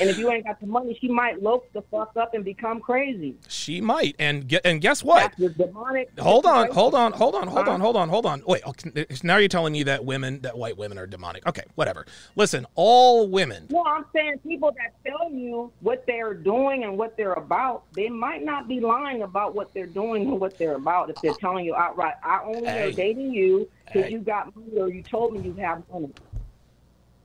[0.00, 2.80] and if you ain't got the money, she might loaf the fuck up and become
[2.80, 3.36] crazy.
[3.48, 5.32] She might, and get and guess what?
[5.38, 6.10] That's the demonic.
[6.18, 8.42] Hold on, hold on, hold on, hold on, hold on, hold on.
[8.46, 11.46] Wait, oh, okay, now you're telling me that women, that white women are demonic.
[11.46, 12.06] Okay, whatever.
[12.36, 13.66] Listen, all women.
[13.70, 18.08] No, I'm saying people that tell you what they're doing and what they're about, they
[18.08, 21.64] might not be lying about what they're doing and what they're about if they're telling
[21.64, 22.88] you outright, I only Hey.
[22.90, 24.12] am dating you because Hey.
[24.12, 26.12] you got money or you told me you have money.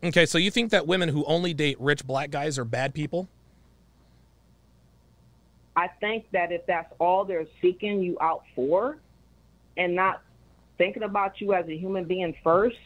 [0.03, 3.29] Okay, so you think that women who only date rich black guys are bad people?
[5.75, 8.97] I think that if that's all they're seeking you out for
[9.77, 10.21] and not
[10.77, 12.77] thinking about you as a human being first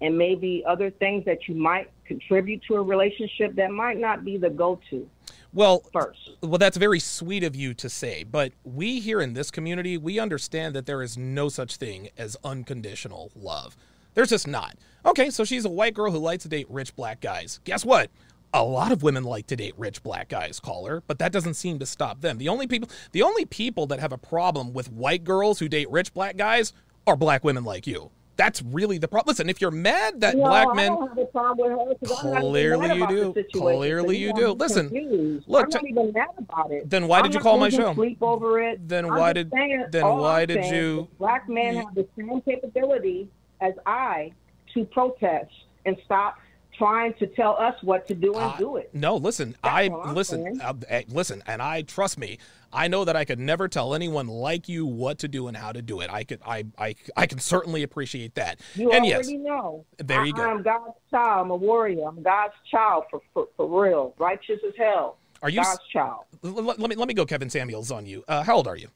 [0.00, 4.36] and maybe other things that you might contribute to a relationship, that might not be
[4.36, 5.08] the go to.
[5.54, 6.30] Well, first.
[6.42, 10.18] Well, that's very sweet of you to say, but we here in this community, we
[10.18, 13.76] understand that there is no such thing as unconditional love.
[14.14, 14.76] There's just not.
[15.04, 17.60] Okay, so she's a white girl who likes to date rich black guys.
[17.64, 18.10] Guess what?
[18.54, 21.78] A lot of women like to date rich black guys, caller, but that doesn't seem
[21.78, 22.38] to stop them.
[22.38, 25.90] The only people the only people that have a problem with white girls who date
[25.90, 26.72] rich black guys
[27.06, 28.10] are black women like you.
[28.36, 29.30] That's really the problem.
[29.32, 32.30] Listen, if you're mad that no, black men have a problem with her 'cause I'm
[32.30, 33.44] not even Clearly you do.
[33.54, 34.52] Clearly you do.
[34.52, 35.48] Listen, confused.
[35.48, 36.88] look, I'm t- even mad about it.
[36.88, 37.92] Then why I'm did you call my show?
[37.94, 38.86] Sleep over it.
[38.88, 43.28] Then I'm why did- then why I'm did you- Black men have the same capability
[43.60, 44.32] as I
[44.74, 45.52] to protest
[45.86, 46.36] and stop
[46.78, 48.90] trying to tell us what to do and I- do it.
[48.94, 52.38] No, listen, I I'm listen, uh, eh, listen, and I trust me.
[52.72, 55.72] I know that I could never tell anyone like you what to do and how
[55.72, 56.08] to do it.
[56.10, 58.60] I could, I, I, I can certainly appreciate that.
[58.74, 59.84] You and already yes, know.
[59.98, 60.50] there you I, go.
[60.50, 61.44] I'm God's child.
[61.44, 62.08] I'm a warrior.
[62.08, 64.14] I'm God's child for for, for real.
[64.18, 65.18] Righteous as hell.
[65.42, 66.24] Are you God's child?
[66.42, 68.24] l- l- let me let me go, Kevin Samuels, on you.
[68.26, 68.88] Uh, how old are you?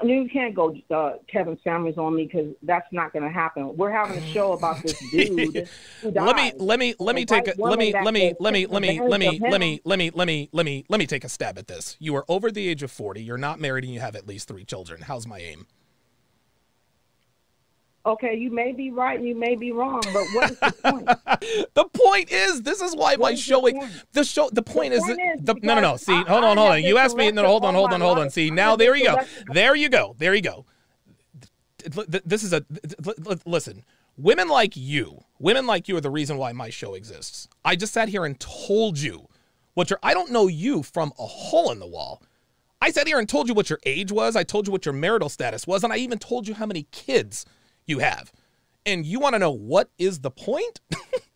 [0.00, 3.30] I mean, you can't go uh, Kevin Samuels on me because that's not going to
[3.30, 3.76] happen.
[3.76, 5.68] We're having a show about this dude.
[6.00, 8.66] who Let me let me let me take a let me let me let me
[8.66, 11.24] let me let me let me let me let me let me let me take
[11.24, 11.96] a stab at this.
[11.98, 14.48] You are over the age of 40, you're not married and you have at least
[14.48, 15.02] 3 children.
[15.02, 15.66] How's my aim?
[18.06, 21.08] Okay, you may be right and you may be wrong, but what is the point?
[21.74, 23.62] The point is, this is why my show
[24.12, 25.96] the show the point is, point is the, no no no.
[25.96, 26.82] See, hold on, hold on.
[26.82, 28.30] You asked me, no, hold on, hold on, hold on.
[28.30, 29.16] See, now there you go,
[29.52, 30.66] there you go, there you go.
[31.78, 32.64] Th- th- This is a
[33.46, 33.84] listen.
[34.16, 37.48] Women like you, women like you are the reason why my show exists.
[37.64, 39.28] I just sat here and told you
[39.74, 39.98] what your.
[40.02, 42.22] I don't know you from a hole in the wall.
[42.80, 44.36] I sat here and told you what your age was.
[44.36, 46.86] I told you what your marital status was, and I even told you how many
[46.92, 47.44] kids
[47.86, 48.32] you have.
[48.86, 50.80] And you want to know what is the point?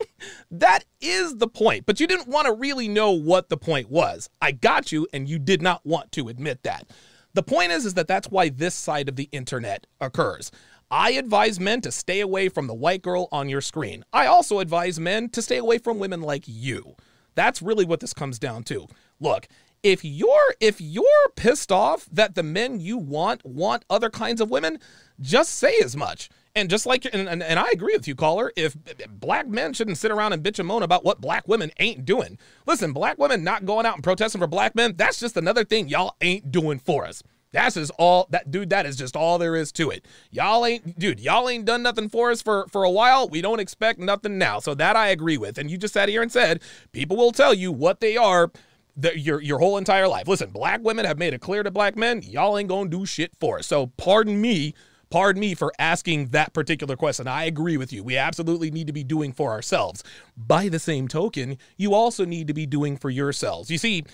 [0.50, 1.86] that is the point.
[1.86, 4.28] But you didn't want to really know what the point was.
[4.42, 6.88] I got you, and you did not want to admit that.
[7.34, 10.50] The point is, is that that's why this side of the internet occurs.
[10.90, 14.04] I advise men to stay away from the white girl on your screen.
[14.12, 16.96] I also advise men to stay away from women like you.
[17.34, 18.88] That's really what this comes down to.
[19.20, 19.48] Look,
[19.82, 21.04] if you're if you're
[21.36, 24.78] pissed off that the men you want want other kinds of women,
[25.20, 26.30] just say as much.
[26.54, 28.52] And just like and, and, and I agree with you, caller.
[28.56, 28.76] If
[29.08, 32.38] black men shouldn't sit around and bitch and moan about what black women ain't doing.
[32.66, 35.88] Listen, black women not going out and protesting for black men, that's just another thing
[35.88, 37.22] y'all ain't doing for us.
[37.52, 40.04] That's just all that dude, that is just all there is to it.
[40.30, 43.28] Y'all ain't dude, y'all ain't done nothing for us for for a while.
[43.28, 44.58] We don't expect nothing now.
[44.58, 45.58] So that I agree with.
[45.58, 46.60] And you just sat here and said,
[46.92, 48.50] people will tell you what they are
[48.96, 50.28] the, your your whole entire life.
[50.28, 53.32] Listen, black women have made it clear to black men, y'all ain't gonna do shit
[53.40, 53.66] for us.
[53.66, 54.74] So pardon me,
[55.10, 57.26] pardon me for asking that particular question.
[57.26, 58.02] I agree with you.
[58.02, 60.02] We absolutely need to be doing for ourselves.
[60.36, 63.70] By the same token, you also need to be doing for yourselves.
[63.70, 64.04] You see,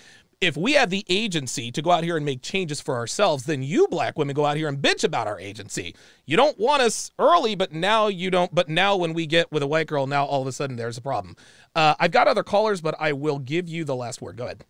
[0.41, 3.63] if we have the agency to go out here and make changes for ourselves, then
[3.63, 5.95] you black women go out here and bitch about our agency.
[6.25, 8.53] You don't want us early, but now you don't.
[8.53, 10.97] But now when we get with a white girl, now all of a sudden there's
[10.97, 11.35] a problem.
[11.75, 14.37] Uh, I've got other callers, but I will give you the last word.
[14.37, 14.65] Go ahead.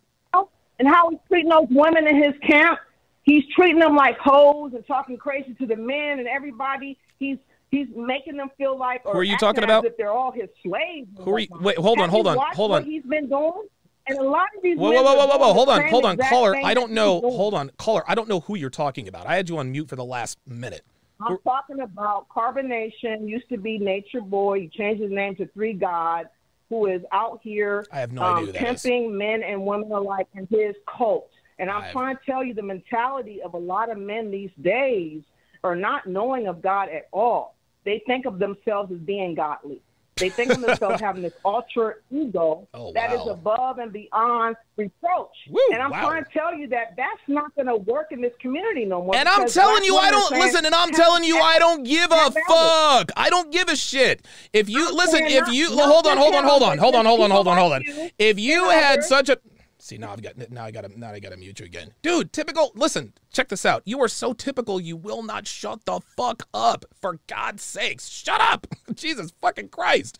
[0.78, 2.78] And how he's treating those women in his camp.
[3.26, 6.96] He's treating them like hoes and talking crazy to the men and everybody.
[7.18, 7.38] He's
[7.72, 9.02] he's making them feel like.
[9.04, 9.84] Or Who are you talking about?
[9.84, 11.08] If they're all his slaves.
[11.18, 11.48] Who are you?
[11.60, 12.84] Wait, hold on, hold on, hold on.
[12.84, 13.64] He's been doing,
[14.06, 14.78] and a lot of these.
[14.78, 15.48] Whoa, whoa, whoa, whoa, whoa, doing whoa!
[15.48, 16.56] the Hold on, hold on, caller.
[16.64, 17.20] I don't know.
[17.20, 18.04] Hold on, caller.
[18.06, 19.26] I don't know who you're talking about.
[19.26, 20.82] I had you on mute for the last minute.
[21.20, 23.28] I'm talking about Carbonation.
[23.28, 24.60] Used to be Nature Boy.
[24.60, 26.28] He changed his name to Three God,
[26.68, 28.82] who is out here I have no um, idea who that is.
[28.82, 31.30] pimping men and women alike in his cult.
[31.58, 35.22] And I'm trying to tell you the mentality of a lot of men these days
[35.64, 37.54] are not knowing of God at all.
[37.84, 39.80] They think of themselves as being godly.
[40.16, 43.32] They think of themselves having this ultra ego Oh, that is wow.
[43.32, 45.28] above and beyond reproach.
[45.72, 46.08] and I'm wow.
[46.08, 49.14] trying to tell you that that's not going to work in this community no more.
[49.14, 50.64] And I'm telling you, I don't saying, listen.
[50.64, 53.10] And I'm telling you, I don't give a have at it." fuck.
[53.16, 54.24] I don't give a shit.
[54.54, 57.30] If you listen, if you hold on, hold on, hold on, hold on, hold on,
[57.30, 57.82] hold on, hold on.
[58.18, 59.38] If you had such a
[59.86, 62.32] see now I've got now I got now I got to mute you again, dude.
[62.32, 62.72] Typical.
[62.74, 63.82] Listen, check this out.
[63.84, 64.80] You are so typical.
[64.80, 66.84] You will not shut the fuck up.
[67.00, 68.66] For God's sakes, shut up.
[68.94, 70.18] Jesus fucking Christ.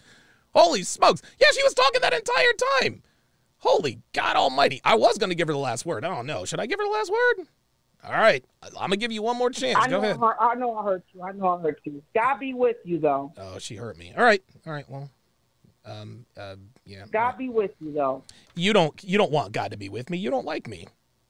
[0.55, 1.23] Holy smokes.
[1.41, 3.03] Yeah, she was talking that entire time.
[3.59, 4.81] Holy God Almighty.
[4.85, 6.05] I was going to give her the last word.
[6.05, 6.45] I don't know.
[6.45, 7.47] Should I give her the last word?
[8.05, 8.45] All right.
[8.63, 9.79] I'm going to give you one more chance.
[9.81, 10.17] I Go know ahead.
[10.17, 11.23] I, hurt- I know I hurt you.
[11.23, 12.03] I know I hurt you.
[12.15, 13.33] God be with you, though.
[13.37, 14.13] Oh, she hurt me.
[14.17, 14.43] All right.
[14.67, 14.89] All right.
[14.89, 15.11] Well,
[15.85, 17.05] um, uh, yeah.
[17.11, 18.23] God be with you, though.
[18.55, 19.03] You don't.
[19.05, 20.19] You don't want God to be with me.
[20.19, 20.87] You don't like me.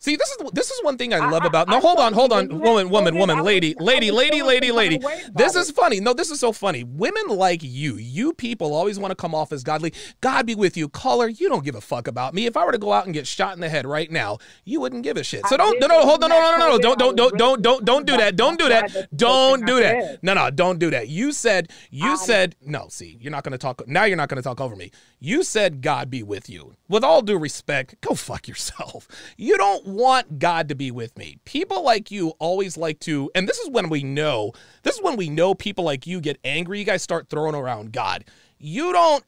[0.07, 1.67] See, this is this is one thing I love about.
[1.67, 5.01] No, hold on, hold on, woman, woman, woman, lady, lady, lady, lady, lady.
[5.35, 5.99] This is funny.
[5.99, 6.85] No, this is so funny.
[6.85, 9.93] Women like you, you people always want to come off as godly.
[10.21, 11.27] God be with you, caller.
[11.27, 12.47] You don't give a fuck about me.
[12.47, 14.81] If I were to go out and get shot in the head right now, you
[14.81, 15.45] wouldn't give a shit.
[15.49, 17.85] So don't, no, no, hold on, no, no, no, no, don't, don't, don't, don't, don't,
[17.85, 18.37] don't do that.
[18.37, 19.09] Don't do that.
[19.17, 20.23] Don't do that.
[20.23, 21.09] No, no, don't do that.
[21.09, 22.87] You said, you said, no.
[22.91, 23.89] See, you're not going to talk.
[23.89, 24.93] Now you're not going to talk over me.
[25.19, 26.77] You said, God be with you.
[26.89, 29.09] With all due respect, go fuck yourself.
[29.37, 31.39] You don't want God to be with me.
[31.45, 34.53] People like you always like to, and this is when we know,
[34.83, 36.79] this is when we know people like you get angry.
[36.79, 38.25] You guys start throwing around God.
[38.59, 39.25] You don't,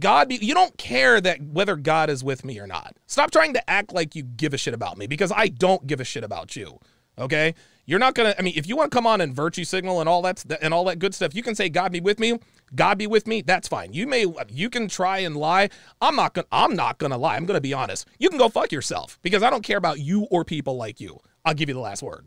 [0.00, 2.96] God, be, you don't care that whether God is with me or not.
[3.06, 6.00] Stop trying to act like you give a shit about me because I don't give
[6.00, 6.78] a shit about you.
[7.18, 8.34] Okay, you're not gonna.
[8.38, 10.72] I mean, if you want to come on and virtue signal and all that and
[10.72, 12.38] all that good stuff, you can say God be with me.
[12.74, 13.42] God be with me.
[13.42, 13.92] That's fine.
[13.92, 15.68] You may you can try and lie.
[16.00, 16.46] I'm not gonna.
[16.52, 17.36] I'm not gonna lie.
[17.36, 18.06] I'm gonna be honest.
[18.18, 21.18] You can go fuck yourself because I don't care about you or people like you.
[21.44, 22.26] I'll give you the last word.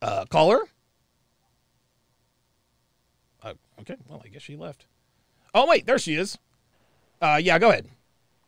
[0.00, 0.60] Uh, caller.
[3.42, 3.96] Uh, okay.
[4.08, 4.86] Well, I guess she left.
[5.54, 6.38] Oh wait, there she is.
[7.20, 7.88] Uh, yeah, go ahead.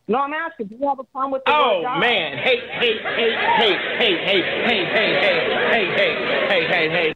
[0.07, 0.66] No, I'm asking.
[0.66, 2.00] Do you have a problem with the Oh word God?
[2.00, 2.39] man!
[2.39, 7.15] Hey, hey, hey, hey, hey, hey, hey, hey, hey, hey, hey, hey, hey, hey.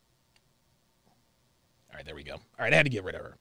[1.91, 2.35] All right, there we go.
[2.35, 3.37] All right, I had to get rid of her.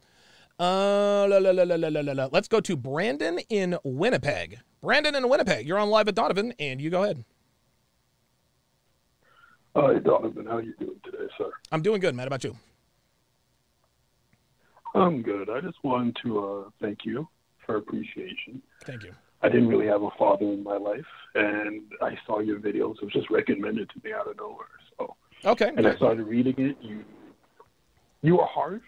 [0.59, 2.30] Uh, la, la, la, la, la, la, la, la.
[2.32, 4.59] Let's go to Brandon in Winnipeg.
[4.82, 7.24] Brandon in Winnipeg, you're on live at Donovan, and you go ahead.
[9.76, 10.45] Hi, Donovan.
[10.48, 11.51] How you doing today, sir?
[11.72, 12.27] I'm doing good, man.
[12.27, 12.58] About you?
[14.95, 15.50] I'm good.
[15.50, 17.27] I just wanted to uh, thank you
[17.66, 18.61] for appreciation.
[18.84, 19.14] Thank you.
[19.41, 22.95] I didn't really have a father in my life, and I saw your videos.
[23.01, 24.66] It was just recommended to me out of nowhere.
[24.98, 25.72] So, Okay.
[25.75, 26.77] and I started reading it.
[26.82, 27.03] You,
[28.24, 28.82] you were harsh,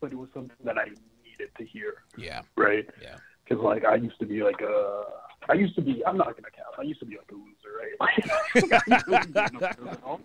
[0.00, 0.84] but it was something that I
[1.24, 1.94] needed to hear.
[2.16, 2.42] Yeah.
[2.56, 2.86] Right.
[3.02, 3.16] Yeah.
[3.44, 5.02] Because like I used to be like a,
[5.48, 6.02] I used to be.
[6.06, 6.74] I'm not gonna count.
[6.78, 7.96] I used to be like a loser, right?
[9.08, 10.20] Like,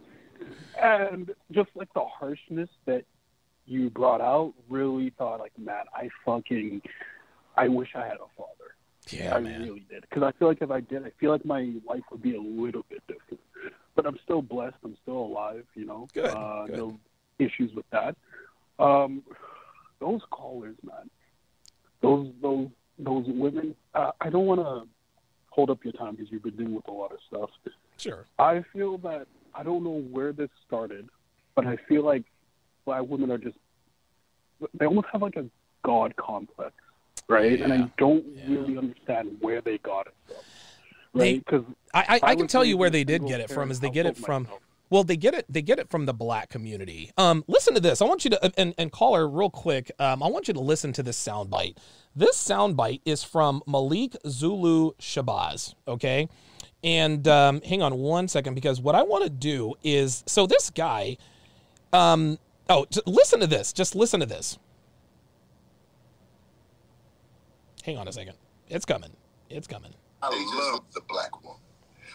[0.82, 3.03] and just like the harshness that
[3.66, 6.82] you brought out, really thought like, man, I fucking,
[7.58, 8.61] I wish I had a father.
[9.14, 9.62] Yeah, I man.
[9.64, 10.02] really did.
[10.02, 12.42] Because I feel like if I did, I feel like my life would be a
[12.42, 13.40] little bit different.
[13.96, 14.76] But I'm still blessed.
[14.84, 15.66] I'm still alive.
[15.76, 16.78] You know, Good, Uh, good.
[16.78, 17.00] no
[17.40, 18.16] issues with that.
[18.80, 19.24] Um,
[20.00, 21.10] those callers, man.
[22.02, 23.76] Those those those women.
[23.94, 24.88] Uh, I don't want to
[25.50, 27.50] hold up your time because you've been dealing with a lot of stuff.
[27.98, 28.26] Sure.
[28.40, 31.10] I feel that I don't know where this started,
[31.56, 32.24] but I feel like
[32.86, 33.58] black women are just
[34.76, 35.46] they almost have like a
[35.84, 36.74] god complex,
[37.32, 37.60] right?
[37.60, 40.35] And I don't really understand where they got it from.
[41.14, 41.43] Right?
[41.43, 43.72] Because I, I, I can tell you where they did get it from.
[43.72, 44.48] Is they get it from?
[44.90, 45.45] Well, they get it.
[45.48, 47.11] They get it from the black community.
[47.18, 48.01] Um, listen to this.
[48.01, 49.90] I want you to and and caller real quick.
[50.00, 51.77] Um, I want you to listen to this soundbite.
[52.14, 55.76] This soundbite is from Malik Zulu Shabazz.
[55.88, 56.27] Okay,
[56.84, 60.69] and um, hang on one second because what I want to do is so this
[60.69, 61.16] guy.
[61.93, 62.38] Um,
[62.69, 63.72] oh, j- listen to this.
[63.72, 64.58] Just listen to this.
[67.84, 68.35] Hang on a second.
[68.69, 69.11] It's coming.
[69.50, 69.93] It's coming.
[70.22, 71.60] I love the black woman.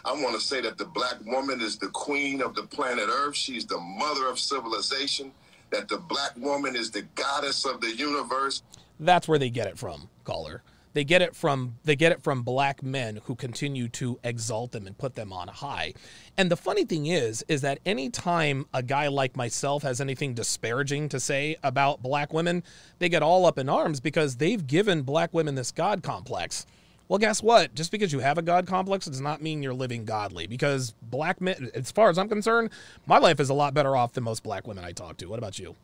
[0.05, 3.35] I want to say that the black woman is the queen of the planet Earth.
[3.35, 5.31] She's the mother of civilization.
[5.71, 8.63] That the black woman is the goddess of the universe.
[8.99, 10.63] That's where they get it from, caller.
[10.93, 14.87] They get it from they get it from black men who continue to exalt them
[14.87, 15.93] and put them on high.
[16.37, 21.09] And the funny thing is is that anytime a guy like myself has anything disparaging
[21.09, 22.63] to say about black women,
[22.99, 26.65] they get all up in arms because they've given black women this god complex.
[27.07, 27.73] Well, guess what?
[27.73, 30.45] Just because you have a god complex does not mean you're living godly.
[30.45, 32.69] Because black men, as far as I'm concerned,
[33.05, 35.27] my life is a lot better off than most black women I talk to.
[35.27, 35.75] What about you?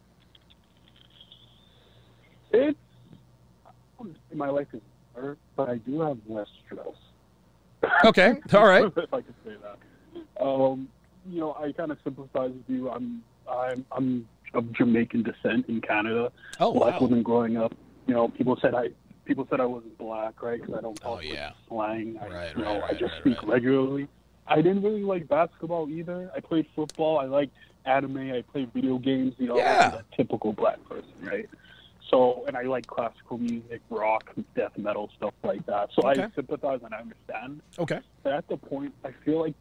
[2.51, 2.77] It's
[4.33, 4.81] my life is
[5.55, 6.87] but I do have less stress.
[8.05, 8.85] Okay, all right.
[8.85, 10.41] if I could say that.
[10.41, 10.87] Um,
[11.29, 12.89] you know, I kind of sympathize with you.
[12.89, 16.31] I'm I'm I'm of Jamaican descent in Canada.
[16.61, 17.07] Oh, black wow.
[17.07, 17.73] women growing up.
[18.07, 18.89] You know, people said I
[19.25, 20.61] people said I wasn't black, right?
[20.61, 21.51] Because I don't talk Oh, yeah.
[21.67, 22.17] slang.
[22.21, 23.51] I, Right, you know, right, I just right, speak right.
[23.51, 24.07] regularly.
[24.47, 26.31] I didn't really like basketball either.
[26.35, 27.19] I played football.
[27.19, 27.53] I liked
[27.85, 28.31] anime.
[28.31, 29.33] I played video games.
[29.39, 29.91] You know, Yeah.
[29.93, 31.49] like a typical black person, right?
[32.13, 35.89] So, and I like classical music, rock, death metal, stuff like that.
[35.95, 36.21] So Okay.
[36.21, 37.61] I sympathize and I understand.
[37.79, 38.01] Okay.
[38.21, 39.55] But at the point, I feel like,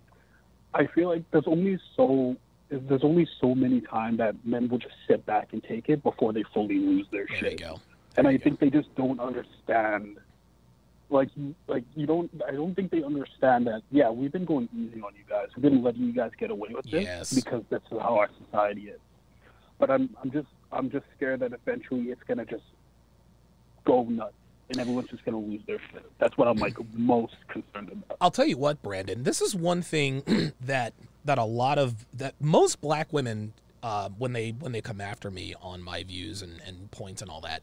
[0.75, 2.37] I feel like there's only so
[2.69, 6.33] there's only so many times that men will just sit back and take it before
[6.35, 7.53] they fully lose their There shit.
[7.53, 7.81] you go.
[8.19, 10.19] And I think they just don't understand.
[11.09, 11.29] Like,
[11.69, 12.31] like you don't.
[12.47, 13.81] I don't think they understand that.
[13.91, 15.49] Yeah, we've been going easy on you guys.
[15.57, 18.89] We've been letting you guys get away with this because this is how our society
[18.89, 19.01] is.
[19.79, 22.65] But I'm, I'm just, I'm just scared that eventually it's gonna just
[23.85, 24.35] go nuts,
[24.71, 26.11] and everyone's just gonna lose their shit.
[26.19, 28.17] That's what I'm like most concerned about.
[28.21, 29.23] I'll tell you what, Brandon.
[29.23, 30.95] This is one thing that
[31.25, 33.53] that a lot of that most black women
[33.83, 37.31] uh, when they when they come after me on my views and, and points and
[37.31, 37.63] all that,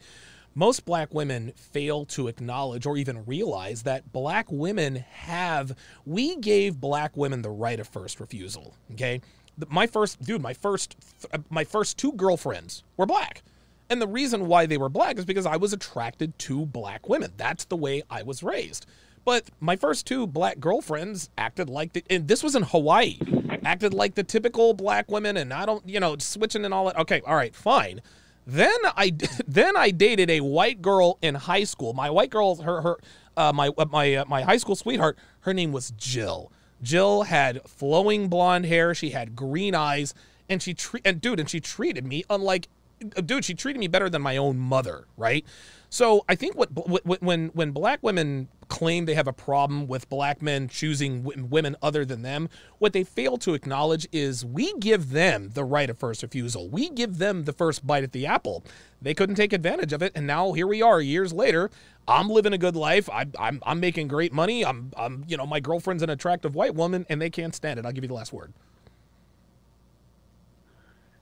[0.55, 6.79] most black women fail to acknowledge or even realize that black women have we gave
[6.79, 8.75] black women the right of first refusal.
[8.93, 9.21] Okay,
[9.69, 10.95] my first dude, my first
[11.49, 13.43] my first two girlfriends were black.
[13.89, 17.33] And the reason why they were black is because I was attracted to black women.
[17.38, 18.85] That's the way I was raised.
[19.25, 23.17] But my first two black girlfriends acted like the, and this was in Hawaii,
[23.63, 26.97] acted like the typical black women, and I don't, you know, switching and all that.
[26.99, 28.01] Okay, all right, fine.
[28.45, 29.13] Then I
[29.47, 31.93] then I dated a white girl in high school.
[31.93, 32.97] My white girl, her her,
[33.38, 35.17] uh, my uh, my uh, my high school sweetheart.
[35.41, 36.51] Her name was Jill.
[36.82, 38.93] Jill had flowing blonde hair.
[38.93, 40.14] She had green eyes,
[40.48, 42.67] and she tre- and dude, and she treated me unlike
[43.16, 45.45] uh, dude, she treated me better than my own mother, right?
[45.90, 50.07] So I think what, what when when black women claim they have a problem with
[50.09, 54.73] black men choosing w- women other than them, what they fail to acknowledge is we
[54.80, 56.69] give them the right of first refusal.
[56.69, 58.64] We give them the first bite at the apple.
[59.01, 61.69] They couldn't take advantage of it, and now here we are, years later.
[62.07, 63.07] I'm living a good life.
[63.09, 64.65] I, I'm I'm making great money.
[64.65, 67.85] I'm I'm you know my girlfriend's an attractive white woman, and they can't stand it.
[67.85, 68.51] I'll give you the last word.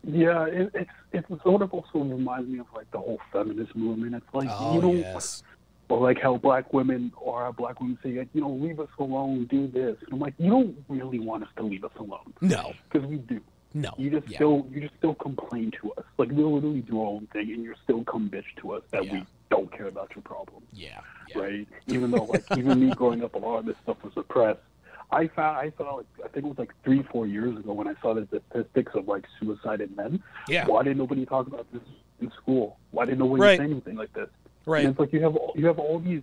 [0.09, 4.16] Yeah, it, it's it's sort of also reminds me of like the whole feminist movement.
[4.16, 5.43] It's like Oh, you don't, yes.
[5.90, 8.90] Or like how black women or how black women say, like, you know, leave us
[8.99, 9.98] alone, do this.
[10.03, 12.33] And I'm like, you don't really want us to leave us alone.
[12.41, 13.41] No, because we do.
[13.74, 14.38] No, you just yeah.
[14.38, 16.06] still you just still complain to us.
[16.17, 19.03] Like we literally do our own thing, and you're still come bitch to us that
[19.07, 20.64] we don't care about your problem.
[20.74, 20.99] Yeah,
[21.35, 21.67] right.
[21.88, 24.59] Even though like even me growing up, a lot of this stuff was suppressed.
[25.11, 27.88] I found I saw like I think it was like three four years ago when
[27.88, 30.24] I saw the statistics of like suicide in men.
[30.48, 30.66] Yeah.
[30.66, 31.82] Why didn't nobody talk about this
[32.19, 32.77] in school?
[32.91, 33.57] Why didn't nobody Right.
[33.59, 34.30] say anything like this?
[34.68, 34.82] Right.
[34.84, 36.22] And it's like you have all, you have all these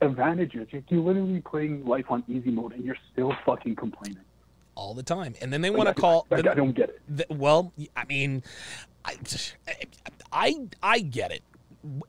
[0.00, 0.66] advantages.
[0.70, 4.18] You're, you're literally playing life on easy mode, and you're still fucking complaining.
[4.74, 6.26] all the time, and then they want to call.
[6.30, 7.00] like, then- I don't get it.
[7.16, 8.42] th- well, I mean,
[9.04, 9.16] I,
[10.32, 11.42] I, I get it,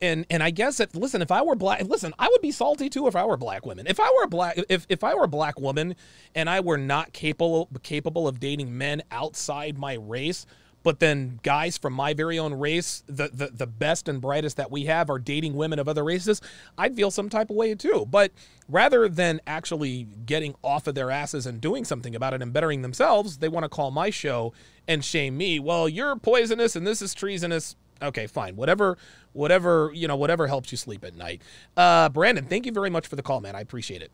[0.02, 2.88] and and I guess if listen, if I were black, listen, I would be salty
[2.88, 3.86] too if I were black women.
[3.86, 5.94] If I were a black, if if I were a black woman,
[6.34, 10.46] and I were not capable capable of dating men outside my race.
[10.88, 14.70] But then guys from my very own race, the, the the best and brightest that
[14.70, 16.40] we have are dating women of other races,
[16.78, 18.06] I'd feel some type of way too.
[18.10, 18.32] But
[18.70, 22.80] rather than actually getting off of their asses and doing something about it and bettering
[22.80, 24.54] themselves, they want to call my show
[24.88, 25.58] and shame me.
[25.60, 27.76] Well, you're poisonous and this is treasonous.
[28.00, 28.56] Okay, fine.
[28.56, 28.96] Whatever,
[29.34, 31.42] whatever, you know, whatever helps you sleep at night.
[31.76, 33.54] Uh, Brandon, thank you very much for the call, man.
[33.54, 34.10] I appreciate it.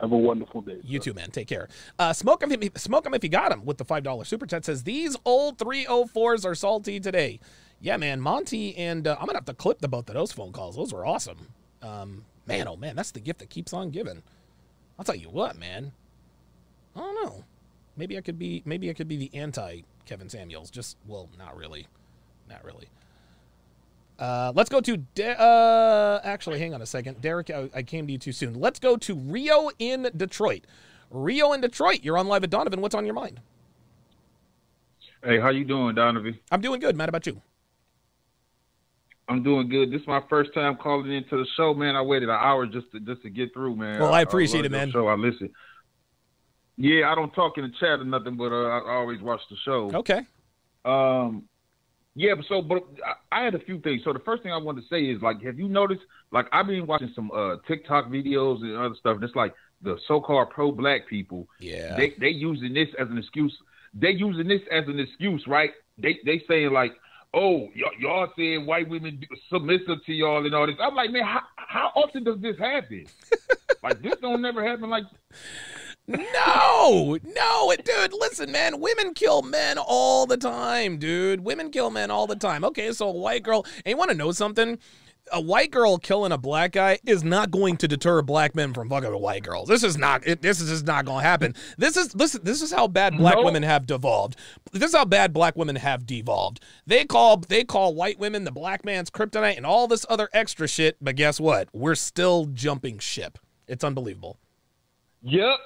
[0.00, 0.78] Have a wonderful day.
[0.82, 1.30] You too, man.
[1.30, 1.68] Take care.
[1.98, 3.64] Uh, smoke him, if, smoke him if you got him.
[3.64, 7.40] With the five dollar super chat says these old 304s are salty today.
[7.80, 8.20] Yeah, man.
[8.20, 10.76] Monty and uh, I'm gonna have to clip the both of those phone calls.
[10.76, 11.48] Those were awesome.
[11.82, 14.22] Um, man, oh man, that's the gift that keeps on giving.
[14.98, 15.92] I'll tell you what, man.
[16.96, 17.44] I don't know.
[17.96, 18.62] Maybe I could be.
[18.64, 20.70] Maybe I could be the anti Kevin Samuels.
[20.70, 21.86] Just well, not really,
[22.48, 22.88] not really.
[24.18, 24.96] Uh, let's go to.
[24.96, 27.50] De- uh, actually, hang on a second, Derek.
[27.50, 28.54] I, I came to you too soon.
[28.54, 30.64] Let's go to Rio in Detroit.
[31.10, 32.00] Rio in Detroit.
[32.02, 32.80] You're on live at Donovan.
[32.80, 33.40] What's on your mind?
[35.22, 36.38] Hey, how you doing, Donovan?
[36.50, 37.08] I'm doing good, man.
[37.08, 37.40] About you?
[39.28, 39.92] I'm doing good.
[39.92, 41.96] This is my first time calling into the show, man.
[41.96, 44.00] I waited an hour just to just to get through, man.
[44.00, 44.90] Well, I appreciate love it, man.
[44.90, 45.50] Show, I listen.
[46.76, 49.56] Yeah, I don't talk in the chat or nothing, but uh, I always watch the
[49.64, 49.90] show.
[49.92, 50.20] Okay.
[50.84, 51.48] Um,
[52.18, 52.82] yeah, but so but
[53.30, 54.02] I, had a few things.
[54.04, 56.02] So the first thing I wanted to say is like, have you noticed?
[56.32, 59.14] Like, I've been watching some uh TikTok videos and other stuff.
[59.14, 61.46] And it's like the so-called pro-black people.
[61.60, 61.96] Yeah.
[61.96, 63.56] They they using this as an excuse.
[63.94, 65.70] They using this as an excuse, right?
[65.96, 66.92] They they saying like,
[67.34, 70.76] oh, y'all, y'all saying white women submissive to y'all and all this.
[70.80, 73.06] I'm like, man, how, how often does this happen?
[73.84, 74.90] like this don't never happen.
[74.90, 75.04] Like
[76.08, 78.12] No, no, it, dude.
[78.14, 78.80] Listen, man.
[78.80, 81.40] Women kill men all the time, dude.
[81.40, 82.64] Women kill men all the time.
[82.64, 83.64] Okay, so a white girl.
[83.84, 84.78] And you want to know something?
[85.30, 88.88] A white girl killing a black guy is not going to deter black men from
[88.88, 89.68] fucking with white girls.
[89.68, 90.26] This is not.
[90.26, 91.54] It, this is just not going to happen.
[91.76, 92.40] This is listen.
[92.44, 93.42] This is how bad black No.
[93.44, 94.36] women have devolved.
[94.72, 96.60] This is how bad black women have devolved.
[96.86, 100.66] They call they call white women the black man's kryptonite and all this other extra
[100.66, 100.96] shit.
[100.98, 101.68] But guess what?
[101.74, 103.38] We're still jumping ship.
[103.66, 104.38] It's unbelievable.
[105.20, 105.58] Yep.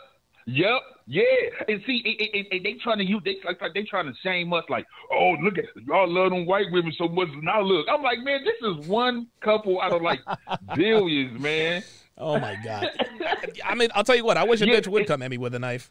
[0.46, 0.80] Yep.
[1.06, 1.22] Yeah.
[1.68, 4.14] And see, and, and- and they trying to use they like, like they trying to
[4.22, 7.28] shame us like, oh look at y'all love them white women so much.
[7.42, 10.20] Now look, I'm like, man, this is one couple out of like
[10.76, 11.82] billions, man.
[12.18, 12.88] Oh my god.
[13.64, 14.36] I mean, I'll tell you what.
[14.36, 15.90] I wish a Yeah, bitch would it- come at me with a knife.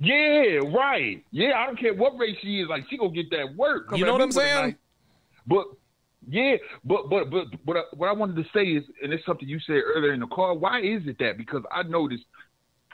[0.00, 1.24] Yeah, right.
[1.30, 2.68] Yeah, I don't care what race she is.
[2.68, 3.88] Like she gonna get that work.
[3.90, 4.76] Come You know what I'm saying?
[5.46, 5.66] But
[6.28, 9.48] yeah, but but but but uh, what I wanted to say is, and it's something
[9.48, 10.58] you said earlier in the call.
[10.58, 11.38] Why is it that?
[11.38, 12.24] Because I noticed,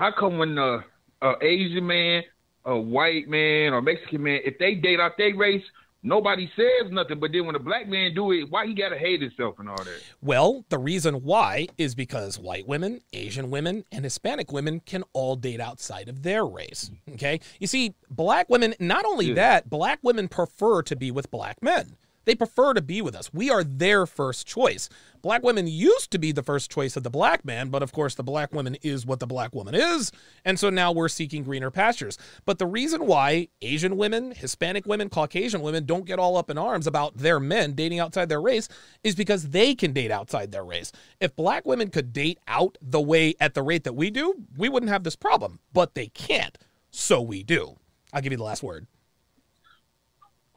[0.00, 0.80] how come when uh,
[1.20, 2.22] a Asian man,
[2.64, 5.62] a white man, or Mexican man, if they date out their race,
[6.02, 7.20] nobody says nothing.
[7.20, 9.76] But then when a black man do it, why he gotta hate himself and all
[9.76, 10.00] that?
[10.22, 15.36] Well, the reason why is because white women, Asian women, and Hispanic women can all
[15.36, 16.90] date outside of their race.
[17.12, 17.38] Okay?
[17.58, 19.34] You see, black women, not only Yeah.
[19.34, 21.96] that, black women prefer to be with black men.
[22.24, 23.32] They prefer to be with us.
[23.32, 24.88] We are their first choice.
[25.22, 28.14] Black women used to be the first choice of the black man, but of course,
[28.14, 30.12] the black woman is what the black woman is.
[30.44, 32.18] And so now we're seeking greener pastures.
[32.44, 36.58] But the reason why Asian women, Hispanic women, Caucasian women don't get all up in
[36.58, 38.68] arms about their men dating outside their race
[39.02, 40.92] is because they can date outside their race.
[41.20, 44.68] If black women could date out the way at the rate that we do, we
[44.68, 45.60] wouldn't have this problem.
[45.72, 46.56] But they can't.
[46.90, 47.76] So we do.
[48.12, 48.86] I'll give you the last word.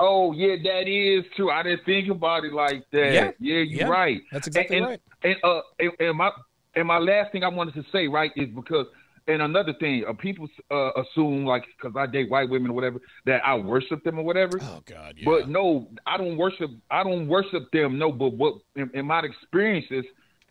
[0.06, 1.50] Oh yeah, that is true.
[1.50, 3.14] I didn't think about it like that.
[3.14, 3.32] Yeah.
[3.40, 3.88] Yeah, you're Yeah.
[3.88, 4.22] right.
[4.34, 5.02] That's exactly and, right.
[5.24, 6.32] And uh, and, and my
[6.76, 8.88] and my last thing I wanted to say right is because
[9.28, 13.00] and another thing, uh, people uh, assume like because I date white women or whatever
[13.26, 14.60] that I worship them or whatever.
[14.62, 15.24] Oh God, yeah.
[15.24, 16.70] But no, I don't worship.
[16.92, 17.98] I don't worship them.
[17.98, 20.04] No, but what in, in my experiences,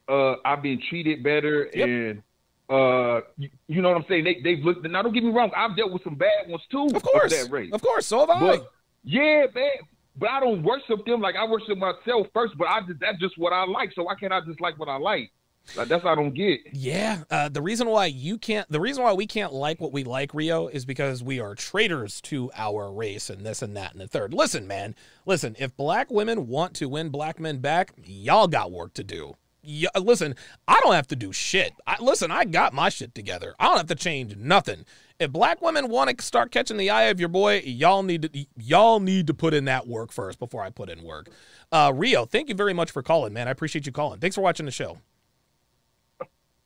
[0.08, 2.22] uh, I've been treated better and.
[2.70, 4.24] Uh, you, you know what I'm saying?
[4.24, 4.88] They they've looked.
[4.88, 5.50] Now, don't get me wrong.
[5.54, 6.86] I've dealt with some bad ones too.
[6.94, 7.30] Of course.
[7.30, 7.70] that race.
[7.70, 8.06] Of course.
[8.06, 8.40] So have I.
[8.40, 8.72] But,
[9.04, 9.70] yeah, man.
[10.16, 12.54] But I don't worship them like I worship myself first.
[12.58, 13.92] But I that's just what I like.
[13.94, 15.30] So why can't I just like what I like?
[15.76, 16.60] Like that's what I don't get.
[16.72, 20.04] Yeah, uh, the reason why you can't, the reason why we can't like what we
[20.04, 24.00] like, Rio, is because we are traitors to our race and this and that and
[24.00, 24.34] the third.
[24.34, 25.56] Listen, man, listen.
[25.58, 29.34] If black women want to win black men back, y'all got work to do.
[29.62, 30.34] Yeah, listen,
[30.66, 31.72] I don't have to do shit.
[31.86, 33.54] I, listen, I got my shit together.
[33.60, 34.84] I don't have to change nothing.
[35.22, 38.46] If black women want to start catching the eye of your boy, y'all need to
[38.56, 41.28] y'all need to put in that work first before I put in work.
[41.70, 43.46] Uh, Rio, thank you very much for calling, man.
[43.46, 44.18] I appreciate you calling.
[44.18, 44.98] Thanks for watching the show.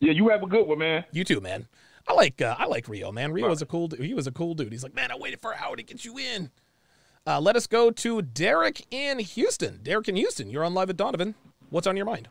[0.00, 1.04] Yeah, you have a good one, man.
[1.12, 1.68] You too, man.
[2.08, 3.30] I like uh, I like Rio, man.
[3.30, 4.00] Rio was a cool dude.
[4.00, 4.72] He was a cool dude.
[4.72, 6.50] He's like, man, I waited for an hour to get you in.
[7.26, 9.80] Uh, let us go to Derek in Houston.
[9.82, 11.34] Derek in Houston, you're on live at Donovan.
[11.68, 12.28] What's on your mind?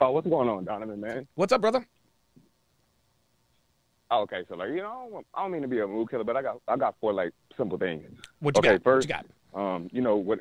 [0.00, 1.28] Oh, what's going on, Donovan, man?
[1.36, 1.86] What's up, brother?
[4.10, 6.36] Oh, okay, so like you know, I don't, mean to be a mood killer, but
[6.36, 8.02] I got I got four like simple things.
[8.40, 8.72] What you okay, got?
[8.74, 9.26] What First, you got?
[9.54, 10.40] Um, you know what?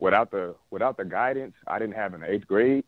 [0.00, 2.84] Without the without the guidance, I didn't have in the eighth grade.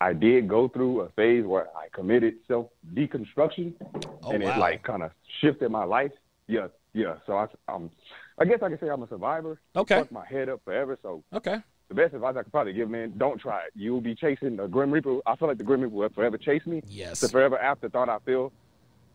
[0.00, 3.74] I did go through a phase where I committed self deconstruction,
[4.22, 4.54] Oh, and wow.
[4.54, 5.10] it like kind of
[5.40, 6.12] shifted my life.
[6.46, 7.16] Yeah, yeah.
[7.26, 7.90] So I, I'm,
[8.38, 9.60] I guess I can say I'm a survivor.
[9.76, 9.96] Okay.
[9.98, 10.96] Fucked my head up forever.
[11.02, 11.58] So Okay.
[11.88, 13.72] the best advice I could probably give, man, don't try it.
[13.74, 15.18] You'll be chasing the Grim Reaper.
[15.26, 16.82] I feel like the Grim Reaper will forever chase me.
[16.86, 17.20] Yes.
[17.20, 18.52] The forever afterthought I feel.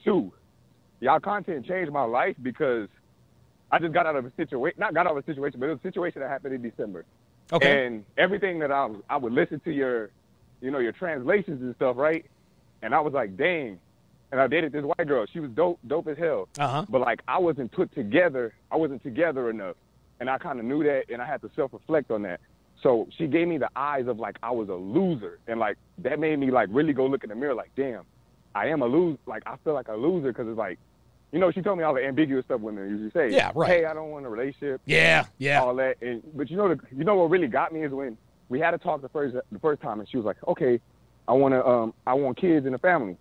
[0.03, 0.31] Two,
[0.99, 2.89] y'all content changed my life because
[3.71, 5.69] I just got out of a situation, not got out of a situation, but it
[5.69, 7.05] was a situation that happened in December.
[7.51, 7.85] Okay.
[7.85, 10.11] And everything that I, I would listen to your,
[10.61, 12.25] you know, your translations and stuff, right?
[12.81, 13.79] And I was like, dang.
[14.31, 15.25] And I dated this white girl.
[15.31, 16.49] She was dope, dope as hell.
[16.57, 16.85] Uh-huh.
[16.89, 18.53] But like, I wasn't put together.
[18.71, 19.75] I wasn't together enough.
[20.19, 22.39] And I kind of knew that, and I had to self-reflect on that.
[22.81, 26.19] So she gave me the eyes of like I was a loser, and like that
[26.19, 28.03] made me like really go look in the mirror, like, damn,
[28.55, 29.17] I am a loser.
[29.25, 30.79] Like I feel like a loser because it's like,
[31.31, 33.35] you know, she told me all the ambiguous stuff women usually say.
[33.35, 33.69] Yeah, right.
[33.69, 34.81] Hey, I don't want a relationship.
[34.85, 35.61] Yeah, yeah.
[35.61, 38.17] All that, and but you know, the, you know what really got me is when
[38.49, 40.79] we had to talk the first the first time, and she was like, okay,
[41.27, 43.17] I want to, um, I want kids in the family.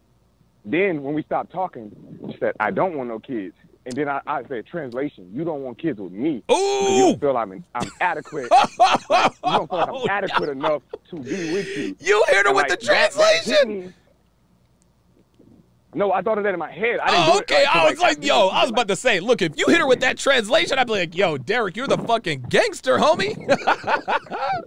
[0.65, 1.91] Then when we stopped talking,
[2.31, 3.55] she said, I don't want no kids.
[3.85, 6.44] And then I, I said, translation, you don't want kids with me.
[6.52, 6.55] Ooh!
[6.55, 8.43] You don't feel I'm, I'm adequate.
[8.44, 11.97] you don't feel like I'm adequate enough to be with you.
[11.99, 13.94] You heard her with like, the that- that hit translation?
[15.95, 17.01] No, I thought of that in my head.
[17.01, 17.65] I didn't Oh, do it, okay.
[17.65, 19.87] like, I was like, yo, I was about to say, look, if you hit her
[19.87, 23.37] with that translation, I'd be like, yo, Derek, you're the fucking gangster, homie.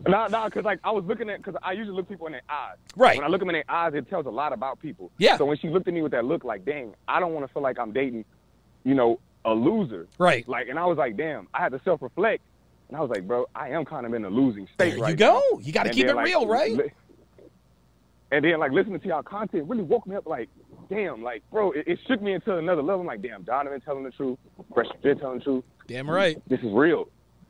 [0.07, 2.43] No, no, because like I was looking at, because I usually look people in their
[2.47, 2.75] eyes.
[2.95, 3.17] Right.
[3.17, 5.11] When I look them in their eyes, it tells a lot about people.
[5.17, 5.37] Yeah.
[5.37, 7.51] So when she looked at me with that look, like, dang, I don't want to
[7.51, 8.23] feel like I'm dating,
[8.83, 10.07] you know, a loser.
[10.19, 10.47] Right.
[10.47, 12.43] Like, and I was like, damn, I had to self reflect,
[12.89, 15.09] and I was like, bro, I am kind of in a losing state There right
[15.09, 15.41] you go.
[15.53, 15.59] now.
[15.59, 16.93] You gotta keep then, it like, real, right?
[18.31, 20.25] And then like listening to y'all content really woke me up.
[20.27, 20.49] Like,
[20.89, 23.01] damn, like, bro, it, it shook me into another level.
[23.01, 24.37] I'm like, damn, Donovan telling the truth,
[24.73, 25.63] Fresh Fit telling the truth.
[25.87, 26.41] Damn right.
[26.47, 27.07] This is real.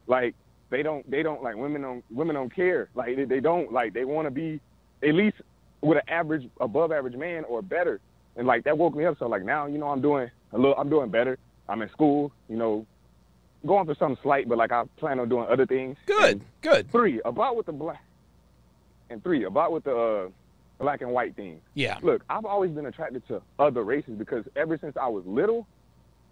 [0.07, 0.35] Like
[0.69, 2.89] they don't they don't like women don't women don't care.
[2.95, 4.59] Like they, they don't like they want to be
[5.03, 5.37] at least
[5.81, 7.99] with an average above average man or better.
[8.35, 9.17] And like that woke me up.
[9.19, 11.37] So like now you know I'm doing a little I'm doing better.
[11.67, 12.31] I'm in school.
[12.49, 12.85] You know,
[13.65, 15.97] going for something slight, but like I plan on doing other things.
[16.05, 16.91] Good, good.
[16.91, 18.03] Three about with the black
[19.09, 20.29] and three about with the uh,
[20.79, 21.61] black and white thing.
[21.73, 21.97] Yeah.
[22.01, 25.67] Look, I've always been attracted to other races because ever since I was little,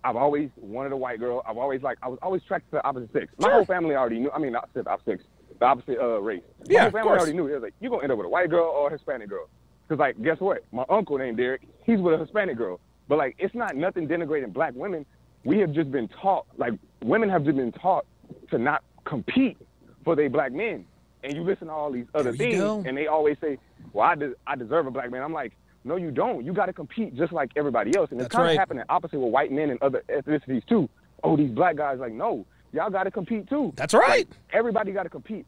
[0.04, 1.42] I've always wanted a white girl.
[1.48, 3.28] I've always like I was always attracted to the opposite sex.
[3.40, 4.32] My whole family already knew.
[4.32, 5.24] I mean, not the opposite sex,
[5.60, 6.44] the opposite uh, race.
[6.60, 7.48] My Yeah, whole family already knew.
[7.48, 9.48] It was like you're gonna end up with a white girl or a Hispanic girl.
[9.88, 10.64] Cause like, guess what?
[10.72, 11.62] My uncle named Derek.
[11.86, 12.80] He's with a Hispanic girl.
[13.08, 15.06] But like, it's not nothing denigrating black women.
[15.46, 16.72] We have just been taught, like,
[17.04, 18.06] women have just been taught
[18.50, 19.58] to not compete
[20.06, 20.86] for their black men.
[21.22, 22.82] And you listen to all these other things, go.
[22.86, 23.58] and they always say,
[23.94, 25.54] "Well, I, de- I deserve a black man." I'm like,
[25.86, 26.46] no, you don't.
[26.46, 28.12] You got to compete just like everybody else.
[28.12, 28.60] And it's kind of right.
[28.60, 30.90] happening opposite with white men and other ethnicities too.
[31.24, 33.74] Oh, these black guys, like, no, y'all got to compete too.
[33.76, 34.28] That's right.
[34.30, 35.46] Like, everybody got to compete.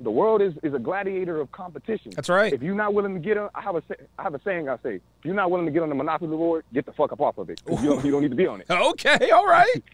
[0.00, 2.12] The world is, is a gladiator of competition.
[2.14, 2.52] That's right.
[2.52, 4.68] If you're not willing to get on, I have a say- I have a saying
[4.68, 7.12] I say, if you're not willing to get on the monopoly board, get the fuck
[7.12, 7.60] up off of it.
[7.68, 8.66] You don't, you don't need to be on it.
[8.70, 9.82] Okay, all right.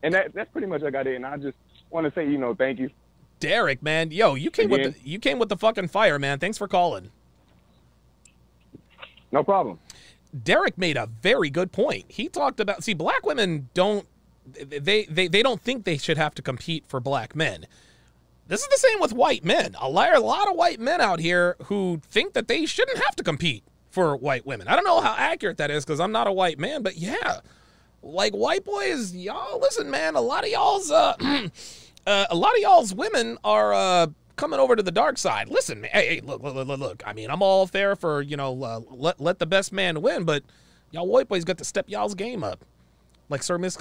[0.00, 1.24] And that, that's pretty much what I got in.
[1.24, 1.56] I just
[1.90, 2.88] want to say, you know, thank you.
[3.40, 4.86] Derek, man, yo, you came Again.
[4.86, 6.38] with the, you came with the fucking fire, man.
[6.38, 7.10] Thanks for calling.
[9.30, 9.78] No problem.
[10.42, 12.06] Derek made a very good point.
[12.08, 14.06] He talked about see black women don't
[14.46, 17.66] they they they don't think they should have to compete for black men.
[18.46, 19.76] This is the same with white men.
[19.78, 23.14] A lot, a lot of white men out here who think that they shouldn't have
[23.16, 24.68] to compete for white women.
[24.68, 27.40] I don't know how accurate that is because I'm not a white man, but yeah,
[28.02, 30.14] like white boys, y'all listen, man.
[30.14, 31.14] A lot of y'all's uh,
[32.08, 34.06] uh a lot of y'all's women are uh
[34.36, 35.48] coming over to the dark side.
[35.48, 37.02] Listen, man, hey, hey look, look, look, look.
[37.06, 40.24] I mean, I'm all fair for you know uh, let let the best man win,
[40.24, 40.42] but
[40.90, 42.64] y'all white boys got to step y'all's game up.
[43.28, 43.76] Like Sir Mix,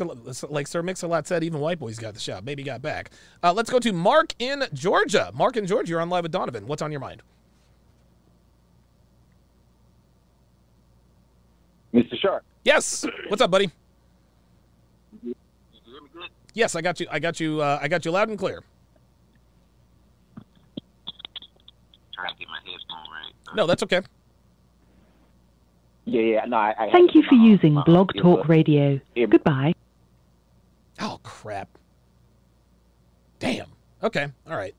[0.49, 2.43] like Sir Mix-a-Lot said, even white boys got the shot.
[2.43, 3.11] Baby got back.
[3.41, 5.31] Uh, let's go to Mark in Georgia.
[5.33, 6.67] Mark in Georgia, you're on live with Donovan.
[6.67, 7.21] What's on your mind?
[11.93, 12.19] Mr.
[12.19, 12.43] Sharpe.
[12.65, 13.05] Yes.
[13.29, 13.71] What's up, buddy?
[16.57, 17.05] Yes, I got you.
[17.11, 17.61] I got you.
[17.61, 18.63] Uh, I got you loud and clear.
[22.15, 23.55] Trying to get my headphone right.
[23.55, 24.01] No, that's okay.
[26.05, 26.73] Yeah, yeah, no, I.
[26.79, 28.99] I Thank you for using my- Blog it Talk was- Radio.
[29.13, 29.75] it- Goodbye.
[30.99, 31.69] Oh crap.
[33.37, 33.67] Damn.
[34.01, 34.25] Okay.
[34.49, 34.73] All right.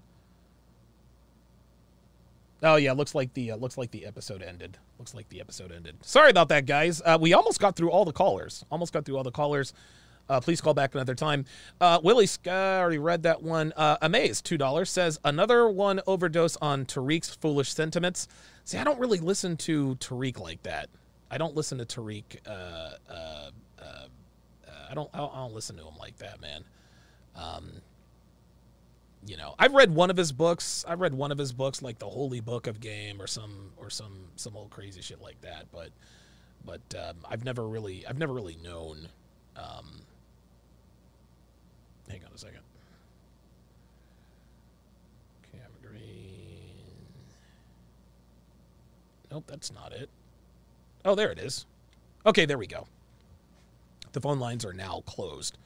[2.61, 4.79] Oh yeah, looks like the uh, looks like the episode ended.
[4.99, 5.95] Looks like the episode ended.
[6.05, 7.01] Sorry about that, guys.
[7.05, 8.65] Uh, we almost got through all the callers.
[8.69, 9.73] Almost got through all the callers.
[10.29, 11.45] Uh, please call back another time.
[11.81, 13.73] Uh, Willie Sky, already read that one.
[13.77, 18.29] Uh, Amaze, two dollars says another one overdose on Tariq's foolish sentiments.
[18.65, 20.89] See, I don't really listen to Tariq like that.
[21.31, 22.25] I don't listen to Tariq.
[22.47, 24.07] Uh, uh, uh,
[24.91, 25.11] I don't.
[25.13, 26.65] I don't, I listen to him like that, man.
[27.35, 27.71] Um,
[29.27, 30.85] you know, I've read one of his books.
[30.89, 33.91] I've read one of his books, like the Holy Book of Game, or some, or
[33.91, 35.67] some, some old crazy shit like that.
[35.73, 35.91] But,
[36.65, 39.09] but um, I've never really, I've never really known.
[39.57, 40.03] Um,
[42.09, 42.61] Hang on a second.
[45.53, 46.01] Cam Green.
[49.31, 50.09] Nope, that's not it.
[51.05, 51.67] Oh, there it is.
[52.27, 52.87] Okay, there we go.
[54.13, 55.59] The phone lines are now closed.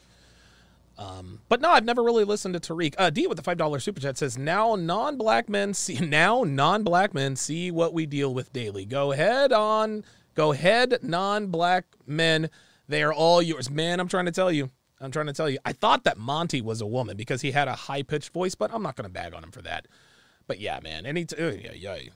[0.98, 2.94] Um, but no, I've never really listened to Tariq.
[2.98, 7.14] Uh, D with the five dollar super chat says, "Now non-black men see now non-black
[7.14, 8.84] men see what we deal with daily.
[8.84, 10.04] Go head on,
[10.34, 12.50] go head non-black men.
[12.88, 14.00] They are all yours, man.
[14.00, 14.70] I'm trying to tell you,
[15.02, 15.58] I'm trying to tell you.
[15.64, 18.72] I thought that Monty was a woman because he had a high pitched voice, but
[18.72, 19.88] I'm not going to bag on him for that.
[20.46, 21.06] But yeah, man.
[21.06, 22.12] Any t- uh, yeah, yeah.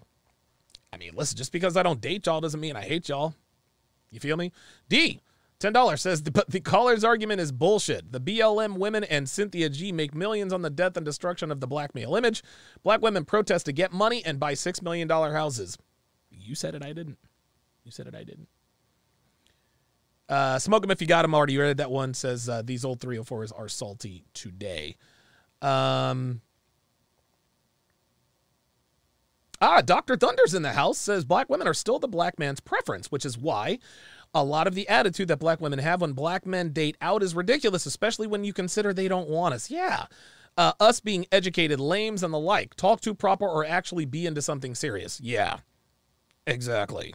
[0.92, 3.34] I mean, listen, just because I don't date y'all doesn't mean I hate y'all.
[4.10, 4.52] You feel me?
[4.88, 5.20] D,
[5.60, 8.12] $10 says, but the caller's argument is bullshit.
[8.12, 11.66] The BLM women and Cynthia G make millions on the death and destruction of the
[11.66, 12.42] black male image.
[12.82, 15.76] Black women protest to get money and buy $6 million houses.
[16.30, 17.18] You said it, I didn't.
[17.84, 18.48] You said it, I didn't.
[20.28, 21.52] Uh, smoke them if you got them already.
[21.54, 22.14] You read that one.
[22.14, 24.96] Says uh, these old 304s are salty today.
[25.62, 26.40] Um,
[29.60, 30.16] ah, Dr.
[30.16, 30.98] Thunder's in the house.
[30.98, 33.78] Says black women are still the black man's preference, which is why
[34.34, 37.34] a lot of the attitude that black women have when black men date out is
[37.34, 39.70] ridiculous, especially when you consider they don't want us.
[39.70, 40.06] Yeah.
[40.58, 42.74] Uh, us being educated, lames, and the like.
[42.76, 45.20] Talk to proper or actually be into something serious.
[45.20, 45.58] Yeah.
[46.46, 47.14] Exactly.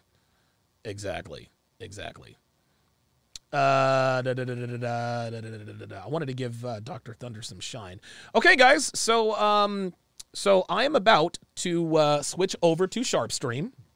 [0.86, 1.50] Exactly.
[1.80, 2.38] Exactly.
[3.54, 8.00] Uh, I wanted to give uh, Doctor Thunder some shine.
[8.34, 8.92] Okay, guys.
[8.96, 9.94] So um,
[10.34, 13.72] so I am about to uh, switch over to Sharpestream.